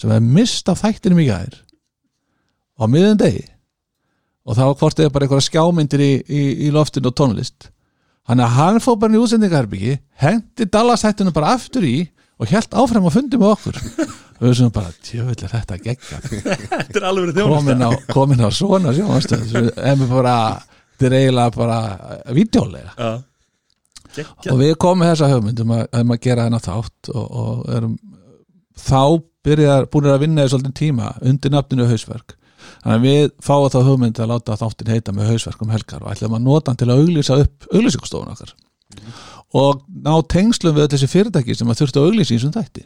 sem 0.00 0.12
hefði 0.12 0.36
mist 0.38 0.70
af 0.72 0.80
þættinum 0.80 1.20
í 1.20 1.26
gær 1.28 1.58
á 2.80 2.84
miðun 2.88 3.20
degi. 3.20 3.44
Og 4.48 4.56
þá 4.56 4.62
var 4.70 4.78
hvort 4.80 5.02
eða 5.02 5.12
bara 5.14 5.26
eitthvað 5.26 5.44
skjámyndir 5.46 6.02
í, 6.02 6.12
í, 6.24 6.40
í 6.66 6.70
loftinu 6.74 7.10
og 7.10 7.18
tónlist. 7.18 7.68
Hann 8.30 8.40
að 8.40 8.56
hann 8.56 8.80
fóð 8.82 9.02
bara 9.02 9.16
í 9.16 9.20
útsendingarherbyggi 9.20 9.98
hendi 10.22 10.66
Dallas 10.72 11.04
þættinu 11.04 11.34
bara 11.36 11.54
aftur 11.58 11.84
í 11.86 11.94
og 12.40 12.48
helt 12.48 12.72
áfram 12.72 13.08
að 13.10 13.16
fundi 13.18 13.40
með 13.40 13.54
okkur. 13.54 13.80
Og 14.40 14.46
við 14.48 14.54
sem 14.56 14.70
bara, 14.72 14.90
tjöfull 15.04 15.34
er 15.36 15.50
þetta 15.52 15.76
gegga 15.84 16.18
Þetta 16.24 16.96
er 16.96 17.06
alveg 17.10 17.34
verið 17.34 17.50
komin 17.50 17.82
komin 18.08 18.40
á 18.40 18.48
svona 18.56 18.94
sjónastöð 18.96 19.50
en 19.76 19.98
við 20.00 20.14
bara, 20.14 20.36
þetta 20.94 21.08
er 21.10 21.16
eiginlega 21.18 21.52
bara 21.58 21.80
vídeolega 22.32 22.94
Já. 22.96 23.10
Og 24.50 24.56
við 24.58 24.72
komum 24.80 25.04
hugmynd 25.06 25.60
um 25.62 25.74
að, 25.76 25.82
um 26.00 26.14
að 26.16 26.22
gera 26.24 26.46
hennar 26.48 26.64
þátt 26.64 27.12
og, 27.12 27.26
og 27.28 27.68
erum 27.76 27.92
þá 28.80 29.02
byrjar, 29.46 29.88
búin 29.92 30.10
að 30.10 30.22
vinna 30.24 30.44
í 30.44 30.52
svolítið 30.52 30.76
tíma 30.76 31.14
undir 31.24 31.52
nafninu 31.54 31.88
hausverk. 31.88 32.36
Þannig 32.82 32.96
að 32.96 33.04
við 33.06 33.28
fáum 33.44 33.68
þá 33.72 33.78
hugmynd 33.86 34.20
að 34.20 34.30
láta 34.30 34.56
þáttin 34.60 34.92
heita 34.92 35.14
með 35.16 35.32
hausverk 35.32 35.62
um 35.64 35.72
helgar 35.72 36.04
og 36.04 36.12
ætlum 36.12 36.36
að 36.36 36.46
nota 36.46 36.72
hann 36.72 36.80
til 36.80 36.88
að 36.90 37.02
auglýsa 37.02 37.38
upp 37.44 37.68
auglýsingstofun 37.70 38.32
okkar. 38.34 38.54
Og 39.56 39.84
ná 40.04 40.12
tengslum 40.30 40.76
við 40.76 40.90
þessi 40.94 41.10
fyrirtæki 41.10 41.56
sem 41.56 41.70
að 41.70 41.80
þurftu 41.80 42.02
að 42.02 42.10
auglýsa 42.10 42.34
í 42.34 42.38
þessum 42.38 42.56
þætti. 42.56 42.84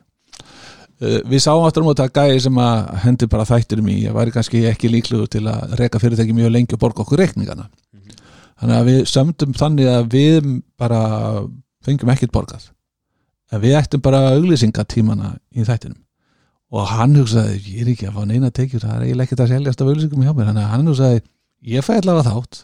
Uh, 1.02 1.18
við 1.26 1.42
sáum 1.42 1.64
aftur 1.66 1.82
um 1.82 1.90
að 1.90 2.05
það 2.05 2.12
gæði 2.20 2.44
sem 2.44 2.61
að 2.62 2.92
hendi 3.02 3.28
bara 3.32 3.48
þættirum 3.48 3.90
í, 3.90 3.96
ég 4.05 4.14
væri 4.14 4.34
kannski 4.34 4.62
ekki 4.70 4.92
líklegur 4.92 5.30
til 5.30 5.42
að 5.50 5.74
reka 5.80 6.00
fyrirtæki 6.02 6.36
mjög 6.36 6.55
lengi 6.55 6.78
og 6.78 6.84
borga 6.84 7.02
okkur 7.02 7.22
reikningana. 7.24 7.66
Þannig 8.62 8.78
að 8.78 8.88
við 8.92 9.00
sömdum 9.11 9.59
þannig 9.59 9.90
að 9.90 10.07
við 10.14 10.48
bara 10.78 11.02
fengjum 11.84 12.14
ekkert 12.14 12.34
borgað. 12.34 12.70
En 13.50 13.61
við 13.62 13.74
ættum 13.80 14.02
bara 14.05 14.22
auglýsingatímana 14.36 15.34
í 15.55 15.66
þættinum 15.66 16.03
og 16.73 16.87
hann 16.91 17.17
hugsaði, 17.19 17.59
ég 17.75 17.83
er 17.85 17.91
ekki 17.93 18.09
að 18.09 18.17
fá 18.17 18.29
neina 18.29 18.51
tekjur 18.55 18.83
það 18.83 18.95
er 18.95 19.05
eiginlega 19.07 19.29
ekkert 19.29 19.43
að 19.45 19.53
seljast 19.53 19.83
af 19.83 19.91
auglýsingum 19.91 20.25
hjá 20.25 20.33
mér. 20.33 20.49
Þannig 20.51 20.65
að 20.65 20.73
hann 20.73 20.89
hugsaði, 20.91 21.21
ég 21.75 21.85
fæ 21.87 21.93
allavega 21.99 22.31
þátt. 22.31 22.62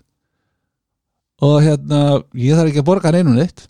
Og 1.46 1.56
hérna 1.64 2.00
ég 2.36 2.58
þarf 2.58 2.72
ekki 2.72 2.82
að 2.82 2.88
borga 2.88 3.12
neinu 3.14 3.36
neitt. 3.36 3.66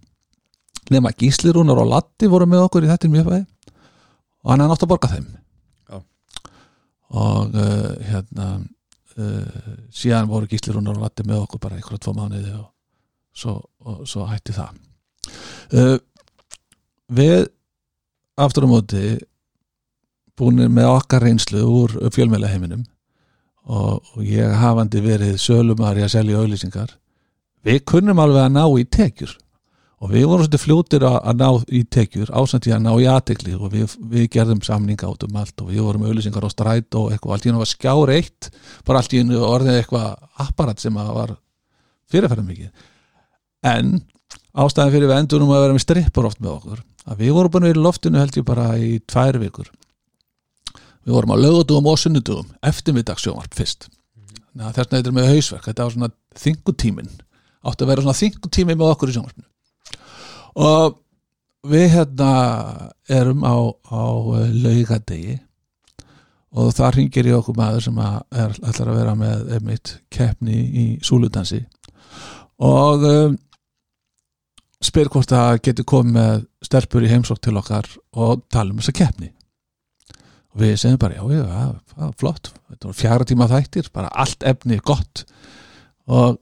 Nema 0.90 1.12
Gísli 1.14 1.52
Rúnar 1.54 1.78
og 1.78 1.90
Latti 1.90 2.30
voru 2.30 2.48
með 2.50 2.64
okkur 2.66 2.86
í 2.86 2.90
þættinum 2.90 3.20
ég 3.20 3.28
fæði 3.28 3.44
og 4.40 4.52
hann 4.52 4.64
er 4.64 4.70
nátt 4.70 4.84
að 4.84 4.90
borga 4.90 5.10
þeim. 5.12 5.26
Já. 5.90 5.98
og 7.20 7.56
uh, 7.58 7.90
hérna 8.08 8.46
uh, 8.56 9.72
síðan 9.94 10.30
voru 10.30 10.48
Gísli 10.50 10.74
Rúnar 10.74 10.96
og 10.96 11.04
Latti 11.04 11.26
með 11.28 11.44
okkur 11.44 11.62
bara 11.62 11.78
einhverja 11.78 12.04
tvo 12.06 12.14
mánuði 12.16 12.54
og 12.56 12.70
svo, 13.36 13.58
og 13.84 14.06
svo 14.08 14.26
hætti 14.30 14.56
það. 14.56 14.78
Uh, 15.70 15.98
við 17.12 17.50
aftur 18.40 18.66
á 18.66 18.68
móti 18.72 19.04
búinir 20.40 20.72
með 20.72 20.88
okkar 20.94 21.26
reynslu 21.26 21.62
úr 21.68 21.94
fjölmjöla 22.14 22.50
heiminum 22.50 22.86
og, 23.68 24.00
og 24.16 24.24
ég 24.24 24.56
hafandi 24.60 25.02
verið 25.04 25.36
sölumari 25.40 26.04
að 26.04 26.14
selja 26.16 26.40
auðlýsingar 26.40 26.96
við 27.66 27.80
kunnum 27.88 28.20
alveg 28.22 28.46
að 28.46 28.52
ná 28.56 28.64
í 28.80 28.84
tekjur. 28.88 29.36
Og 30.00 30.14
við 30.14 30.22
vorum 30.30 30.46
svolítið 30.46 30.62
fljótir 30.62 31.02
að, 31.04 31.16
að 31.28 31.40
ná 31.42 31.48
í 31.76 31.80
tekjur 31.92 32.30
ásand 32.32 32.66
í 32.70 32.72
að 32.72 32.84
ná 32.86 32.92
í 32.96 33.08
aðtekli 33.12 33.56
og 33.58 33.74
við, 33.74 33.96
við 34.08 34.30
gerðum 34.32 34.62
samninga 34.64 35.10
át 35.10 35.26
um 35.26 35.36
allt 35.36 35.60
og 35.60 35.68
við 35.68 35.82
vorum 35.84 36.06
auðlýsingar 36.08 36.46
á 36.48 36.50
stræt 36.54 36.96
og 36.96 37.10
eitthvað, 37.12 37.34
allt 37.34 37.44
í 37.44 37.50
hennu 37.50 37.60
var 37.60 37.68
skjár 37.68 38.12
eitt 38.14 38.48
bara 38.88 39.02
allt 39.02 39.12
í 39.12 39.20
hennu 39.20 39.42
orðið 39.44 39.82
eitthvað 39.82 40.14
apparat 40.46 40.80
sem 40.80 40.96
var 40.96 41.34
fyrirferðum 42.08 42.48
mikið. 42.48 42.88
En 43.68 43.92
ástæðan 44.56 44.94
fyrir 44.96 45.12
við 45.12 45.18
endurum 45.18 45.52
að 45.52 45.66
vera 45.66 45.76
með 45.76 45.84
strippur 45.84 46.30
oft 46.30 46.40
með 46.40 46.54
okkur 46.54 46.80
að 47.10 47.20
við 47.20 47.36
vorum 47.36 47.52
búin 47.52 47.68
í 47.68 47.76
loftinu 47.76 48.22
held 48.22 48.40
ég 48.40 48.48
bara 48.48 48.70
í 48.80 48.94
tvær 49.04 49.36
vikur 49.42 49.68
við 51.10 51.16
vorum 51.16 51.34
á 51.34 51.42
lögutugum 51.42 51.90
og 51.90 51.98
sunnudugum 51.98 52.50
eftirmiddagsjónvarp 52.70 53.56
fyrst. 53.58 53.88
Þannig 54.54 54.66
að 54.68 54.76
þess 54.78 54.92
vegna 54.94 55.14
með 55.16 55.30
hausverk 55.34 55.66
þetta 55.66 55.86
var 55.86 55.94
svona 55.94 56.10
þingutímin 56.38 57.12
átti 57.60 57.84
að 57.84 57.90
vera 57.90 58.04
svona 58.04 58.18
þingutími 58.20 58.76
með 58.76 58.92
okkur 58.94 59.10
í 59.10 59.14
sjónvarpinu. 59.16 59.48
Og 60.60 60.98
við 61.70 61.86
hérna 61.94 62.30
erum 63.10 63.42
á, 63.42 63.56
á 63.90 64.04
laugadegi 64.54 65.36
og 66.50 66.72
það 66.74 66.94
ringir 66.96 67.28
í 67.30 67.34
okkur 67.36 67.58
maður 67.58 67.86
sem 67.86 68.00
að 68.02 68.16
er 68.44 68.56
ætlar 68.70 68.92
að 68.92 69.00
vera 69.00 69.18
með 69.18 69.52
einmitt 69.58 69.92
keppni 70.10 70.56
í 70.56 70.86
súludansi. 71.06 71.60
Og 72.66 73.04
um, 73.06 73.36
spyr 74.82 75.10
hvort 75.12 75.30
það 75.30 75.60
getur 75.66 75.90
komið 75.90 76.16
með 76.16 76.46
stelpur 76.66 77.06
í 77.06 77.12
heimsók 77.12 77.42
til 77.42 77.58
okkar 77.60 77.86
og 78.18 78.46
tala 78.50 78.72
um 78.72 78.80
þessa 78.80 78.96
keppni 78.96 79.30
og 80.50 80.60
við 80.62 80.76
segjum 80.82 81.00
bara 81.00 81.16
já, 81.16 81.24
já, 81.34 81.66
já, 81.96 82.12
flott. 82.18 82.52
Fjara 82.96 83.26
tíma 83.28 83.48
þættir, 83.50 83.90
bara 83.94 84.10
allt 84.12 84.46
efni 84.46 84.80
gott. 84.82 85.24
Og 86.10 86.38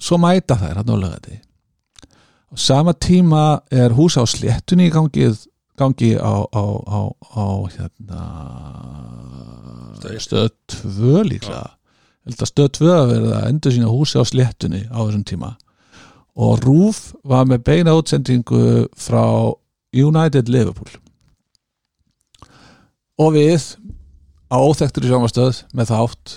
svo 0.00 0.18
mæta 0.20 0.58
þær 0.60 0.80
hann 0.80 0.92
á 0.92 0.96
lögati 0.96 1.40
á 2.50 2.56
sama 2.56 2.92
tíma 2.92 3.62
er 3.70 3.94
hús 3.94 4.16
á 4.18 4.26
sléttunni 4.26 4.88
í 4.88 4.92
gangi, 4.92 5.28
gangi 5.78 6.16
á, 6.18 6.34
á, 6.50 6.64
á, 6.82 7.00
á 7.38 7.46
hérna 7.70 8.22
stöð. 10.18 10.50
2 10.66 11.22
líklega. 11.28 11.76
Stöð 12.26 12.70
2 12.80 12.90
að 12.94 13.12
verða 13.12 13.36
að 13.40 13.48
endur 13.50 13.74
sína 13.74 13.90
húsi 13.90 14.18
á 14.18 14.24
sléttunni 14.26 14.82
á 14.90 14.98
þessum 14.98 15.24
tíma. 15.26 15.54
Og 16.34 16.62
Rúf 16.64 17.14
var 17.26 17.46
með 17.46 17.64
beina 17.66 17.94
útsendingu 17.94 18.88
frá 18.98 19.54
United 19.94 20.48
Liverpool 20.48 20.90
og 23.20 23.34
við 23.36 23.74
á 24.50 24.56
óþektur 24.58 25.06
í 25.06 25.10
sjónvastöð 25.10 25.64
með 25.76 25.92
þátt 25.92 26.36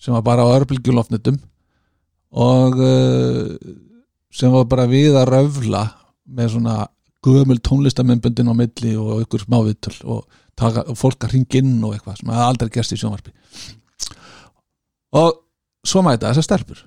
sem 0.00 0.14
var 0.16 0.24
bara 0.26 0.46
á 0.46 0.54
örbylgjulofnitum 0.56 1.38
og 2.34 2.80
uh, 2.82 3.52
sem 4.34 4.52
var 4.52 4.66
bara 4.70 4.88
við 4.90 5.14
að 5.18 5.30
röfla 5.30 5.84
með 6.24 6.56
svona 6.56 6.78
gömul 7.24 7.60
tónlistamennbundin 7.64 8.50
á 8.50 8.54
milli 8.56 8.96
og 9.00 9.22
ykkur 9.24 9.44
smávitul 9.44 9.94
og, 10.10 10.24
og 10.60 10.98
fólk 10.98 11.24
að 11.24 11.36
ringa 11.36 11.60
inn 11.60 11.78
og 11.86 11.94
eitthvað 11.94 12.18
sem 12.20 12.32
hefði 12.32 12.48
aldrei 12.48 12.72
gerst 12.74 12.94
í 12.96 12.98
sjónvarpi. 13.00 13.32
Og 15.20 15.30
svo 15.86 16.02
mæta 16.04 16.32
þessar 16.32 16.48
stelpur 16.48 16.82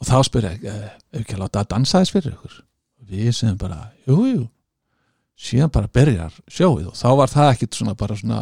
og 0.00 0.08
þá 0.08 0.16
spyr 0.26 0.48
ég 0.48 0.66
eh, 0.70 0.88
ef 1.12 1.22
ekki 1.22 1.36
að 1.36 1.44
láta 1.44 1.62
að 1.62 1.70
dansa 1.74 2.00
þess 2.00 2.14
fyrir 2.16 2.34
ykkur? 2.34 2.58
Við 3.04 3.30
sem 3.36 3.54
bara, 3.60 3.78
jú, 4.08 4.18
jú 4.32 4.42
síðan 5.34 5.72
bara 5.74 5.90
byrjar 5.90 6.36
sjóið 6.46 6.92
og 6.92 6.98
þá 6.98 7.08
var 7.20 7.32
það 7.32 7.50
ekkit 7.54 7.78
svona 7.78 7.96
bara 7.98 8.18
svona 8.18 8.40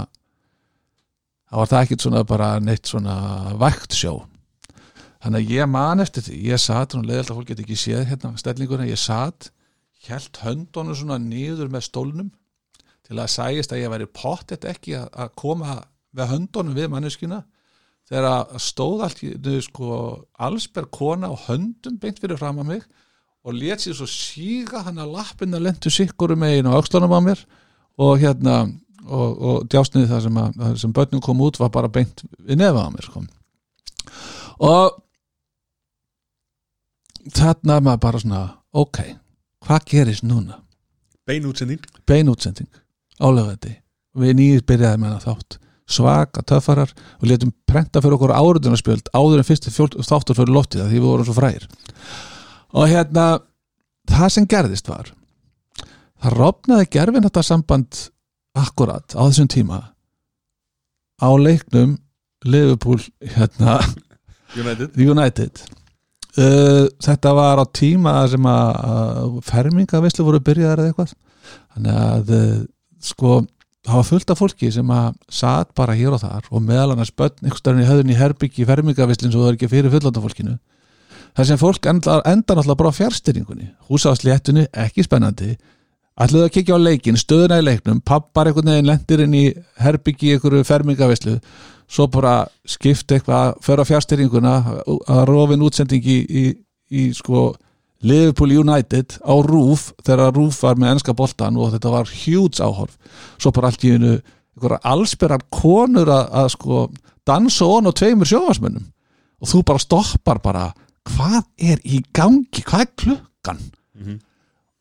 þá 1.48 1.56
var 1.60 1.72
það 1.72 1.86
ekkit 1.86 2.04
svona 2.06 2.22
bara 2.28 2.50
neitt 2.60 2.88
svona 2.88 3.16
vægt 3.60 3.96
sjó. 3.96 4.14
Þannig 5.22 5.44
að 5.44 5.52
ég 5.54 5.68
man 5.70 6.02
eftir 6.02 6.24
því, 6.26 6.36
ég 6.50 6.60
satt 6.60 6.96
og 6.98 7.04
leðilt 7.06 7.30
að 7.30 7.36
fólk 7.38 7.50
geti 7.52 7.62
ekki 7.62 7.78
séð 7.78 8.06
hérna 8.10 8.32
stellinguna, 8.40 8.88
ég 8.90 8.98
satt 8.98 9.52
held 10.08 10.38
höndunum 10.42 10.96
svona 10.98 11.18
niður 11.22 11.70
með 11.70 11.86
stólnum 11.86 12.30
til 13.06 13.18
að 13.18 13.30
sægist 13.30 13.74
að 13.74 13.84
ég 13.84 13.92
væri 13.92 14.08
pottet 14.10 14.66
ekki 14.66 14.96
að, 14.98 15.30
koma 15.38 15.78
með 16.16 16.32
höndunum 16.32 16.76
við 16.76 16.90
manneskina 16.90 17.42
þegar 18.10 18.58
stóð 18.60 19.04
allt 19.06 19.22
sko, 19.68 19.92
allsberg 20.42 20.90
kona 20.92 21.30
og 21.32 21.46
höndum 21.46 22.00
beint 22.02 22.18
fyrir 22.22 22.40
fram 22.40 22.58
að 22.62 22.72
mig 22.72 22.88
og 23.42 23.58
let 23.58 23.82
sér 23.82 23.96
svo 23.98 24.06
síga 24.06 24.84
hann 24.86 25.00
að 25.02 25.16
lappin 25.16 25.56
að 25.56 25.66
lendu 25.66 25.90
sikkurum 25.90 26.42
megin 26.42 26.68
og 26.70 26.78
aukslunum 26.78 27.14
á 27.14 27.20
mér 27.24 27.42
og 27.98 28.20
hérna 28.22 28.56
og, 29.02 29.30
og 29.42 29.56
djásniði 29.70 30.10
það 30.10 30.26
sem, 30.26 30.38
að, 30.38 30.58
það 30.60 30.76
sem 30.82 30.94
börnum 30.98 31.24
kom 31.24 31.42
út 31.42 31.58
var 31.58 31.72
bara 31.74 31.90
beint 31.92 32.22
við 32.38 32.60
nefa 32.62 32.86
á 32.86 32.88
mér 32.94 33.08
sko. 33.08 33.24
Og 34.62 35.00
þarna 37.34 37.78
er 37.78 37.86
maður 37.88 38.04
bara 38.06 38.22
svona 38.22 38.42
ok, 38.72 39.02
hvað 39.66 39.88
gerist 39.90 40.26
núna? 40.26 40.60
Bein 41.26 41.46
útsending 41.46 41.82
beinútsending 42.06 42.70
álöfandi 43.22 43.76
við 44.18 44.38
nýjir 44.38 44.64
byrjaði 44.68 45.02
með 45.02 45.12
hana 45.12 45.26
þátt. 45.26 45.58
Svaka 45.92 46.44
töffarar 46.46 46.92
og 47.18 47.24
letum 47.26 47.50
prenta 47.68 48.00
fyrir 48.00 48.14
okkur 48.16 48.32
áruðunarspjöld 48.36 49.10
áður 49.12 49.42
en 49.42 49.46
fyrstu 49.48 49.72
þáttur 49.74 50.38
fyrir 50.38 50.54
loftið 50.54 50.86
því 50.86 51.00
við 51.00 51.08
vorum 51.08 51.26
svo 51.26 51.34
frægir 51.36 51.66
og 52.72 52.88
hérna 52.90 53.26
það 54.10 54.32
sem 54.36 54.48
gerðist 54.48 54.88
var 54.90 55.12
það 56.22 56.38
rofnaði 56.38 56.88
gerfin 56.92 57.26
þetta 57.26 57.44
samband 57.46 58.06
akkurat 58.58 59.16
á 59.16 59.22
þessum 59.26 59.50
tíma 59.52 59.80
á 61.22 61.30
leiknum 61.38 61.98
Liverpool 62.44 62.98
hérna 63.20 63.78
United. 64.52 64.98
United. 65.00 65.62
Uh, 66.36 66.88
þetta 67.00 67.32
var 67.36 67.60
á 67.60 67.64
tíma 67.72 68.12
sem 68.28 68.46
að, 68.48 69.38
fermingavislu 69.46 70.26
voru 70.26 70.40
byrjaðar 70.44 70.82
eða 70.82 70.92
eitthvað. 70.92 71.14
Þannig 71.72 72.00
að 72.02 72.32
uh, 72.36 72.58
sko 73.02 73.38
það 73.82 73.98
var 73.98 74.08
fullt 74.08 74.32
af 74.32 74.40
fólki 74.40 74.70
sem 74.72 74.92
að 74.94 75.16
satt 75.32 75.72
bara 75.78 75.96
hér 75.98 76.14
og 76.14 76.22
þar 76.22 76.46
og 76.50 76.62
meðal 76.64 76.92
annars 76.94 77.12
börn 77.16 77.34
einhvers 77.42 77.62
staðar 77.62 77.82
í 77.82 77.88
höfðun 77.88 78.12
í 78.14 78.18
herbyggi 78.18 78.62
í 78.62 78.68
fermingavislinn 78.68 79.32
svo 79.34 79.42
það 79.42 79.50
er 79.50 79.58
ekki 79.58 79.70
fyrir 79.72 79.94
fullanda 79.94 80.22
fólkinu 80.22 80.54
þar 81.36 81.48
sem 81.48 81.60
fólk 81.60 81.86
enda, 81.90 82.20
enda 82.28 82.56
náttúrulega 82.56 82.78
bara 82.80 82.92
á 82.92 82.98
fjárstyringunni 82.98 83.68
húsafsléttunni, 83.88 84.66
ekki 84.72 85.06
spennandi. 85.06 85.56
Ætluðu 86.20 86.44
að 86.44 86.54
kikja 86.58 86.76
á 86.76 86.84
leikin, 86.84 87.16
stöðuna 87.16 87.60
í 87.62 87.64
leiknum 87.64 88.02
pappar 88.04 88.50
einhvern 88.50 88.68
veginn 88.68 88.90
lendir 88.90 89.22
inn 89.24 89.36
í 89.36 89.46
herbyggi 89.80 90.34
einhverju 90.34 90.66
fermingavislu 90.68 91.38
svo 91.92 92.06
bara 92.12 92.42
skipta 92.68 93.16
eitthvað 93.16 93.56
fyrir 93.64 93.84
á 93.84 93.88
fjárstyringuna 93.88 94.54
að 94.84 95.22
rofin 95.28 95.64
útsending 95.64 96.04
í, 96.04 96.18
í, 96.24 96.44
í 96.92 97.08
sko 97.16 97.50
Liverpool 98.02 98.52
United 98.58 99.18
á 99.22 99.34
Rúf 99.46 99.92
þegar 100.02 100.34
Rúf 100.34 100.60
var 100.64 100.78
með 100.80 100.96
ennska 100.96 101.14
boltan 101.16 101.56
og 101.56 101.72
þetta 101.74 101.92
var 101.92 102.10
huge 102.10 102.62
áhorf. 102.64 102.96
Svo 103.38 103.52
bara 103.54 103.70
allt 103.70 103.84
í 103.86 103.94
einu 103.94 104.16
allsperrar 104.82 105.44
konur 105.52 106.10
að, 106.10 106.26
að 106.28 106.48
sko 106.56 106.80
dansa 107.26 107.68
on 107.68 107.88
og 107.88 107.96
tveimur 107.96 108.28
sjófarsmönnum 108.28 108.88
og 109.42 109.50
þú 109.50 109.62
bara 109.66 109.82
stoppar 109.82 110.42
bara 110.42 110.66
hvað 111.08 111.44
er 111.58 111.80
í 111.84 112.02
gangi, 112.14 112.62
hvað 112.62 112.86
er 112.86 112.92
klukkan? 112.96 113.64
Mhm. 113.94 114.20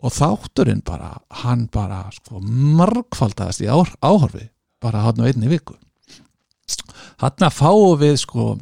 og 0.02 0.10
þátturinn 0.16 0.82
bara 0.82 1.12
hann 1.44 1.68
bara 1.70 2.08
sko 2.10 2.40
margfaldaðist 2.42 3.62
í 3.62 3.68
áhorfi 3.70 4.48
bara 4.82 5.04
hann 5.06 5.22
á 5.22 5.30
einni 5.30 5.50
viku. 5.52 5.76
Hann 7.22 7.46
að 7.46 7.54
fáum 7.54 8.00
við 8.02 8.16
sko 8.24 8.58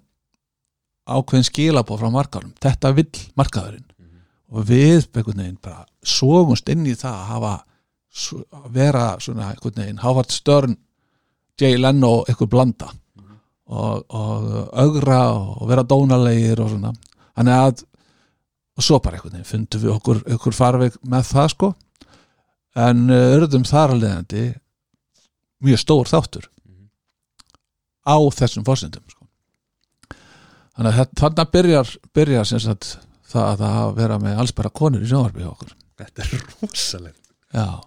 ákveðin 1.08 1.48
skilabóð 1.48 2.02
frá 2.02 2.12
markaðurum 2.12 2.54
þetta 2.60 2.92
vill 2.98 3.24
markaðurinn. 3.40 3.86
Og 4.52 4.66
við 4.66 5.08
veginn 5.14 5.58
bara 5.62 5.86
sógumst 6.04 6.70
inn 6.70 6.86
í 6.90 6.96
það 6.98 7.16
að 7.16 7.30
hafa 7.32 7.54
að 8.60 8.70
vera 8.74 9.06
svona 9.22 9.52
einhvern 9.54 9.84
veginn 9.84 10.02
Howard 10.04 10.32
Stern, 10.34 10.78
Jay 11.60 11.78
Leno 11.78 12.26
eitthvað 12.26 12.50
blanda. 12.50 12.90
Og, 13.70 14.04
og 14.10 14.74
augra 14.74 15.20
og 15.38 15.68
vera 15.70 15.84
dónalegir 15.86 16.60
og 16.60 16.72
svona 16.74 16.92
þannig 17.40 17.56
að 17.56 17.86
og 18.80 18.86
svo 18.86 19.00
bara 19.04 19.18
einhvern 19.18 19.34
veginn 19.36 19.48
fundum 19.50 19.82
við 19.84 19.92
okkur, 19.96 20.20
okkur 20.38 20.56
farveg 20.56 20.94
með 21.12 21.26
það 21.34 21.48
sko. 21.52 21.70
En 22.80 23.02
örðum 23.12 23.66
þar 23.68 23.92
að 23.96 24.04
leiðandi 24.06 24.44
mjög 25.68 25.82
stór 25.82 26.08
þáttur 26.08 26.46
á 28.08 28.16
þessum 28.40 28.64
fórsendum 28.68 29.04
sko. 29.12 29.26
þannig 30.78 30.94
að 30.94 31.00
þetta- 31.02 31.20
þarna 31.24 31.46
byrjar, 31.52 31.90
byrjar 32.16 32.46
sagt 32.48 32.88
það 33.30 33.50
að 33.52 33.64
að 33.68 33.96
vera 33.98 34.18
með 34.20 34.40
alls 34.40 34.52
bara 34.56 34.70
konur 34.70 35.02
í 35.04 35.10
sjónvarpi 35.10 35.44
hjá 35.44 35.50
okkur. 35.52 35.74
Þetta 36.00 36.24
er 36.24 36.46
rosalegt. 36.64 37.20
Já, 37.54 37.82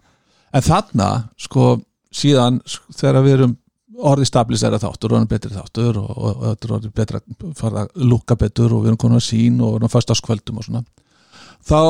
en 0.52 0.62
þarna 0.62 1.08
sko 1.40 1.82
síðan 2.12 2.60
sk- 2.68 2.92
þegar 3.00 3.24
við 3.24 3.32
erum 3.38 3.56
orðið 3.93 4.28
stabilisera 4.28 4.81
þáttur 4.81 5.12
og 5.12 5.19
erum 5.19 5.31
betri 5.31 5.52
þáttur 5.52 5.98
og, 6.01 6.10
og, 6.10 6.31
og 6.32 6.44
þetta 6.47 6.69
er 6.69 6.74
orðið 6.78 6.94
betra 6.97 7.20
fara 7.59 7.85
að 7.85 8.05
lúka 8.09 8.36
betur 8.40 8.73
og 8.73 8.85
við 8.85 8.93
erum 8.93 9.01
konar 9.05 9.20
að 9.20 9.28
sín 9.28 9.60
og 9.60 9.78
erum 9.78 9.93
fast 9.93 10.12
á 10.12 10.16
skvöldum 10.16 10.60
og 10.60 10.66
svona 10.69 10.85
þá 11.66 11.81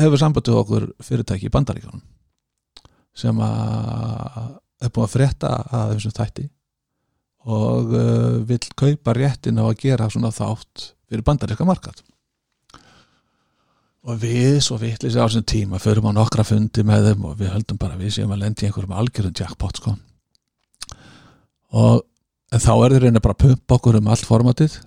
hefur 0.00 0.20
sambandið 0.20 0.60
okkur 0.62 0.88
fyrirtæki 1.04 1.48
í 1.48 1.52
bandaríkjónum 1.52 2.04
sem 3.16 3.40
að 3.40 4.56
er 4.84 4.92
búin 4.92 5.06
að 5.06 5.14
frétta 5.14 5.52
að 5.72 5.94
þessum 5.94 6.16
þætti 6.16 6.48
og 7.46 7.94
uh, 7.94 8.42
vill 8.48 8.66
kaupa 8.76 9.14
réttin 9.16 9.60
á 9.62 9.64
að 9.64 9.78
gera 9.84 10.10
svona 10.12 10.32
þátt 10.34 10.90
fyrir 11.06 11.24
bandaríska 11.24 11.66
markað 11.68 12.02
og 14.06 14.18
við 14.22 14.58
svo 14.62 14.78
vitlis 14.80 15.16
á 15.18 15.24
þessum 15.26 15.46
tíma 15.48 15.80
förum 15.82 16.10
á 16.10 16.18
nokkra 16.18 16.44
fundi 16.46 16.84
með 16.86 17.10
þeim 17.10 17.24
og 17.30 17.38
við 17.40 17.54
höldum 17.54 17.80
bara 17.80 17.98
við 17.98 18.18
séum 18.18 18.34
að 18.34 18.44
lendi 18.44 18.68
einhverjum 18.68 18.94
algjörum 18.94 19.34
jackpot 19.34 19.80
sko. 19.80 19.96
Og 21.72 22.04
þá 22.52 22.72
er 22.74 22.94
þeir 22.94 23.06
reyna 23.06 23.22
bara 23.22 23.36
að 23.36 23.42
pumpa 23.44 23.78
okkur 23.78 23.98
um 24.00 24.12
allt 24.12 24.28
formatið 24.28 24.78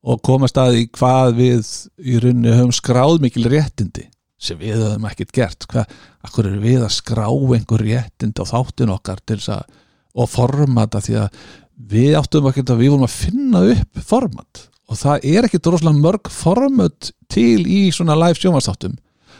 og 0.00 0.22
koma 0.24 0.48
staði 0.48 0.84
í 0.84 0.88
hvað 0.96 1.34
við 1.36 1.72
í 2.00 2.20
rauninni 2.22 2.54
höfum 2.56 2.72
skráð 2.72 3.18
mikil 3.24 3.44
réttindi 3.50 4.06
sem 4.40 4.56
við 4.56 4.78
höfum 4.80 5.04
ekkert 5.10 5.34
gert. 5.36 5.66
Hvað, 5.68 5.90
akkur 6.24 6.48
eru 6.48 6.62
við 6.62 6.84
að 6.86 6.94
skrá 6.96 7.26
einhver 7.28 7.84
réttindi 7.84 8.40
á 8.40 8.48
þáttin 8.48 8.94
okkar 8.94 9.20
til 9.20 9.36
þess 9.36 9.52
að 9.58 9.76
og 10.20 10.30
formata? 10.32 11.02
Því 11.04 11.18
að 11.20 11.42
við 11.90 12.16
áttum 12.18 12.48
ekkert 12.48 12.72
að 12.72 12.80
við 12.80 12.94
vorum 12.94 13.06
að 13.06 13.18
finna 13.18 13.62
upp 13.74 14.00
format. 14.08 14.64
Og 14.90 14.98
það 14.98 15.28
er 15.34 15.46
ekkert 15.46 15.68
rosalega 15.70 16.02
mörg 16.06 16.32
format 16.32 17.12
til 17.30 17.60
í 17.68 17.82
svona 17.94 18.16
live 18.18 18.40
sjónvarsþáttum 18.40 18.96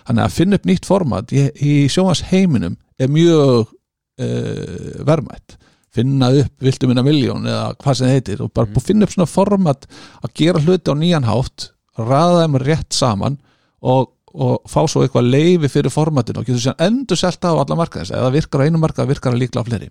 þannig 0.07 0.25
að 0.25 0.37
finna 0.37 0.59
upp 0.61 0.69
nýtt 0.69 0.87
format 0.89 1.33
í, 1.35 1.49
í 1.57 1.73
sjónvarsheiminum 1.91 2.77
er 3.01 3.11
mjög 3.11 3.65
uh, 3.65 5.01
verðmætt 5.09 5.57
finna 5.95 6.31
upp 6.43 6.65
viltu 6.65 6.89
minna 6.89 7.03
miljón 7.07 7.49
eða 7.51 7.75
hvað 7.81 7.99
sem 7.99 8.07
það 8.09 8.17
heitir 8.17 8.43
og 8.45 8.53
bara 8.55 8.71
mm. 8.71 8.83
finna 8.87 9.07
upp 9.07 9.15
svona 9.15 9.31
format 9.31 9.87
að 10.23 10.35
gera 10.39 10.63
hluti 10.63 10.93
á 10.93 10.95
nýjan 10.95 11.29
hátt 11.29 11.71
ræða 11.99 12.45
þeim 12.45 12.59
rétt 12.63 12.97
saman 12.97 13.39
og, 13.81 14.13
og 14.35 14.71
fá 14.71 14.81
svo 14.89 15.05
eitthvað 15.05 15.31
leifi 15.33 15.71
fyrir 15.73 15.95
formatinu 15.95 16.43
og 16.43 16.49
getur 16.49 16.63
sér 16.63 16.85
endur 16.87 17.19
selta 17.19 17.53
á 17.53 17.59
alla 17.59 17.79
markaðins 17.79 18.13
eða 18.15 18.33
virkar 18.35 18.63
á 18.63 18.67
einu 18.67 18.83
markað 18.83 19.11
virkar 19.11 19.35
að 19.35 19.43
líkla 19.43 19.65
á 19.65 19.69
fleiri. 19.69 19.91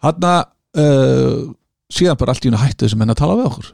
Hann 0.00 0.26
uh, 0.30 1.50
síðan 1.92 2.18
bara 2.20 2.34
allt 2.34 2.46
í 2.46 2.50
einu 2.50 2.62
hættu 2.62 2.86
þessum 2.86 3.02
menn 3.02 3.12
að 3.12 3.20
tala 3.20 3.38
við 3.38 3.50
okkur. 3.50 3.72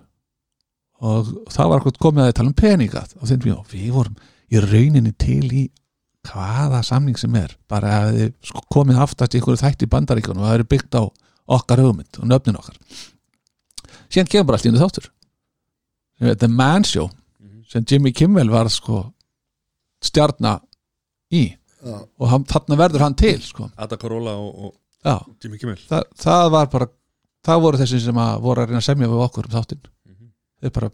Og 1.06 1.32
það 1.52 1.70
var 1.70 1.78
eitthvað 1.78 2.02
komið 2.02 2.22
að 2.24 2.30
þið 2.30 2.38
tala 2.38 2.50
um 2.50 2.60
peninga. 2.60 3.02
Á 3.04 3.24
þeim 3.28 3.50
og 3.54 3.66
við 3.70 3.90
vorum 3.94 4.16
í 4.46 4.62
rauninni 4.62 5.12
til 5.20 5.44
í 5.52 5.64
hvaða 6.28 6.82
samning 6.86 7.18
sem 7.20 7.34
er 7.38 7.52
bara 7.70 7.92
að 8.02 8.16
þið 8.18 8.32
sko 8.50 8.62
komið 8.72 9.02
aftast 9.04 9.34
í 9.34 9.40
einhverju 9.40 9.62
þætti 9.62 9.86
í 9.86 9.92
bandaríkjunum 9.92 10.42
og 10.42 10.48
það 10.48 10.58
eru 10.58 10.68
byggt 10.72 10.98
á 10.98 11.02
okkar 11.56 11.82
hugmynd 11.84 12.20
og 12.20 12.30
nöfnin 12.30 12.58
okkar. 12.58 12.78
Síðan 14.10 14.30
kemur 14.32 14.48
bara 14.50 14.58
allt 14.58 14.66
í 14.66 14.72
einu 14.72 14.82
þáttur. 14.82 15.10
The 16.42 16.48
Man 16.48 16.86
Show 16.88 17.10
sem 17.70 17.84
Jimmy 17.88 18.12
Kimmel 18.16 18.50
var 18.50 18.70
sko 18.72 19.04
stjarna 20.02 20.58
í. 21.34 21.48
Já. 21.86 22.00
og 22.18 22.30
hann, 22.30 22.44
þarna 22.48 22.76
verður 22.80 23.02
hann 23.04 23.14
til 23.14 23.36
sko. 23.44 23.68
Ada 23.78 23.98
Corolla 24.00 24.32
og, 24.42 24.72
og 24.72 25.34
Jimmy 25.42 25.58
Kimmel. 25.60 25.78
Það, 25.86 26.06
það 26.18 26.46
var 26.54 26.70
bara 26.72 26.88
það 27.46 27.60
voru 27.62 27.80
þessi 27.82 28.00
sem 28.02 28.18
að 28.18 28.40
voru 28.42 28.62
að 28.62 28.70
reyna 28.72 28.80
að 28.80 28.88
semja 28.88 29.10
við 29.12 29.24
okkur 29.26 29.46
um 29.46 29.54
þáttinn. 29.54 29.84
Mhm. 30.08 30.30
þeir 30.62 30.72
bara 30.78 30.90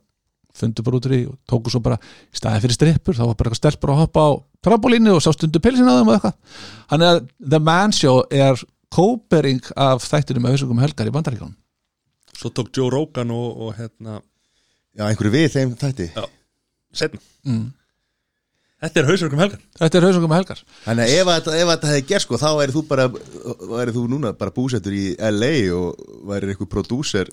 fundu 0.56 0.84
bara 0.84 0.98
út 1.00 1.06
í 1.12 1.20
og 1.30 1.36
tóku 1.48 1.72
svo 1.72 1.80
bara 1.84 1.96
í 2.00 2.36
staðin 2.38 2.62
fyrir 2.66 2.76
strippur, 2.76 3.16
þá 3.16 3.24
var 3.24 3.36
bara 3.40 3.50
eitthvað 3.52 3.60
stelpur 3.62 3.92
að 3.94 4.00
hoppa 4.02 4.24
á 4.26 4.30
trambolínu 4.66 5.14
og 5.16 5.22
sá 5.24 5.30
stundu 5.34 5.60
pilsin 5.64 5.88
á 5.88 5.94
þeim 5.98 6.10
og 6.12 6.16
eitthvað. 6.18 6.36
Hann 6.92 7.06
er, 7.08 7.20
The 7.40 7.60
Man 7.62 7.94
Show 7.96 8.22
er 8.30 8.60
kópering 8.92 9.62
af 9.80 10.04
þættinum 10.04 10.44
með 10.44 10.56
hausungum 10.58 10.82
helgar 10.84 11.08
í 11.08 11.14
bandaríkjónum 11.14 11.56
Svo 12.36 12.50
tók 12.52 12.68
Joe 12.76 12.90
Rogan 12.92 13.30
og, 13.32 13.60
og 13.68 13.76
hérna 13.78 14.18
Já, 14.92 15.06
einhverju 15.08 15.32
við 15.32 15.46
þeim 15.54 15.70
þætti. 15.80 16.10
Setna 16.92 17.20
mm. 17.48 17.70
Þetta 18.82 18.98
er 18.98 19.06
hausverkum 19.08 19.38
helgar. 19.38 19.60
Þetta 19.78 19.98
er 20.00 20.04
hausungum 20.08 20.32
helgar. 20.34 20.60
Þannig 20.82 21.06
að 21.06 21.12
ef, 21.20 21.28
að- 21.30 21.48
ef 21.54 21.68
þetta 21.70 21.90
hefði 21.92 22.04
gert 22.08 22.24
sko 22.24 22.38
þá 22.42 22.48
væri 22.58 22.74
þú 22.74 22.80
bara 22.88 23.04
væri 23.72 23.94
þú 23.94 24.02
núna 24.10 24.32
bara 24.40 24.50
búsettur 24.56 24.96
í 24.98 25.04
LA 25.30 25.52
og 25.76 26.00
væri 26.26 26.50
einhver 26.50 26.68
prodúser 26.72 27.30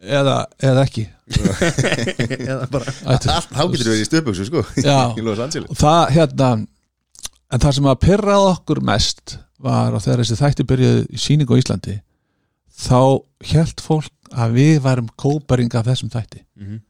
eða, 0.00 0.36
eða 0.62 0.84
ekki. 0.86 1.06
Eða 2.50 2.66
bara. 2.72 2.92
Þá 3.20 3.62
getur 3.70 3.84
þú 3.84 3.92
verið 3.92 4.02
í 4.02 4.08
stöðbuksu 4.08 4.46
sko 4.48 4.62
í 5.20 5.24
Los 5.24 5.42
Angeles. 5.42 5.70
Og 5.70 5.78
það 5.78 6.02
hérna 6.16 6.50
en 7.50 7.64
það 7.64 7.76
sem 7.78 7.88
að 7.90 8.00
pyrraði 8.04 8.52
okkur 8.54 8.82
mest 8.86 9.36
var 9.60 9.94
að 9.94 10.06
þegar 10.06 10.22
þessi 10.22 10.38
þætti 10.40 10.66
byrjuði 10.70 11.02
í 11.10 11.20
síningu 11.20 11.58
á 11.58 11.60
Íslandi 11.60 11.96
þá 12.80 13.00
held 13.50 13.82
fólk 13.84 14.30
að 14.30 14.54
við 14.56 14.78
værum 14.84 15.10
kópering 15.20 15.74
af 15.76 15.88
þessum 15.90 16.12
þætti. 16.12 16.44
Mhm. 16.60 16.80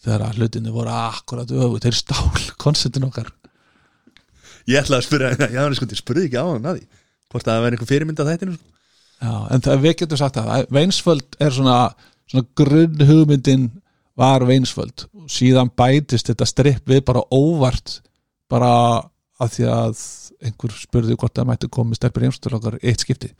þegar 0.00 0.22
að 0.24 0.38
hlutinni 0.40 0.70
voru 0.72 0.92
akkurat 0.94 1.50
öfu 1.52 1.80
þeir 1.84 1.96
stál 1.98 2.46
konceptin 2.62 3.04
okkar. 3.04 3.28
Ég 4.70 4.80
ætlaði 4.80 5.00
að 5.02 5.06
spyrja, 5.08 5.48
já, 5.50 5.60
hann 5.60 5.76
sko, 5.76 5.88
ég 5.90 6.00
spurði 6.00 6.28
ekki 6.28 6.40
á 6.40 6.46
hann 6.46 6.68
að 6.68 6.80
því 6.80 6.86
Hvort 7.30 7.46
að 7.46 7.52
það 7.52 7.64
væri 7.64 7.76
einhver 7.76 7.88
fyrirmynd 7.90 8.20
að 8.20 8.28
þættinu 8.30 8.54
sko. 8.56 8.64
Já, 9.20 9.34
en 9.52 9.64
það 9.64 9.82
við 9.84 9.96
getum 10.00 10.20
sagt 10.20 10.38
að 10.40 10.70
Veinsföld 10.72 11.36
er 11.40 11.52
svona 11.52 11.80
svona 12.30 12.46
grunn 12.56 13.06
hugmyndin 13.06 13.68
var 14.18 14.44
veinsvöld 14.46 15.06
og 15.16 15.30
síðan 15.32 15.70
bætist 15.76 16.30
þetta 16.30 16.48
stripp 16.48 16.90
við 16.90 17.02
bara 17.08 17.22
óvart 17.32 18.00
bara 18.50 18.72
að 19.40 19.54
því 19.54 19.68
að 19.72 20.02
einhver 20.40 20.74
spurði 20.76 21.16
hvort 21.16 21.36
það 21.36 21.48
mætti 21.50 21.70
komið 21.72 22.00
stelpur 22.00 22.26
heimstur 22.26 22.56
okkar 22.58 22.76
eitt 22.80 23.04
skipti. 23.04 23.30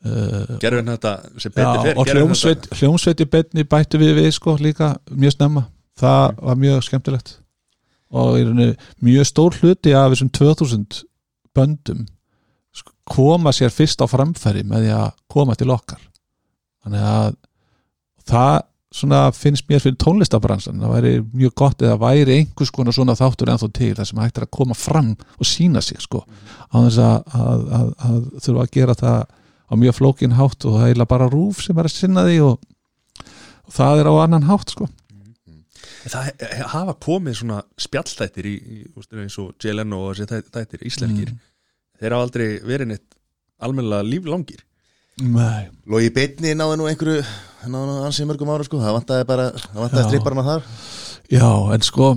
Uh, 0.00 0.56
gerðum 0.60 0.88
við 0.88 0.94
þetta 0.94 1.42
sem 1.42 1.54
betur 1.54 1.82
fer? 1.84 1.98
og 2.00 2.10
hljómsveit, 2.12 2.68
hljómsveit 2.78 3.20
í 3.20 3.28
betni 3.28 3.66
bættu 3.68 4.00
við 4.00 4.14
við 4.20 4.30
sko 4.36 4.56
líka 4.60 4.94
mjög 5.10 5.36
snemma. 5.36 5.66
Það 6.00 6.40
var 6.40 6.60
mjög 6.60 6.86
skemmtilegt. 6.86 7.34
Og 8.10 8.38
mjög 9.04 9.28
stór 9.28 9.58
hluti 9.60 9.92
af 9.96 10.10
þessum 10.12 10.32
2000 10.36 11.02
böndum 11.56 12.06
koma 13.10 13.52
sér 13.56 13.72
fyrst 13.74 14.02
á 14.02 14.06
framfæri 14.10 14.62
með 14.66 14.86
því 14.86 14.92
að 14.96 15.08
koma 15.30 15.56
til 15.58 15.70
okkar. 15.74 16.02
Þannig 16.84 17.06
að 17.10 17.32
það 18.30 18.52
svona 18.90 19.18
finnst 19.34 19.68
mér 19.70 19.82
fyrir 19.82 19.98
tónlistabransan 20.02 20.80
það 20.82 20.92
væri 20.96 21.12
mjög 21.30 21.52
gott 21.60 21.82
eða 21.84 21.98
væri 22.00 22.38
einhvers 22.40 22.72
konar 22.74 22.94
svona 22.96 23.14
þáttur 23.18 23.52
ennþá 23.52 23.68
til 23.76 23.90
þar 23.94 24.08
sem 24.08 24.22
hægt 24.22 24.40
er 24.40 24.46
að 24.48 24.54
koma 24.56 24.74
fram 24.74 25.12
og 25.36 25.46
sína 25.46 25.82
sig 25.84 26.00
sko. 26.02 26.24
Á 26.74 26.76
þess 26.88 26.98
að, 27.04 27.36
að, 27.38 27.62
að, 27.78 27.92
að 28.08 28.16
þurfa 28.46 28.64
að 28.64 28.72
gera 28.78 28.96
það 28.98 29.20
á 29.70 29.74
mjög 29.78 29.98
flókin 30.00 30.34
hátt 30.34 30.66
og 30.66 30.80
það 30.80 30.94
er 30.94 31.10
bara 31.12 31.28
rúf 31.30 31.62
sem 31.62 31.78
er 31.78 31.86
að 31.86 31.94
sinna 31.94 32.26
því 32.26 32.40
og, 32.48 32.64
og 33.68 33.76
það 33.76 34.02
er 34.02 34.10
á 34.10 34.14
annan 34.24 34.48
hátt 34.50 34.74
sko. 34.74 34.88
Það 36.10 36.26
he- 36.32 36.66
hafa 36.72 36.96
komið 37.06 37.38
svona 37.42 37.60
spjallþættir 37.78 38.48
í, 38.50 38.56
í 38.58 38.78
eins 39.22 39.38
og 39.38 39.52
JLN 39.62 39.94
og 39.94 40.16
þessi 40.18 40.42
þættir, 40.50 40.82
íslenskir 40.88 41.32
þeir 42.00 42.16
hafa 42.16 42.26
aldrei 42.26 42.48
verið 42.64 42.92
neitt 42.94 43.06
almennilega 43.60 44.08
líflangir. 44.08 44.64
Nei. 45.20 45.68
Logi 45.90 46.10
Beitni 46.16 46.54
náði 46.56 46.78
nú 46.80 46.88
einhverju 46.88 47.22
náði 47.68 47.86
nú 47.86 47.96
ansið 48.06 48.30
mörgum 48.30 48.52
ára 48.54 48.64
sko. 48.66 48.80
Það 48.80 48.96
vantaði 48.96 49.26
bara, 49.28 49.48
það 49.56 49.82
vantaði 49.84 50.06
stripparna 50.08 50.46
þar. 50.46 50.68
Já, 51.30 51.48
en 51.74 51.84
sko 51.86 52.12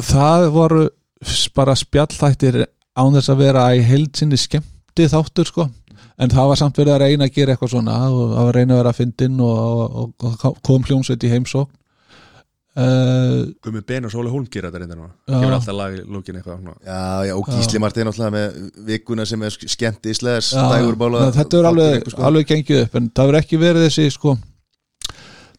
það 0.00 0.46
voru 0.54 0.86
bara 1.56 1.76
spjallþættir 1.78 2.64
án 2.98 3.14
þess 3.16 3.32
að 3.32 3.42
vera 3.44 3.68
í 3.76 3.84
heildsinni 3.86 4.38
skemmti 4.40 5.08
þáttur 5.12 5.48
sko. 5.48 5.68
En 6.20 6.32
það 6.32 6.50
var 6.50 6.58
samt 6.60 6.78
verið 6.80 6.94
að 6.94 7.02
reyna 7.04 7.28
að 7.28 7.36
gera 7.36 7.54
eitthvað 7.54 7.72
svona 7.72 7.98
og 8.10 8.32
það 8.34 8.40
var 8.40 8.50
að 8.50 8.56
reyna 8.58 8.74
að 8.74 8.80
vera 8.80 8.90
að 8.92 8.98
fyndin 8.98 9.38
og, 9.44 10.00
og, 10.02 10.26
og 10.26 10.58
kom 10.66 10.84
hljómsveit 10.84 11.24
í 11.24 11.30
heimsókn. 11.32 11.70
uh, 11.70 11.79
Gumi 12.76 13.80
Ben 13.86 14.06
og 14.06 14.12
Sóli 14.12 14.30
Hólm 14.30 14.44
gera 14.46 14.68
þetta 14.70 14.82
reynda 14.82 14.98
núna. 14.98 15.10
Já. 15.26 15.40
gefur 15.40 15.56
alltaf 15.56 15.74
lag 15.74 15.96
í 15.96 16.04
lókin 16.06 16.38
eitthvað. 16.38 16.68
Já, 16.86 17.00
já, 17.26 17.34
og 17.34 17.48
Gísli 17.50 17.80
Martin 17.82 18.06
náttúrulega 18.06 18.36
með 18.36 18.84
vikuna 18.92 19.26
sem 19.26 19.42
er 19.42 19.56
skemmt 19.58 20.06
í 20.06 20.14
Nei, 20.14 21.32
þetta 21.40 21.58
er 21.58 21.68
alveg, 21.72 22.14
alveg 22.30 22.52
gengið 22.52 22.84
upp 22.84 22.94
en 23.00 23.10
það 23.10 23.30
verður 23.30 23.40
ekki 23.42 23.60
verið 23.64 23.86
þessi 23.88 24.14
sko 24.14 24.36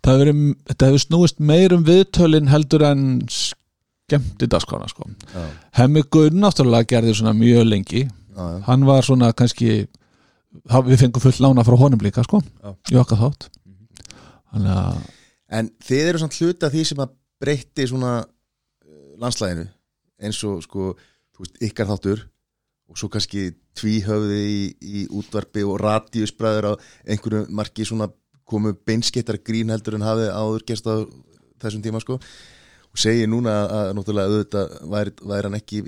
það 0.01 0.21
verið, 0.23 0.43
þetta 0.71 0.89
hefur 0.89 1.03
snúist 1.05 1.41
meir 1.51 1.75
um 1.75 1.83
viðtölin 1.85 2.49
heldur 2.51 2.85
en 2.87 3.05
skemmti 3.31 4.49
dagskrána 4.49 4.89
sko. 4.91 5.07
Já, 5.31 5.45
Hemmi 5.77 6.03
Gunn 6.11 6.41
náttúrulega 6.41 6.89
gerði 6.95 7.15
svona 7.19 7.35
mjög 7.37 7.67
lengi. 7.69 8.05
Já, 8.31 8.41
já. 8.41 8.59
hann 8.67 8.85
var 8.87 9.05
svona 9.05 9.31
kannski 9.37 9.85
við 10.87 10.99
fengum 10.99 11.23
full 11.23 11.35
lána 11.43 11.65
frá 11.67 11.77
honum 11.79 12.01
líka 12.03 12.23
sko 12.25 12.41
í 12.91 12.99
okkar 12.99 13.19
þátt. 13.19 13.49
Þannig 14.51 14.77
að 14.79 15.01
En 15.51 15.69
þið 15.83 16.09
eru 16.09 16.21
samt 16.21 16.37
hluti 16.39 16.67
af 16.67 16.73
því 16.73 16.83
sem 16.87 17.01
að 17.03 17.15
breytti 17.41 17.87
svona 17.89 18.13
uh, 18.21 19.13
landslæginu 19.21 19.67
eins 20.21 20.39
og 20.47 20.61
sko, 20.63 20.91
þú 21.33 21.43
veist, 21.43 21.57
ykkar 21.65 21.89
þáttur 21.89 22.23
og 22.91 22.99
svo 22.99 23.09
kannski 23.11 23.49
tvíhöfði 23.79 24.39
í, 24.43 24.63
í 24.81 25.03
útvarpi 25.15 25.63
og 25.65 25.79
radíusbræður 25.81 26.71
á 26.71 26.73
einhverju 27.07 27.45
marki 27.55 27.87
svona 27.87 28.09
komu 28.51 28.73
beinskettar 28.75 29.39
grín 29.39 29.71
heldur 29.71 29.95
en 29.97 30.05
hafið 30.05 30.33
áður 30.35 30.65
gerst 30.67 30.89
á 30.91 31.07
þessum 31.61 31.83
tíma 31.85 32.01
sko. 32.03 32.17
Og 32.91 32.99
segir 32.99 33.29
núna 33.31 33.53
að 33.71 33.93
náttúrulega 33.95 34.31
auðvitað 34.31 34.73
væri, 34.91 35.13
væri 35.23 35.47
hann 35.47 35.59
ekki 35.61 35.83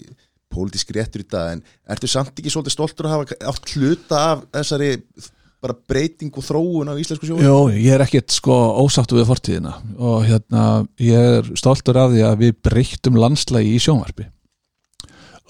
pólitísk 0.54 0.94
réttur 0.96 1.26
í 1.26 1.28
dag 1.28 1.58
en 1.58 1.64
ertu 1.92 2.08
samt 2.08 2.38
ekki 2.38 2.54
svolítið 2.54 2.78
stoltur 2.78 3.10
að 3.10 3.16
hafa 3.18 3.38
átt 3.52 3.74
hluta 3.74 4.22
af 4.32 4.46
þessari 4.54 4.92
bara 5.64 5.78
breyting 5.90 6.36
og 6.36 6.44
þróun 6.46 6.92
á 6.92 7.00
íslensku 7.00 7.30
sjóðu? 7.30 7.46
Jó, 7.46 7.58
ég 7.72 7.96
er 7.96 8.04
ekkert 8.04 8.36
sko 8.36 8.54
ósáttu 8.84 9.18
við 9.18 9.30
fortíðina 9.30 9.74
og 9.96 10.26
hérna 10.28 10.64
ég 11.02 11.40
er 11.40 11.52
stoltur 11.60 12.00
af 12.02 12.12
því 12.14 12.24
að 12.28 12.40
við 12.44 12.56
breyttum 12.68 13.20
landslægi 13.20 13.76
í 13.78 13.82
sjónvarpi. 13.84 14.28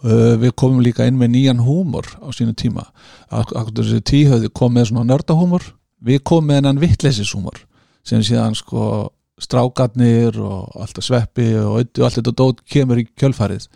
Uh, 0.04 0.36
við 0.36 0.52
komum 0.60 0.84
líka 0.84 1.08
inn 1.08 1.18
með 1.20 1.32
nýjan 1.38 1.64
húmor 1.64 2.10
á 2.20 2.28
sínu 2.36 2.54
tíma. 2.60 2.90
Akkur 3.32 3.72
þessi 3.80 4.04
tíhöði 4.04 4.52
kom 4.52 4.76
með 4.76 4.92
svona 4.92 5.08
nördahúmor 5.14 5.70
við 6.04 6.24
komum 6.28 6.52
með 6.52 6.60
hennan 6.62 6.82
vittleysishúmor 6.82 7.62
sem 8.04 8.24
síðan 8.26 8.58
sko 8.60 9.14
strákarnir 9.42 10.36
og 10.44 10.76
alltaf 10.84 11.08
sveppi 11.08 11.48
og 11.58 11.80
allt 11.80 12.20
þetta 12.20 12.36
dót 12.36 12.60
kemur 12.70 13.00
í 13.02 13.08
kjölfarið. 13.20 13.70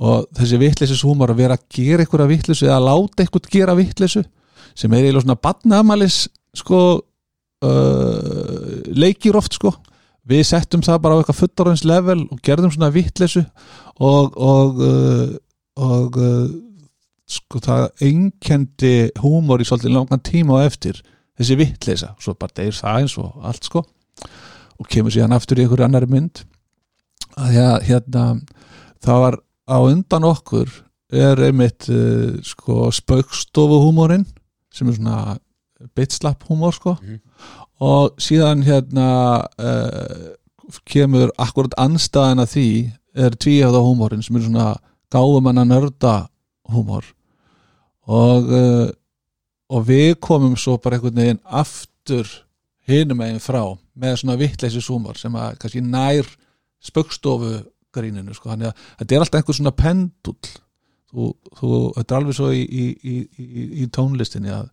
Og 0.00 0.26
þessi 0.36 0.58
vittleysishúmor 0.60 1.32
að 1.32 1.42
vera 1.44 1.56
að 1.56 1.66
gera 1.76 2.04
einhverja 2.04 2.30
vittleysu 2.30 2.66
eða 2.66 2.82
láta 2.88 3.24
einhvern 3.24 3.50
gera 3.52 3.76
vittleysu 3.78 4.24
sem 4.78 4.92
er 4.92 5.04
eiginlega 5.04 5.24
svona 5.26 5.40
badnamalis 5.42 6.24
sko 6.56 6.80
uh, 7.64 8.80
leikir 8.94 9.38
oft 9.38 9.56
sko. 9.58 9.74
Við 10.30 10.44
settum 10.46 10.82
það 10.84 10.98
bara 11.04 11.16
á 11.16 11.20
eitthvað 11.20 11.40
fullorðins 11.40 11.84
level 11.88 12.18
og 12.28 12.42
gerðum 12.44 12.72
svona 12.74 12.92
vittlesu 12.94 13.44
og 14.00 14.36
og, 14.36 14.82
uh, 14.84 15.32
og 15.80 16.18
uh, 16.20 16.50
sko 17.30 17.62
það 17.62 17.88
einkendi 18.04 18.94
húmor 19.22 19.62
í 19.62 19.66
svolítið 19.68 19.94
langan 19.94 20.22
tíma 20.26 20.60
á 20.60 20.66
eftir 20.66 21.00
þessi 21.40 21.56
vittleysa, 21.56 22.14
svo 22.20 22.34
bara 22.36 22.52
deyr 22.58 22.74
það 22.76 23.04
eins 23.04 23.16
og 23.20 23.44
allt 23.46 23.68
sko. 23.68 23.84
Og 24.80 24.88
kemur 24.88 25.12
síðan 25.12 25.36
aftur 25.36 25.60
í 25.60 25.64
einhverju 25.64 25.86
annari 25.86 26.08
mynd. 26.10 26.42
Að 27.40 27.58
að 27.62 27.86
hérna 27.88 28.24
það 29.04 29.22
var 29.24 29.36
á 29.70 29.78
undan 29.78 30.26
okkur 30.28 30.72
er 31.10 31.40
einmitt 31.48 31.88
uh, 31.90 32.36
sko 32.44 32.90
spaukstofuhúmorinn 32.94 34.26
sem 34.74 34.88
er 34.88 34.98
svona 34.98 35.38
bitslapp 35.96 36.44
húmor 36.48 36.74
sko. 36.76 36.96
Mhm. 37.00 37.20
og 37.80 38.20
síðan 38.20 38.62
hérna 38.66 39.08
uh, 39.58 40.34
kemur 40.84 41.32
akkurat 41.38 41.74
anstæðan 41.80 42.42
að 42.44 42.52
því 42.54 42.68
er 43.14 43.36
tvíhjáða 43.36 43.80
húmorinn 43.80 44.22
sem 44.22 44.36
er 44.36 44.44
svona 44.44 44.66
gáðumanna 45.10 45.64
nörda 45.64 46.28
húmor. 46.70 47.04
Og 48.06 48.50
uh, 48.50 48.88
og 49.70 49.86
við 49.86 50.16
komum 50.22 50.56
svo 50.58 50.76
bara 50.82 50.98
einhvern 50.98 51.20
veginn 51.20 51.42
aftur 51.44 52.28
hinum 52.90 53.20
meginn 53.22 53.42
frá 53.42 53.62
með 53.94 54.16
svona 54.22 54.38
vittleysis 54.40 54.88
húmor 54.90 55.18
sem 55.20 55.34
að 55.38 55.58
kannski 55.62 55.82
nær 55.84 56.26
spöggstofu 56.82 57.60
gríninu 57.94 58.34
sko, 58.34 58.50
þannig 58.52 58.70
að 58.70 58.82
þetta 59.00 59.14
er 59.14 59.24
alltaf 59.24 59.40
einhver 59.40 59.58
svona 59.58 59.76
pendull 59.76 60.52
þú, 61.10 61.30
þú, 61.58 61.70
þetta 61.96 62.14
er 62.14 62.18
alveg 62.20 62.38
svo 62.38 62.50
í, 62.54 62.60
í, 62.62 62.84
í, 63.02 63.16
í, 63.82 63.88
tónlistinni 63.94 64.52
að, 64.54 64.68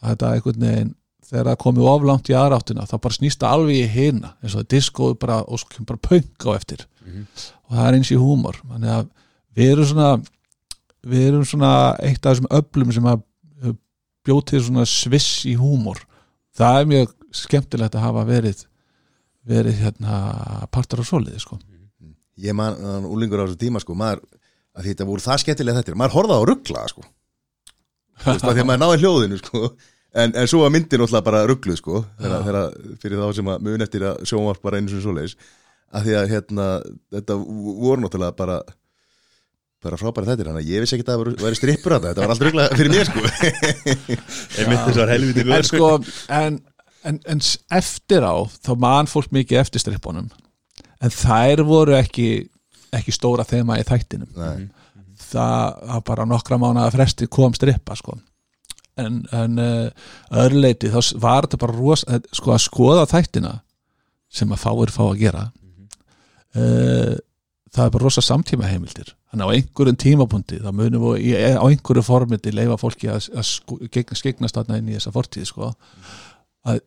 að 0.00 0.14
þetta 0.14 0.32
einhvern 0.36 0.68
veginn 0.68 0.94
þegar 1.24 1.50
það 1.50 1.60
komið 1.64 1.90
oflangt 1.90 2.30
í 2.30 2.36
aðráttina 2.36 2.86
þá 2.88 2.96
bara 3.06 3.16
snýst 3.16 3.40
það 3.42 3.56
alveg 3.56 3.80
í 3.80 3.90
hina 3.94 4.34
eins 4.42 4.54
og 4.54 4.60
það 4.60 4.70
disko 4.74 5.10
bara, 5.20 5.40
og 5.42 5.60
svo 5.60 5.70
kemur 5.72 5.94
bara 5.94 6.04
punk 6.08 6.48
á 6.48 6.50
eftir. 6.54 6.86
Og 7.64 7.76
það 7.76 7.86
er 7.88 7.98
eins 7.98 8.12
í 8.12 8.20
húmor. 8.20 8.58
Þannig 8.68 8.92
að 8.92 9.06
við 9.56 9.72
erum 9.72 9.88
svona 9.88 10.10
við 11.04 11.26
erum 11.28 11.46
svona 11.48 11.72
eitt 12.00 12.20
af 12.24 12.34
þessum 12.34 12.52
öflum 12.58 12.92
sem 12.92 13.08
að 13.08 13.24
bjótið 14.24 14.66
svona 14.68 14.86
sviss 14.88 15.44
í 15.48 15.54
húmor. 15.60 16.00
Það 16.56 16.80
er 16.80 16.90
mjög 16.92 17.14
skemmtilegt 17.34 17.96
að 17.98 18.06
hafa 18.06 18.24
verið 18.28 18.64
verið 19.44 19.80
hérna 19.82 20.18
partur 20.72 21.02
á 21.02 21.04
soliði 21.04 21.42
sko. 21.42 21.58
Ég 22.40 22.56
man 22.56 22.78
úlingur 23.04 23.44
á 23.44 23.46
þessu 23.46 23.60
tíma 23.60 23.82
sko. 23.82 23.96
Maður, 23.98 24.24
að 24.74 24.88
þetta 24.90 25.08
voru 25.08 25.24
það 25.24 25.42
skemmtilega 25.42 25.80
þetta 25.82 25.98
maður 25.98 26.16
horfði 26.18 26.38
á 26.38 26.48
ruggla 26.50 26.86
sko. 26.90 27.04
Þú 28.22 28.30
veist, 28.30 28.46
að 28.46 28.54
því 28.54 28.62
að 28.62 28.70
maður 28.70 28.82
náði 28.84 29.02
hljóðinu 29.02 29.40
sko. 29.40 29.64
En, 30.14 30.30
en 30.38 30.46
svo 30.46 30.62
var 30.62 30.70
myndin 30.70 31.02
alltaf 31.02 31.24
bara 31.26 31.42
ruggluð 31.50 31.80
sko 31.80 32.04
fyrir 33.02 33.18
þá 33.18 33.26
sem 33.34 33.48
að 33.50 33.64
mun 33.66 33.82
eftir 33.82 34.04
að 34.06 34.20
sjónvarp 34.30 34.62
bara 34.62 34.78
einu 34.78 34.92
sem 34.92 35.02
svoleiðis. 35.02 35.34
Að 35.94 36.06
því 36.06 36.14
að 36.20 36.30
hérna 36.30 36.66
þetta 37.14 37.38
voru 37.42 38.04
náttúrulega 38.04 38.38
bara 38.38 38.60
bara 39.84 39.98
frábæra 40.00 40.30
þetta 40.30 40.46
þannig 40.48 40.62
að 40.62 40.70
ég 40.70 40.84
vissi 40.84 40.96
ekki 40.96 41.04
að 41.04 41.10
það 41.10 41.42
væri 41.44 41.58
strippur 41.58 41.96
að 41.96 42.06
þetta 42.08 42.22
var 42.22 42.32
allt 42.32 42.44
ruggla 42.46 42.68
fyrir 42.72 42.94
mér 42.94 43.10
sko. 43.10 43.24
Einmitt 44.62 44.86
þessar 44.86 45.12
helviti 45.12 45.44
en 45.44 45.50
góð 45.50 45.66
sko. 45.68 45.90
en, 46.38 46.56
en, 47.10 47.20
en 47.34 47.44
eftir 47.78 48.24
á 48.24 48.34
þá 48.64 48.72
man 48.86 49.10
fólk 49.10 49.34
mikið 49.34 49.60
eftir 49.60 49.84
strippunum. 49.84 50.30
En 51.04 51.12
þær 51.12 51.64
voru 51.68 51.98
ekki 51.98 52.28
ekki 52.98 53.14
stóra 53.14 53.46
þema 53.48 53.80
í 53.80 53.86
þættinum. 53.88 54.30
Nei. 54.38 54.70
það 55.24 55.82
var 55.88 56.00
bara 56.06 56.24
nokkra 56.28 56.58
mánuða 56.60 56.92
fresti 56.94 57.28
kom 57.30 57.54
strippa 57.56 57.96
sko. 57.98 58.16
En, 59.00 59.24
en 59.34 59.58
uh, 59.58 60.08
öðruleiti 60.30 60.90
þá 60.92 61.00
var 61.22 61.46
þetta 61.46 61.60
bara 61.64 61.74
ros, 61.74 62.04
eh, 62.06 62.20
sko 62.34 62.52
að 62.54 62.62
skoða 62.62 63.06
þættina 63.10 63.54
sem 64.30 64.52
að 64.54 64.62
fáir 64.62 64.92
fá 64.94 65.02
að 65.08 65.20
gera. 65.24 65.44
Uh, 66.54 67.16
það 67.74 67.88
er 67.88 67.94
bara 67.96 68.04
rosa 68.04 68.22
samtíma 68.22 68.68
heimildir 68.70 69.14
þannig 69.34 69.50
á 69.50 69.54
einhverjum 69.56 69.98
tímapunkti 69.98 70.60
þá 70.62 70.70
munum 70.76 71.08
við 71.08 71.24
í, 71.26 71.32
á 71.58 71.64
einhverju 71.64 72.04
formiti 72.06 72.52
leifa 72.54 72.78
fólki 72.78 73.10
að, 73.10 73.26
að 73.34 73.48
sko, 73.48 73.78
skegnast 74.14 74.58
þarna 74.58 74.78
inn 74.78 74.92
í 74.92 74.96
þessa 74.96 75.12
fortíð 75.14 75.48
sko. 75.50 75.72
Að 76.70 76.80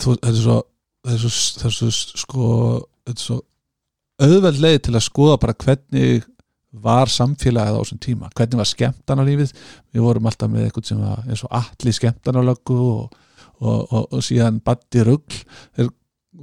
þú, 0.00 0.16
þetta 0.16 0.32
er 0.32 0.40
svo 0.40 0.56
þetta 1.06 1.16
er 1.16 1.20
svo, 1.20 1.34
þetta 1.60 1.68
er 1.68 1.76
svo 1.76 2.22
sko 2.22 2.48
þetta 3.06 3.16
er 3.16 3.26
svo 3.26 3.38
auðveld 4.22 4.62
leið 4.62 4.80
til 4.86 4.96
að 4.96 5.06
skoða 5.06 5.36
bara 5.42 5.56
hvernig 5.64 6.24
var 6.76 7.10
samfélagið 7.10 7.76
á 7.76 7.80
þessum 7.80 8.00
tíma. 8.02 8.30
Hvernig 8.36 8.60
var 8.60 8.68
skemmtanalífið? 8.68 9.52
Við 9.94 10.04
vorum 10.04 10.26
alltaf 10.28 10.50
með 10.52 10.66
eitthvað 10.66 10.90
sem 10.90 11.00
var 11.00 11.22
eins 11.24 11.44
og 11.46 11.54
allir 11.56 11.96
skemmtanalöggu 11.96 12.76
og, 12.76 13.14
og, 13.60 13.78
og, 13.80 14.02
og 14.10 14.24
síðan 14.24 14.60
Batti 14.64 15.04
Rugl. 15.06 15.40
Þeir 15.76 15.90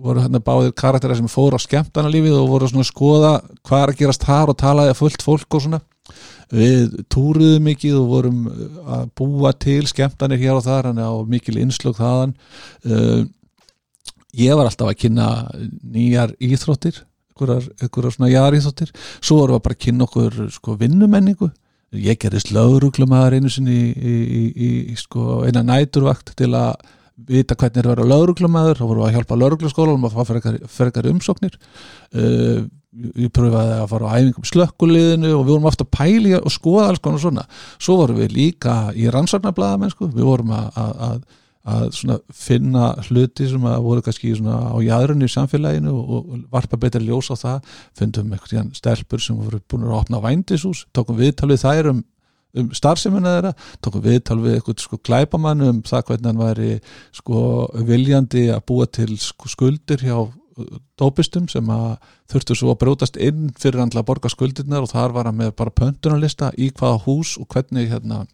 voru 0.03 0.23
hérna 0.23 0.41
báðir 0.41 0.73
karakterar 0.77 1.19
sem 1.19 1.29
fóru 1.29 1.59
á 1.59 1.61
skemmtanalífið 1.61 2.39
og 2.39 2.49
voru 2.49 2.69
svona 2.69 2.85
að 2.85 2.89
skoða 2.89 3.33
hvað 3.61 3.83
er 3.83 3.93
að 3.93 3.99
gerast 3.99 4.25
þar 4.25 4.53
og 4.53 4.59
talaði 4.63 4.93
að 4.93 4.99
fullt 5.03 5.25
fólk 5.25 5.57
og 5.57 5.65
svona. 5.67 5.81
Við 6.53 6.97
túruðum 7.13 7.69
mikið 7.69 7.99
og 7.99 8.09
vorum 8.09 8.41
að 8.83 9.05
búa 9.17 9.53
til 9.53 9.85
skemmtanir 9.89 10.41
hér 10.41 10.57
og 10.57 10.65
þar 10.65 10.91
og 11.05 11.29
mikil 11.29 11.59
innslög 11.61 11.97
þaðan. 12.01 12.35
Uh, 12.85 13.23
ég 14.37 14.57
var 14.57 14.69
alltaf 14.69 14.89
að 14.89 14.99
kynna 15.05 15.29
nýjar 15.93 16.33
íþróttir 16.41 17.03
einhverjar, 17.41 18.15
svona 18.15 18.31
jaríþóttir 18.31 18.93
svo 19.19 19.39
vorum 19.41 19.57
við 19.57 19.65
bara 19.67 19.77
að 19.77 19.83
kynna 19.85 20.07
okkur 20.07 20.41
sko, 20.53 20.77
vinnumenningu. 20.79 21.49
Ég 21.93 22.17
gerist 22.21 22.49
lauruglumæðar 22.53 23.37
einu 23.37 23.51
sinni 23.53 23.79
í, 23.93 24.13
í, 24.13 24.43
í, 24.49 24.69
í 24.93 24.97
sko, 24.97 25.43
eina 25.45 25.61
næturvakt 25.65 26.33
til 26.39 26.53
að 26.57 26.77
vita 27.29 27.55
hvernig 27.55 27.79
er 27.79 27.87
að 27.87 27.93
vera 27.93 28.07
lauruglumæður 28.09 28.79
þá 28.79 28.85
vorum 28.87 29.03
við 29.03 29.09
að 29.09 29.17
hjálpa 29.17 29.37
lauruglaskólanum 29.39 30.07
að 30.07 30.15
fá 30.15 30.71
fergar 30.73 31.09
umsóknir. 31.11 31.59
Uh, 32.13 32.65
ég 33.17 33.29
pröfaði 33.33 33.77
að 33.77 33.87
fara 33.89 34.09
á 34.09 34.15
æfingum 34.19 34.47
slökkuliðinu 34.49 35.31
og 35.33 35.45
við 35.45 35.53
vorum 35.53 35.69
ofta 35.69 35.85
að 35.85 35.93
pæli 35.97 36.33
og 36.37 36.51
skoða 36.53 36.89
alls 36.91 37.01
konar 37.03 37.21
svona. 37.21 37.45
Svo 37.81 37.97
vorum 38.01 38.19
við 38.21 38.35
líka 38.37 38.75
í 38.97 39.07
rannsarnablaða 39.13 39.79
mennsku 39.81 40.09
við 40.13 40.27
vorum 40.27 40.53
að, 40.57 40.81
að 41.07 41.23
að 41.63 42.17
finna 42.35 42.89
hluti 43.07 43.47
sem 43.47 43.67
að 43.67 43.83
voru 43.85 44.03
kannski 44.03 44.33
á 44.35 44.75
jæðrunni 44.83 45.29
í 45.29 45.31
samfélaginu 45.31 45.93
og, 45.95 46.31
varpa 46.51 46.79
betur 46.79 47.05
ljós 47.05 47.31
á 47.31 47.35
það. 47.39 47.75
Fundum 47.95 48.33
eitthvað 48.35 48.73
stelpur 48.75 49.23
sem 49.23 49.37
voru 49.39 49.61
búin 49.71 49.87
að 49.87 49.99
opna 50.01 50.19
vændisús, 50.23 50.85
tókum 50.91 51.19
viðtal 51.21 51.53
við 51.53 51.63
þær 51.63 51.91
um, 51.93 52.01
um 52.59 52.71
starfseminna 52.75 53.35
þeirra 53.37 53.53
tókum 53.85 54.03
viðtal 54.03 54.39
við 54.43 54.57
eitthvað 54.57 54.83
sko 54.83 54.99
glæpamann 55.07 55.65
um 55.69 55.81
það 55.87 56.07
hvernig 56.09 56.29
hann 56.29 56.41
væri 56.41 56.71
sko 57.15 57.43
viljandi 57.87 58.47
að 58.53 58.65
búa 58.69 58.89
til 58.91 59.13
sko, 59.21 59.49
skuldir 59.49 60.03
hjá 60.03 60.17
uh, 60.19 60.81
dópistum 60.99 61.47
sem 61.51 61.71
að 61.73 61.95
þurftu 62.33 62.57
svo 62.59 62.73
að 62.73 62.81
brótast 62.83 63.21
inn 63.21 63.53
fyrir 63.59 63.85
að 63.85 64.03
borga 64.09 64.31
skuldirnar 64.31 64.83
og 64.83 64.91
þar 64.91 65.15
var 65.15 65.31
hann 65.31 65.39
með 65.39 65.55
bara 65.61 65.73
pöntunarlista 65.79 66.51
í 66.57 66.73
hvaða 66.75 67.01
hús 67.07 67.37
og 67.39 67.47
hvernig 67.55 67.89
hérna 67.93 68.25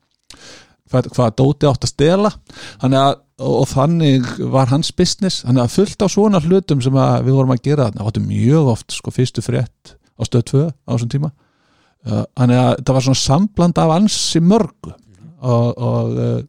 hvað, 0.91 1.09
hvað 1.15 1.35
Dóti 1.39 1.69
átt 1.69 1.85
að 1.87 1.93
stela. 1.93 2.31
Þannig 2.81 3.01
að, 3.01 3.19
og 3.49 3.67
þannig 3.71 4.31
var 4.53 4.71
hans 4.73 4.91
business, 4.95 5.43
þannig 5.45 5.65
að 5.65 5.75
fullt 5.77 6.05
á 6.05 6.07
svona 6.11 6.41
hlutum 6.43 6.81
sem 6.83 6.97
við 7.25 7.35
vorum 7.35 7.53
að 7.55 7.63
gera 7.69 7.89
þarna, 7.89 8.07
áttum 8.09 8.27
mjög 8.29 8.71
oft 8.75 8.95
sko 8.97 9.13
fyrstu 9.15 9.43
frétt 9.45 9.93
á 9.95 10.21
stöð 10.27 10.45
2 10.51 10.63
á 10.67 10.91
þessum 10.91 11.13
tíma. 11.13 11.31
Uh, 12.07 12.23
þannig 12.37 12.61
að 12.63 12.73
það 12.79 12.95
var 12.95 13.05
svona 13.07 13.21
sambland 13.21 13.79
af 13.81 13.93
ansi 13.95 14.41
mörgu. 14.43 14.95
Og, 15.39 15.67
og, 15.79 16.17
uh, 16.19 16.41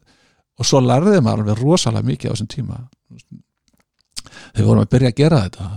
og 0.59 0.67
svo 0.67 0.81
lærði 0.83 1.21
maður 1.23 1.45
alveg 1.45 1.63
rosalega 1.63 2.07
mikið 2.07 2.31
á 2.31 2.33
þessum 2.33 2.51
tíma. 2.51 2.81
Þegar 4.51 4.67
vorum 4.67 4.83
að 4.83 4.91
byrja 4.91 5.11
að 5.11 5.19
gera 5.19 5.41
þetta 5.45 5.67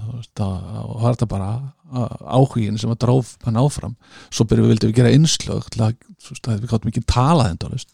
og 0.83 0.95
var 1.03 1.15
þetta 1.15 1.31
bara 1.31 1.51
áhugin 1.93 2.79
sem 2.81 2.91
að 2.91 3.01
dráf 3.05 3.35
hann 3.45 3.59
áfram. 3.61 3.95
Svo 4.33 4.47
byrjum 4.49 4.67
við 4.67 4.73
vildum 4.75 4.91
við 4.91 4.97
gera 4.99 5.13
innslög 5.15 5.69
við 5.75 6.69
gáttum 6.71 6.91
ekki 6.91 7.05
talað 7.05 7.85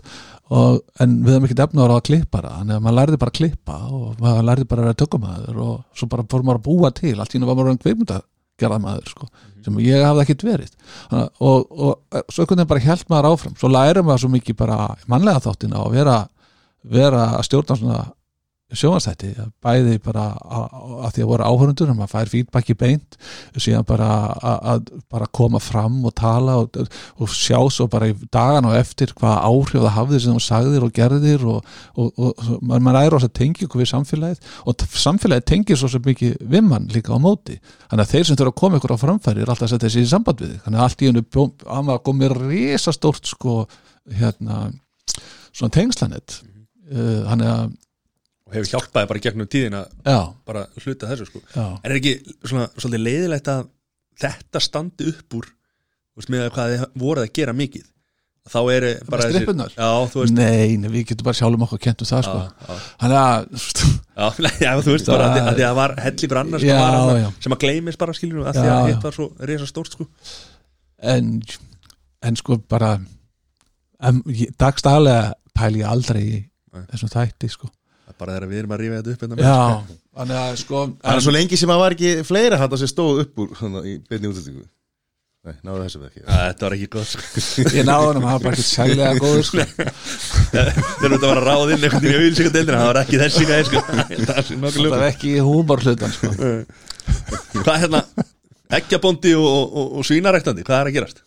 og, 0.50 0.80
en 1.00 1.16
við 1.24 1.34
hefum 1.34 1.46
ekki 1.48 1.62
efna 1.62 1.86
að 1.88 2.02
klippa 2.06 2.40
það 2.42 2.56
þannig 2.60 2.76
að 2.76 2.84
maður 2.84 2.98
lærði 3.00 3.20
bara 3.20 3.30
að 3.34 3.38
klippa 3.38 3.76
og 3.90 4.20
maður 4.22 4.46
lærði 4.48 4.66
bara 4.70 4.82
að 4.82 4.88
vera 4.88 5.00
tökumæður 5.02 5.60
og 5.66 5.74
svo 5.94 6.08
bara 6.10 6.26
fór 6.30 6.42
maður 6.46 6.60
að 6.60 6.66
búa 6.68 6.90
til. 6.94 7.16
Allt 7.20 7.34
í 7.34 7.40
nú 7.40 7.46
var 7.50 7.58
maður 7.58 7.72
að 7.74 7.82
kveimunda 7.84 8.20
gera 8.60 8.78
maður 8.78 9.08
sko, 9.08 9.26
Mhm. 9.30 9.64
sem 9.64 9.78
ég 9.84 10.04
hafði 10.04 10.22
ekkert 10.24 10.42
verið. 10.44 10.72
Og, 11.10 11.66
og, 11.70 12.00
og 12.12 12.24
svo 12.32 12.44
einhvern 12.44 12.56
veginn 12.60 12.68
bara 12.68 12.80
held 12.80 13.04
maður 13.08 13.30
áfram. 13.32 13.56
Svo 13.58 13.68
lærum 13.68 14.06
maður 14.06 14.20
svo 14.24 14.30
mikið 14.34 14.56
bara 14.56 14.78
mannlega 15.08 15.40
þáttina 15.46 15.80
og 15.84 15.92
vera, 15.92 16.28
vera 16.84 17.26
að 17.38 17.46
stjórna 17.48 17.76
svona 17.78 18.00
sjónastætti 18.76 19.32
bæði 19.62 19.98
bara 20.04 20.26
að 20.40 21.16
því 21.16 21.24
að 21.24 21.30
voru 21.30 21.46
áhörundur 21.46 21.90
að 21.90 21.98
maður 21.98 22.12
fær 22.12 22.30
feedbacki 22.30 22.76
beint 22.78 23.16
síðan 23.56 23.86
bara 23.88 24.08
að 24.74 24.90
bara 25.10 25.28
koma 25.34 25.60
fram 25.62 25.98
og 26.06 26.14
tala 26.18 26.58
og, 26.62 26.78
og 27.18 27.32
sjá 27.34 27.58
svo 27.72 27.88
bara 27.90 28.10
í 28.10 28.14
dagan 28.32 28.68
og 28.70 28.76
eftir 28.78 29.14
hvaða 29.18 29.42
áhrif 29.48 29.80
það 29.80 29.96
hafði 29.96 30.22
sem 30.24 30.36
þú 30.36 30.44
sagðir 30.44 30.86
og 30.86 30.94
gerðir 30.96 31.46
og, 31.50 31.72
og, 31.96 32.20
og 32.20 32.62
maður 32.68 33.00
er 33.02 33.18
ás 33.18 33.26
að 33.26 33.34
tengja 33.40 33.66
ykkur 33.66 33.82
við 33.82 33.90
samfélagið 33.92 34.52
og 34.64 34.86
samfélagið 35.04 35.48
tengir 35.50 35.80
svo 35.80 36.02
mikið 36.04 36.36
við 36.40 36.66
mann 36.66 36.88
líka 36.94 37.16
á 37.16 37.18
móti. 37.20 37.58
Þannig 37.90 38.04
að 38.06 38.14
þeir 38.14 38.28
sem 38.28 38.38
þurfa 38.38 38.54
að 38.54 38.60
koma 38.62 38.80
ykkur 38.80 38.94
á 38.94 39.02
framfæri 39.02 39.42
er 39.44 39.50
alltaf 39.50 39.66
að 39.66 39.74
setja 39.74 39.88
þessi 39.88 40.04
í 40.04 40.10
samband 40.10 40.42
við 40.42 40.52
þig. 40.52 40.62
Þannig 40.64 40.80
að 40.80 40.86
allt 40.86 41.02
í 41.02 41.10
hennu 41.10 41.24
að 41.66 41.84
maður 41.88 42.04
komið 42.08 42.36
risastórt 42.40 43.30
sko 43.30 43.56
hérna 44.20 44.60
svona 45.50 45.74
tengslanett 45.74 46.40
uh, 46.94 47.22
þannig 47.28 47.50
að 47.50 47.70
og 48.50 48.56
hefur 48.58 48.72
hjálpaði 48.74 49.10
bara 49.12 49.22
gegnum 49.28 49.48
tíðin 49.50 49.78
að 49.78 49.86
já, 50.10 50.18
bara 50.50 50.66
hluta 50.82 51.08
þessu 51.12 51.28
sko 51.30 51.40
já, 51.54 51.64
en 51.78 51.86
er 51.92 51.96
ekki 52.00 52.14
svona 52.42 52.66
svolítið 52.76 53.04
leiðilegt 53.06 53.50
að 53.54 53.64
þetta 54.20 54.60
standi 54.66 55.06
upp 55.14 55.38
úr 55.40 55.46
þú 55.48 56.20
veist 56.20 56.34
með 56.34 56.48
hvað 56.58 56.74
þið 56.74 56.84
voruð 57.04 57.24
að 57.28 57.32
gera 57.38 57.54
mikið 57.56 57.86
þá 58.50 58.58
er 58.72 58.84
bara 59.06 59.22
þessir- 59.28 59.34
strippurnar? 59.36 59.74
já, 59.76 59.88
þú 60.10 60.22
veist 60.24 60.34
nei, 60.34 60.76
nei, 60.80 60.88
við 60.90 61.04
getum 61.12 61.26
bara 61.28 61.38
sjálfum 61.38 61.64
okkur 61.68 61.80
kennt 61.84 62.02
um 62.02 62.08
það 62.10 62.22
sko. 62.26 62.38
já, 62.40 62.78
þannig 63.04 63.18
að 63.20 63.36
já, 64.16 64.28
nei, 64.46 64.52
já, 64.64 64.70
þú 64.80 64.94
veist 64.96 65.10
bara 65.12 65.26
að, 65.28 65.34
því- 65.36 65.44
að 65.44 65.54
því 65.60 65.64
að 65.64 65.68
það 65.70 65.78
var 65.80 65.94
helli 66.04 66.22
fyrir 66.24 66.40
annars 66.42 66.64
Já, 66.66 66.74
var 66.80 66.96
annað, 66.98 67.20
já. 67.22 67.28
sem 67.46 67.54
að 67.56 67.60
gleymis 67.66 68.00
bara 68.00 68.16
skilur 68.18 68.48
að 68.50 68.58
því 68.58 68.64
Já, 68.66 68.72
að 68.74 68.80
já. 68.80 68.94
hitt 68.94 69.06
var 69.06 69.16
svo 69.20 69.28
resa 69.52 69.68
stórt 69.70 69.94
sko 69.94 70.08
en, 71.14 71.30
en 72.30 72.40
sko 72.40 72.58
bara 72.74 72.90
um, 74.08 74.22
dagstæðlega 74.60 75.30
pæli 75.60 75.84
ég 75.84 75.92
aldrei 75.92 76.22
í 76.24 76.34
Nei. 76.40 76.84
þessum 76.94 77.10
þætti 77.12 77.48
sko. 77.54 77.68
Það 78.10 78.16
er 78.16 78.18
bara 78.20 78.34
þegar 78.34 78.50
við 78.50 78.60
erum 78.60 78.74
að 78.74 78.82
rífa 78.82 78.98
þetta 78.98 79.14
upp 79.14 79.24
hérna 79.24 79.38
með, 79.38 79.46
já, 79.46 79.96
þannig 80.18 80.40
að 80.40 80.52
sko 80.64 80.82
Það 80.90 81.16
er 81.16 81.24
svo 81.26 81.34
lengi 81.36 81.58
sem 81.60 81.72
að 81.72 81.80
var 81.84 81.96
ekki 81.96 82.12
fleira 82.26 82.60
hægt 82.60 82.76
að 82.76 82.82
sé 82.82 82.90
stóð 82.90 83.24
upp 83.24 83.42
úr 83.44 83.56
svona, 83.60 83.82
í 83.86 83.96
beinni 84.10 84.30
útlætingu 84.30 84.66
Nei, 85.40 85.54
náðu 85.64 85.86
þessu 85.86 86.00
við 86.02 86.08
ekki 86.10 86.20
Æ, 86.26 86.32
þetta 86.36 86.66
var 86.66 86.74
ekki 86.76 86.88
gott 86.92 87.08
sko. 87.08 87.22
ég 87.78 87.86
náði 87.88 88.08
hann 88.10 88.18
að 88.18 88.26
hafa 88.28 88.42
bara 88.44 88.56
ekkert 88.58 88.68
særlega 88.68 89.12
góður 89.22 89.46
sko. 89.48 89.64
þegar 90.50 91.14
þetta 91.14 91.30
var 91.30 91.38
að 91.40 91.46
ráða 91.46 91.62
inn 91.62 91.86
einhvern 91.86 92.04
veginn 92.04 92.10
í 92.10 92.18
auðvilsingadeildina 92.18 92.80
það 92.82 92.90
var 92.90 93.00
ekki 93.00 93.20
þessi 93.22 93.46
gæði 93.48 93.68
sko. 93.70 93.80
það 93.86 94.02
er 94.10 94.58
það 94.60 94.98
er 94.98 95.06
ekki 95.06 95.32
húmor 95.46 95.84
hlutan 95.86 96.12
sko. 96.12 96.32
hvað 97.54 97.72
er 97.72 97.80
hérna 97.86 98.02
eggjabóndi 98.80 99.32
og, 99.38 99.48
og, 99.48 99.72
og, 99.80 99.94
og 99.96 100.08
svínarektandi, 100.10 100.66
hvað 100.68 100.82
er 100.82 100.90
að 100.90 100.96
gerast? 100.98 101.24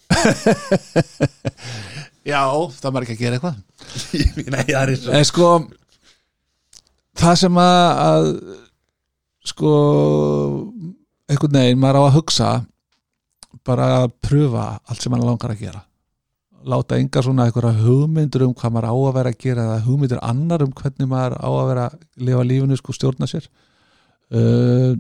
já, 2.34 2.44
það 2.78 2.92
maður 2.94 3.08
ekki 3.08 3.18
að 3.18 3.24
gera 3.26 3.40
eitthvað 3.40 3.58
nei, 4.54 4.66
það 4.70 4.84
er 4.84 4.94
svo 5.02 5.18
en 5.18 5.28
sko 5.34 5.50
það 7.20 7.40
sem 7.44 7.58
að, 7.62 8.04
að 8.04 8.30
sko 9.54 9.72
einhvern 11.30 11.58
veginn 11.60 11.82
maður 11.82 12.00
á 12.00 12.04
að 12.08 12.16
hugsa 12.18 12.52
bara 13.68 13.90
að 14.02 14.14
pröfa 14.24 14.68
allt 14.82 15.04
sem 15.04 15.14
maður 15.14 15.32
langar 15.32 15.54
að 15.54 15.64
gera. 15.64 15.84
Láta 16.64 16.98
enga 17.00 17.24
svona 17.24 17.48
einhverja 17.48 17.84
hugmyndur 17.84 18.46
um 18.48 18.54
hvað 18.56 18.76
maður 18.76 18.90
á 18.92 18.96
að 18.96 19.16
vera 19.18 19.34
að 19.34 19.42
gera 19.44 19.66
eða 19.68 19.84
hugmyndur 19.88 20.22
annar 20.24 20.64
um 20.66 20.76
hvernig 20.80 21.10
maður 21.12 21.36
á 21.40 21.50
að 21.50 21.68
vera 21.72 21.88
að 21.90 22.28
lifa 22.28 22.46
lífinu 22.50 22.80
sko 22.80 22.96
stjórna 22.96 23.30
sér. 23.30 23.50
Uh, 24.34 24.96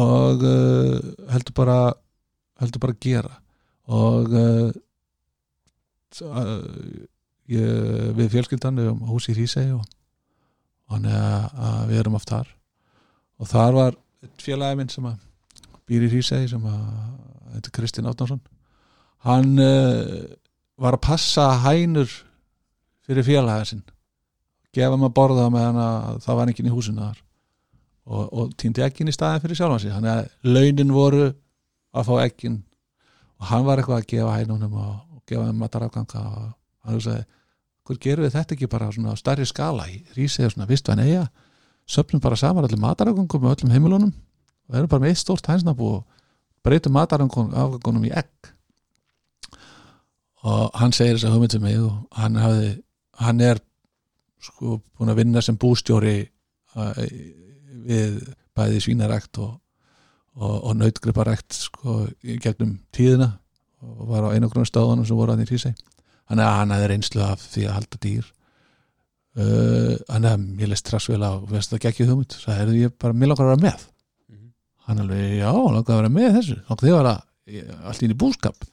og 0.00 0.42
uh, 0.46 0.94
heldur 1.34 1.56
bara 1.56 1.78
heldur 2.62 2.82
bara 2.82 2.94
að 2.94 3.02
gera. 3.04 3.34
Og 3.94 4.38
uh, 4.38 4.70
uh, 6.24 6.54
ég, 7.50 8.14
við 8.16 8.32
fjölskyldan 8.36 8.80
við 8.80 8.94
um 8.94 9.04
hús 9.10 9.28
í 9.28 9.36
Hrísei 9.36 9.68
og 9.74 9.84
þannig 10.92 11.14
að, 11.18 11.46
að 11.68 11.78
við 11.90 12.00
erum 12.02 12.18
oft 12.18 12.32
þar. 12.32 12.50
Og 13.40 13.50
þar 13.50 13.78
var 13.78 14.00
félagi 14.40 14.80
minn 14.80 14.92
sem 14.92 15.06
að 15.08 15.22
býr 15.88 16.06
í 16.06 16.10
Hrísei 16.12 16.48
sem 16.48 16.68
að 16.68 16.82
þetta 17.54 17.70
er 17.70 17.76
Kristinn 17.78 18.10
Átnarsson 18.10 18.42
hann 19.24 19.58
uh, 19.60 20.24
var 20.80 20.96
að 20.96 21.04
passa 21.06 21.48
hænur 21.64 22.10
fyrir 23.04 23.26
félagið 23.26 23.70
sinn. 23.70 23.84
Gefa 24.74 24.98
maður 24.98 25.14
borða 25.16 25.50
meðan 25.54 25.80
að 25.80 26.20
það 26.24 26.38
var 26.40 26.50
enginn 26.50 26.68
í 26.68 26.74
húsinu 26.74 27.04
þar. 27.04 27.20
Og, 28.04 28.24
og 28.24 28.50
týndi 28.60 28.84
ekkin 28.84 29.08
í 29.08 29.14
staðin 29.14 29.42
fyrir 29.44 29.60
sjálfan 29.60 29.80
sig. 29.80 29.94
Þannig 29.94 30.12
að 30.12 30.56
launin 30.56 30.92
voru 30.92 31.28
að 31.94 32.08
fá 32.08 32.14
ekkin 32.24 32.58
og 33.40 33.48
hann 33.48 33.64
var 33.66 33.80
eitthvað 33.80 34.02
að 34.02 34.10
gefa 34.10 34.34
hænunum 34.34 34.76
og, 34.80 34.92
og 35.14 35.22
gefa 35.30 35.46
þeim 35.48 35.62
matarafganga 35.62 36.24
og 36.24 36.50
hann 36.84 37.04
sagði 37.04 37.24
hvað 37.84 38.00
gerum 38.00 38.24
við 38.24 38.36
þetta 38.36 38.56
ekki 38.56 38.70
bara 38.72 38.88
á 38.88 39.14
stærri 39.20 39.46
skala 39.48 39.86
í 39.90 40.00
Rísið 40.16 40.48
og 40.48 40.54
svona 40.54 40.68
vistvæn 40.68 41.02
eiga 41.04 41.26
söfnum 41.86 42.22
bara 42.24 42.36
saman 42.36 42.64
allir 42.64 42.80
matarafgangum 42.80 43.44
með 43.44 43.56
öllum 43.58 43.74
heimilunum 43.74 44.12
og 44.68 44.78
erum 44.78 44.88
bara 44.88 45.04
með 45.04 45.12
eitt 45.12 45.20
stórt 45.20 45.48
hænsnabú 45.48 45.90
og 45.98 46.04
breytum 46.64 46.94
matarafgangunum 46.96 48.06
í 48.08 48.12
egg. 48.16 48.32
Og 50.44 50.70
hann 50.80 50.92
segir 50.96 51.18
þess 51.18 51.28
að 51.28 51.36
hugmynd 51.36 51.56
sem 51.56 51.64
mig 51.64 51.80
og 51.80 52.00
hann 52.16 52.40
hafði 52.40 52.70
hann 53.20 53.40
er 53.44 53.60
sko 54.44 54.78
búin 54.96 55.12
að 55.12 55.20
vinna 55.20 55.42
sem 55.44 55.58
bústjóri 55.60 56.16
uh, 56.76 57.04
við 57.84 58.20
bæði 58.56 58.80
svínarækt 58.84 59.40
og, 59.44 59.54
og, 60.36 60.56
og 60.70 60.76
nautgriparækt 60.80 61.56
sko, 61.68 62.04
gegnum 62.22 62.78
tíðina 62.94 63.34
og 63.84 64.08
var 64.08 64.28
á 64.28 64.34
einogrunum 64.34 64.68
stöðunum 64.68 65.08
sem 65.08 65.16
voru 65.16 65.34
að 65.34 65.44
því 65.44 65.50
tísei 65.52 65.72
þannig 66.28 66.44
að 66.48 66.56
hann 66.58 66.74
hefði 66.74 66.88
reynslu 66.92 67.22
af 67.26 67.42
því 67.54 67.64
að 67.68 67.76
halda 67.78 68.00
dýr. 68.04 68.30
Uh, 69.34 69.96
þannig 70.06 70.30
að 70.30 70.42
mér 70.60 70.68
leist 70.70 70.86
strax 70.86 71.08
vel 71.10 71.24
á 71.26 71.32
veist 71.50 71.72
það 71.72 71.80
gekkið 71.88 72.10
hugmynd, 72.12 72.34
það 72.44 72.58
hefði 72.60 72.82
ég 72.84 72.92
bara 73.02 73.16
mér 73.18 73.30
langar 73.32 73.48
að 73.48 73.50
vera 73.54 73.62
með. 73.64 73.86
Mhm. 74.30 74.50
hann 74.86 75.00
alveg, 75.02 75.24
já, 75.40 75.50
langar 75.50 75.94
að 75.94 75.98
vera 76.02 76.12
með 76.14 76.28
þessu. 76.38 76.56
Langar 76.68 76.84
þið 76.84 76.94
að 76.94 77.00
vera 77.00 77.14
í- 77.50 77.64
allt 77.90 78.02
ínn 78.06 78.14
í 78.14 78.18
búskap. 78.22 78.68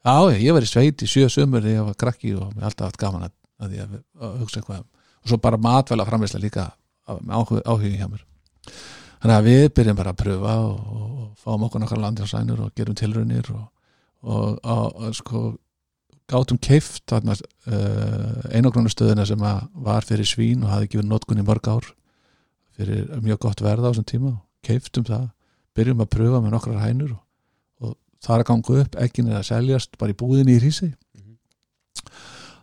Já, 0.00 0.14
ég 0.40 0.52
var 0.56 0.64
í 0.64 0.70
sveit 0.70 1.02
í 1.04 1.10
sjö 1.10 1.26
sömur 1.28 1.60
þegar 1.60 1.76
ég 1.76 1.84
var 1.90 1.98
krakki 2.00 2.32
og 2.34 2.54
mér 2.54 2.70
alltaf 2.70 2.86
haft 2.88 2.96
gaman 3.02 3.26
að, 3.28 3.32
að, 3.60 3.68
því 3.74 3.82
að, 3.84 3.98
að 4.24 4.38
hugsa 4.40 4.60
eitthvað 4.62 4.80
og 4.80 5.28
svo 5.28 5.36
bara 5.36 5.58
matvæla 5.60 6.06
framleysla 6.08 6.40
líka 6.40 6.70
áhugi, 7.06 7.60
áhugi 7.68 7.90
hjá 8.00 8.08
mér. 8.08 8.22
Þannig 9.20 9.36
að 9.36 9.44
við 9.50 9.66
byrjum 9.76 9.98
bara 10.00 10.14
að 10.14 10.20
pröfa 10.22 10.54
og, 10.64 10.78
og, 10.80 11.10
og 11.20 11.34
fáum 11.44 11.66
okkur 11.68 11.82
nokkar 11.84 12.00
landjársænur 12.00 12.62
og 12.64 12.72
gerum 12.74 12.96
tilraunir 12.96 13.50
og, 13.52 13.66
og, 14.24 14.56
og, 14.64 14.86
og 14.96 15.14
sko 15.18 15.42
gátum 16.30 16.60
keift 16.62 17.12
uh, 17.12 17.24
einogrónustöðina 18.54 19.26
sem 19.28 19.40
var 19.40 20.06
fyrir 20.06 20.28
svín 20.28 20.64
og 20.64 20.72
hafði 20.72 20.88
ekki 20.88 21.00
verið 21.00 21.10
notkun 21.10 21.42
í 21.42 21.46
mörg 21.46 21.68
ár 21.70 21.90
fyrir 22.78 23.10
mjög 23.24 23.42
gott 23.46 23.62
verð 23.64 23.86
á 23.86 23.90
þessum 23.90 24.08
tíma 24.08 24.32
keiftum 24.66 25.06
það, 25.08 25.28
byrjum 25.76 26.02
að 26.04 26.12
pröfa 26.14 26.40
með 26.44 26.54
nokkrar 26.54 26.82
hænur 26.84 27.14
og, 27.16 27.20
og 27.80 27.94
það 28.22 28.34
er 28.34 28.44
að 28.44 28.48
ganga 28.50 28.80
upp, 28.82 28.98
ekki 29.04 29.24
neða 29.24 29.40
að 29.40 29.48
seljast 29.50 29.98
bara 30.00 30.14
í 30.14 30.18
búðinni 30.20 30.56
í 30.56 30.60
Hrísi 30.60 30.90
Mhm. 30.90 31.36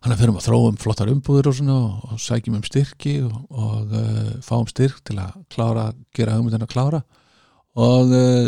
þannig 0.02 0.16
að 0.16 0.22
fyrir 0.22 0.34
að 0.38 0.48
þróum 0.48 0.78
flottar 0.82 1.12
umbúður 1.12 1.50
og 1.52 1.58
svona 1.58 1.78
og 2.08 2.22
sækjum 2.22 2.60
um 2.60 2.64
styrki 2.64 3.16
og, 3.26 3.36
og 3.50 3.92
uh, 3.98 4.32
fáum 4.46 4.68
styrk 4.70 5.02
til 5.04 5.18
að 5.20 5.36
klára, 5.54 5.90
gera 6.16 6.38
hugmyndin 6.38 6.64
að 6.66 6.74
klára 6.74 7.02
og 7.78 8.14
uh, 8.14 8.48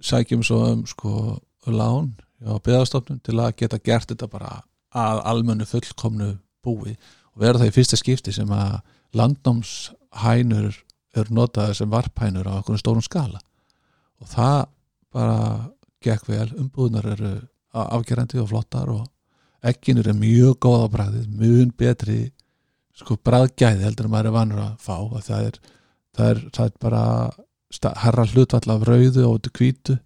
sækjum 0.00 0.42
svo 0.44 0.64
um 0.72 0.82
sko 0.88 1.38
lán 1.68 2.10
á 2.46 2.54
byggðastofnun 2.56 3.20
til 3.24 3.38
að 3.38 3.56
geta 3.62 3.80
gert 3.84 4.12
þetta 4.12 4.28
bara 4.30 4.52
að 4.96 5.22
almennu 5.30 5.66
fullkomnu 5.68 6.30
búi 6.64 6.94
og 6.94 7.42
vera 7.42 7.60
það 7.60 7.70
í 7.70 7.74
fyrsta 7.76 7.98
skipti 8.00 8.34
sem 8.34 8.50
að 8.54 8.80
landnámshænur 9.16 10.80
eru 11.20 11.34
notaði 11.34 11.76
sem 11.78 11.90
varphænur 11.90 12.46
á 12.46 12.58
einhvern 12.58 12.80
stórum 12.80 13.04
skala. 13.04 13.40
Og 14.22 14.28
það 14.30 14.58
bara 15.14 15.38
gekk 16.04 16.28
vel, 16.30 16.48
umbúðunar 16.56 17.08
eru 17.14 17.32
afgerandi 17.70 18.40
og 18.40 18.50
flottar 18.50 18.90
og 18.92 19.06
ekkinur 19.66 20.08
er 20.08 20.16
mjög 20.16 20.56
góð 20.64 20.86
á 20.86 20.88
bræðið 20.94 21.26
mjög 21.36 21.74
betri 21.78 22.20
sko 22.96 23.16
bræðgæði 23.24 23.84
heldur 23.84 24.08
en 24.08 24.14
maður 24.14 24.30
er 24.30 24.36
vanur 24.36 24.62
að 24.64 24.72
fá 24.82 24.96
að 24.96 25.24
það 25.26 25.46
er, 25.48 25.58
það 26.16 26.30
er, 26.30 26.42
það 26.56 26.64
er 26.66 26.78
bara 26.84 27.02
herra 28.02 28.26
hlutvall 28.32 28.74
af 28.74 28.86
rauðu 28.88 29.26
og 29.28 29.50
uh, 29.50 29.98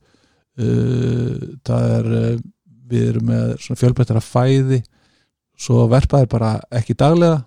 það 0.55 1.87
er 1.99 2.11
uh, 2.19 2.43
við 2.91 3.09
erum 3.11 3.31
með 3.31 3.55
svona 3.65 3.81
fjölbreyttara 3.81 4.23
fæði 4.23 4.83
svo 5.59 5.85
verpað 5.91 6.25
er 6.25 6.31
bara 6.31 6.51
ekki 6.75 6.97
daglega. 6.99 7.43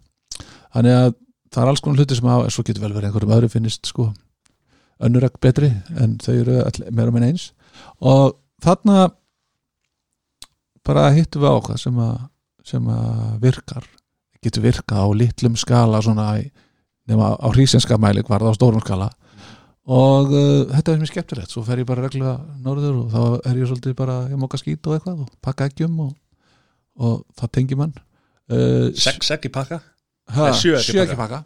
Þannig 0.75 0.95
að 0.95 1.09
það 1.51 1.61
er 1.63 1.71
alls 1.71 1.83
konar 1.83 2.01
hluti 2.01 2.17
sem 2.17 2.31
að 2.31 2.47
svo 2.53 2.65
getur 2.67 2.83
vel 2.83 2.93
verið 2.95 3.09
einhverjum 3.09 3.35
öðru 3.37 3.51
finnist 3.51 3.89
sko 3.89 4.09
önnur 5.03 5.27
ekki 5.27 5.41
betri 5.43 5.69
en 6.01 6.17
þau 6.21 6.33
eru 6.33 6.57
meira 6.89 7.13
minn 7.13 7.27
eins. 7.29 7.51
Og 8.01 8.37
þarna 8.63 9.09
bara 10.87 11.09
hittum 11.15 11.43
við 11.43 11.53
á 11.53 11.57
hvað 11.67 11.81
sem 11.83 11.99
að, 12.01 12.17
sem 12.65 12.89
að 12.91 13.37
virkar. 13.43 13.89
Getur 14.43 14.65
virkað 14.65 15.03
á 15.03 15.07
litlum 15.21 15.57
skala 15.59 16.01
svona 16.03 16.31
nema 17.07 17.33
á 17.39 17.47
hrísinska 17.53 17.99
mælik 17.99 18.29
var 18.29 18.43
það 18.43 18.55
á 18.55 18.57
stórum 18.59 18.83
skala 18.83 19.11
og 19.87 20.33
uh, 20.35 20.67
þetta 20.73 20.93
er 20.93 21.01
mér 21.01 21.11
skemmtilegt. 21.11 21.53
Svo 21.53 21.63
fer 21.67 21.81
ég 21.81 21.87
bara 21.87 22.03
reglulega 22.03 22.37
norður 22.65 23.01
og 23.03 23.13
þá 23.13 23.49
er 23.51 23.61
ég 23.61 23.69
svolítið 23.69 23.95
bara, 23.99 24.17
ég 24.31 24.41
móka 24.41 24.59
skít 24.59 24.87
og 24.89 24.97
eitthvað 24.97 25.23
og 25.23 25.31
pakka 25.43 25.69
eggjum 25.71 25.95
og, 26.07 26.11
og 26.99 27.23
það 27.39 27.53
tengi 27.59 27.79
mann. 27.79 27.95
Uh, 28.51 28.91
Sex 28.95 29.31
ekki 29.35 29.51
pakka? 29.53 29.79
Sjö 30.91 31.03
ekki 31.05 31.19
pakka. 31.19 31.43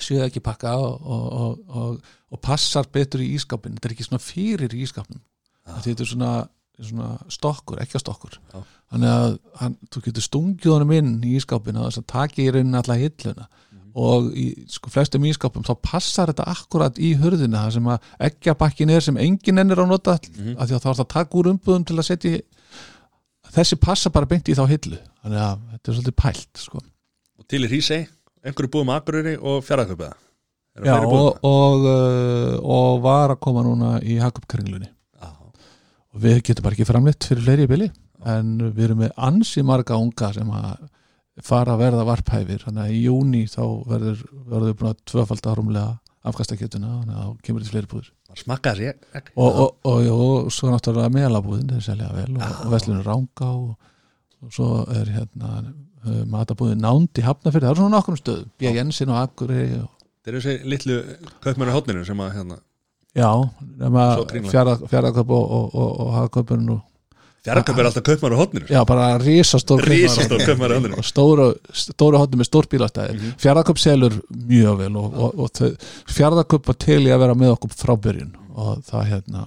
sjö 0.00 0.24
ekki 0.24 0.42
pakka 0.42 0.74
og, 0.80 0.94
og, 1.04 1.24
og, 1.32 1.58
og, 1.68 2.14
og 2.34 2.40
passar 2.42 2.88
betur 2.92 3.22
í 3.22 3.30
ískapin 3.36 3.76
þetta 3.76 3.90
er 3.90 3.94
ekki 3.94 4.06
svona 4.08 4.22
fyrir 4.22 4.74
í 4.74 4.82
ískapnum 4.86 5.20
Já. 5.20 5.76
þetta 5.84 6.04
er 6.04 6.10
svona, 6.10 6.30
svona 6.80 7.10
stokkur, 7.32 7.80
ekki 7.82 7.98
að 7.98 8.02
stokkur 8.02 8.38
Já. 8.40 8.62
þannig 8.94 9.12
að 9.12 9.36
hann, 9.60 9.76
þú 9.94 10.02
getur 10.08 10.26
stungið 10.26 10.72
honum 10.74 10.94
inn 10.96 11.12
í 11.22 11.36
ískapin 11.38 11.78
og 11.78 11.88
þess 11.88 12.02
að 12.02 12.08
taki 12.14 12.46
í 12.46 12.54
rauninni 12.54 12.80
alla 12.80 12.98
hilluna. 13.00 13.48
Og 13.94 14.30
í 14.34 14.46
sko, 14.68 14.90
flestum 14.90 15.22
ískapum 15.28 15.62
þá 15.66 15.74
passar 15.82 16.32
þetta 16.32 16.46
akkurat 16.50 16.96
í 16.98 17.12
hurðina 17.20 17.64
það 17.66 17.74
sem 17.76 17.90
að 17.94 18.08
eggjabakkin 18.28 18.90
er 18.90 19.04
sem 19.06 19.16
enginn 19.22 19.62
ennir 19.62 19.78
á 19.78 19.86
nota 19.86 20.16
Mhm. 20.18 20.56
af 20.58 20.68
því 20.68 20.74
að 20.74 20.82
þá 20.82 20.88
er 20.90 20.98
það 20.98 21.04
að 21.04 21.12
taka 21.14 21.38
úr 21.38 21.50
umbúðum 21.52 21.86
til 21.86 21.96
að 21.96 22.08
setja 22.08 22.40
þessi 23.54 23.78
passa 23.80 24.10
bara 24.10 24.26
beint 24.26 24.48
í 24.50 24.54
þá 24.58 24.64
hillu. 24.68 24.98
Þannig 25.22 25.40
að 25.44 25.58
þetta 25.72 25.88
er 25.92 25.94
svolítið 25.98 26.16
pælt 26.22 26.58
sko. 26.58 26.80
og 27.38 27.46
til 27.48 27.62
í 27.64 27.68
Hrísey 27.70 28.06
einhverju 28.44 28.70
búðum 28.74 28.90
Akureyri 28.94 29.36
og 29.40 29.62
fjaraðköpiða 29.64 30.12
Já, 30.84 30.96
og, 31.06 31.38
og, 31.46 31.84
uh, 31.86 32.58
og 32.66 33.02
var 33.04 33.30
að 33.30 33.40
koma 33.40 33.62
núna 33.62 34.00
í 34.02 34.16
Hakupkringlunni 34.18 34.88
og 35.22 36.18
við 36.22 36.42
getum 36.42 36.62
bara 36.66 36.74
ekki 36.74 36.86
framleitt 36.88 37.22
fyrir 37.28 37.44
fleiri 37.46 37.66
bili 37.70 37.90
en 38.26 38.58
við 38.74 38.84
erum 38.88 38.98
með 39.04 39.12
ansi 39.16 39.62
marga 39.66 39.94
unga 39.98 40.32
sem 40.34 40.50
að 40.50 40.88
fara 41.42 41.74
að 41.74 41.82
verða 41.82 42.06
varphæfir. 42.06 42.62
Þannig 42.66 42.84
að 42.84 42.94
í 42.94 43.04
júni 43.08 43.44
þá 43.50 43.62
verður 43.90 44.24
verður 44.50 44.76
búin 44.78 44.90
að 44.92 45.00
tvöfalda 45.10 45.54
rúmlega 45.58 45.92
afkastaketuna 46.24 46.92
þannig 47.00 47.16
að 47.16 47.24
þá 47.24 47.46
kemur 47.46 47.64
þetta 47.64 47.74
fleiri 47.74 47.90
búður 47.90 48.12
smakkaði 48.38 48.88
sér 48.88 49.18
ekki 49.18 49.34
og, 49.36 49.48
og, 49.48 49.72
og, 49.86 50.06
og, 50.10 50.22
og 50.44 50.52
svo 50.54 50.70
náttúrulega 50.72 51.12
meðalabúðin 51.14 51.72
þeir 51.74 51.84
selja 51.84 52.10
vel 52.14 52.30
og, 52.32 52.42
Já. 52.42 52.52
og 52.64 52.70
veslunum 52.72 53.04
ránga 53.06 53.50
og, 53.50 53.90
og 54.44 54.54
svo 54.56 54.68
er 54.94 55.10
hérna 55.14 55.50
uh, 55.60 56.22
matabúðin 56.30 56.82
nándi 56.82 57.24
hafnafyrir, 57.24 57.66
það 57.68 57.74
er 57.74 57.80
svona 57.82 57.96
nokkrum 57.96 58.18
stöðum. 58.20 58.48
B. 58.58 58.70
Jensin 58.74 59.12
og 59.12 59.20
Akureyri 59.22 59.82
og 59.82 59.90
Þetta 60.24 60.32
er 60.32 60.40
þessi 60.40 60.70
litlu 60.72 60.98
kaupmennu 61.44 61.74
hótninu 61.74 62.06
sem 62.08 62.24
að 62.24 62.32
hérna 62.38 62.60
Já, 63.14 63.28
fjaraköp 64.90 65.30
og, 65.30 65.44
og, 65.54 65.76
og, 65.78 66.78
Fjaraðköp 67.44 67.78
er 67.82 67.88
alltaf 67.90 68.04
kaupmennu 68.06 68.36
hótninu 68.40 68.68
já, 68.72 68.78
bara 68.88 69.08
risastór 69.20 69.82
kaupmaður 69.84 70.72
á 70.72 70.76
hótninu. 70.78 70.96
og 70.96 71.04
stóru, 71.04 72.16
hóttum 72.16 72.40
með 72.40 72.48
stór 72.48 72.68
bílastæði 72.72 73.18
Mhm. 73.18 73.34
fjaraköp 73.42 73.78
selur 73.78 74.16
mjög 74.32 74.78
vel 74.78 74.96
og, 74.96 75.14
og, 75.14 75.38
og 75.44 75.50
fjaraköp 76.08 76.66
var 76.66 76.78
til 76.80 77.02
í 77.04 77.12
að 77.12 77.20
vera 77.26 77.34
með 77.34 77.52
okkur 77.58 77.74
frá 77.76 77.94
byrjun. 78.00 78.32
Og 78.54 78.80
það 78.88 79.04
hérna 79.10 79.44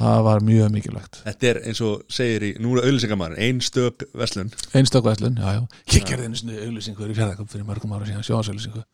það 0.00 0.22
var 0.24 0.40
mjög 0.40 0.70
mikilvægt. 0.74 1.18
Þetta 1.24 1.48
er 1.50 1.58
eins 1.68 1.80
og 1.84 2.02
segir 2.08 2.42
í, 2.42 2.50
nú 2.60 2.76
er 2.76 2.86
auðlýsingamæður 2.88 3.38
ein 3.38 3.60
stök 3.60 4.04
verslun. 4.16 4.52
Einstakvæslun, 4.74 5.36
já, 5.36 5.52
já, 5.56 5.66
ég 5.96 6.04
gerði 6.08 6.24
einu 6.28 6.36
sinni 6.40 6.56
auglýsingu 6.56 7.08
í 7.08 7.14
fjaraköp 7.16 7.48
fyrir 7.52 7.64
mörgum 7.68 7.92
ára 7.96 8.08
síðan 8.08 8.24
sjóðsauglýsingu 8.24 8.84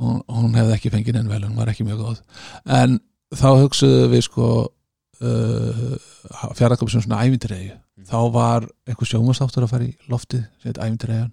hún, 0.00 0.20
hún 0.28 0.54
hefði 0.56 0.76
ekki 0.76 0.92
fengið 0.94 1.18
enn 1.20 1.28
vel, 1.28 1.42
hún 1.44 1.56
var 1.60 1.68
ekki 1.72 1.84
mjög 1.88 2.00
góð. 2.04 2.20
En 2.66 3.00
þá 3.36 3.48
hugsuðu 3.60 4.08
við 4.14 4.24
sko 4.26 4.46
uh, 5.20 5.94
fjaraköp 6.56 6.90
sem 6.92 7.04
svona 7.04 7.20
ævindiregi 7.26 7.74
þá 8.08 8.18
var 8.34 8.66
einhver 8.88 9.08
sjómasáttur 9.08 9.66
að 9.66 9.72
fara 9.74 9.88
í 9.88 9.94
loftið 10.10 10.44
sem 10.60 10.70
heit 10.70 10.80
ævindiregan 10.80 11.32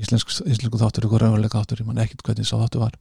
íslensk, 0.00 0.30
íslensku 0.46 0.80
þáttur, 0.80 1.06
ykkur 1.08 1.24
raunveruleika 1.24 1.60
þáttur 1.60 1.82
ég 1.82 1.88
man 1.88 2.00
ekkert 2.02 2.24
hvernig 2.26 2.48
sá 2.48 2.56
þáttur 2.56 2.84
var. 2.84 2.96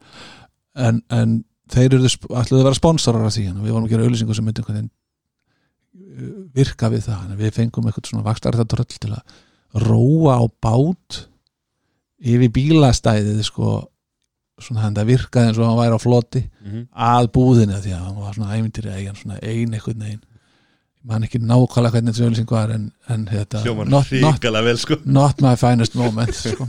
En, 0.76 1.02
en 1.14 1.38
þeir 1.72 1.98
eru 1.98 2.10
ætluðu 2.10 2.62
að 2.62 2.68
vera 2.68 2.78
sponsorar 2.78 3.28
af 3.28 3.36
því 3.36 3.46
við 3.52 3.72
vorum 3.72 3.88
að 3.88 3.94
gera 3.94 4.08
auglýsingu 4.08 4.38
sem 4.38 4.48
myndi 4.48 4.64
einhvern 4.64 4.80
veginn 4.80 4.92
uh, 4.92 6.34
virka 6.58 6.92
við 6.92 7.08
það. 7.08 7.36
Við 7.40 7.56
fengum 7.58 7.88
eitthvað 7.88 8.12
svona 8.12 8.28
vakstarðartröll 8.28 8.88
til 8.98 9.14
að 9.16 9.40
róa 9.88 10.40
á 10.42 10.44
bát 10.64 11.22
yfir 12.22 12.52
bílastæðið 12.54 13.42
sko 13.48 13.78
svona 14.66 14.82
hann 14.86 14.96
það 14.98 15.10
virkaði 15.12 15.48
eins 15.52 15.60
og 15.62 15.68
hann 15.70 15.80
væri 15.82 15.96
á 15.98 16.02
floti 16.02 16.42
Mhm. 16.66 16.84
að 16.96 17.30
búðinu 17.36 17.80
því 17.84 17.94
að 17.96 18.04
hann 18.06 18.20
var 18.22 18.34
svona 18.38 18.58
æmyndir 18.58 18.88
eigin 18.94 19.16
svona 19.20 19.40
ein 19.42 19.74
einhvern 19.74 20.04
veginn. 20.06 20.22
Ég 21.02 21.08
man 21.10 21.24
ekki 21.26 21.40
nákvæmlega 21.42 21.92
hvernig 21.96 22.14
þessu 22.14 22.26
auðlýsing 22.28 22.52
var 22.54 22.70
en, 22.76 22.84
en 23.10 23.24
þetta 23.26 23.62
Hljómar 23.64 23.88
not, 23.90 24.12
not, 24.22 24.42
vel 24.68 24.78
sko. 24.78 24.98
not 25.06 25.42
my 25.42 25.56
finest 25.58 25.96
moment 25.98 26.36
sko. 26.44 26.68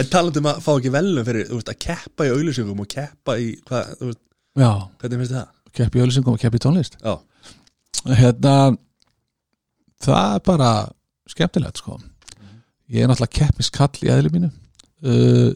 En 0.00 0.06
talandi 0.08 0.40
um 0.40 0.48
að 0.48 0.62
fá 0.64 0.70
ekki 0.78 0.92
velum 0.94 1.26
fyrir 1.26 1.50
veist, 1.52 1.68
að 1.68 1.78
keppa 1.84 2.24
í 2.24 2.32
auðlýsingum 2.32 2.80
og 2.80 2.88
keppa 2.88 3.36
í 3.36 3.50
hvað, 3.68 3.90
þú 4.00 4.08
veist, 4.08 4.22
hvernig 4.56 5.20
finnst 5.20 5.36
það? 5.36 5.48
keppi 5.74 5.98
í 5.98 6.02
auðlýsingum 6.06 6.32
og 6.38 6.40
keppi 6.40 6.56
í 6.56 6.64
tónlist. 6.64 6.96
Já, 7.04 7.14
hérna 8.16 8.54
það 10.04 10.34
er 10.36 10.42
bara 10.48 10.70
skemmtilegt 11.30 11.80
sko. 11.80 11.98
Ég 12.92 13.02
er 13.04 13.08
náttúrulega 13.10 13.38
keppiskall 13.44 14.00
í 14.04 14.10
eðli 14.12 14.32
mínu. 14.34 14.50
Uh, 15.04 15.52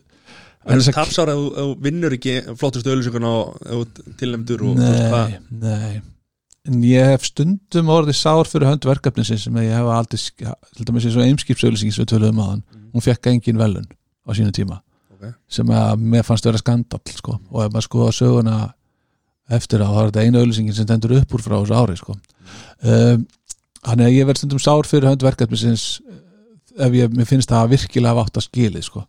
en 0.68 0.78
þess 0.78 0.88
að- 0.92 0.98
tapsár 1.00 1.28
að 1.32 1.40
þú- 1.56 1.76
vinnur 1.86 2.12
ekki 2.18 2.34
flottustu 2.60 2.90
auðlýsinguna 2.92 3.32
og 3.78 3.88
tilnæmdur 4.20 4.62
og 4.68 4.76
þú 4.76 4.86
veist, 4.86 5.10
hvað- 5.12 5.38
Nei, 5.50 6.00
En 6.68 6.82
ég 6.84 7.00
hef 7.14 7.22
stundum 7.24 7.86
orðið 7.88 8.16
sár 8.18 8.44
fyrir 8.44 8.68
hönd 8.68 8.84
verkefninsins 8.84 9.44
sem 9.46 9.54
ég 9.54 9.70
hef 9.72 9.86
aldrei 9.88 10.18
sk- 10.20 10.54
til 10.76 10.84
dæmis 10.84 11.06
eins 11.06 11.16
og 11.16 11.24
eimskipsauðlýsing 11.24 11.92
sem 11.94 12.04
við 12.04 12.10
töluðum 12.12 12.40
á 12.42 12.46
hann 12.50 12.62
Mhm. 12.68 12.90
hún 12.92 13.00
fekk 13.06 13.26
engin 13.30 13.56
velun 13.56 13.86
á 14.28 14.30
sínu 14.36 14.52
tíma 14.52 14.80
Ok. 15.14 15.22
Ok. 15.28 15.34
sem 15.48 15.66
að 15.66 15.96
mér 16.02 16.22
fannst 16.24 16.44
vera 16.44 16.58
skandal 16.58 17.00
sko. 17.06 17.38
og 17.50 17.64
ef 17.64 17.72
maður 17.72 17.88
skoða 17.88 18.12
söguna 18.12 18.72
eftir 19.48 19.80
á, 19.80 19.88
þá 19.88 20.02
er 20.04 20.10
þetta 20.10 20.24
einu 20.26 20.38
auðlýsingin 20.44 20.74
sem 20.74 20.84
tendur 20.86 21.16
upp 21.16 21.28
úr 21.32 21.40
frá 21.40 21.56
þessu 21.64 21.74
ári 21.86 21.96
sko. 21.96 22.12
um, 22.82 23.26
þannig 23.84 24.06
að 24.06 24.16
ég 24.18 24.26
verð 24.26 24.36
stundum 24.42 24.58
sár 24.58 24.82
fyrir 24.84 25.08
hönd 25.08 25.22
verkefnisins 25.24 26.00
eh, 26.06 26.84
ef 26.86 26.92
ég, 26.92 27.08
mér 27.16 27.24
finnst 27.26 27.48
það 27.48 27.64
að 27.64 27.70
virkilega 27.78 28.12
hafa 28.12 28.24
átt 28.26 28.36
að 28.42 28.48
skilið 28.50 28.84
sko. 28.84 29.06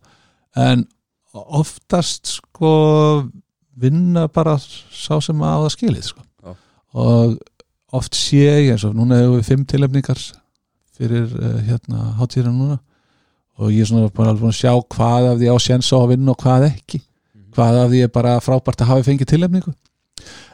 en 0.56 0.86
oftast 1.34 2.26
sko 2.38 2.72
vinna 3.80 4.26
bara 4.28 4.56
sá 4.58 5.20
sem 5.22 5.40
að 5.40 5.64
það 5.64 5.74
skilið 5.76 6.06
sko. 6.10 6.24
Já. 6.44 6.54
og 6.94 7.38
oft 7.96 8.14
sé 8.18 8.42
ég 8.44 8.70
eins 8.74 8.84
og 8.86 8.94
núna 8.94 9.18
hefur 9.18 9.38
við 9.38 9.48
fimm 9.48 9.66
tilefningar 9.66 10.20
fyrir 11.00 11.30
uh, 11.32 11.58
hérna 11.66 12.10
hátíðina 12.20 12.52
núna. 12.54 12.78
Og 13.60 13.72
ég 13.74 13.84
er 13.84 13.90
svona 13.90 14.10
bara 14.14 14.32
alveg 14.32 14.44
búin 14.44 14.54
að 14.54 14.60
sjá 14.60 14.72
hvað 14.94 15.30
af 15.30 15.40
því 15.40 15.48
á 15.52 15.56
séns 15.60 15.90
á 15.92 15.96
að 15.98 16.12
vinna 16.14 16.32
og 16.32 16.40
hvað 16.40 16.66
ekki. 16.70 17.00
Hvað 17.54 17.80
af 17.80 17.90
því 17.90 18.02
er 18.04 18.12
bara 18.14 18.36
frábært 18.44 18.84
að 18.84 18.92
hafa 18.92 19.06
fengið 19.08 19.32
tilefningu 19.34 19.74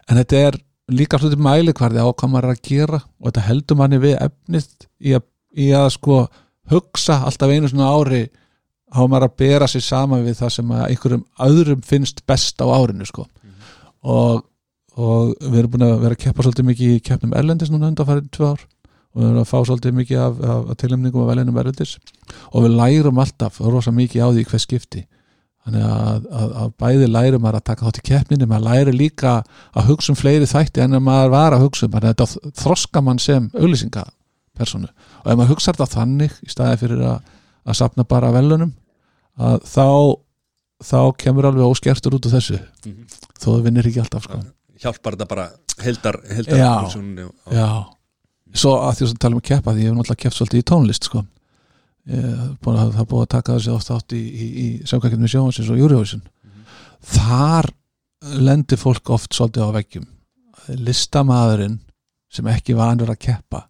en 0.07 0.21
þetta 0.21 0.41
er 0.49 0.57
líka 0.93 1.19
hluti 1.19 1.39
mæli 1.43 1.75
hvað 1.75 1.97
maður 1.99 2.49
er 2.49 2.55
að 2.55 2.65
gera. 2.67 3.01
Og 3.21 3.29
þetta 3.29 3.47
heldur 3.49 3.79
manni 3.81 4.01
við 4.03 4.17
efnið 4.23 4.69
í 5.03 5.15
að, 5.19 5.27
í 5.53 5.71
að 5.77 5.89
sko 5.97 6.21
hugsa 6.71 7.21
alltaf 7.27 7.53
einu 7.53 7.71
svona 7.71 7.93
ári 7.95 8.23
hafa 8.97 9.11
maður 9.13 9.29
að 9.29 9.37
bera 9.43 9.69
sig 9.71 9.85
saman 9.85 10.25
við 10.27 10.39
það 10.41 10.53
sem 10.57 10.77
einhverjum 10.77 11.25
öðrum 11.47 11.83
finnst 11.87 12.23
best 12.29 12.63
á 12.63 12.67
árinu 12.67 13.09
sko. 13.09 13.27
Og, 14.07 14.45
og 14.97 15.35
við 15.43 15.59
erum 15.61 15.75
búin 15.75 15.87
að 15.89 15.99
vera 16.05 16.17
að 16.17 16.23
keppa 16.23 16.47
svolítið 16.47 16.69
mikið 16.71 16.95
í 16.95 17.03
keppnum 17.05 17.35
Erlendis 17.37 17.73
núna 17.73 17.91
undanfærið 17.91 18.31
tvö 18.37 18.53
ár. 18.55 18.65
Og 19.17 19.23
við 19.23 19.29
erum 19.31 19.43
að 19.43 19.51
fá 19.51 19.59
svolítið 19.65 19.97
mikið 19.97 20.23
af, 20.23 20.41
af, 20.45 20.65
af 20.73 20.81
tilumningum 20.83 21.25
af 21.25 21.31
velinum 21.33 21.61
Erlendis. 21.63 21.97
Og 22.53 22.67
við 22.67 22.77
lærum 22.79 23.21
alltaf 23.23 23.61
rosa 23.65 23.95
mikið 23.97 24.25
á 24.25 24.29
því 24.29 24.47
hver 24.51 24.63
skipti. 24.63 25.07
Þannig 25.67 25.83
að, 25.83 26.27
að, 26.31 26.51
að 26.63 26.75
bæði 26.79 27.07
lærum 27.11 27.43
maður 27.43 27.59
að 27.59 27.65
taka 27.67 27.87
þátt 27.89 27.99
í 27.99 28.03
keppninu, 28.07 28.47
maður 28.47 28.67
læri 28.69 28.93
líka 28.95 29.33
að 29.75 29.89
hugsa 29.89 30.13
um 30.13 30.19
fleiri 30.21 30.47
þætti 30.47 30.85
en 30.85 30.95
að 30.95 31.03
maður 31.09 31.33
var 31.33 31.57
að 31.57 31.65
hugsa 31.65 31.89
um. 31.89 31.97
Þannig 31.97 32.13
að 32.13 32.21
þetta 32.21 32.53
þroska 32.61 33.03
mann 33.03 33.19
sem 33.19 33.49
auglýsingapersonu 33.51 34.87
og 35.25 35.33
ef 35.33 35.41
maður 35.41 35.57
hugsa 35.57 35.73
þetta 35.73 35.89
þannig 35.97 36.37
í 36.47 36.53
staði 36.53 36.79
fyrir 36.85 37.03
að, 37.11 37.33
að 37.67 37.79
sapna 37.81 38.07
bara 38.07 38.31
velunum 38.37 38.71
að 39.39 39.61
þá 39.69 39.87
þá 40.87 40.99
kemur 41.19 41.47
alveg 41.49 41.65
óskertur 41.71 42.15
út 42.19 42.27
úr 42.29 42.35
þessu 42.37 42.59
Mhm. 42.87 43.07
þó 43.41 43.47
það 43.57 43.63
vinnir 43.65 43.87
ekki 43.91 44.01
alltaf 44.03 44.23
sko. 44.25 44.41
hjálpar 44.81 45.13
þetta 45.17 45.29
bara 45.29 45.47
heldar, 45.81 46.21
heldar 46.29 46.59
Já. 46.59 46.73
og- 46.85 47.33
og- 47.47 47.53
Já, 47.53 47.87
svo 48.55 48.73
að 48.77 48.95
því 48.97 49.07
að 49.07 49.19
tala 49.19 49.35
um 49.35 49.41
að 49.41 49.49
keppa 49.49 49.73
því 49.73 49.81
ég 49.81 49.89
hef 49.89 49.95
náttúrulega 49.97 50.23
keppt 50.23 50.37
svolítið 50.37 50.61
í 50.63 50.69
tónlist 50.71 51.05
sko. 51.05 51.25
ég, 52.07 52.59
búin 52.63 52.77
að, 52.79 52.93
það 52.95 53.07
búið 53.11 53.23
að 53.25 53.29
taka 53.29 53.53
þessi 53.57 53.73
oft 53.75 53.91
átt 53.91 54.13
í, 54.13 54.23
í, 54.31 54.47
í 54.63 54.83
samkvækjum 54.87 55.27
sjóhansins 55.29 55.71
og 55.71 55.79
Eurovision 55.79 56.23
þar 57.03 57.71
lendir 58.23 58.79
fólk 58.79 59.11
oft 59.11 59.31
svolítið 59.35 59.65
á 59.67 59.71
veggjum 59.75 60.07
listamaðurinn 60.69 61.81
sem 62.31 62.47
ekki 62.47 62.75
vanur 62.77 63.09
að 63.13 63.19
keppa 63.19 63.65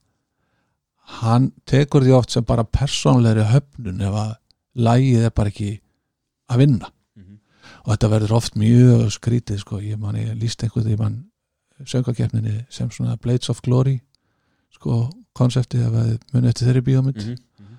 hann 1.22 1.52
tekur 1.68 2.02
því 2.02 2.12
oft 2.18 2.30
sem 2.34 2.44
bara 2.44 2.64
persónlegri 2.64 3.44
höfnun 3.46 4.00
ef 4.02 4.14
að 4.20 4.34
lægið 4.76 5.24
er 5.26 5.30
bara 5.30 5.48
ekki 5.50 5.80
að 6.50 6.58
vinna 6.58 6.90
Mhm. 7.16 7.38
og 7.86 7.92
þetta 7.96 8.10
verður 8.12 8.32
oft 8.36 8.54
mjög 8.56 9.10
skrítið 9.10 9.58
sko, 9.58 9.78
ég 9.80 9.98
man 9.98 10.14
ég 10.16 10.34
líst 10.40 10.62
einhvern 10.62 10.84
því 10.86 10.98
mann 10.98 11.24
söngakeppninni 11.84 12.64
sem 12.70 12.90
svona 12.90 13.16
Blades 13.20 13.48
of 13.50 13.60
Glory 13.62 13.98
sko, 14.74 15.10
konseptið 15.36 15.86
að 15.90 16.18
muni 16.32 16.48
eftir 16.48 16.68
þeirri 16.68 16.82
bíómynd 16.86 17.16
mhm. 17.22 17.74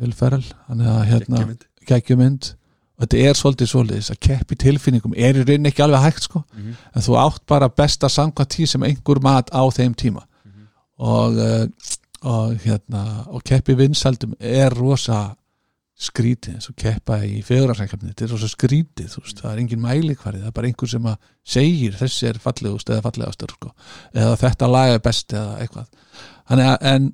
Will 0.00 0.12
Ferrell, 0.12 0.44
hann 0.68 0.80
er 0.80 0.86
að 0.92 1.06
hérna 1.10 1.56
Geggjumynd. 1.86 2.54
og 2.98 3.06
þetta 3.06 3.18
er 3.28 3.34
svolítið 3.34 3.70
svolítið 3.72 4.10
að 4.14 4.20
keppi 4.20 4.56
tilfinningum 4.56 5.14
er 5.16 5.34
í 5.34 5.42
rauninni 5.44 5.68
ekki 5.72 5.82
alveg 5.84 6.02
hægt 6.06 6.22
sko 6.28 6.44
Mhm. 6.54 6.74
en 6.94 7.02
þú 7.02 7.16
átt 7.18 7.46
bara 7.46 7.68
besta 7.68 8.06
samkvæmt 8.08 8.48
tí 8.54 8.66
sem 8.66 8.82
einhver 8.82 9.20
mat 9.22 9.50
á 9.50 9.62
þeim 9.70 9.94
tíma 9.94 10.22
Mhm. 10.44 10.66
og, 10.98 11.32
uh, 11.36 11.66
og 12.22 12.56
hérna 12.62 13.26
og 13.28 13.42
keppi 13.44 13.74
vinsaldum 13.74 14.34
er 14.40 14.70
rosa 14.70 15.34
skrítið 16.02 16.56
eins 16.56 16.68
og 16.70 16.76
keppa 16.82 17.20
í 17.26 17.40
fegurarsækjafni, 17.46 18.10
þetta 18.10 18.26
er 18.26 18.32
rosa 18.34 18.50
skrítið 18.50 19.10
þú 19.12 19.22
veist, 19.24 19.42
það 19.42 19.52
er 19.52 19.62
engin 19.62 19.82
mælikvarði, 19.84 20.42
það 20.42 20.50
er 20.50 20.56
bara 20.56 20.70
einhver 20.70 20.90
sem 20.90 21.08
að 21.12 21.28
segir 21.54 21.98
þessi 22.00 22.28
er 22.30 22.40
fallegust 22.42 22.90
eða 22.90 23.04
fallegastur 23.06 23.54
sko, 23.54 23.72
eða 24.16 24.38
þetta 24.42 24.70
lag 24.72 24.94
er 24.96 25.04
best 25.04 25.36
eða 25.36 25.54
eitthvað, 25.62 26.18
þannig 26.50 26.72
að 26.72 26.88
en, 26.92 27.08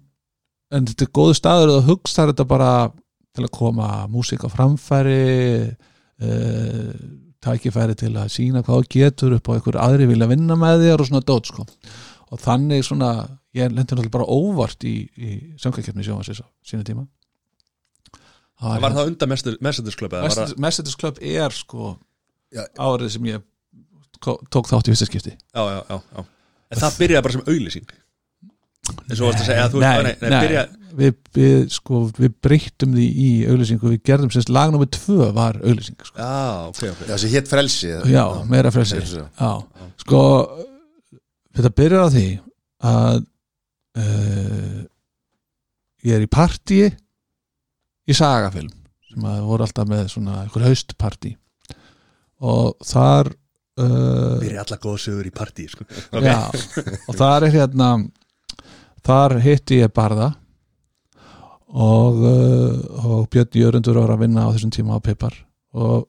en 0.78 0.90
þetta 0.92 1.06
er 1.06 1.14
góðu 1.20 1.36
staður 1.36 1.74
og 1.76 1.86
hugsa 1.90 2.28
þetta 2.30 2.48
bara 2.48 2.72
til 3.38 3.46
að 3.46 3.54
koma 3.54 3.88
músík 4.10 4.44
á 4.44 4.48
framfæri 4.50 5.22
uh, 5.68 6.92
tækifæri 7.44 7.96
til 7.98 8.14
að 8.18 8.32
sína 8.34 8.64
hvað 8.66 8.88
getur 8.92 9.36
upp 9.36 9.50
og 9.50 9.58
einhver 9.58 9.78
aðri 9.82 10.08
vilja 10.10 10.30
vinna 10.30 10.56
með 10.58 10.86
þér 10.86 11.04
og 11.04 11.10
svona 11.10 11.26
dót 11.26 11.50
sko. 11.50 11.66
Og 12.28 12.42
þannig 12.42 12.82
svona, 12.84 13.12
ég 13.56 13.70
lendi 13.70 13.86
náttúrulega 13.86 14.16
bara 14.18 14.26
óvart 14.28 14.84
í, 14.84 14.96
í 15.16 15.38
söngakefni 15.60 16.04
sjónvarsins 16.04 16.42
á 16.42 16.46
sínu 16.66 16.84
tíma 18.58 18.80
Var 18.82 18.96
það 18.96 19.12
undan 19.12 19.32
Messages-klöp? 19.68 20.18
Messages 20.58 20.98
Club 20.98 21.20
er 21.22 21.54
sko 21.54 21.94
Já. 22.54 22.64
árið 22.74 23.14
sem 23.14 23.30
ég 23.30 23.46
tók 24.18 24.68
þátt 24.70 24.88
í 24.88 24.94
fyrsta 24.94 25.06
skipti. 25.08 25.32
Já, 25.54 25.62
já, 25.62 25.80
já, 25.88 25.98
já. 26.16 26.26
En 26.68 26.82
það 26.82 27.00
byrjaði 27.02 27.24
bara 27.26 27.36
sem 27.36 27.44
auglýsing. 27.46 27.96
Eins 28.88 29.20
og 29.20 29.28
varst 29.28 29.42
að 29.42 29.48
segja 29.50 29.64
að 29.66 29.74
þú 29.74 29.80
nei, 29.82 29.88
nei, 29.90 30.02
nei, 30.08 30.30
nei, 30.32 30.38
byrja, 30.42 30.62
við, 30.96 31.16
við, 31.36 31.56
sko, 31.74 32.00
við 32.16 32.36
breyttum 32.44 32.94
því 32.96 33.06
í 33.20 33.28
auglýsingu, 33.52 33.92
við 33.92 34.02
gerðum 34.08 34.32
sérst 34.32 34.52
lag 34.52 34.72
nummer 34.72 34.88
tvö 34.96 35.28
var 35.36 35.58
auglýsing 35.60 35.98
sko. 36.00 36.16
Já, 36.16 36.38
ok, 36.70 36.80
ok. 36.94 37.02
Já, 37.04 37.12
þessi 37.12 37.32
hétt 37.34 37.50
frelsi 37.50 37.90
já, 38.08 38.22
meira 38.48 38.72
frelsi. 38.72 39.02
Já, 39.04 39.50
sko 40.04 40.22
þetta 41.58 41.72
byrjar 41.82 42.08
á 42.08 42.14
því 42.14 42.26
að 42.88 43.20
uh, 44.00 44.80
ég 46.08 46.16
er 46.16 46.24
í 46.24 46.30
partíi 46.32 46.88
í 48.08 48.16
sagafilm 48.16 48.72
sem 49.08 49.28
að 49.28 49.44
voru 49.48 49.66
alltaf 49.66 49.88
með 49.88 50.08
svona 50.12 50.42
einhver 50.42 50.66
haustpartí. 50.68 51.34
Og 52.44 52.76
þar 52.86 53.32
uh, 53.32 54.38
Byrja 54.42 54.64
alla 54.64 54.78
góða 54.82 55.02
sögur 55.06 55.28
í 55.28 55.34
partí 55.34 55.66
sko. 55.70 55.86
já, 56.22 56.38
og 57.08 57.18
þar 57.18 57.48
er 57.48 57.56
hérna 57.56 57.88
þar 59.06 59.38
hitti 59.42 59.80
ég 59.82 59.92
Barða 59.94 60.32
og, 61.68 62.22
uh, 62.22 63.02
og 63.04 63.26
Björn 63.32 63.58
Jörundur 63.60 64.00
var 64.00 64.14
að 64.14 64.24
vinna 64.24 64.46
á 64.48 64.52
þessum 64.54 64.72
tíma 64.74 65.00
á 65.00 65.04
Pipar. 65.04 65.34
Og 65.76 66.06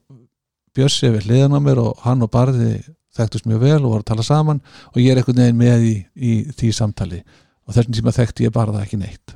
Bjössi 0.76 1.10
við 1.10 1.26
hliðan 1.28 1.58
á 1.58 1.60
mér 1.60 1.82
og 1.82 2.00
hann 2.04 2.22
og 2.24 2.30
Barði 2.32 2.78
þekktust 3.16 3.48
mjög 3.50 3.64
vel 3.64 3.80
og 3.80 3.90
voru 3.90 4.04
að 4.04 4.10
tala 4.12 4.24
saman 4.24 4.60
og 4.92 5.00
ég 5.02 5.10
er 5.10 5.20
einhvern 5.20 5.42
veginn 5.42 5.58
með 5.58 5.86
í, 5.88 5.94
í 6.14 6.32
því 6.54 6.70
samtali. 6.76 7.20
Og 7.66 7.74
þessum 7.74 7.96
tíma 7.96 8.14
þekkti 8.14 8.46
ég 8.46 8.54
Barða 8.54 8.84
ekki 8.84 9.00
neitt. 9.00 9.34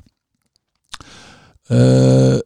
Uh, 1.72 2.38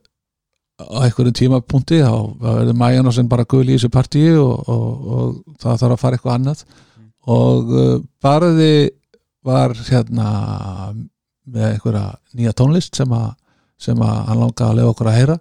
á 0.79 1.03
einhverjum 1.03 1.35
tímapunkti 1.35 1.99
þá 2.05 2.13
verður 2.39 2.77
Majan 2.79 3.11
og 3.11 3.15
sem 3.17 3.29
bara 3.29 3.47
gul 3.49 3.65
í 3.67 3.75
þessu 3.75 3.91
partíi 3.91 4.31
og, 4.39 4.69
og, 4.71 5.09
og 5.19 5.57
það 5.59 5.81
þarf 5.83 5.95
að 5.97 6.03
fara 6.03 6.19
eitthvað 6.19 6.37
annað. 6.37 6.63
Og 7.29 7.73
uh, 7.75 7.97
Barði 8.23 8.73
var 9.45 9.75
hérna 9.89 10.29
með 11.49 11.67
einhverja 11.73 12.05
nýja 12.39 12.55
tónlist 12.55 12.99
sem 12.99 13.13
að, 13.15 13.33
sem 13.81 13.99
að 14.05 14.21
hann 14.29 14.43
langaði 14.43 14.69
að 14.69 14.79
lefa 14.79 14.93
okkur 14.93 15.11
að 15.11 15.19
heyra. 15.19 15.39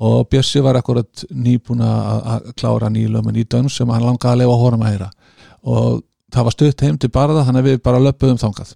Og 0.00 0.20
Bjössi 0.32 0.62
var 0.64 0.78
akkurat 0.78 1.24
nýbúin 1.28 1.82
að 1.84 2.52
klára 2.56 2.88
nýlum 2.92 3.26
með 3.26 3.40
nýdöns 3.40 3.80
sem 3.80 3.90
hann 3.90 4.06
langaði 4.06 4.36
að 4.36 4.40
lefa 4.44 4.60
honum 4.62 4.86
að 4.86 4.94
heyra. 4.94 5.10
Og 5.66 5.98
það 6.30 6.46
var 6.46 6.56
stutt 6.56 6.86
heim 6.86 7.00
til 7.00 7.10
Barða 7.12 7.44
þannig 7.48 7.66
að 7.66 7.68
við 7.72 7.82
bara 7.84 8.04
löpuðum 8.06 8.40
þangað. 8.40 8.72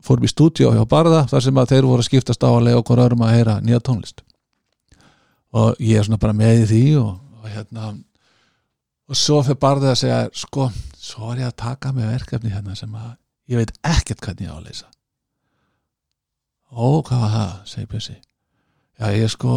Fórum 0.00 0.24
í 0.24 0.32
stúdíu 0.32 0.72
hjá 0.72 0.82
Barða 0.88 1.26
þar 1.30 1.44
sem 1.44 1.60
að 1.60 1.76
þeir 1.76 1.90
voru 1.90 2.02
að 2.02 2.08
skiptast 2.08 2.42
á 2.42 2.48
að 2.48 2.66
lefa 2.70 2.82
okkur 2.82 3.04
öðrum 3.04 3.26
að 3.26 3.34
heyra 3.36 3.60
nýja 3.60 3.84
tónlist 3.84 4.24
og 5.56 5.82
ég 5.82 5.98
er 5.98 6.06
svona 6.06 6.20
bara 6.22 6.36
með 6.36 6.64
í 6.64 6.68
því 6.70 6.84
og, 7.00 7.10
og 7.40 7.50
hérna 7.50 7.90
og 9.10 9.18
svo 9.18 9.40
fyrir 9.42 9.58
Barði 9.58 9.90
að 9.90 10.00
segja 10.04 10.20
sko, 10.38 10.68
svo 10.94 11.32
er 11.32 11.44
ég 11.44 11.50
að 11.50 11.58
taka 11.64 11.92
með 11.94 12.12
verkefni 12.14 12.52
hérna 12.54 12.76
sem 12.78 12.92
að 12.94 13.12
ég 13.50 13.58
veit 13.58 13.72
ekkert 13.82 14.22
hvernig 14.22 14.46
ég 14.46 14.54
á 14.54 14.58
að 14.58 14.66
leysa. 14.68 14.90
Ó, 16.70 17.02
hvað 17.02 17.24
var 17.24 17.32
það, 17.34 17.54
segir 17.66 17.88
Bjössi. 17.90 18.16
Já, 19.00 19.06
ég 19.16 19.32
sko 19.32 19.54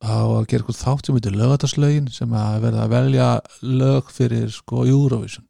það 0.00 0.24
var 0.30 0.38
að 0.38 0.48
gera 0.50 0.62
eitthvað 0.62 0.80
þátt 0.80 1.08
sem 1.08 1.16
heitir 1.18 1.38
lögataslögin 1.40 2.10
sem 2.14 2.34
að 2.38 2.58
verða 2.64 2.84
að 2.84 2.94
velja 2.94 3.28
lög 3.66 4.12
fyrir 4.14 4.52
sko 4.54 4.84
Eurovision. 4.86 5.46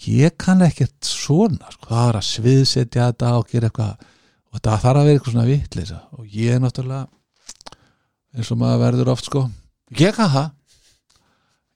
Ég 0.00 0.38
kann 0.40 0.64
ekkert 0.64 1.04
svona 1.04 1.68
sko, 1.74 1.90
það 1.90 2.06
er 2.08 2.18
að 2.22 2.28
sviðsetja 2.30 3.10
þetta 3.10 3.34
og 3.36 3.50
gera 3.50 3.68
eitthvað 3.68 4.06
og 4.50 4.62
það 4.64 4.84
þarf 4.86 5.00
að 5.00 5.04
vera 5.04 5.18
eitthvað 5.18 5.34
svona 5.34 5.50
vitleysa. 5.50 5.98
Og 6.16 6.32
ég 6.40 6.56
er 6.56 6.62
náttúrulega 6.64 7.19
eins 8.36 8.50
og 8.52 8.60
maður 8.60 8.84
verður 8.84 9.12
oft 9.14 9.28
sko. 9.30 9.46
Ég 9.98 10.14
kann 10.16 10.30
það. 10.30 10.52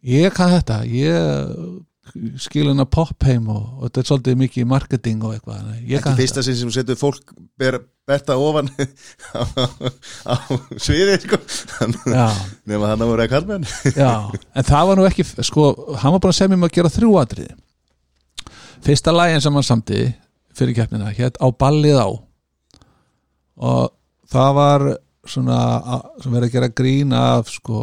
Ég 0.04 0.36
kann 0.36 0.52
þetta. 0.52 0.82
Ég 0.86 1.54
skilin 2.38 2.82
að 2.82 2.90
pop 2.92 3.24
heim 3.26 3.46
og, 3.50 3.62
og 3.78 3.86
þetta 3.86 4.02
er 4.02 4.08
svolítið 4.10 4.36
mikið 4.42 4.66
marketing 4.68 5.22
og 5.24 5.34
eitthvað 5.34 5.70
ekki 5.96 6.12
fyrsta 6.18 6.42
sinn 6.44 6.58
sem 6.58 6.72
setur 6.74 6.98
fólk 7.00 7.32
ber, 7.58 7.78
berta 8.06 8.36
ofan 8.38 8.68
á, 9.40 9.42
á 10.28 10.34
sviði 10.76 11.16
sko. 11.22 11.40
nema 12.68 12.90
hann 12.92 13.04
að 13.06 13.08
voru 13.08 13.24
að 13.24 13.66
Já, 13.96 14.12
en 14.28 14.68
það 14.68 14.90
var 14.90 15.00
nú 15.00 15.06
ekki 15.08 15.26
sko, 15.40 15.70
hann 16.02 16.14
var 16.16 16.20
bara 16.26 16.34
að 16.34 16.38
segja 16.38 16.52
mér 16.52 16.68
að 16.68 16.76
gera 16.76 16.92
þrjú 16.92 17.14
atriði. 17.22 17.56
Fyrsta 18.84 19.16
lægin 19.16 19.40
sem 19.40 19.56
hann 19.56 19.66
samti 19.66 20.04
fyrir 20.54 20.76
keppnina, 20.76 21.10
hétt 21.16 21.40
á 21.40 21.48
ballið 21.48 21.98
á. 22.04 22.08
Og 23.64 23.94
það 24.30 24.56
var 24.60 24.86
svona 25.30 25.58
að- 25.96 26.22
sem 26.22 26.32
verið 26.32 26.48
að 26.48 26.52
gera 26.56 26.68
grín 26.80 27.12
af 27.16 27.48
sko 27.52 27.80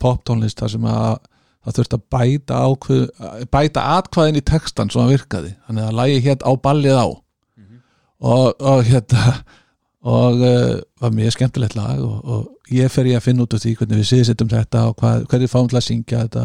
poptónlist 0.00 0.60
þar 0.62 0.70
sem 0.74 0.86
að 0.88 1.18
það 1.62 1.76
þurfti 1.78 1.98
að 1.98 2.06
bæta 2.10 2.60
ákveð, 2.66 3.02
bæta 3.54 3.82
atkvæðin 3.98 4.38
í 4.40 4.44
textan 4.50 4.90
svo 4.90 5.02
hann 5.04 5.12
virkaði, 5.12 5.52
þannig 5.68 5.84
að 5.86 5.98
lægi 6.00 6.22
hétt 6.24 6.42
á 6.42 6.50
ballið 6.58 6.96
á. 6.98 7.06
Og, 8.22 8.54
og 8.60 8.84
hérna 8.86 9.42
og 10.02 10.40
uh, 10.42 10.80
var 10.98 11.10
mjög 11.14 11.32
skemmtilegt 11.36 11.76
lag 11.78 12.00
og, 12.02 12.24
og 12.26 12.72
ég 12.74 12.90
fer 12.90 13.06
ég 13.06 13.18
að 13.20 13.24
finna 13.28 13.44
út 13.44 13.54
úr 13.54 13.62
því 13.62 13.76
hvernig 13.78 14.00
við 14.00 14.08
siðsettum 14.08 14.50
þetta 14.50 14.82
og 14.88 14.96
hvað, 14.98 15.26
hvernig 15.30 15.50
fáum 15.50 15.68
til 15.70 15.78
að 15.78 15.84
syngja 15.86 16.24
þetta. 16.24 16.44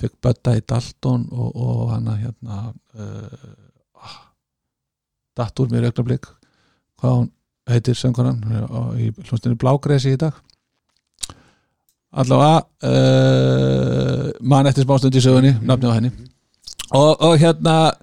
Fekk 0.00 0.14
bötta 0.24 0.54
í 0.56 0.62
Dalton 0.64 1.26
og, 1.32 1.50
og 1.52 1.82
hann 1.92 2.08
að 2.08 2.22
hérna 2.24 2.60
uh, 2.96 3.52
datt 5.36 5.60
úr 5.60 5.72
mér 5.72 5.88
augnablik 5.90 6.28
hvað 7.00 7.18
hún 7.18 7.30
heitir 7.70 7.96
söngunan 7.96 8.40
í 9.00 9.10
hljónstinni 9.24 9.58
Blágresi 9.60 10.14
í 10.14 10.20
dag. 10.20 10.36
Allavega 12.14 12.62
uh, 12.86 14.28
mann 14.46 14.68
eftir 14.70 14.86
smástund 14.86 15.16
í 15.18 15.22
sögunni 15.24 15.54
nafni 15.66 15.90
á 15.90 15.96
henni. 15.96 16.12
Og, 16.94 17.16
og 17.18 17.38
hérna 17.40 17.94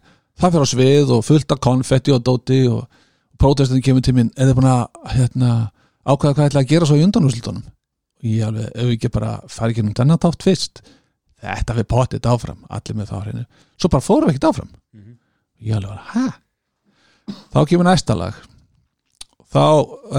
það 0.42 0.56
fyrir 0.56 0.66
á 0.66 0.74
svið 0.74 1.14
og 1.16 1.24
fullt 1.26 1.54
af 1.54 1.62
konfetti 1.64 2.16
og 2.16 2.24
dóti 2.26 2.64
og 2.72 2.84
prótestin 3.40 3.84
kemur 3.86 4.04
til 4.06 4.16
minn 4.18 4.34
eða 4.36 4.58
búin 4.58 4.70
að 4.70 5.14
hérna, 5.16 5.52
ákveða 6.04 6.36
hvað 6.36 6.50
ætla 6.50 6.66
að 6.66 6.74
gera 6.74 6.90
svo 6.90 6.98
í 7.00 7.06
undanúslutunum 7.06 7.64
og 7.64 8.28
ég 8.28 8.44
alveg, 8.46 8.68
ef 8.76 8.90
við 8.90 8.98
ekki 8.98 9.14
bara 9.14 9.32
fara 9.50 9.74
ekki 9.74 9.86
nú 9.86 9.96
þennan 9.98 10.22
þátt 10.22 10.46
fyrst. 10.46 10.84
Þetta 11.42 11.74
við 11.74 11.88
potið 11.90 12.28
áfram, 12.30 12.60
allir 12.70 12.98
með 13.00 13.10
þá 13.10 13.16
hreinu. 13.24 13.48
Svo 13.82 13.90
bara 13.90 14.06
fórum 14.06 14.30
við 14.30 14.36
ekkert 14.36 14.50
áfram. 14.52 14.72
Mhm. 14.94 15.16
ég 15.62 15.78
alveg 15.78 15.90
var, 15.90 16.04
hæ? 16.14 16.26
þá 17.54 17.60
kemur 17.70 17.88
næsta 17.88 18.18
lag 18.18 18.38
þá 19.52 19.64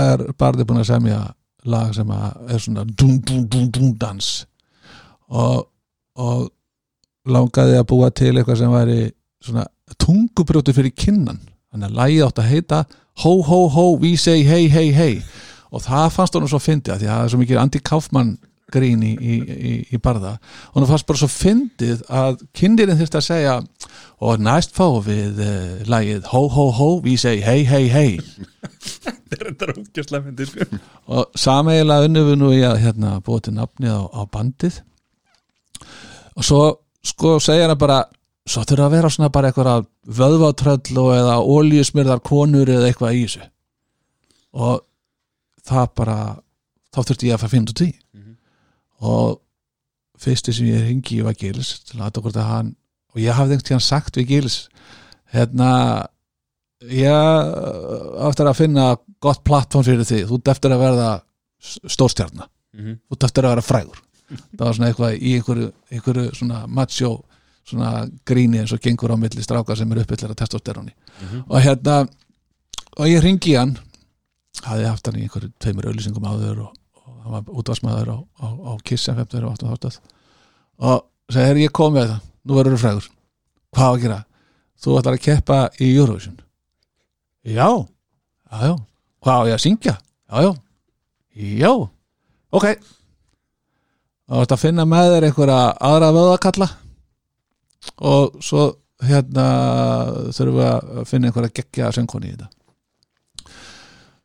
er 0.02 0.24
barði 0.38 0.66
búin 0.68 0.82
að 0.82 0.90
semja 0.92 1.20
lag 1.72 1.92
sem 1.94 2.10
að 2.10 2.54
er 2.54 2.62
svona 2.62 2.84
dum 2.86 3.18
dum 3.22 3.46
dum 3.48 3.68
dum 3.72 3.92
dans. 3.98 4.30
Og, 5.32 5.62
og 6.18 6.50
langaði 7.28 7.78
að 7.78 7.88
búa 7.92 8.10
til 8.10 8.34
eitthvað 8.34 8.60
sem 8.60 8.74
væri 8.74 9.00
svona 9.42 9.66
tungubrjóti 10.02 10.74
fyrir 10.76 10.94
kinnan. 10.96 11.40
Þannig 11.72 11.88
að 11.88 11.98
lagið 12.00 12.26
átt 12.26 12.42
að 12.42 12.50
heita 12.50 12.82
ho 13.22 13.34
ho 13.44 13.66
ho, 13.68 13.86
we 14.00 14.16
say 14.16 14.42
hey 14.44 14.68
hey 14.68 14.92
hey. 14.92 15.20
Og 15.72 15.84
það 15.84 16.10
fannst 16.16 16.34
honum 16.36 16.50
svo 16.50 16.60
fyndið 16.60 16.94
af 16.94 17.00
því 17.00 17.08
að 17.08 17.14
það 17.14 17.24
er 17.24 17.32
svo 17.32 17.40
mikið 17.42 17.60
Andy 17.62 17.80
Kaufman 17.84 18.32
grín 18.72 19.02
í, 19.06 19.12
í, 19.14 19.34
í, 19.92 20.00
barða 20.02 20.36
og 20.70 20.78
hann 20.78 20.88
fannst 20.90 21.08
bara 21.08 21.20
svo 21.20 21.28
fyndið 21.30 22.04
að 22.08 22.42
kindirinn 22.56 22.98
þurfti 23.00 23.20
að 23.20 23.26
segja 23.26 23.56
og 24.22 24.42
næst 24.42 24.74
fá 24.76 24.86
við 25.04 25.42
uh, 25.42 25.82
lagið 25.90 26.30
ho 26.32 26.42
ho 26.52 26.68
ho, 26.78 26.88
we 27.04 27.16
say 27.20 27.42
hey 27.44 27.66
hey 27.68 27.88
hey 27.92 28.16
þetta 29.32 29.38
er 29.38 29.50
þetta 29.50 29.70
ógjastlega 29.76 30.24
myndi 30.26 30.48
sko. 30.48 30.80
og 31.18 31.42
sameiginlega 31.44 32.08
unnum 32.08 32.30
við 32.30 32.40
nú 32.40 32.54
í 32.56 32.62
að 32.66 32.80
hérna, 32.86 33.18
búa 33.24 33.44
til 33.44 33.56
nafnið 33.58 33.94
á, 33.94 34.02
á 34.08 34.22
bandið 34.32 34.80
og 36.36 36.48
svo 36.48 36.62
sko 37.02 37.38
segja 37.42 37.66
hana 37.66 37.78
bara 37.78 38.02
svo 38.48 38.64
þurfa 38.66 38.88
að 38.88 38.94
vera 38.96 39.10
svona 39.12 39.32
bara 39.34 39.50
eitthvað 39.50 39.88
vöðvatröll 40.18 40.98
og 41.02 41.10
eða 41.14 41.36
ólíusmyrðar 41.46 42.22
konur 42.26 42.70
eða 42.70 42.88
eitthvað 42.90 43.18
í 43.18 43.26
þessu 43.26 43.44
og 44.52 44.82
það 45.66 45.92
bara 45.98 46.16
þá 46.92 47.00
þurfti 47.00 47.28
ég 47.30 47.36
að 47.36 47.42
fara 47.42 47.48
að 47.48 47.54
finna 47.54 47.72
út 47.72 47.84
í. 47.84 47.90
Og 49.02 49.40
fyrsti 50.22 50.52
sem 50.54 50.68
ég 50.70 50.84
ringi 50.86 51.20
var 51.26 51.34
Gils 51.34 51.80
hann 51.98 52.76
og 53.12 53.20
ég 53.20 53.34
hafði 53.36 53.56
einhvern 53.56 53.68
tíðan 53.68 53.82
sagt 53.84 54.16
við 54.16 54.28
Gils 54.30 54.56
hérna 55.34 55.70
ég 56.82 57.48
eftir 58.28 58.48
að 58.50 58.58
finna 58.58 58.86
gott 59.22 59.42
plattform 59.46 59.84
fyrir 59.86 60.06
því, 60.06 60.22
þú 60.26 60.38
ert 60.40 60.48
eftir 60.54 60.72
að 60.74 60.80
verða 60.82 61.10
stórstjarna, 61.62 62.48
Mhm. 62.74 62.96
þú 63.06 63.12
ert 63.16 63.24
eftir 63.28 63.44
að 63.44 63.52
vera 63.52 63.62
frægur. 63.62 63.98
Það 64.56 64.64
var 64.66 64.72
svona 64.74 64.88
eitthvað 64.90 65.18
í 65.20 65.34
einhverju, 65.36 65.72
einhverju 65.92 66.34
svona 66.34 66.66
macho 66.66 67.24
svona 67.68 68.10
gríni 68.26 68.58
eins 68.58 68.72
og 68.72 68.80
gengur 68.80 69.12
á 69.14 69.16
milli 69.16 69.42
stráka 69.44 69.76
sem 69.76 69.92
er 69.92 69.98
uppillir 70.02 70.30
að 70.30 70.40
testosteróni 70.40 70.90
Mhm. 71.22 71.44
og 71.48 71.60
hérna 71.62 72.08
og 72.98 73.06
ég 73.06 73.22
ringi 73.22 73.56
hann. 73.56 73.78
Hafði 74.62 74.88
haft 74.88 75.06
hann 75.06 75.16
í 75.20 75.22
einhverju 75.28 75.52
tveimur 75.60 75.84
auðlýsingum 75.84 76.26
áður 76.26 76.58
og 76.66 76.72
hann 77.22 77.32
var 77.36 77.56
útvarsmaður 77.62 78.12
á, 78.12 78.18
á, 78.42 78.46
á 78.50 78.72
Kiss 78.84 79.08
FM 79.08 79.28
þegar 79.30 79.48
var 79.48 79.78
8. 79.78 80.00
og 80.82 81.04
segi, 81.30 81.46
"Heyrðu, 81.46 81.64
ég 81.66 81.72
kom 81.72 81.94
með 81.94 82.08
það 82.10 82.20
nú 82.44 82.58
verður 82.58 82.76
þú 82.76 82.82
frægur, 82.82 83.08
hvað 83.72 83.88
á 83.88 83.92
að 83.92 84.02
gera? 84.02 84.24
Þú 84.82 84.98
ætlar 84.98 85.14
að 85.14 85.22
keppa 85.22 85.58
í 85.78 85.88
Eurovision. 85.94 86.38
Já, 87.46 87.68
já, 88.50 88.58
já. 88.66 88.74
Hvað 89.22 89.38
á 89.38 89.42
ég 89.46 89.54
að 89.54 89.62
syngja, 89.62 89.94
já, 90.26 90.54
já. 91.62 91.72
Ok. 92.52 92.66
Og 94.32 94.42
þetta 94.42 94.58
finna 94.58 94.84
með 94.88 95.12
þér 95.12 95.26
einhverja 95.28 95.60
aðra 95.78 96.08
vöðakalla 96.16 96.68
og 97.98 98.42
svo 98.42 98.76
hérna 99.02 99.46
þurfum 100.30 100.58
við 100.58 100.68
að 100.70 101.06
finna 101.10 101.30
einhverja 101.30 101.54
geggja 101.58 101.92
söngkoni 101.94 102.30
í 102.30 102.34
þetta 102.34 102.61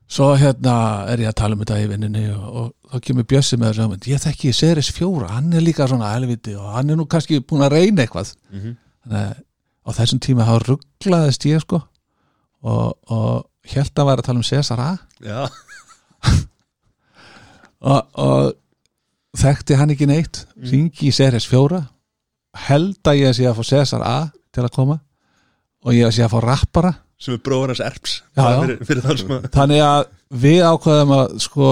svo 0.07 0.29
hérna 0.39 0.75
er 1.11 1.25
ég 1.25 1.31
að 1.31 1.39
tala 1.41 1.57
um 1.57 1.63
þetta 1.63 1.81
í 1.83 1.89
vinninni 1.91 2.23
og, 2.31 2.45
og 2.47 2.93
þá 2.93 3.03
kemur 3.09 3.27
Bjössi 3.27 3.59
með 3.59 3.81
þessu 3.81 4.13
ég 4.13 4.23
þekki 4.23 4.53
Seris 4.55 4.91
fjóra, 4.95 5.33
hann 5.35 5.51
er 5.53 5.65
líka 5.65 5.87
svona 5.89 6.13
helviti 6.13 6.55
og 6.55 6.69
hann 6.77 6.93
er 6.93 6.99
nú 6.99 7.07
kannski 7.09 7.41
búin 7.43 7.65
að 7.65 7.75
reyna 7.75 8.05
eitthvað. 8.05 8.31
Mhm. 8.53 8.77
þannig 9.03 9.21
að 9.23 9.35
á 9.87 9.89
þessum 9.95 10.19
tíma 10.23 10.47
þá 10.47 10.55
rugglaðist 10.67 11.47
ég 11.47 11.63
sko 11.63 11.81
og, 12.63 12.95
og 13.07 13.47
held 13.71 13.99
að 13.99 14.09
væri 14.09 14.23
að 14.23 14.27
tala 14.27 14.41
um 14.41 14.47
Cesar 14.47 14.81
A 14.83 14.91
og, 17.91 18.01
og 18.17 18.53
þekkti 19.37 19.77
hann 19.77 19.93
ekki 19.93 20.07
neitt. 20.09 20.45
Ringi 20.57 21.09
í 21.09 21.15
Seres 21.15 21.47
4 21.49 21.83
held 22.67 23.11
að 23.11 23.19
ég 23.21 23.35
sé 23.37 23.45
að 23.47 23.59
fá 23.59 23.67
Cesar 23.69 24.05
A 24.07 24.17
til 24.55 24.65
að 24.65 24.73
koma. 24.75 24.97
Og 25.85 25.93
ég 25.93 26.15
sé 26.15 26.25
að 26.25 26.33
fá 26.33 26.39
rappara 26.43 26.93
sem 27.21 27.33
er 27.33 27.41
bróður 27.45 27.73
hans 27.73 27.81
erps. 27.83 28.19
Já, 28.37 28.43
já. 28.43 28.59
fyrir, 28.61 28.77
fyrir 28.85 29.05
þann 29.05 29.33
að 29.37 29.47
þannig 29.55 29.81
að 29.85 30.03
við 30.43 30.59
ákveðum 30.67 31.15
að 31.17 31.33
sko 31.47 31.71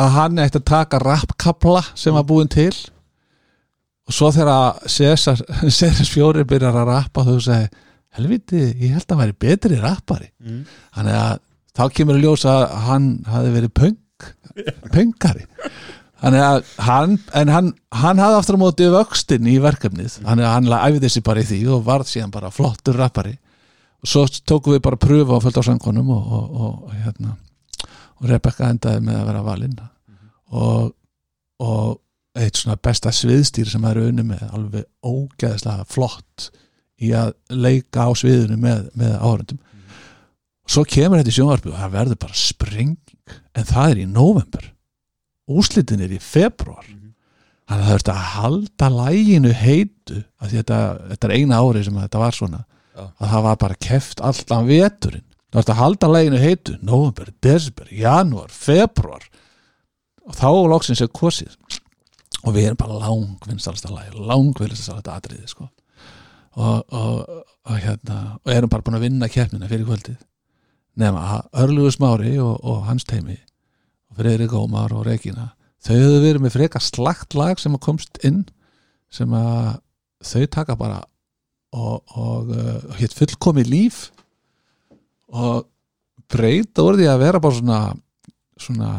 að 0.00 0.14
hann 0.16 0.40
ætti 0.40 0.60
að 0.60 0.66
taka 0.70 1.02
rappkapla 1.02 1.82
sem 1.98 2.16
var 2.16 2.26
búin 2.28 2.50
til. 2.50 2.72
Og 4.08 4.16
svo 4.16 4.30
þegar 4.34 4.80
Seres 4.90 6.10
4 6.16 6.46
byrjar 6.48 6.80
að 6.80 6.90
rappa 6.90 7.26
þau 7.26 7.38
segi 7.44 7.68
helviti, 8.16 8.64
ég 8.80 8.96
held 8.96 9.04
að 9.06 9.12
hann 9.14 9.22
væri 9.22 9.38
betri 9.44 9.78
rappari. 9.78 10.30
Mhm. 10.42 10.64
þannig 10.96 11.18
að 11.20 11.38
þá 11.78 11.84
kemur 11.94 12.16
að 12.18 12.24
ljósa 12.24 12.54
að 12.56 12.72
hann 12.88 13.08
hafi 13.30 13.52
verið 13.54 13.74
punk 13.78 14.30
punkari. 14.94 15.46
Þannig 16.20 16.42
að 16.44 16.72
hann 16.84 17.14
en 17.38 17.48
hann, 17.48 17.68
hann 17.96 18.18
hafði 18.20 18.40
aftur 18.40 18.58
á 18.60 18.62
móti 18.64 18.88
vöxtinn 18.92 19.46
í 19.48 19.54
verkefnið. 19.62 20.18
Þannig 20.24 20.48
að 20.48 20.56
hann 20.56 20.74
æfði 20.80 21.12
sig 21.14 21.24
bara 21.24 21.44
í 21.44 21.46
því 21.48 21.60
og 21.76 21.86
varð 21.86 22.10
síðan 22.10 22.34
bara 22.34 22.50
flottur 22.52 22.98
rappari 23.00 23.36
og 24.00 24.08
svo 24.08 24.26
tókum 24.48 24.74
við 24.74 24.84
bara 24.86 24.98
að 24.98 25.06
pröfa 25.06 25.36
á 25.36 25.42
fullt 25.44 25.60
á 25.60 25.68
söngunum 25.68 26.12
og, 26.14 26.30
og, 26.36 26.46
og, 26.50 26.84
og 26.86 26.94
hérna 26.96 27.36
og 28.20 28.28
Rebecca 28.28 28.70
endaði 28.70 29.04
með 29.06 29.20
að 29.20 29.28
vera 29.30 29.44
valinn 29.44 29.76
og, 30.50 30.92
og 31.64 32.40
eitt 32.40 32.60
svona 32.60 32.78
besta 32.80 33.12
sviðstýr 33.14 33.70
sem 33.70 33.84
það 33.84 33.96
eru 33.96 34.10
unni 34.10 34.26
með 34.30 34.44
alveg 34.50 34.86
ógeðslega 35.04 35.86
flott 35.90 36.50
í 37.00 37.12
að 37.16 37.34
leika 37.48 38.06
á 38.06 38.10
sviðinu 38.16 38.58
með, 38.60 38.86
með 38.94 39.16
áhörundum 39.18 39.60
svo 40.70 40.84
kemur 40.86 41.20
þetta 41.20 41.32
í 41.32 41.38
sjónvarpi 41.38 41.72
og 41.72 41.80
það 41.80 41.96
verður 41.96 42.22
bara 42.24 42.38
sprenging 42.38 42.98
en 43.56 43.68
það 43.68 43.94
er 43.94 44.02
í 44.04 44.08
november 44.08 44.70
úslitin 45.50 46.04
er 46.04 46.14
í 46.14 46.22
februar 46.22 46.86
þannig 47.70 47.84
að 47.84 47.86
það 47.86 47.94
verður 47.94 48.12
að 48.12 48.28
halda 48.34 48.90
læginu 48.94 49.52
heitu 49.54 50.20
að 50.42 50.54
þetta, 50.56 50.78
þetta 51.12 51.28
er 51.28 51.34
eina 51.36 51.60
ári 51.62 51.82
sem 51.86 51.98
þetta 52.00 52.22
var 52.22 52.34
svona. 52.36 52.62
Að 53.00 53.34
það 53.34 53.44
var 53.46 53.58
bara 53.64 53.80
keft 53.88 54.22
allan 54.24 54.68
veturinn. 54.68 55.26
Það 55.50 55.58
verður 55.58 55.74
að 55.74 55.80
halda 55.80 56.08
læginu 56.14 56.40
heitu 56.40 56.76
november, 56.86 57.30
desember, 57.42 57.90
janúar, 57.90 58.50
februar 58.54 59.26
og 60.26 60.36
þá 60.38 60.48
loksins 60.70 61.02
er 61.02 61.10
kosið. 61.10 61.56
Og 62.46 62.54
við 62.54 62.70
erum 62.70 62.80
bara 62.80 63.00
langvinnsalasta 63.02 63.90
lægi 63.92 64.24
langvinnsalasta 64.30 65.16
atriði 65.18 65.50
sko. 65.50 65.68
og, 66.56 66.84
og, 66.92 67.44
og 67.66 67.76
hérna 67.78 68.38
og 68.44 68.52
erum 68.52 68.70
bara 68.70 68.82
búin 68.82 68.98
að 68.98 69.06
vinna 69.06 69.28
keppnina 69.28 69.68
fyrir 69.70 69.86
kvöldið. 69.88 70.18
Nema 71.00 71.22
að 71.34 71.64
Örlugu 71.64 71.92
Smári 71.94 72.34
og, 72.42 72.58
og 72.64 72.84
hans 72.88 73.04
teimi 73.04 73.38
og 74.10 74.18
Friðrik 74.18 74.54
Ómar 74.56 74.92
og 74.96 75.06
Regina 75.06 75.52
þau 75.80 75.94
hefðu 75.94 76.22
verið 76.24 76.42
með 76.44 76.56
freka 76.56 76.82
slagt 76.82 77.36
lag 77.38 77.60
sem 77.60 77.76
að 77.76 77.84
komst 77.86 78.20
inn 78.26 78.42
sem 79.10 79.30
að 79.34 79.78
þau 80.26 80.46
taka 80.52 80.76
bara 80.76 81.00
og, 81.72 82.02
og 82.18 82.52
uh, 82.54 82.94
hétt 82.98 83.14
fullkomi 83.16 83.64
líf. 83.66 84.08
Og 85.30 85.66
breyta 86.30 86.84
úr 86.86 86.98
því 86.98 87.10
að 87.10 87.22
vera 87.24 87.42
bara 87.42 87.58
svona 87.58 87.80
svona 88.60 88.90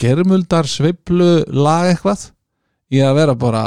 germuldar 0.00 0.68
sveiflu 0.70 1.44
lag 1.50 1.90
eitthvað 1.90 2.28
í 2.94 3.02
að 3.02 3.18
vera 3.18 3.34
bara 3.38 3.64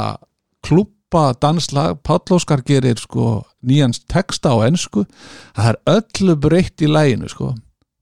klúpa 0.64 1.32
danslag, 1.40 1.98
Páll 2.04 2.36
Óskar 2.36 2.62
gerir 2.66 2.98
sko 3.00 3.42
nýjans 3.64 4.02
texta 4.10 4.52
á 4.52 4.64
ensku. 4.66 5.04
Það 5.56 5.70
er 5.70 5.80
öllu 5.94 6.36
breytt 6.40 6.84
í 6.84 6.90
læginu 6.90 7.30
sko. 7.32 7.54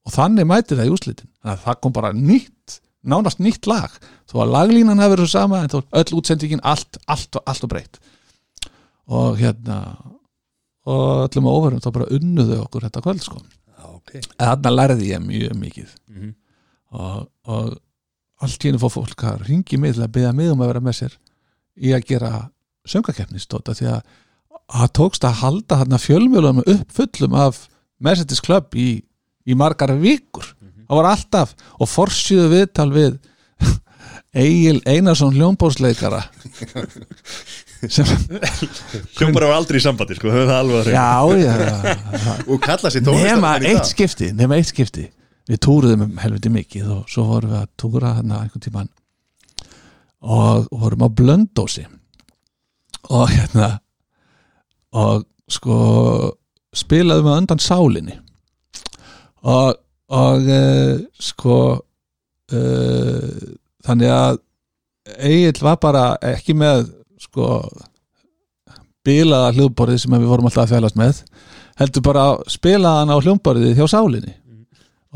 Og 0.07 0.15
þannig 0.15 0.49
mæti 0.49 0.79
það 0.79 0.91
í 0.91 0.95
úslitin 0.95 1.31
þannig 1.31 1.55
að 1.55 1.65
það 1.67 1.81
kom 1.83 1.97
bara 1.97 2.13
nýtt 2.15 2.81
nánast 3.07 3.43
nýtt 3.43 3.69
lag. 3.71 3.95
Þó 4.27 4.43
að 4.43 4.53
laglínan 4.55 5.03
hafi 5.03 5.15
verið 5.15 5.29
svo 5.29 5.39
sama 5.39 5.63
en 5.63 5.73
þó 5.73 5.79
öll 6.01 6.19
útsendingin 6.19 6.63
allt, 6.67 6.99
allt, 7.07 7.39
allt 7.47 7.67
og 7.67 7.73
breytt. 7.73 8.01
Og 9.07 9.39
hérna 9.39 9.81
og 10.87 11.25
öllum 11.27 11.49
óverum 11.51 11.83
þá 11.83 11.89
bara 11.95 12.11
unnuðu 12.17 12.61
okkur 12.63 12.87
þetta 12.87 13.03
kvöld 13.05 13.25
sko. 13.25 13.41
Já, 13.77 13.87
ok. 13.91 14.13
Þarna 14.39 14.75
lærði 14.75 15.11
ég 15.11 15.25
mjög 15.25 15.57
mikið. 15.63 15.95
Mhm. 16.13 16.35
og, 16.97 17.27
og 17.51 17.73
allt 18.41 18.63
henni 18.63 18.79
fór 18.81 18.93
fólk 18.95 19.25
að 19.27 19.47
ringi 19.49 19.79
mig 19.81 19.97
til 19.97 20.05
að 20.05 20.13
byggja 20.15 20.35
mig 20.37 20.51
um 20.53 20.61
að 20.63 20.71
vera 20.71 20.85
með 20.85 20.99
sér 21.01 21.17
í 21.77 21.93
að 21.97 22.05
gera 22.09 22.31
söngakeppnistóta 22.87 23.75
því 23.77 23.89
að 23.95 24.03
það 24.77 24.93
tókst 24.99 25.25
að 25.27 25.41
halda 25.41 25.79
þarna 25.81 25.99
fjölmjölum 26.03 26.63
upp 26.63 26.93
fullum 26.95 27.35
af 27.39 27.67
Mercedes 28.03 28.41
Club 28.45 28.75
í, 28.77 29.03
í 29.47 29.55
margar 29.59 29.95
vikur. 29.99 30.53
Það 30.87 31.01
var 31.01 31.09
alltaf 31.11 31.55
og 31.81 31.89
forsýðu 31.91 32.49
viðtal 32.53 32.91
við 32.95 33.17
Egil 34.47 34.81
Einarsson 34.87 35.35
hljómbórsleikara 35.35 36.23
Hljómar 37.91 39.47
var 39.47 39.57
aldrei 39.57 39.79
í 39.81 39.85
sambandi, 39.85 40.17
sko, 40.19 40.31
höfum 40.33 40.51
það 40.51 40.59
alveg 40.61 40.79
að 40.81 40.89
reyna 40.89 41.03
já, 41.03 41.13
já, 41.43 42.35
og 42.51 42.61
kalla 42.65 42.93
sér 42.93 43.05
nema 43.05 43.13
tónlistarmenn 43.13 43.67
í 43.67 43.73
eitt 43.73 43.91
skipti 43.91 44.31
nema 44.37 44.59
eitt 44.59 44.71
skipti. 44.73 45.07
Við 45.47 45.61
túruðum 45.63 46.07
um 46.09 46.17
helviti 46.19 46.51
mikið 46.51 46.87
og 46.91 47.11
svo 47.11 47.27
vorum 47.29 47.53
við 47.53 47.61
að 47.61 47.69
túra 47.79 48.15
hérna 48.17 48.41
einhvern 48.43 48.65
tímann. 48.65 48.93
Og 50.27 50.67
vorum 50.75 51.07
á 51.07 51.09
blöndósi 51.21 51.85
og 53.15 53.29
hérna 53.31 53.69
og 54.97 55.27
sko 55.53 55.77
spilaðum 56.75 57.29
við 57.31 57.39
undan 57.43 57.63
sálinni. 57.63 58.17
Og, 59.47 59.77
og 60.11 60.51
uh, 60.51 60.99
sko 61.23 61.61
uh, 61.79 63.47
þannig 63.87 64.11
að 64.11 64.43
Egil 65.23 65.63
var 65.63 65.79
bara 65.79 66.07
ekki 66.35 66.57
með 66.59 66.89
sko 67.23 67.47
bilaða 69.07 69.53
hljómborðið 69.57 70.03
sem 70.03 70.17
við 70.17 70.31
vorum 70.31 70.49
alltaf 70.49 70.67
að 70.67 70.75
fælast 70.77 70.99
með 70.99 71.23
heldur 71.81 72.05
bara 72.07 72.27
að 72.31 72.47
spila 72.57 72.95
hann 73.01 73.13
á 73.13 73.17
hljómborðið 73.21 73.77
hjá 73.79 73.87
sálinni. 73.93 74.35
Mm. 74.47 74.65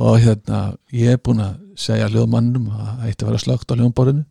og 0.01 0.19
hérna 0.23 0.61
ég 0.95 1.17
er 1.17 1.23
búin 1.23 1.43
að 1.45 1.57
segja 1.81 2.11
hljóðmannum 2.13 2.69
að 2.71 2.85
það 2.91 3.09
eitt 3.09 3.23
að 3.23 3.31
vera 3.31 3.45
slögt 3.45 3.73
á 3.73 3.79
hljómborðinu 3.79 4.27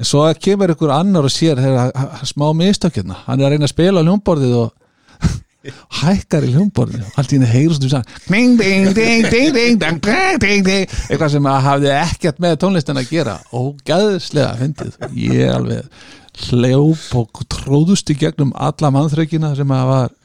en 0.00 0.08
svo 0.08 0.26
kemur 0.40 0.74
ykkur 0.74 0.92
annar 0.94 1.28
og 1.28 1.32
sér 1.32 1.60
þegar 1.60 2.26
smá 2.28 2.46
mistökjuna 2.56 3.14
hérna. 3.14 3.24
hann 3.26 3.40
er 3.40 3.48
að 3.48 3.56
reyna 3.56 3.68
að 3.68 3.74
spila 3.74 4.00
á 4.00 4.06
hljómborðið 4.06 4.54
og 4.60 4.76
hækkar 6.00 6.46
í 6.46 6.52
hljómborðinu 6.54 7.10
allt 7.20 7.32
í 7.32 7.38
henni 7.38 7.50
heyrst 7.50 7.84
um 7.84 7.92
sann 7.92 8.06
eitthvað 11.10 11.34
sem 11.34 11.50
að 11.50 11.66
hafði 11.66 11.92
ekkert 11.96 12.40
með 12.40 12.56
tónlistin 12.62 13.00
að 13.00 13.10
gera. 13.12 13.36
Og 13.56 13.82
gæðslega 13.84 14.54
fyndið. 14.62 14.96
Ég 15.20 15.52
alveg 15.52 16.08
hljóp 16.48 17.14
og 17.18 17.42
tróðust 17.50 18.10
í 18.12 18.16
gegnum 18.18 18.52
alla 18.54 18.90
mannþrökina 18.94 19.52
sem 19.58 19.74
að 19.74 19.86
var 19.90 20.16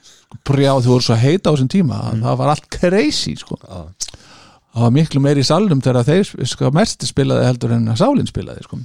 brjáð 0.46 0.84
þú 0.86 0.94
voru 0.94 1.06
svo 1.06 1.18
heita 1.20 1.52
á 1.52 1.54
þessum 1.54 1.72
tíma 1.72 2.02
að 2.10 2.26
það 2.26 2.38
var 2.42 2.52
allt 2.54 2.68
crazy 2.74 3.36
sko. 3.40 3.58
Já. 3.62 3.80
það 4.76 4.86
var 4.86 4.94
miklu 4.98 5.24
meiri 5.24 5.46
í 5.46 5.48
salnum 5.48 5.82
þegar 5.84 6.08
þeir 6.10 6.32
sko 6.52 6.72
merti 6.76 7.10
spilaði 7.10 7.48
heldur 7.50 7.76
en 7.78 7.90
sálinn 7.98 8.30
spilaði 8.30 8.66
sko. 8.68 8.82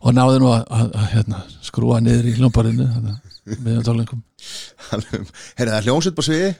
Og 0.00 0.16
náði 0.16 0.40
nú 0.40 0.48
að, 0.54 0.62
að, 0.72 0.86
að 0.96 1.10
hérna, 1.14 1.42
skrúa 1.64 1.98
niður 2.00 2.30
í 2.30 2.36
hljómbarinu 2.38 2.86
með 3.60 3.82
tólingum 3.84 4.22
Herra, 4.90 5.20
það 5.58 5.74
er 5.76 5.84
hljómsveit 5.84 6.16
på 6.16 6.24
sviði. 6.24 6.54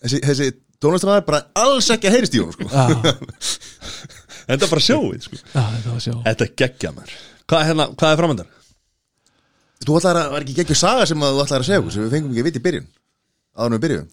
Þessi, 0.00 0.18
þessi 0.24 0.48
tónlistarmenn 0.82 1.26
bara 1.28 1.44
alls 1.60 1.90
ekki 1.94 2.10
að 2.10 2.16
heyrist 2.16 2.34
í 2.34 2.40
honum 2.42 2.56
sko. 2.56 3.12
Þetta 4.50 4.66
er 4.66 4.70
bara 4.72 4.82
sjóið, 4.82 5.20
sko. 5.28 5.36
Já, 5.52 5.60
þetta 5.76 6.14
Þetta 6.24 6.46
geggja 6.58 6.90
mér 6.96 7.12
Hvað, 7.50 7.64
hérna, 7.68 7.86
hvað 7.98 8.12
er 8.14 8.20
framöndar? 8.22 8.48
Þú 9.88 9.92
ætlar 10.00 10.16
að, 10.20 10.26
var 10.34 10.40
ekki 10.44 10.56
geggjur 10.60 10.78
saga 10.80 11.04
sem 11.08 11.20
að 11.24 11.34
þú 11.36 11.42
ætlar 11.44 11.60
að 11.64 11.68
segja 11.70 11.80
okkur 11.82 11.94
sem 11.96 12.02
við 12.06 12.12
fengum 12.16 12.30
ekki 12.34 12.42
að 12.42 12.48
vita 12.50 12.60
í 12.60 12.64
byrjun? 12.68 12.86
Áður 13.56 13.66
en 13.70 13.76
við 13.78 13.84
byrjum 13.86 14.08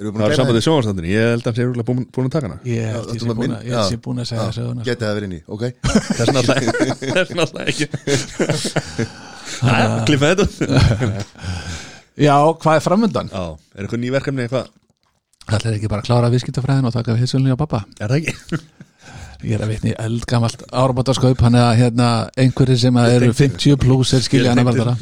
Erum 0.00 0.06
við 0.06 0.14
búin 0.14 0.20
Það 0.20 0.24
að 0.24 0.32
er 0.32 0.38
sambandið 0.40 0.64
sjónvarstandinu 0.64 1.08
Ég 1.10 1.24
held 1.28 1.40
að 1.40 1.48
hann 1.50 1.56
sé 1.58 1.64
búin, 1.90 2.24
að 2.24 2.32
taka 2.32 2.46
hana. 2.46 2.58
Ég 2.64 2.84
held 2.88 3.08
að- 3.10 3.66
já, 3.68 3.80
sé 3.90 3.96
búin 4.00 4.22
að 4.22 4.28
segja 4.30 4.46
söguna 4.56 4.80
sko. 4.80 4.86
Geti 4.88 5.04
það 5.04 5.14
verið 5.18 5.26
inn 5.28 5.34
í, 5.36 5.40
ok. 5.50 5.64
Þess 6.16 6.20
vegna 6.24 7.42
alltaf 7.44 7.60
ekki. 7.70 7.84
Næja, 9.60 9.88
klippa 10.08 10.30
þetta 10.30 10.46
já, 12.26 12.34
hvað 12.62 12.78
er 12.78 12.84
framöndan? 12.86 13.28
Já, 13.34 13.44
er 13.76 13.84
eitthvað 13.84 14.02
ný 14.06 14.12
verkefni 14.14 14.46
eitthvað? 14.46 14.70
Það 15.50 15.66
er 15.68 15.76
ekki 15.76 15.90
bara 15.90 16.00
að 16.04 16.08
klára 16.08 16.30
viðskiptafræðin 16.32 16.88
og 16.88 16.94
taka 16.96 17.12
við 17.16 17.24
hilsunni 17.26 17.52
á 17.52 17.58
pappa 17.60 17.82
Er 17.98 18.08
það 18.12 18.18
ekki? 18.22 18.32
Ég 19.44 19.54
er 19.56 19.64
að 19.64 19.72
vitni 19.72 19.92
eldgamalt 20.00 20.62
árabátaskaup 20.68 21.42
hann 21.44 21.56
er 21.58 21.66
að 21.66 21.78
hérna 21.80 22.08
einhverjir 22.40 22.80
sem 22.82 22.98
að 23.00 23.14
eru 23.16 23.30
50 23.36 23.78
pluss 23.80 24.14
er 24.16 24.24
skilja 24.24 24.52
hann 24.52 24.62
að 24.62 24.70
verða 24.70 24.94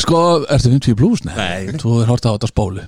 sko, 0.00 0.20
ertu 0.48 0.72
50 0.72 0.98
pluss? 0.98 1.24
Nei, 1.26 1.34
Nei, 1.36 1.78
þú 1.80 2.00
er 2.00 2.10
hort 2.10 2.28
á 2.28 2.32
þetta 2.32 2.50
spólu. 2.50 2.86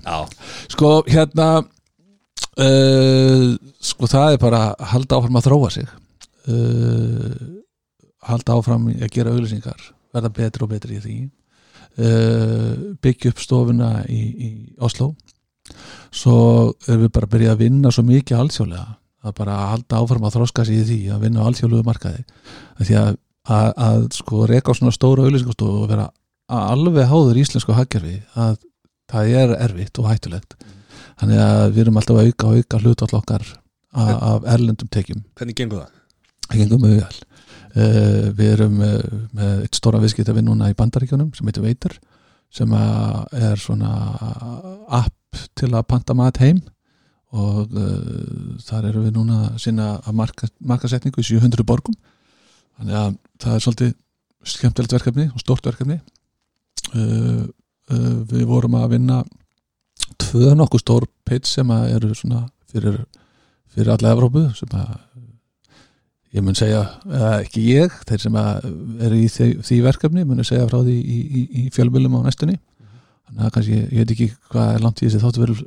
Sko, 0.73 0.93
hérna 1.09 1.49
uh, 1.63 3.49
sko, 3.83 4.11
það 4.11 4.37
er 4.37 4.41
bara 4.43 4.63
að 4.73 4.89
halda 4.95 5.19
áfram 5.19 5.41
að 5.41 5.49
þróa 5.49 5.73
sig. 5.77 5.93
Uh, 6.49 7.37
halda 8.29 8.57
áfram 8.57 8.89
að 8.95 9.13
gera 9.13 9.35
auglýsingar 9.35 9.91
verða 10.13 10.33
betri 10.39 10.67
og 10.67 10.73
betri 10.73 10.99
í 10.99 11.05
því. 11.05 11.19
Uh, 11.93 12.97
byggja 13.05 13.35
upp 13.35 13.43
stofuna 13.43 13.95
í, 14.09 14.23
í 14.33 14.51
Oslo 14.81 15.13
svo 16.13 16.37
erum 16.89 17.07
við 17.07 17.13
bara 17.15 17.29
að 17.29 17.35
byrja 17.37 17.55
að 17.55 17.63
vinna 17.65 17.93
svo 17.93 18.05
mikið 18.07 18.41
alþjóðlega 18.43 18.87
að 19.23 19.37
bara 19.39 19.59
að 19.59 19.71
halda 19.73 20.01
áfram 20.03 20.27
að 20.27 20.37
þroska 20.37 20.67
sig 20.67 20.81
í 20.81 20.87
því 20.89 20.99
að 21.15 21.25
vinna 21.27 21.45
á 21.45 21.47
alþjóðlegu 21.49 21.87
markaði. 21.87 22.25
Því 22.83 22.99
að, 22.99 23.15
að, 23.47 23.71
að 23.87 24.05
sko 24.19 24.45
reka 24.51 24.75
á 24.75 24.79
svona 24.79 24.95
stóra 24.95 25.27
auglýsingastofu 25.27 25.85
og 25.85 25.91
vera 25.93 26.11
alveg 26.53 27.09
háður 27.09 27.41
íslensku 27.43 27.77
hagkerfi 27.77 28.19
að 28.35 28.61
það 29.13 29.35
er 29.43 29.57
erfitt 29.69 30.01
og 30.03 30.09
hættulegt. 30.11 30.57
Þannig 31.21 31.43
að 31.45 31.67
við 31.71 31.85
erum 31.85 31.99
alltaf 32.01 32.19
að 32.19 32.31
auka 32.31 32.49
og 32.51 32.63
auka 32.63 32.81
hlutall 32.83 33.19
okkar 33.21 33.45
af, 33.93 34.47
erlendum 34.49 34.91
tekjum. 34.91 35.23
Hvernig 35.39 35.59
gengur 35.59 35.85
það? 35.85 35.99
það 36.53 36.63
gengum 36.63 36.87
mjög 36.87 37.03
vel. 37.03 37.21
Uh, 37.73 38.27
við 38.37 38.51
erum 38.53 38.81
uh, 38.85 38.97
með 39.33 39.63
eitt 39.65 39.79
stóra 39.79 40.01
viðskiptavinn 40.03 40.45
núna 40.45 40.69
í 40.69 40.77
bandaríkjunum 40.77 41.31
sem 41.37 41.49
heitir 41.49 41.65
Veitur 41.65 41.95
sem 42.53 42.73
að 42.77 43.39
er 43.49 43.61
svona 43.61 43.93
app 44.93 45.39
til 45.57 45.71
að 45.73 45.87
panta 45.89 46.13
mat 46.17 46.37
heim 46.43 46.59
og 47.33 47.73
uh, 47.73 48.57
þar 48.61 48.91
erum 48.91 49.07
við 49.07 49.15
núna 49.17 49.39
að 49.47 49.61
sinna 49.65 49.89
að 50.03 50.17
marka, 50.19 50.49
markasetningu 50.61 51.23
í 51.23 51.29
700 51.31 51.65
borgum. 51.69 51.97
Þannig 52.77 52.99
að 52.99 53.15
það 53.41 53.55
er 53.55 53.65
svolítið 53.65 53.95
skemmtilegt 54.53 54.97
verkefni 54.99 55.29
og 55.31 55.41
stórt 55.41 55.69
verkefni. 55.71 56.01
Uh, 56.93 57.47
uh, 57.93 58.19
við 58.29 58.45
vorum 58.51 58.77
að 58.77 58.91
vinna 58.97 59.23
tvö 60.21 60.53
nokkuð 60.59 60.85
stór 60.85 61.09
page 61.25 61.49
sem 61.49 61.71
að 61.73 61.97
eru 61.97 62.13
svona 62.19 62.45
fyrir, 62.69 63.01
fyrir 63.73 63.95
alla 63.95 64.13
Evrópu 64.13 64.45
sem 64.59 64.77
að 64.77 64.93
ég 66.33 66.45
mun 66.45 66.57
segja, 66.57 66.83
eða 67.09 67.33
ekki 67.43 67.63
ég 67.67 67.97
þeir 68.09 68.23
sem 68.23 68.37
að 68.41 68.69
eru 69.05 69.21
í 69.21 69.27
því, 69.29 69.49
því 69.69 69.81
verkefni 69.85 70.25
munu 70.25 70.45
segja 70.49 70.69
frá 70.69 70.79
því 70.81 70.95
í, 70.97 71.19
í, 71.23 71.43
í 71.61 71.65
fjölmjölum 71.75 72.17
á 72.21 72.21
næstunni. 72.25 72.57
Þannig 73.29 73.47
að 73.47 73.55
kannski, 73.57 73.81
ég 73.83 74.01
veit 74.01 74.15
ekki 74.15 74.29
hvað 74.53 74.71
er 74.77 74.85
langt 74.85 75.03
í 75.03 75.07
þessi 75.07 75.21
þáttu 75.21 75.43
verður 75.43 75.63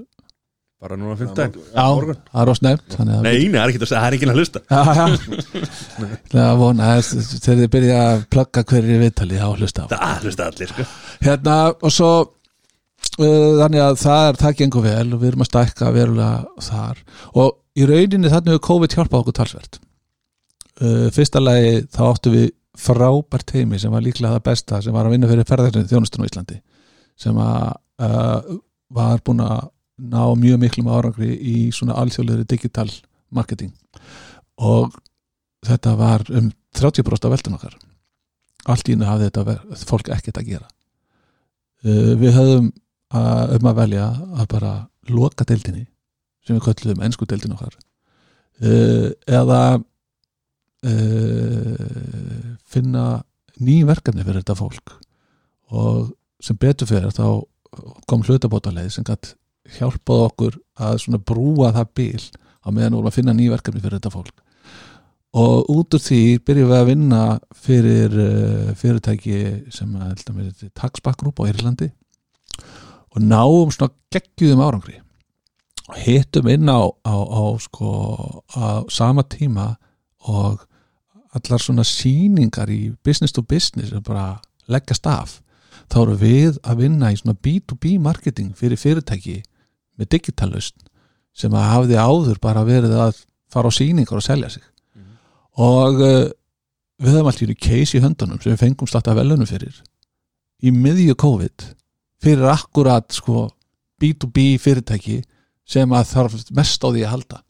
Bara 0.84 0.97
núna 0.99 1.15
fimmtæn 1.15 1.53
Já, 1.56 1.85
það 1.88 2.41
er 2.41 2.49
að 2.52 3.11
Nei, 3.23 3.38
það 3.47 3.60
er 3.61 3.72
ekki 3.72 3.80
að 3.80 3.89
segja, 3.89 3.99
það 4.02 4.07
er 4.07 4.15
ekki 4.18 4.27
að 4.27 4.39
hlusta. 4.39 4.61
Það 6.35 6.57
vona, 6.60 6.89
að 6.97 7.11
þegar 7.45 7.60
þið 7.61 7.69
byrja 7.76 7.99
að 8.03 8.26
plugga 8.35 8.64
hverju 8.72 8.97
viðtali 9.02 9.39
þá 9.39 9.45
hlusta 9.56 9.85
á. 9.85 9.88
Það 9.93 10.26
hlusta 10.26 10.47
allir, 10.52 10.73
sko. 10.73 10.88
Hérna, 11.23 11.56
og 11.80 11.93
svo 11.95 12.10
uh, 12.26 13.53
þannig 13.61 13.85
að 13.85 13.97
það 14.03 14.27
er, 14.27 14.39
það 14.43 14.57
gengur 14.61 14.85
vel 14.85 15.06
og 15.07 15.22
við 15.22 15.31
erum 15.31 15.45
að 15.45 15.49
stækka 15.52 15.93
verulega 15.95 16.65
þar. 16.68 17.02
Og 17.39 17.56
í 17.80 17.88
rauninni 17.89 18.34
þannig 18.34 18.56
hefur 18.57 18.65
COVID 18.68 18.97
hjálpað 18.97 19.23
okkur 19.23 19.38
talsvert. 19.39 19.80
Uh, 20.81 21.07
Fyrsta 21.15 21.39
lagi 21.39 21.85
þá 21.95 22.02
áttu 22.10 22.35
við 22.35 22.49
frábært 22.76 23.56
heimi 23.56 23.80
sem 23.80 23.93
var 23.95 24.03
líklega 24.03 24.35
það 24.35 24.47
besta 24.49 24.81
sem 24.84 24.95
var 24.95 25.07
að 25.07 25.15
vinna 25.15 25.30
fyrir 25.31 25.47
ferðarinn 25.47 25.88
þjónustun 25.88 26.26
á 26.26 26.27
Íslandi 26.27 26.57
sem 27.15 27.38
að 27.39 27.69
uh, 28.03 28.57
var 28.91 29.22
búin 29.23 29.39
að 29.45 29.69
ná 29.96 30.22
mjög 30.36 30.60
miklum 30.60 30.90
árangri 30.92 31.32
í 31.36 31.72
svona 31.76 31.96
alþjóðlega 32.02 32.48
digital 32.52 32.90
marketing. 33.34 33.72
Og 34.60 34.96
þetta 35.66 35.96
var 36.00 36.26
um 36.36 36.52
30% 36.76 37.28
af 37.28 37.34
veldun 37.36 37.58
okkar. 37.58 37.76
Allt 38.66 38.90
í 38.90 38.96
hennu 38.96 39.08
hafði 39.08 39.30
þetta 39.30 39.86
fólk 39.88 40.10
ekkert 40.14 40.42
að 40.42 40.50
gera. 40.52 40.68
Uh, 41.86 42.14
við 42.20 42.36
höfum 42.36 42.72
að, 43.14 43.58
um 43.60 43.70
að 43.70 43.80
velja 43.82 44.08
að 44.42 44.48
bara 44.56 44.74
loka 45.12 45.46
deildinni 45.48 45.86
sem 46.46 46.58
við 46.58 46.66
köllum 46.68 47.04
ennsku 47.06 47.28
deildin 47.30 47.56
okkar. 47.56 47.76
Uh, 48.60 49.10
eða 49.28 49.62
uh, 50.90 51.76
finna 52.66 53.06
ný 53.62 53.84
verkefni 53.88 54.26
fyrir 54.26 54.42
þetta 54.42 54.60
fólk. 54.60 54.98
Og 55.72 56.12
sem 56.44 56.58
betur 56.60 56.90
fyrir 56.90 57.14
þá 57.16 57.46
kom 58.10 58.24
hlutabótaleið 58.24 58.92
sem 58.96 59.06
gætt 59.08 59.36
hjálpað 59.78 60.26
okkur 60.30 60.58
að 60.86 60.98
svona 61.04 61.22
brúa 61.22 61.72
það 61.76 61.94
bíl 61.98 62.26
á 62.66 62.68
meðan 62.74 62.98
vorum 62.98 63.12
að 63.12 63.18
finna 63.20 63.36
ný 63.36 63.48
verkefni 63.52 63.82
fyrir 63.84 64.00
þetta 64.00 64.14
fólk. 64.14 64.42
Og 65.36 65.70
út 65.74 65.96
úr 65.98 66.02
því 66.02 66.22
byrjum 66.48 66.70
við 66.70 66.78
að 66.78 66.90
vinna 66.90 67.22
fyrir 67.66 68.14
uh, 68.24 68.76
fyrirtæki 68.80 69.40
sem 69.74 69.96
að 69.98 70.06
held 70.08 70.30
að 70.30 70.38
með 70.38 70.52
þetta 70.52 70.82
taxbackgrúp 70.82 71.42
á 71.44 71.50
Írlandi 71.52 71.90
og 73.16 73.24
náum 73.24 73.74
svona 73.74 73.92
geggjúðum 74.16 74.64
árangri. 74.64 75.02
Og 75.92 75.98
hittum 76.02 76.48
inn 76.50 76.72
á, 76.72 76.82
á, 77.04 77.16
á 77.20 77.44
sko 77.62 77.90
á 78.56 78.88
sama 78.90 79.26
tíma 79.28 79.76
og 80.26 80.64
allar 81.36 81.62
svona 81.62 81.84
síningar 81.86 82.72
í 82.72 82.96
business 83.04 83.36
to 83.36 83.44
business 83.44 83.92
er 83.92 84.02
bara 84.02 84.40
leggjast 84.72 85.06
af. 85.08 85.42
Þá 85.92 86.00
eru 86.02 86.16
við 86.22 86.62
að 86.64 86.80
vinna 86.86 87.12
í 87.12 87.20
svona 87.20 87.36
B2B 87.38 88.00
marketing 88.02 88.56
fyrir 88.58 88.80
fyrirtæki 88.80 89.42
með 90.00 90.12
digitalust 90.16 90.76
sem 91.36 91.54
að 91.56 91.70
hafði 91.72 92.00
áður 92.00 92.40
bara 92.44 92.64
verið 92.68 92.96
að 93.08 93.22
fara 93.52 93.72
á 93.72 93.78
síningar 93.78 94.20
og 94.20 94.26
selja 94.26 94.50
sig. 94.54 94.64
Og 95.62 96.02
uh, 96.04 96.28
við 97.00 97.16
höfum 97.16 97.30
alltaf 97.32 97.52
í 97.52 97.58
case 97.60 97.98
í 97.98 98.04
höndunum 98.04 98.42
sem 98.42 98.54
við 98.54 98.64
fengum 98.64 98.90
starta 98.92 99.16
velunum 99.16 99.48
fyrir. 99.48 99.76
Í 100.64 100.72
miðju 100.72 101.16
COVID 101.20 101.70
fyrir 102.24 102.52
akkurat 102.52 103.08
sko 103.16 103.50
B2B 104.02 104.56
fyrirtæki 104.60 105.22
sem 105.68 105.92
að 105.96 106.12
þarf 106.12 106.38
mest 106.56 106.84
á 106.84 106.88
því 106.88 107.04
að 107.06 107.14
halda. 107.14 107.42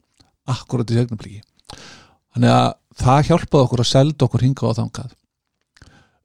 Akkurat 0.46 0.90
í 0.90 0.98
segnablíki 0.98 1.42
þannig 2.36 2.52
að 2.52 2.72
það 3.00 3.28
hjálpaði 3.30 3.64
okkur 3.64 3.82
að 3.82 3.88
selda 3.88 4.26
okkur 4.26 4.44
hinga 4.44 4.68
á 4.68 4.76
þangað. 4.76 5.12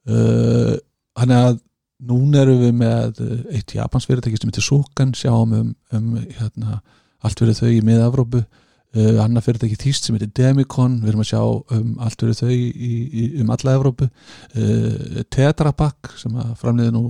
Uh, 0.02 0.74
þannig 1.16 1.46
að 1.46 1.60
núna 2.08 2.42
erum 2.42 2.60
við 2.62 2.74
með 2.80 3.22
uh, 3.22 3.38
eitt 3.54 3.76
Japans 3.76 4.08
fyrirtæki 4.08 4.40
sem 4.40 4.50
heitir 4.50 4.66
Sukan 4.66 5.14
sjáum 5.16 5.54
um, 5.58 5.70
um 5.94 6.10
hérna, 6.38 6.80
allt 7.22 7.42
fyrir 7.42 7.56
þau 7.58 7.70
í 7.70 7.80
miða-Evrópu 7.86 8.42
uh, 8.42 9.22
annar 9.24 9.44
fyrirtæki 9.44 9.78
Þýst 9.80 10.08
sem 10.08 10.18
heitir 10.18 10.32
Demicon 10.36 11.00
við 11.02 11.12
erum 11.12 11.24
að 11.24 11.30
sjá 11.32 11.42
um 11.78 11.96
allt 12.02 12.24
fyrir 12.24 12.38
þau 12.38 12.52
í, 12.52 12.92
í, 12.92 13.26
um 13.42 13.52
alla 13.54 13.76
Evrópu. 13.78 14.10
Uh, 14.56 15.22
Tetra 15.32 15.74
Pak 15.76 16.14
sem 16.20 16.36
framleiði 16.60 16.96
nú 16.96 17.04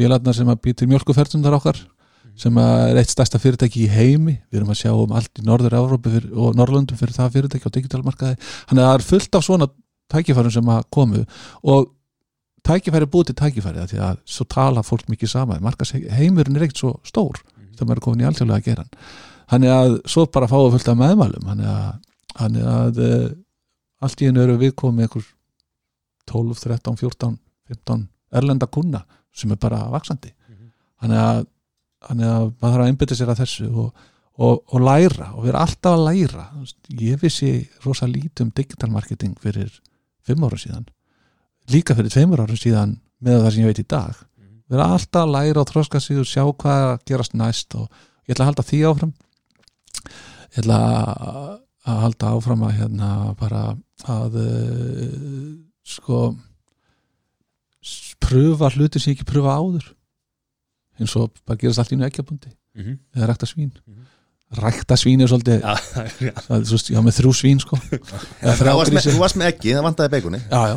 vélarnar 0.00 0.36
sem 0.36 0.48
að 0.48 0.62
býtir 0.66 0.90
mjölkuferðsundar 0.90 1.58
okkar 1.58 1.80
sem 2.40 2.56
er 2.62 2.96
eitt 2.96 3.12
stærsta 3.12 3.40
fyrirtæki 3.42 3.84
í 3.84 3.92
heimi. 3.92 4.38
Við 4.48 4.60
erum 4.60 4.72
að 4.72 4.80
sjá 4.80 4.92
um 4.94 5.12
allt 5.16 5.40
í 5.40 5.44
norður 5.44 5.76
Evrópu 5.76 6.12
fyrir, 6.14 6.30
og 6.32 6.56
Norrlundum 6.56 6.96
fyrir 6.96 7.16
það 7.16 7.34
fyrirtæki 7.36 7.68
á 7.68 7.74
digitalmarkaði. 7.76 8.38
Það 8.70 8.84
er 8.86 9.04
fullt 9.04 9.36
af 9.36 9.44
svona 9.44 9.68
tækifærum 10.10 10.54
sem 10.54 10.70
að 10.72 10.86
komu. 10.94 11.24
Og 11.68 11.90
tækifæri 12.66 13.06
er 13.06 13.12
búið 13.12 13.30
til 13.30 13.38
tækifæri 13.40 13.86
því 13.90 14.00
að 14.04 14.20
svo 14.28 14.46
tala 14.50 14.84
fólk 14.86 15.10
mikið 15.10 15.32
saman. 15.32 15.62
Markas 15.64 15.92
heimurinn 15.94 16.56
er 16.58 16.66
ekkert 16.66 16.82
svo 16.82 16.94
stór 17.06 17.40
þegar 17.74 17.88
maður 17.88 18.00
er 18.00 18.04
komin 18.06 18.24
í 18.24 18.28
alltjóðlega 18.28 18.60
að 18.60 18.68
gera 18.68 18.86
hann 18.86 18.96
þannig 19.50 19.74
að 19.74 19.94
svo 20.12 20.26
bara 20.30 20.48
fáum 20.50 20.68
við 20.68 20.76
fullt 20.76 20.90
af 20.92 20.98
meðmælum. 21.00 21.46
Þannig 21.50 21.70
að, 21.70 21.86
þannig 22.38 22.66
að 22.70 23.00
uh, 23.06 23.30
allt 24.06 24.22
í 24.22 24.28
hennu 24.28 24.44
eru 24.44 24.58
við 24.60 24.74
komið 24.78 25.06
einhver 25.06 25.30
12, 26.30 26.60
13, 26.62 27.00
14, 27.00 27.38
15 27.72 28.04
erlenda 28.38 28.68
kuna 28.70 29.02
sem 29.34 29.50
er 29.50 29.58
bara 29.60 29.80
vaksandi 29.90 30.30
þannig 31.00 31.20
að, 31.20 31.42
þannig 32.06 32.30
að 32.30 32.46
maður 32.46 32.72
þarf 32.74 32.84
að 32.84 32.90
einbytta 32.92 33.18
sér 33.18 33.32
að 33.32 33.42
þessu 33.42 33.68
og, 33.70 34.06
og, 34.36 34.54
og 34.68 34.84
læra 34.84 35.30
og 35.34 35.46
vera 35.46 35.64
alltaf 35.64 35.96
að 35.96 36.04
læra. 36.06 36.46
Ég 37.00 37.20
vissi 37.22 37.52
rosa 37.86 38.08
lítið 38.10 38.46
um 38.46 38.54
digital 38.56 38.90
marketing 38.92 39.36
fyrir 39.40 39.72
fimm 40.26 40.44
ára 40.46 40.60
síðan 40.60 40.86
líka 41.72 41.94
fyrir 41.98 42.10
tveimur 42.12 42.42
ára 42.44 42.56
síðan 42.58 42.96
með 43.20 43.40
það 43.44 43.50
sem 43.54 43.62
ég 43.64 43.70
veit 43.70 43.82
í 43.82 43.88
dag. 43.94 44.20
Vera 44.70 44.86
alltaf 44.94 45.24
að 45.26 45.32
læra 45.34 45.60
og 45.64 45.70
þroska 45.72 46.00
sig 46.00 46.18
og 46.20 46.28
sjá 46.30 46.44
hvað 46.46 46.82
er 46.84 46.90
að 46.94 47.04
gerast 47.10 47.34
næst 47.34 47.74
og 47.74 47.88
ég 48.28 48.34
ætla 48.36 48.44
að 48.46 48.50
halda 48.52 48.66
því 48.68 48.80
áfram. 48.90 49.12
Ég 50.54 50.60
ætla 50.62 50.78
að 51.90 52.00
halda 52.04 52.30
áfram 52.36 52.62
að 52.68 52.76
hérna 52.78 53.08
bara 53.40 53.62
að 54.10 54.36
uh, 54.40 55.56
sko 55.86 56.20
pröfa 58.20 58.70
hluti 58.74 59.00
sem 59.00 59.12
ég 59.14 59.18
ekki 59.18 59.28
pröfa 59.32 59.56
áður. 59.58 59.86
Eins 61.00 61.14
og 61.18 61.32
bara 61.48 61.58
gerast 61.60 61.80
allt 61.82 61.94
í 61.94 61.98
nú 61.98 62.06
ekkjabundi 62.08 62.52
Mhm. 62.76 62.98
eða 63.16 63.26
rækta 63.32 63.46
svín. 63.50 63.72
Mhm. 63.88 64.06
rækta 64.62 64.94
svín 64.96 65.20
er 65.22 65.26
svolítið 65.28 65.60
Já, 65.62 65.74
já. 66.26 66.62
svo, 66.64 66.78
já, 66.94 67.00
með 67.02 67.14
þrjú 67.18 67.32
svín 67.34 67.58
sko. 67.60 67.76
Þú 67.76 69.18
varst 69.18 69.36
með, 69.36 69.46
ekki, 69.52 69.74
það 69.74 69.82
vantaði 69.86 70.10
beikoni 70.14 70.38
já, 70.50 70.60
já 70.70 70.76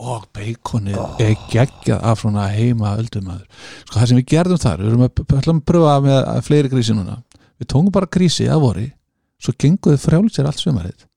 og 0.00 0.24
beikonið 0.34 1.22
er 1.22 1.36
geggjað 1.52 2.00
af 2.08 2.22
svona 2.22 2.48
heima 2.54 2.96
öldumæður. 2.98 3.46
Sko 3.84 3.98
það 3.98 4.08
sem 4.10 4.20
við 4.20 4.28
gerðum 4.32 4.62
þar, 4.62 4.82
við 4.82 4.92
erum 4.92 5.58
að, 5.60 5.64
pröfa 5.68 5.94
með 6.04 6.28
fleiri 6.46 6.72
grísi 6.72 6.96
núna. 6.96 7.20
Við 7.60 7.70
tóngum 7.74 7.94
bara 7.94 8.10
grísi 8.10 8.48
að 8.50 8.64
vori 8.64 8.88
svo 9.42 9.54
genguðu 9.58 10.00
frjálið 10.00 10.36
sér 10.36 10.48
allt 10.50 10.62
sömarið 10.62 11.08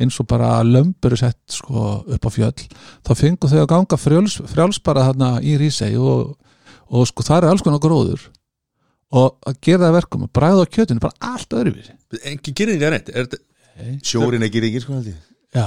eins 0.00 0.16
og 0.18 0.26
bara 0.26 0.56
lömbur 0.66 1.14
er 1.14 1.20
sett 1.20 1.54
sko 1.54 1.82
upp 2.02 2.26
á 2.26 2.30
fjöll 2.34 2.64
þá 3.06 3.12
fengu 3.14 3.50
þau 3.50 3.60
að 3.60 3.68
ganga 3.70 3.98
frjáls, 4.00 4.40
frjáls 4.50 4.80
bara 4.82 5.04
þarna 5.06 5.28
í 5.38 5.54
rísei 5.60 5.92
og, 5.94 6.34
og 6.90 7.06
sko 7.10 7.26
það 7.26 7.44
er 7.44 7.52
alls 7.52 7.62
konar 7.66 7.82
gróður. 7.82 8.24
Og 9.14 9.36
að 9.46 9.60
gera 9.62 9.84
það 9.84 9.90
að 9.92 9.98
verkum 10.00 10.24
að 10.26 10.32
bræða 10.34 10.64
á 10.66 10.72
kjötinu 10.74 11.04
bara 11.04 11.34
allt 11.34 11.54
öðruvísi. 11.54 11.94
Engin 12.26 12.56
gerir 12.58 12.74
ekki 12.74 12.88
að 12.88 12.96
neitt 12.96 13.12
Er 13.74 14.00
Sjórin 14.06 14.46
ekki 14.46 14.80
sko 14.82 14.96
held 14.96 15.12
ég 15.12 15.33
já, 15.54 15.66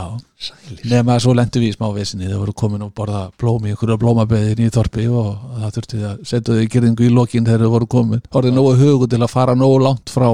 nema 0.91 1.15
að 1.15 1.21
svo 1.23 1.33
lendu 1.37 1.61
við 1.63 1.71
í 1.71 1.75
smá 1.77 1.87
vesinni 1.95 2.27
þau 2.29 2.39
voru 2.43 2.53
komin 2.59 2.83
og 2.85 2.93
borða 2.97 3.21
blómi 3.39 3.71
ykkur 3.73 3.93
að 3.95 4.01
blómabeðin 4.03 4.65
í 4.65 4.69
þorpi 4.73 5.05
og 5.09 5.29
það 5.61 5.71
þurfti 5.77 6.01
að 6.09 6.25
setja 6.27 6.53
þau 6.57 6.63
í 6.65 6.69
gerðingu 6.73 7.07
í 7.07 7.13
lokin 7.13 7.45
þegar 7.47 7.63
þau 7.65 7.73
voru 7.77 7.87
komin. 7.87 8.21
Orðið 8.35 8.53
nógu 8.57 8.73
hugu 8.81 9.07
til 9.07 9.21
að 9.23 9.31
fara 9.31 9.55
nógu 9.55 9.79
langt 9.85 10.09
frá 10.13 10.27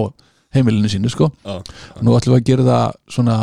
heimilinu 0.53 0.89
sínu 0.89 1.09
sko. 1.13 1.29
Já, 1.45 1.61
nú 2.01 2.17
ætlum 2.17 2.35
við 2.35 2.41
að 2.41 2.49
gera 2.49 2.63
það 2.71 2.97
svona 3.15 3.37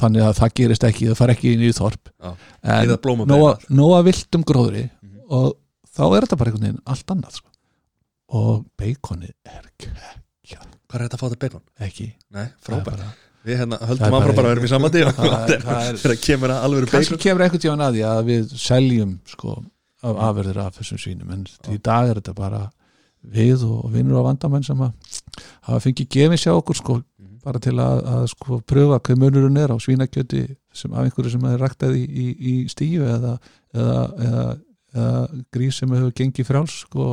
þannig 0.00 0.22
að 0.26 0.38
það 0.40 0.54
gerist 0.60 0.84
ekki, 0.88 1.08
það 1.10 1.18
fara 1.22 1.34
ekki 1.36 1.52
inn 1.54 1.60
í 1.64 1.72
þorp. 1.76 2.08
Já. 2.22 2.30
en 2.64 2.88
nóga, 3.70 4.02
viltum 4.08 4.44
gróðri 4.44 4.90
Mhm. 4.90 5.20
og 5.30 5.56
þá 5.96 6.02
er 6.16 6.24
þetta 6.26 6.36
bara 6.38 6.50
einhvern 6.50 6.66
veginn 6.68 6.82
allt 6.86 7.06
annað 7.06 7.32
sko. 7.40 7.48
og 8.34 8.64
beikonið 8.80 9.32
er 9.46 9.62
ekki, 9.70 9.90
Hvað 10.88 11.00
er 11.00 11.08
þetta 11.08 11.16
að 11.16 11.20
fá 11.20 11.28
þetta 11.28 11.38
bacon? 11.44 11.62
ekki. 11.80 12.12
Nei, 12.30 12.46
Við 13.44 13.58
hérna 13.60 13.76
höldum 13.84 14.14
áfram 14.16 14.36
bara 14.38 14.48
að 14.48 14.54
vera 14.54 14.64
í 14.64 14.70
sama 14.72 14.88
tíma 14.94 15.10
Það 15.16 15.50
það 15.68 15.88
er- 15.90 15.98
Þegar 16.04 16.20
kemur 16.24 16.52
að 16.54 16.62
alveg 16.68 16.90
kannski 16.94 17.18
kemur 17.26 17.44
einhvern 17.44 17.62
tíðan 17.64 17.82
að 17.88 17.96
því 17.98 18.04
að 18.10 18.20
við 18.30 18.54
seljum 18.64 19.16
sko 19.34 19.56
af 20.04 20.18
afverðir 20.28 20.58
af 20.60 20.78
þessum 20.78 20.98
svínum. 21.00 21.30
En 21.32 21.44
í 21.72 21.78
dag 21.80 22.10
er 22.12 22.18
þetta 22.20 22.34
bara 22.36 22.62
við 23.34 23.62
og 23.64 23.86
vinnur 23.94 24.20
á 24.20 24.26
vandamenn 24.26 24.64
sem 24.66 24.80
að 24.84 24.92
hafa 25.64 25.78
fengið 25.86 26.08
gefið 26.16 26.40
sjá 26.44 26.52
okkur 26.58 26.76
sko 26.80 26.96
Mhm. 27.24 27.38
bara 27.44 27.58
til 27.60 27.72
að, 27.80 28.00
að 28.04 28.24
sko 28.32 28.58
pröfa 28.68 28.98
hvað 29.00 29.18
munurinn 29.22 29.56
er 29.60 29.72
á 29.72 29.76
svínakjöti 29.80 30.42
sem 30.76 30.92
af 30.92 31.04
einhverju 31.06 31.30
sem 31.32 31.44
er 31.48 31.58
ræktað 31.62 31.94
í, 31.96 32.02
í, 32.04 32.26
í 32.36 32.54
stíu 32.68 33.04
eða, 33.06 33.36
eða, 33.72 33.98
eða, 34.26 34.44
eða 34.94 35.44
grís 35.54 35.78
sem 35.80 35.92
hefur 35.94 36.12
gengið 36.20 36.48
frjáls 36.50 36.74
sko 36.84 37.06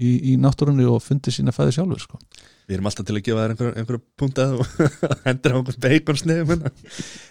í, 0.00 0.32
í 0.32 0.36
náttúrunni 0.40 0.86
og 0.88 1.00
fundið 1.04 1.36
sína 1.36 1.52
fæði 1.56 1.74
sjálfur 1.76 2.00
sko 2.04 2.20
Við 2.66 2.78
erum 2.78 2.88
alltaf 2.90 3.06
til 3.06 3.16
að 3.16 3.26
gefa 3.26 3.42
þér 3.42 3.52
einhver, 3.54 3.74
einhver 3.78 4.00
punktað 4.18 4.56
og 4.58 4.70
hendur 5.26 5.54
á 5.54 5.56
einhvern 5.60 5.82
bacon 5.84 6.22
sniðum 6.22 6.54
hérna. 6.54 6.72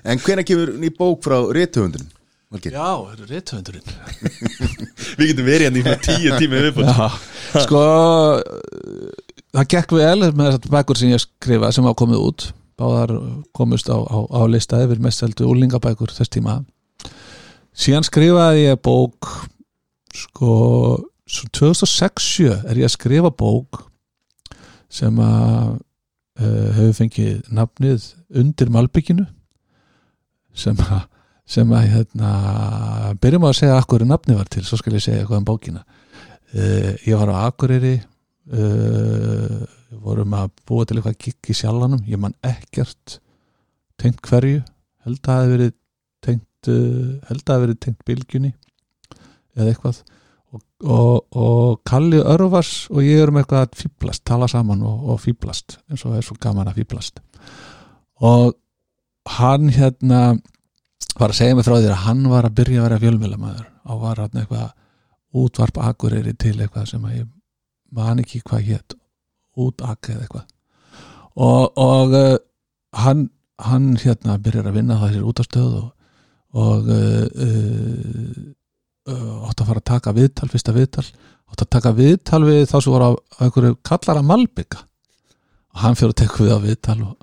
En 0.08 0.22
hvenær 0.24 0.48
kemur 0.48 0.76
ný 0.80 0.92
bók 0.96 1.26
frá 1.26 1.42
réttöfundin? 1.56 2.08
Valgeir? 2.56 2.76
Já, 2.78 3.26
rithöndurinn 3.26 3.88
Við 5.20 5.32
getum 5.32 5.48
verið 5.48 5.66
hérna 5.66 5.82
í 5.82 6.04
tíu 6.06 6.36
tími 6.40 6.62
sko 7.66 7.82
það 9.56 9.68
gekk 9.72 9.96
vel 9.96 10.30
með 10.36 10.52
þessar 10.52 10.76
bækur 10.76 11.00
sem 11.00 11.14
ég 11.14 11.24
skrifa 11.24 11.72
sem 11.74 11.88
hafa 11.88 12.00
komið 12.04 12.22
út 12.22 12.48
báðar 12.80 13.16
komust 13.56 13.90
á, 13.90 13.98
á, 13.98 14.18
á 14.30 14.42
lista 14.52 14.82
yfir 14.84 15.02
mest 15.04 15.24
heldur 15.24 15.54
úlingabækur 15.54 16.12
þess 16.14 16.34
tíma 16.34 16.60
síðan 17.76 18.06
skrifaði 18.08 18.68
ég 18.68 18.82
bók 18.84 19.32
sko 20.16 20.52
svo 21.26 21.50
2006 21.58 22.30
er 22.70 22.78
ég 22.78 22.86
að 22.86 22.94
skrifa 22.94 23.32
bók 23.34 23.88
sem 24.96 25.20
að 25.20 25.76
uh, 25.76 26.70
hefur 26.78 26.96
fengið 27.02 27.52
nafnið 27.56 28.08
undir 28.42 28.72
Malbygginu 28.74 29.28
sem 30.56 30.80
að 30.88 31.04
sem 31.46 31.70
að 31.78 31.92
hérna 31.92 32.30
byrjum 33.22 33.44
að 33.46 33.58
segja 33.60 33.78
akkur 33.78 34.02
nafnið 34.10 34.40
var 34.40 34.48
til, 34.50 34.64
svo 34.66 34.80
skal 34.80 34.96
ég 34.98 35.04
segja 35.04 35.22
eitthvað 35.22 35.44
um 35.44 35.46
bókina. 35.46 35.84
Uh, 36.56 36.96
ég 37.06 37.20
var 37.20 37.30
á 37.30 37.46
Akureyri 37.46 38.00
uh, 38.00 39.62
vorum 40.02 40.34
að 40.38 40.52
búa 40.68 40.86
til 40.86 41.00
eitthvað 41.00 41.20
gikk 41.22 41.52
í 41.52 41.58
sjallanum 41.58 42.04
ég 42.10 42.22
man 42.22 42.36
ekkert 42.46 43.20
tengt 44.02 44.22
hverju 44.26 44.62
held 45.06 45.20
að 45.20 45.26
það 45.26 45.40
hafi 45.40 45.54
verið 45.54 45.74
tengt 46.26 46.70
uh, 46.72 47.14
held 47.30 47.42
að 47.42 47.46
það 47.46 47.56
hafi 47.56 47.66
verið 47.66 47.82
tengt 47.86 48.06
bylgjunni 48.10 48.52
eða 49.56 49.70
eitthvað 49.72 50.02
og, 50.54 50.62
og, 50.84 51.26
og 51.36 51.80
Kalli 51.88 52.20
Örvars 52.22 52.88
og 52.92 53.02
ég 53.04 53.24
erum 53.24 53.40
eitthvað 53.42 53.66
að 53.66 53.80
fýblast, 53.84 54.26
tala 54.28 54.50
saman 54.52 54.84
og, 54.86 55.10
og 55.14 55.22
fýblast 55.24 55.80
eins 55.90 56.06
og 56.06 56.18
er 56.18 56.26
svo 56.26 56.38
gaman 56.42 56.70
að 56.72 56.82
fýblast 56.82 57.22
og 58.26 58.56
hann 59.40 59.70
hérna 59.74 60.38
var 61.20 61.32
að 61.32 61.40
segja 61.40 61.56
mig 61.56 61.66
frá 61.66 61.78
því 61.78 61.92
að 61.92 62.04
hann 62.06 62.28
var 62.32 62.48
að 62.48 62.58
byrja 62.60 62.82
að 62.82 62.88
vera 62.88 63.02
fjölmjölamæður 63.04 63.70
og 63.86 64.02
var 64.02 64.22
hann 64.24 64.42
eitthvað 64.42 64.74
útvarp 65.36 65.80
akureyri 65.84 66.34
til 66.40 66.56
eitthvað 66.60 66.92
sem 66.92 67.08
að 67.08 67.18
ég 67.20 67.32
man 67.96 68.22
ekki 68.24 68.42
hvað 68.44 68.68
hétt 68.70 68.96
útak 69.56 70.10
eða 70.12 70.26
eitthvað. 70.26 70.46
Og, 71.36 71.78
og 71.80 72.16
uh, 72.16 72.36
hann, 72.96 73.30
hann 73.60 73.94
hérna 74.00 74.38
byrjar 74.44 74.70
að 74.70 74.78
vinna 74.80 75.00
þessir 75.02 75.28
útastöð 75.28 75.78
og, 75.82 75.90
og 76.56 76.92
uh, 76.92 77.26
uh, 77.28 77.48
uh, 77.48 78.46
átt 79.06 79.62
að 79.62 79.68
fara 79.70 79.82
að 79.82 79.90
taka 79.92 80.14
viðtal, 80.16 80.50
fyrsta 80.50 80.74
viðtal 80.76 81.06
átt 81.52 81.62
að 81.62 81.72
taka 81.76 81.94
viðtal 81.96 82.42
við 82.46 82.64
þá 82.70 82.76
sem 82.80 82.94
voru 82.94 83.08
á 83.08 83.12
einhverju 83.46 83.78
kallara 83.86 84.26
malbygga 84.26 84.82
og 85.76 85.84
hann 85.84 85.98
fyrir 86.00 86.16
að 86.16 86.22
teka 86.24 86.42
við 86.42 86.56
á 86.56 86.60
viðtal 86.64 86.98
og, 87.06 87.14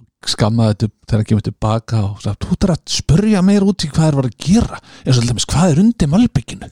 og 0.00 0.32
skammaði 0.32 0.74
þetta 0.74 0.88
þegar 1.06 1.20
hann 1.20 1.28
kemur 1.30 1.46
tilbaka 1.46 2.02
og 2.08 2.24
sagði, 2.24 2.48
þú 2.48 2.58
þarf 2.64 2.74
að 2.74 2.96
spurja 2.96 3.44
meir 3.46 3.66
út 3.66 3.86
í 3.86 3.92
hvað 3.92 4.08
er 4.08 4.18
var 4.18 4.28
að 4.30 4.36
gera. 4.46 4.80
Eins 5.04 5.20
og 5.20 5.22
alltaf, 5.22 5.46
hvað 5.54 5.70
er 5.70 5.82
undir 5.84 6.10
malbygginu 6.10 6.70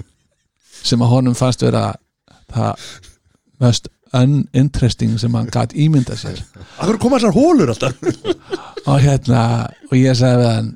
sem 0.90 1.04
að 1.04 1.12
honum 1.14 1.38
fannst 1.38 1.62
vera 1.62 1.84
það 2.50 2.84
mest 3.60 3.90
uninteresting 4.16 5.14
sem 5.22 5.34
hann 5.38 5.50
gætt 5.54 5.76
ímynda 5.78 6.16
sér. 6.18 6.40
Akkur 6.80 6.98
koma 6.98 7.20
þessar 7.20 7.36
hólur 7.36 7.70
alltaf? 7.70 7.94
Og 8.88 8.96
hérna 9.04 9.42
og 9.86 9.94
ég 9.94 10.16
sagði 10.18 10.40
við 10.40 10.50
hann 10.50 10.70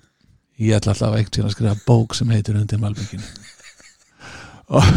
ég 0.59 0.77
ætla 0.77 0.95
alltaf 0.95 1.17
ekkert 1.19 1.41
að 1.45 1.55
skrifa 1.55 1.77
bók 1.87 2.15
sem 2.15 2.31
heitir 2.31 2.59
undir 2.59 2.81
malbygginu 2.83 3.25
og, 4.75 4.91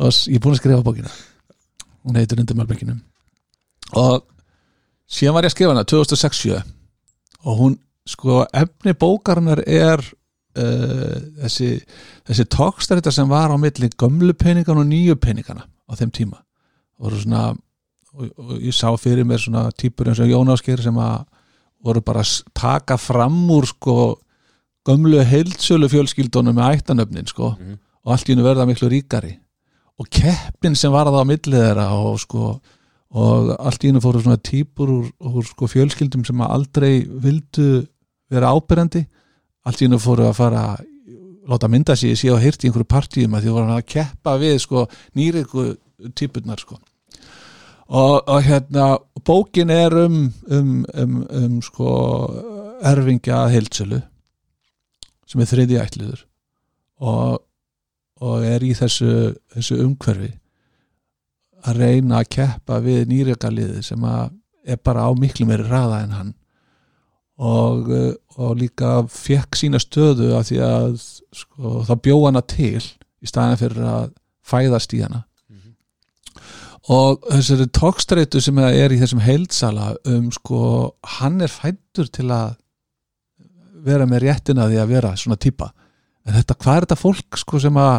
og 0.00 0.10
ég 0.10 0.38
er 0.38 0.42
búin 0.42 0.54
að 0.54 0.60
skrifa 0.62 0.84
bókina. 0.84 1.10
Hún 2.04 2.18
heitir 2.20 2.40
undir 2.40 2.56
malbygginu 2.58 2.96
og 4.00 4.24
síðan 5.06 5.36
var 5.36 5.46
ég 5.46 5.52
að 5.52 5.56
skrifa 5.56 5.74
hana 5.74 5.88
2006 5.88 6.46
og 7.44 7.58
hún 7.60 7.76
sko 8.08 8.44
efni 8.52 8.94
bókarinnar 8.96 9.62
er 9.66 10.00
uh, 10.00 11.20
þessi 11.44 11.70
þessi 12.24 12.48
tókstarita 12.52 13.12
sem 13.12 13.28
var 13.28 13.52
á 13.52 13.56
milli 13.60 13.90
gömlu 14.00 14.36
peningana 14.36 14.84
og 14.84 14.88
nýju 14.88 15.16
peningana 15.20 15.64
á 15.64 15.92
þeim 15.96 16.12
tíma. 16.12 16.40
Voru 17.00 17.20
svona 17.20 17.50
og, 17.52 18.28
og 18.38 18.58
ég 18.60 18.74
sá 18.76 18.88
fyrir 19.00 19.26
mér 19.28 19.42
svona 19.42 19.68
típur 19.76 20.08
eins 20.08 20.22
og 20.22 20.30
Jón 20.30 20.52
Ásker 20.52 20.82
sem 20.82 20.98
að 21.00 21.24
voru 21.84 22.00
bara 22.04 22.22
að 22.24 22.44
taka 22.56 22.96
fram 23.00 23.44
úr 23.52 23.68
sko 23.68 23.96
gömlu 24.84 25.22
heildsölu 25.24 25.88
fjölskyldunum 25.88 26.56
með 26.58 26.78
ættanöfnin 26.78 27.26
sko 27.28 27.54
Mhm. 27.58 27.78
og 28.04 28.12
allt 28.12 28.28
í 28.28 28.32
hennu 28.34 28.44
verða 28.44 28.66
miklu 28.68 28.88
ríkari. 28.88 29.38
Og 29.98 30.08
keppin 30.10 30.74
sem 30.74 30.92
var 30.92 31.06
það 31.06 31.22
á 31.22 31.30
milli 31.30 31.58
þeirra 31.58 31.86
og 31.92 32.18
sko 32.20 32.60
og 33.14 33.50
allt 33.60 33.84
í 33.84 33.88
hennu 33.88 34.00
fóru 34.02 34.20
svona 34.22 34.36
típur 34.42 34.88
úr, 34.90 35.10
úr 35.20 35.44
sko 35.46 35.66
fjölskyldum 35.66 36.24
sem 36.26 36.36
að 36.42 36.50
aldrei 36.50 37.06
vildu 37.06 37.86
vera 38.30 38.50
ábyrjandi 38.50 39.06
allt 39.64 39.80
í 39.80 39.86
hennu 39.86 39.98
fóru 40.02 40.26
að 40.28 40.34
fara 40.34 40.64
að 40.74 40.84
láta 41.48 41.68
mynda 41.68 41.94
sig, 41.96 42.10
ég 42.10 42.18
sé 42.18 42.28
hýrt 42.28 42.64
í 42.64 42.68
einhverju 42.68 42.88
partíum 42.88 43.34
að 43.36 43.42
því 43.44 43.50
voru 43.52 43.72
að 43.76 43.86
keppa 43.86 44.38
við 44.40 44.58
sko 44.64 44.86
nýriku 45.14 45.76
típurnar 46.16 46.58
sko. 46.58 46.78
Og, 47.88 48.22
og 48.26 48.42
hérna 48.42 48.98
bókin 49.24 49.70
er 49.70 49.92
um 50.06 50.32
um, 50.48 50.84
um, 50.94 51.26
um 51.30 51.62
sko 51.62 51.88
erfingja 52.82 53.44
heildsölu 53.52 54.02
sem 55.28 55.42
er 55.42 55.50
þriði 55.50 55.80
ætliður 55.82 56.24
og, 57.00 57.42
og 58.24 58.46
er 58.46 58.64
í 58.64 58.72
þessu, 58.76 59.34
þessu 59.54 59.80
umhverfi 59.84 60.32
að 61.64 61.80
reyna 61.80 62.20
að 62.20 62.30
keppa 62.36 62.80
við 62.84 63.06
nýrjökaliði 63.10 63.84
sem 63.84 64.02
að 64.08 64.32
er 64.64 64.80
bara 64.80 65.04
á 65.08 65.10
miklu 65.16 65.46
meiri 65.48 65.66
raða 65.68 66.00
en 66.04 66.16
hann. 66.16 66.32
Og, 67.34 67.90
og 68.38 68.56
líka 68.60 69.02
fekk 69.10 69.58
sína 69.58 69.80
stöðu 69.82 70.32
af 70.38 70.48
því 70.48 70.58
að 70.64 70.98
sko, 71.34 71.80
það 71.88 72.02
bjó 72.06 72.18
hana 72.28 72.42
til 72.46 72.80
í 72.80 73.28
staðan 73.28 73.60
fyrir 73.60 73.88
að 73.90 74.12
fæðast 74.44 74.94
í 74.94 75.02
hana. 75.02 75.24
Og 76.94 77.24
þessari 77.30 77.66
tókstreitu 77.72 78.42
sem 78.44 78.58
er 78.60 78.92
í 78.92 79.00
þessum 79.00 79.22
heildsala 79.24 79.94
um 80.04 80.28
sko, 80.34 80.92
hann 81.16 81.40
er 81.44 81.52
fættur 81.52 82.10
til 82.12 82.28
að 82.28 82.58
vera 83.84 84.08
með 84.08 84.26
réttina 84.26 84.68
því 84.70 84.80
að 84.82 84.92
vera 84.96 85.14
svona 85.20 85.40
típa 85.40 85.70
en 86.24 86.36
þetta, 86.38 86.56
hvað 86.56 86.76
er 86.76 86.86
þetta 86.86 87.00
fólk 87.00 87.40
sko 87.40 87.60
sem 87.62 87.80
að 87.80 87.96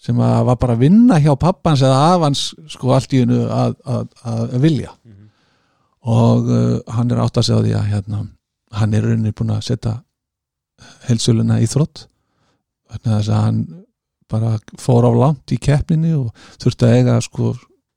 sem 0.00 0.20
að 0.24 0.46
var 0.48 0.56
bara 0.62 0.74
að 0.78 0.84
vinna 0.86 1.18
hjá 1.20 1.34
pappans 1.36 1.82
eða 1.84 1.96
afans 2.14 2.44
sko 2.72 2.94
allt 2.96 3.12
í 3.12 3.20
hennu 3.20 3.42
að, 3.52 3.74
að, 3.84 4.06
að 4.24 4.54
vilja? 4.62 4.94
Og 6.08 6.46
uh, 6.48 6.78
hann 6.96 7.10
er 7.12 7.20
átt 7.20 7.36
að 7.36 7.50
segja 7.50 7.64
því 7.66 7.74
að 7.76 7.90
hérna, 7.90 8.20
hann 8.78 8.94
er 8.96 9.04
rauninni 9.04 9.34
búin 9.36 9.52
að 9.52 9.66
setja 9.66 9.98
heilsöluna 11.04 11.58
í 11.60 11.68
þrótt 11.68 12.06
þannig 12.88 13.12
að 13.18 13.34
hann 13.34 13.60
bara 14.30 14.54
fór 14.80 15.04
á 15.04 15.12
langt 15.12 15.52
í 15.52 15.58
keppninni 15.60 16.14
og 16.16 16.30
þurfti 16.62 16.86
að 16.86 16.96
eiga 16.96 17.18
sko 17.26 17.52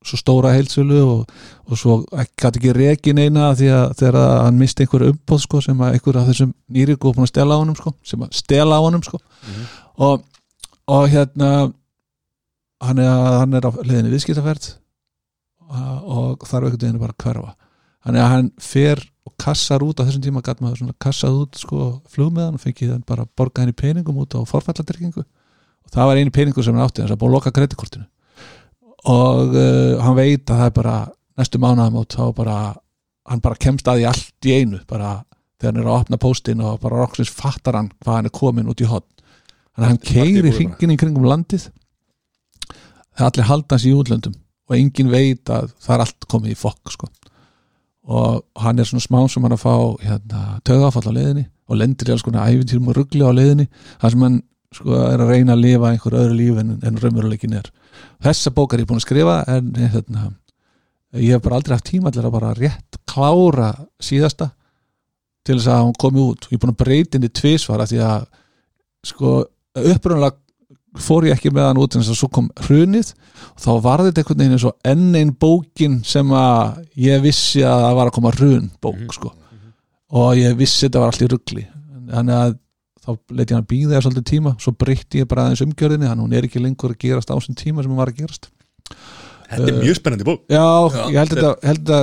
svo 0.08 0.20
stóra 0.20 0.54
heilsölu 0.56 1.00
og, 1.04 1.32
og 1.70 1.80
svo 1.80 1.98
gæti 2.12 2.60
ekki 2.60 2.74
rekin 2.78 3.22
eina 3.22 3.52
því 3.58 3.70
að 3.74 3.96
þegar 4.02 4.20
að 4.20 4.34
hann 4.46 4.60
misti 4.60 4.86
einhver 4.86 5.08
umbóð 5.10 5.42
sko 5.46 5.62
sem 5.66 5.82
að 5.84 5.98
einhver 5.98 6.20
af 6.20 6.30
þessum 6.32 6.54
nýriku 6.76 7.10
var 7.10 7.18
búin 7.18 7.28
að 7.28 7.34
stela 7.34 7.58
á 7.58 7.62
honum 7.62 7.80
sko 7.80 7.96
sem 8.04 8.26
að 8.26 8.38
stela 8.40 8.80
á 8.80 8.86
honum 8.86 9.04
sko. 9.06 9.20
Og, 10.04 10.24
og 10.92 11.10
hérna 11.14 11.50
hann 12.84 13.00
er, 13.00 13.12
hann 13.42 13.58
er 13.58 13.68
á 13.68 13.72
leiðinni 13.82 14.14
viðskiptaferð 14.14 14.70
og, 15.74 16.44
þarf 16.46 16.68
einhvern 16.68 16.82
veginn 16.82 17.02
bara 17.02 17.16
að 17.16 17.26
hverfa. 17.26 17.54
Þannig 18.04 18.24
að 18.24 18.32
hann 18.34 18.50
fer 18.60 19.04
og 19.24 19.36
kassar 19.40 19.84
út 19.86 20.02
á 20.02 20.06
þessum 20.06 20.24
tíma 20.24 20.44
gæti 20.44 20.66
maður 20.66 20.82
svona 20.82 20.98
kassað 21.02 21.38
út 21.46 21.60
sko 21.62 21.86
flugmiðan 22.12 22.58
og 22.58 22.64
fengið 22.64 22.92
hann 22.98 23.06
bara 23.08 23.26
borgað 23.38 23.64
henni 23.64 23.78
peningum 23.80 24.20
út 24.20 24.36
á 24.36 24.44
forfalladryggingu 24.50 25.24
og 25.24 25.94
það 25.94 26.10
var 26.10 26.20
eini 26.20 26.34
peningur 26.36 26.66
sem 26.66 26.76
hann 26.76 26.84
átti 26.84 27.04
þess 27.04 27.16
að 27.16 27.22
búið 27.22 27.32
að 27.32 27.38
loka 27.38 27.54
kreditkortinu 27.56 28.08
og 29.10 29.56
uh, 29.58 30.00
hann 30.04 30.18
veit 30.18 30.48
að 30.48 30.60
það 30.60 30.66
er 30.66 30.76
bara 30.78 30.98
næstu 31.40 31.60
mánuðum 31.60 32.00
og 32.02 32.10
þá 32.14 32.26
bara 32.38 32.58
hann 33.30 33.44
bara 33.44 33.60
kemst 33.60 33.88
að 33.88 34.02
því 34.02 34.10
allt 34.12 34.48
í 34.48 34.58
einu 34.60 34.82
bara 34.88 35.16
þegar 35.60 35.72
hann 35.72 35.82
er 35.82 35.90
að 35.90 35.98
opna 36.02 36.20
póstinn 36.22 36.64
og 36.64 36.80
bara 36.84 37.02
roksins 37.02 37.32
fattar 37.32 37.78
hann 37.80 37.92
hvað 38.04 38.20
hann 38.20 38.30
er 38.30 38.36
komin 38.36 38.70
út 38.72 38.84
í 38.84 38.90
hotn 38.90 39.10
þannig 39.74 39.84
að 39.84 39.90
hann 39.90 40.02
keiri 40.06 40.54
hringin 40.54 40.94
í 40.94 41.00
kringum 41.00 41.28
landið. 41.28 41.68
Það 43.14 43.28
allir 43.30 43.50
halda 43.50 43.76
hans 43.76 43.86
í 43.88 43.94
útlöndum 43.96 44.38
og 44.70 44.78
engin 44.78 45.12
veit 45.12 45.50
að 45.52 45.74
það 45.84 45.96
er 45.96 46.06
allt 46.06 46.28
komið 46.32 46.56
í 46.56 46.60
fokk 46.60 46.94
sko. 46.94 47.10
og 48.04 48.44
hann 48.60 48.80
er 48.80 48.88
svona 48.88 49.04
smá 49.04 49.22
sem 49.32 49.44
hann 49.46 49.56
að 49.56 49.62
fá 49.64 49.76
hérna, 50.04 50.40
tögafall 50.68 51.08
á 51.08 51.16
leiðinni 51.16 51.46
og 51.72 51.78
lendir 51.80 52.10
í 52.10 52.12
alls 52.12 52.26
konar 52.26 52.50
æfintýrum 52.52 52.90
og 52.92 52.98
ruggli 52.98 53.24
á 53.24 53.32
leiðinni 53.32 53.70
þar 54.02 54.12
sem 54.12 54.26
hann 54.26 54.36
sko, 54.76 54.98
er 55.08 55.24
að 55.24 55.32
reyna 55.32 55.56
að 55.56 55.64
lifa 55.64 55.92
einhver 55.92 56.18
öðru 56.20 56.36
líf 56.36 56.60
en, 56.60 56.74
en 56.84 57.00
raunveruleikin 57.00 57.56
er 57.62 57.70
þessa 58.24 58.54
bók 58.56 58.74
er 58.74 58.84
ég 58.84 58.88
búin 58.90 59.00
að 59.02 59.06
skrifa 59.08 59.38
en 59.48 59.72
hérna, 59.78 60.24
ég 61.20 61.34
hef 61.36 61.42
bara 61.46 61.56
aldrei 61.60 61.76
haft 61.78 61.90
tíma 61.92 62.10
allir 62.12 62.26
að 62.30 62.36
bara 62.38 62.54
rétt 62.58 63.00
klára 63.10 63.72
síðasta 64.02 64.52
til 65.44 65.58
þess 65.60 65.68
að 65.74 65.84
hún 65.84 65.98
komi 66.00 66.22
út. 66.24 66.48
Ég 66.50 66.56
er 66.58 66.62
búin 66.64 66.74
að 66.74 66.82
breyta 66.86 67.18
henni 67.18 67.30
tvisvar 67.30 67.84
af 67.84 67.90
því 67.92 68.00
að 68.08 68.26
sko 69.04 69.34
upprunlega 69.76 70.38
fór 71.04 71.26
ég 71.26 71.34
ekki 71.36 71.50
með 71.52 71.66
hann 71.68 71.80
út 71.82 71.96
en 71.98 72.04
þess 72.04 72.14
að 72.14 72.20
svo 72.22 72.30
kom 72.30 72.50
hrunið 72.68 73.14
og 73.56 73.62
þá 73.64 73.70
var 73.82 74.04
þetta 74.06 74.22
einhvern 74.22 74.42
veginn 74.44 74.54
eins 74.58 74.66
og 74.70 74.76
enn 74.86 75.16
einn 75.18 75.32
bókin 75.42 75.96
sem 76.06 76.30
að 76.38 76.84
ég 77.02 77.24
vissi 77.26 77.64
að 77.66 77.82
það 77.88 77.96
var 77.98 78.10
að 78.12 78.16
koma 78.20 78.32
hrun 78.38 78.68
bók 78.82 79.00
Mhm. 79.00 79.10
sko. 79.18 79.32
Og 80.14 80.36
ég 80.38 80.56
vissi 80.56 80.86
þetta 80.88 81.00
var 81.02 81.10
allt 81.12 81.26
í 81.26 81.30
ruggli 81.32 81.66
þannig 82.14 82.36
að 82.38 82.58
þá 83.04 83.10
leit 83.36 83.50
ég 83.52 83.56
hann 83.58 83.68
býða 83.70 83.94
þér 83.98 84.06
svolítið 84.08 84.28
tíma 84.32 84.54
svo 84.64 84.74
breytti 84.80 85.22
ég 85.24 85.30
bara 85.32 85.48
aðeins 85.50 85.64
umgjörðinni 85.66 86.08
þannig 86.10 86.24
að 86.24 86.28
hún 86.28 86.38
er 86.40 86.48
ekki 86.48 86.62
lengur 86.64 86.94
að 86.96 87.02
gerast 87.04 87.32
á 87.32 87.36
þessum 87.36 87.58
tíma 87.60 87.84
sem 87.84 87.92
hún 87.94 88.02
var 88.02 88.12
að 88.14 88.20
gerast 88.24 88.50
Þetta 89.54 89.70
er 89.70 89.80
mjög 89.84 89.98
spennandi 90.00 90.26
bók 90.26 90.46
Já, 90.50 90.64
ég 91.12 91.18
held 91.20 91.34
þetta, 91.36 91.98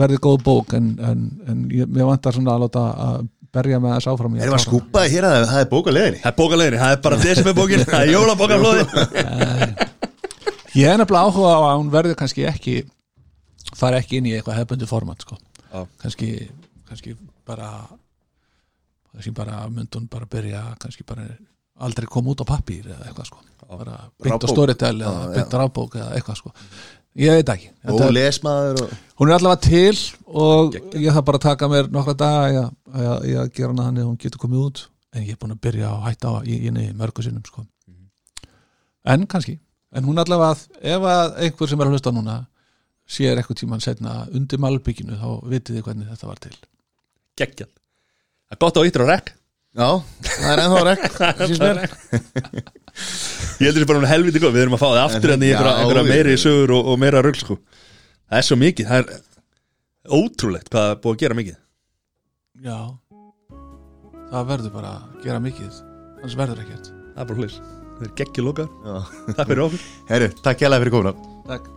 verði 0.00 0.20
góð 0.24 0.38
bók 0.46 0.72
en, 0.74 0.86
en, 1.04 1.20
en 1.46 1.58
ég, 1.70 1.86
mér 1.94 2.08
vantar 2.08 2.34
svona 2.34 2.56
að 2.56 2.64
láta 2.64 2.84
að 3.04 3.28
berja 3.54 3.78
með 3.80 3.94
þess 3.98 4.10
áfram 4.10 4.34
í 4.34 4.40
að 4.40 4.46
Erum 4.48 4.54
við 4.54 4.58
að 4.58 4.64
klára 4.64 4.64
hana. 4.64 4.80
skúpa 4.88 5.04
hér 5.12 5.26
að 5.28 5.36
það 5.52 5.60
er 5.62 5.68
bók 5.70 5.86
á 5.88 5.92
leiðinni 5.94 6.20
Það 6.24 6.30
er 6.32 6.38
bókaleginni, 6.40 6.80
það 6.82 6.94
er 6.96 7.00
bara 7.04 7.20
desemberbókin 7.22 7.84
Það 7.88 8.02
er 8.02 8.12
jólabókaflóði 8.16 8.82
Ég 10.78 10.90
er 10.92 10.98
nefnilega 11.00 11.28
áhuga 11.28 11.52
á 11.54 11.60
að 11.68 11.76
hún 11.80 11.92
verður 11.92 12.18
kannski 12.18 12.44
ekki 12.48 12.74
fara 13.78 14.00
ekki 14.02 14.18
inn 14.18 14.28
í 14.28 14.34
eitthvað 14.36 14.58
hefbundi 14.62 14.88
format 14.88 15.24
sko. 15.24 15.38
Já. 15.68 15.80
kannski, 16.02 16.28
kannski 16.88 17.14
bara 17.48 17.70
kannski 19.12 19.32
bara 19.36 19.62
mynd 19.72 19.94
hún 19.94 20.08
bara 20.10 20.26
byrja 20.30 20.64
kannski 20.82 21.04
bara 21.06 21.26
aldrei 21.78 22.06
koma 22.10 22.32
út 22.34 22.42
á 22.42 22.46
pappír 22.48 22.88
eða 22.90 23.06
eitthvað 23.08 23.30
sko. 23.30 23.42
Bara 23.68 23.96
byggt 24.18 24.32
á 24.32 24.36
Rafbók. 24.38 24.50
storytel 24.54 24.96
eða 25.02 25.44
á 25.44 25.56
rafbók 25.60 25.94
eða 25.98 26.14
eitthvað 26.16 26.40
sko. 26.40 26.52
Ég 27.18 27.34
veit 27.34 27.48
ekki. 27.50 27.70
Og 27.84 27.98
Þetta, 27.98 28.10
lesmaður 28.14 28.82
og 28.82 28.92
hún 29.18 29.30
er 29.30 29.36
allavega 29.38 29.60
til 29.64 29.96
og 30.26 30.76
ég 30.94 31.14
þarf 31.14 31.24
bara 31.26 31.40
að 31.40 31.46
taka 31.46 31.68
mér 31.72 31.88
nokkra 31.90 32.14
daga 32.18 32.50
í 32.52 32.58
að, 32.60 32.68
að, 32.94 33.24
í 33.26 33.34
að 33.42 33.50
gera 33.56 33.72
hana 33.72 33.86
þannig 33.88 34.04
að 34.04 34.10
hún 34.10 34.20
getur 34.22 34.42
komið 34.44 34.66
út. 34.66 34.84
En 35.14 35.24
ég 35.24 35.32
er 35.34 35.40
búin 35.40 35.54
að 35.54 35.62
byrja 35.64 35.88
að 35.94 36.04
hætta 36.04 36.30
á 36.30 36.34
í, 36.44 36.58
í 36.68 36.92
mörgu 36.94 37.24
sinnum 37.24 37.46
sko. 37.48 37.64
en 39.04 39.26
kannski. 39.26 39.58
En 39.96 40.04
hún 40.04 40.20
allavega, 40.20 40.58
ef 40.84 41.06
að 41.08 41.38
einhver 41.46 41.68
sem 41.70 41.80
er 41.80 41.88
að 41.88 41.94
hlusta 41.96 42.12
núna 42.12 42.38
sér 43.08 43.40
eitthvað 43.40 43.62
tíman 43.62 43.80
setna 43.80 44.26
undir 44.36 44.60
malbygginu 44.60 45.16
þá 45.16 45.28
vitið 45.48 45.78
þið 45.78 45.86
hvernig 45.86 46.10
þetta 46.12 46.28
var 46.28 46.42
til. 46.44 46.56
Geggjað 47.40 47.70
Það 48.48 48.56
er 48.56 48.60
gott 48.64 48.78
á 48.80 48.82
yttur 48.88 49.04
og 49.04 49.10
rekk 49.12 49.34
Já, 49.78 49.88
það 50.24 50.50
er 50.50 50.60
ennþá 50.64 50.80
rekk. 50.88 51.96
Ég 53.58 53.68
heldur 53.68 53.82
þessi 53.82 53.88
bara 53.90 54.00
hún 54.00 54.08
helviti 54.10 54.40
góð 54.42 54.54
Við 54.56 54.62
erum 54.64 54.74
að 54.78 54.80
fá 54.82 54.88
það 54.88 55.00
aftur 55.04 55.32
En- 55.34 55.36
en 55.36 55.44
í 55.46 55.50
einhverja, 55.54 56.04
meiri 56.08 56.34
sögur 56.40 56.72
og, 56.78 56.88
og 56.92 56.98
meira 57.02 57.20
rugl 57.22 57.38
sko. 57.38 57.58
Það 58.28 58.40
er 58.40 58.46
svo 58.48 58.58
mikið 58.58 58.88
Það 58.88 58.98
er 59.02 59.06
ótrúlegt 60.18 60.72
hvað 60.72 60.82
það 60.88 60.94
er 60.96 61.00
búið 61.04 61.14
að 61.14 61.22
gera 61.22 61.38
mikið. 61.38 61.56
Já. 62.64 62.78
Það 64.32 64.48
verður 64.54 64.74
bara 64.78 64.92
að 64.96 65.22
gera 65.28 65.40
mikið. 65.44 65.80
Annars 66.18 66.38
verður 66.40 66.62
ekkert. 66.64 66.90
Það 67.14 67.22
er 67.22 67.28
bara 67.32 67.40
hlis 67.44 67.58
Það 67.98 68.06
er 68.08 68.14
geggjulokað 68.22 68.68
Já. 68.88 68.96
Takk 69.34 69.48
fyrir 69.52 69.64
okkur. 69.68 69.86
Herru, 70.10 70.28
takk 70.48 70.64
hérlega 70.64 70.82
fyrir 70.86 70.96
komuna. 70.96 71.14
Takk 71.52 71.68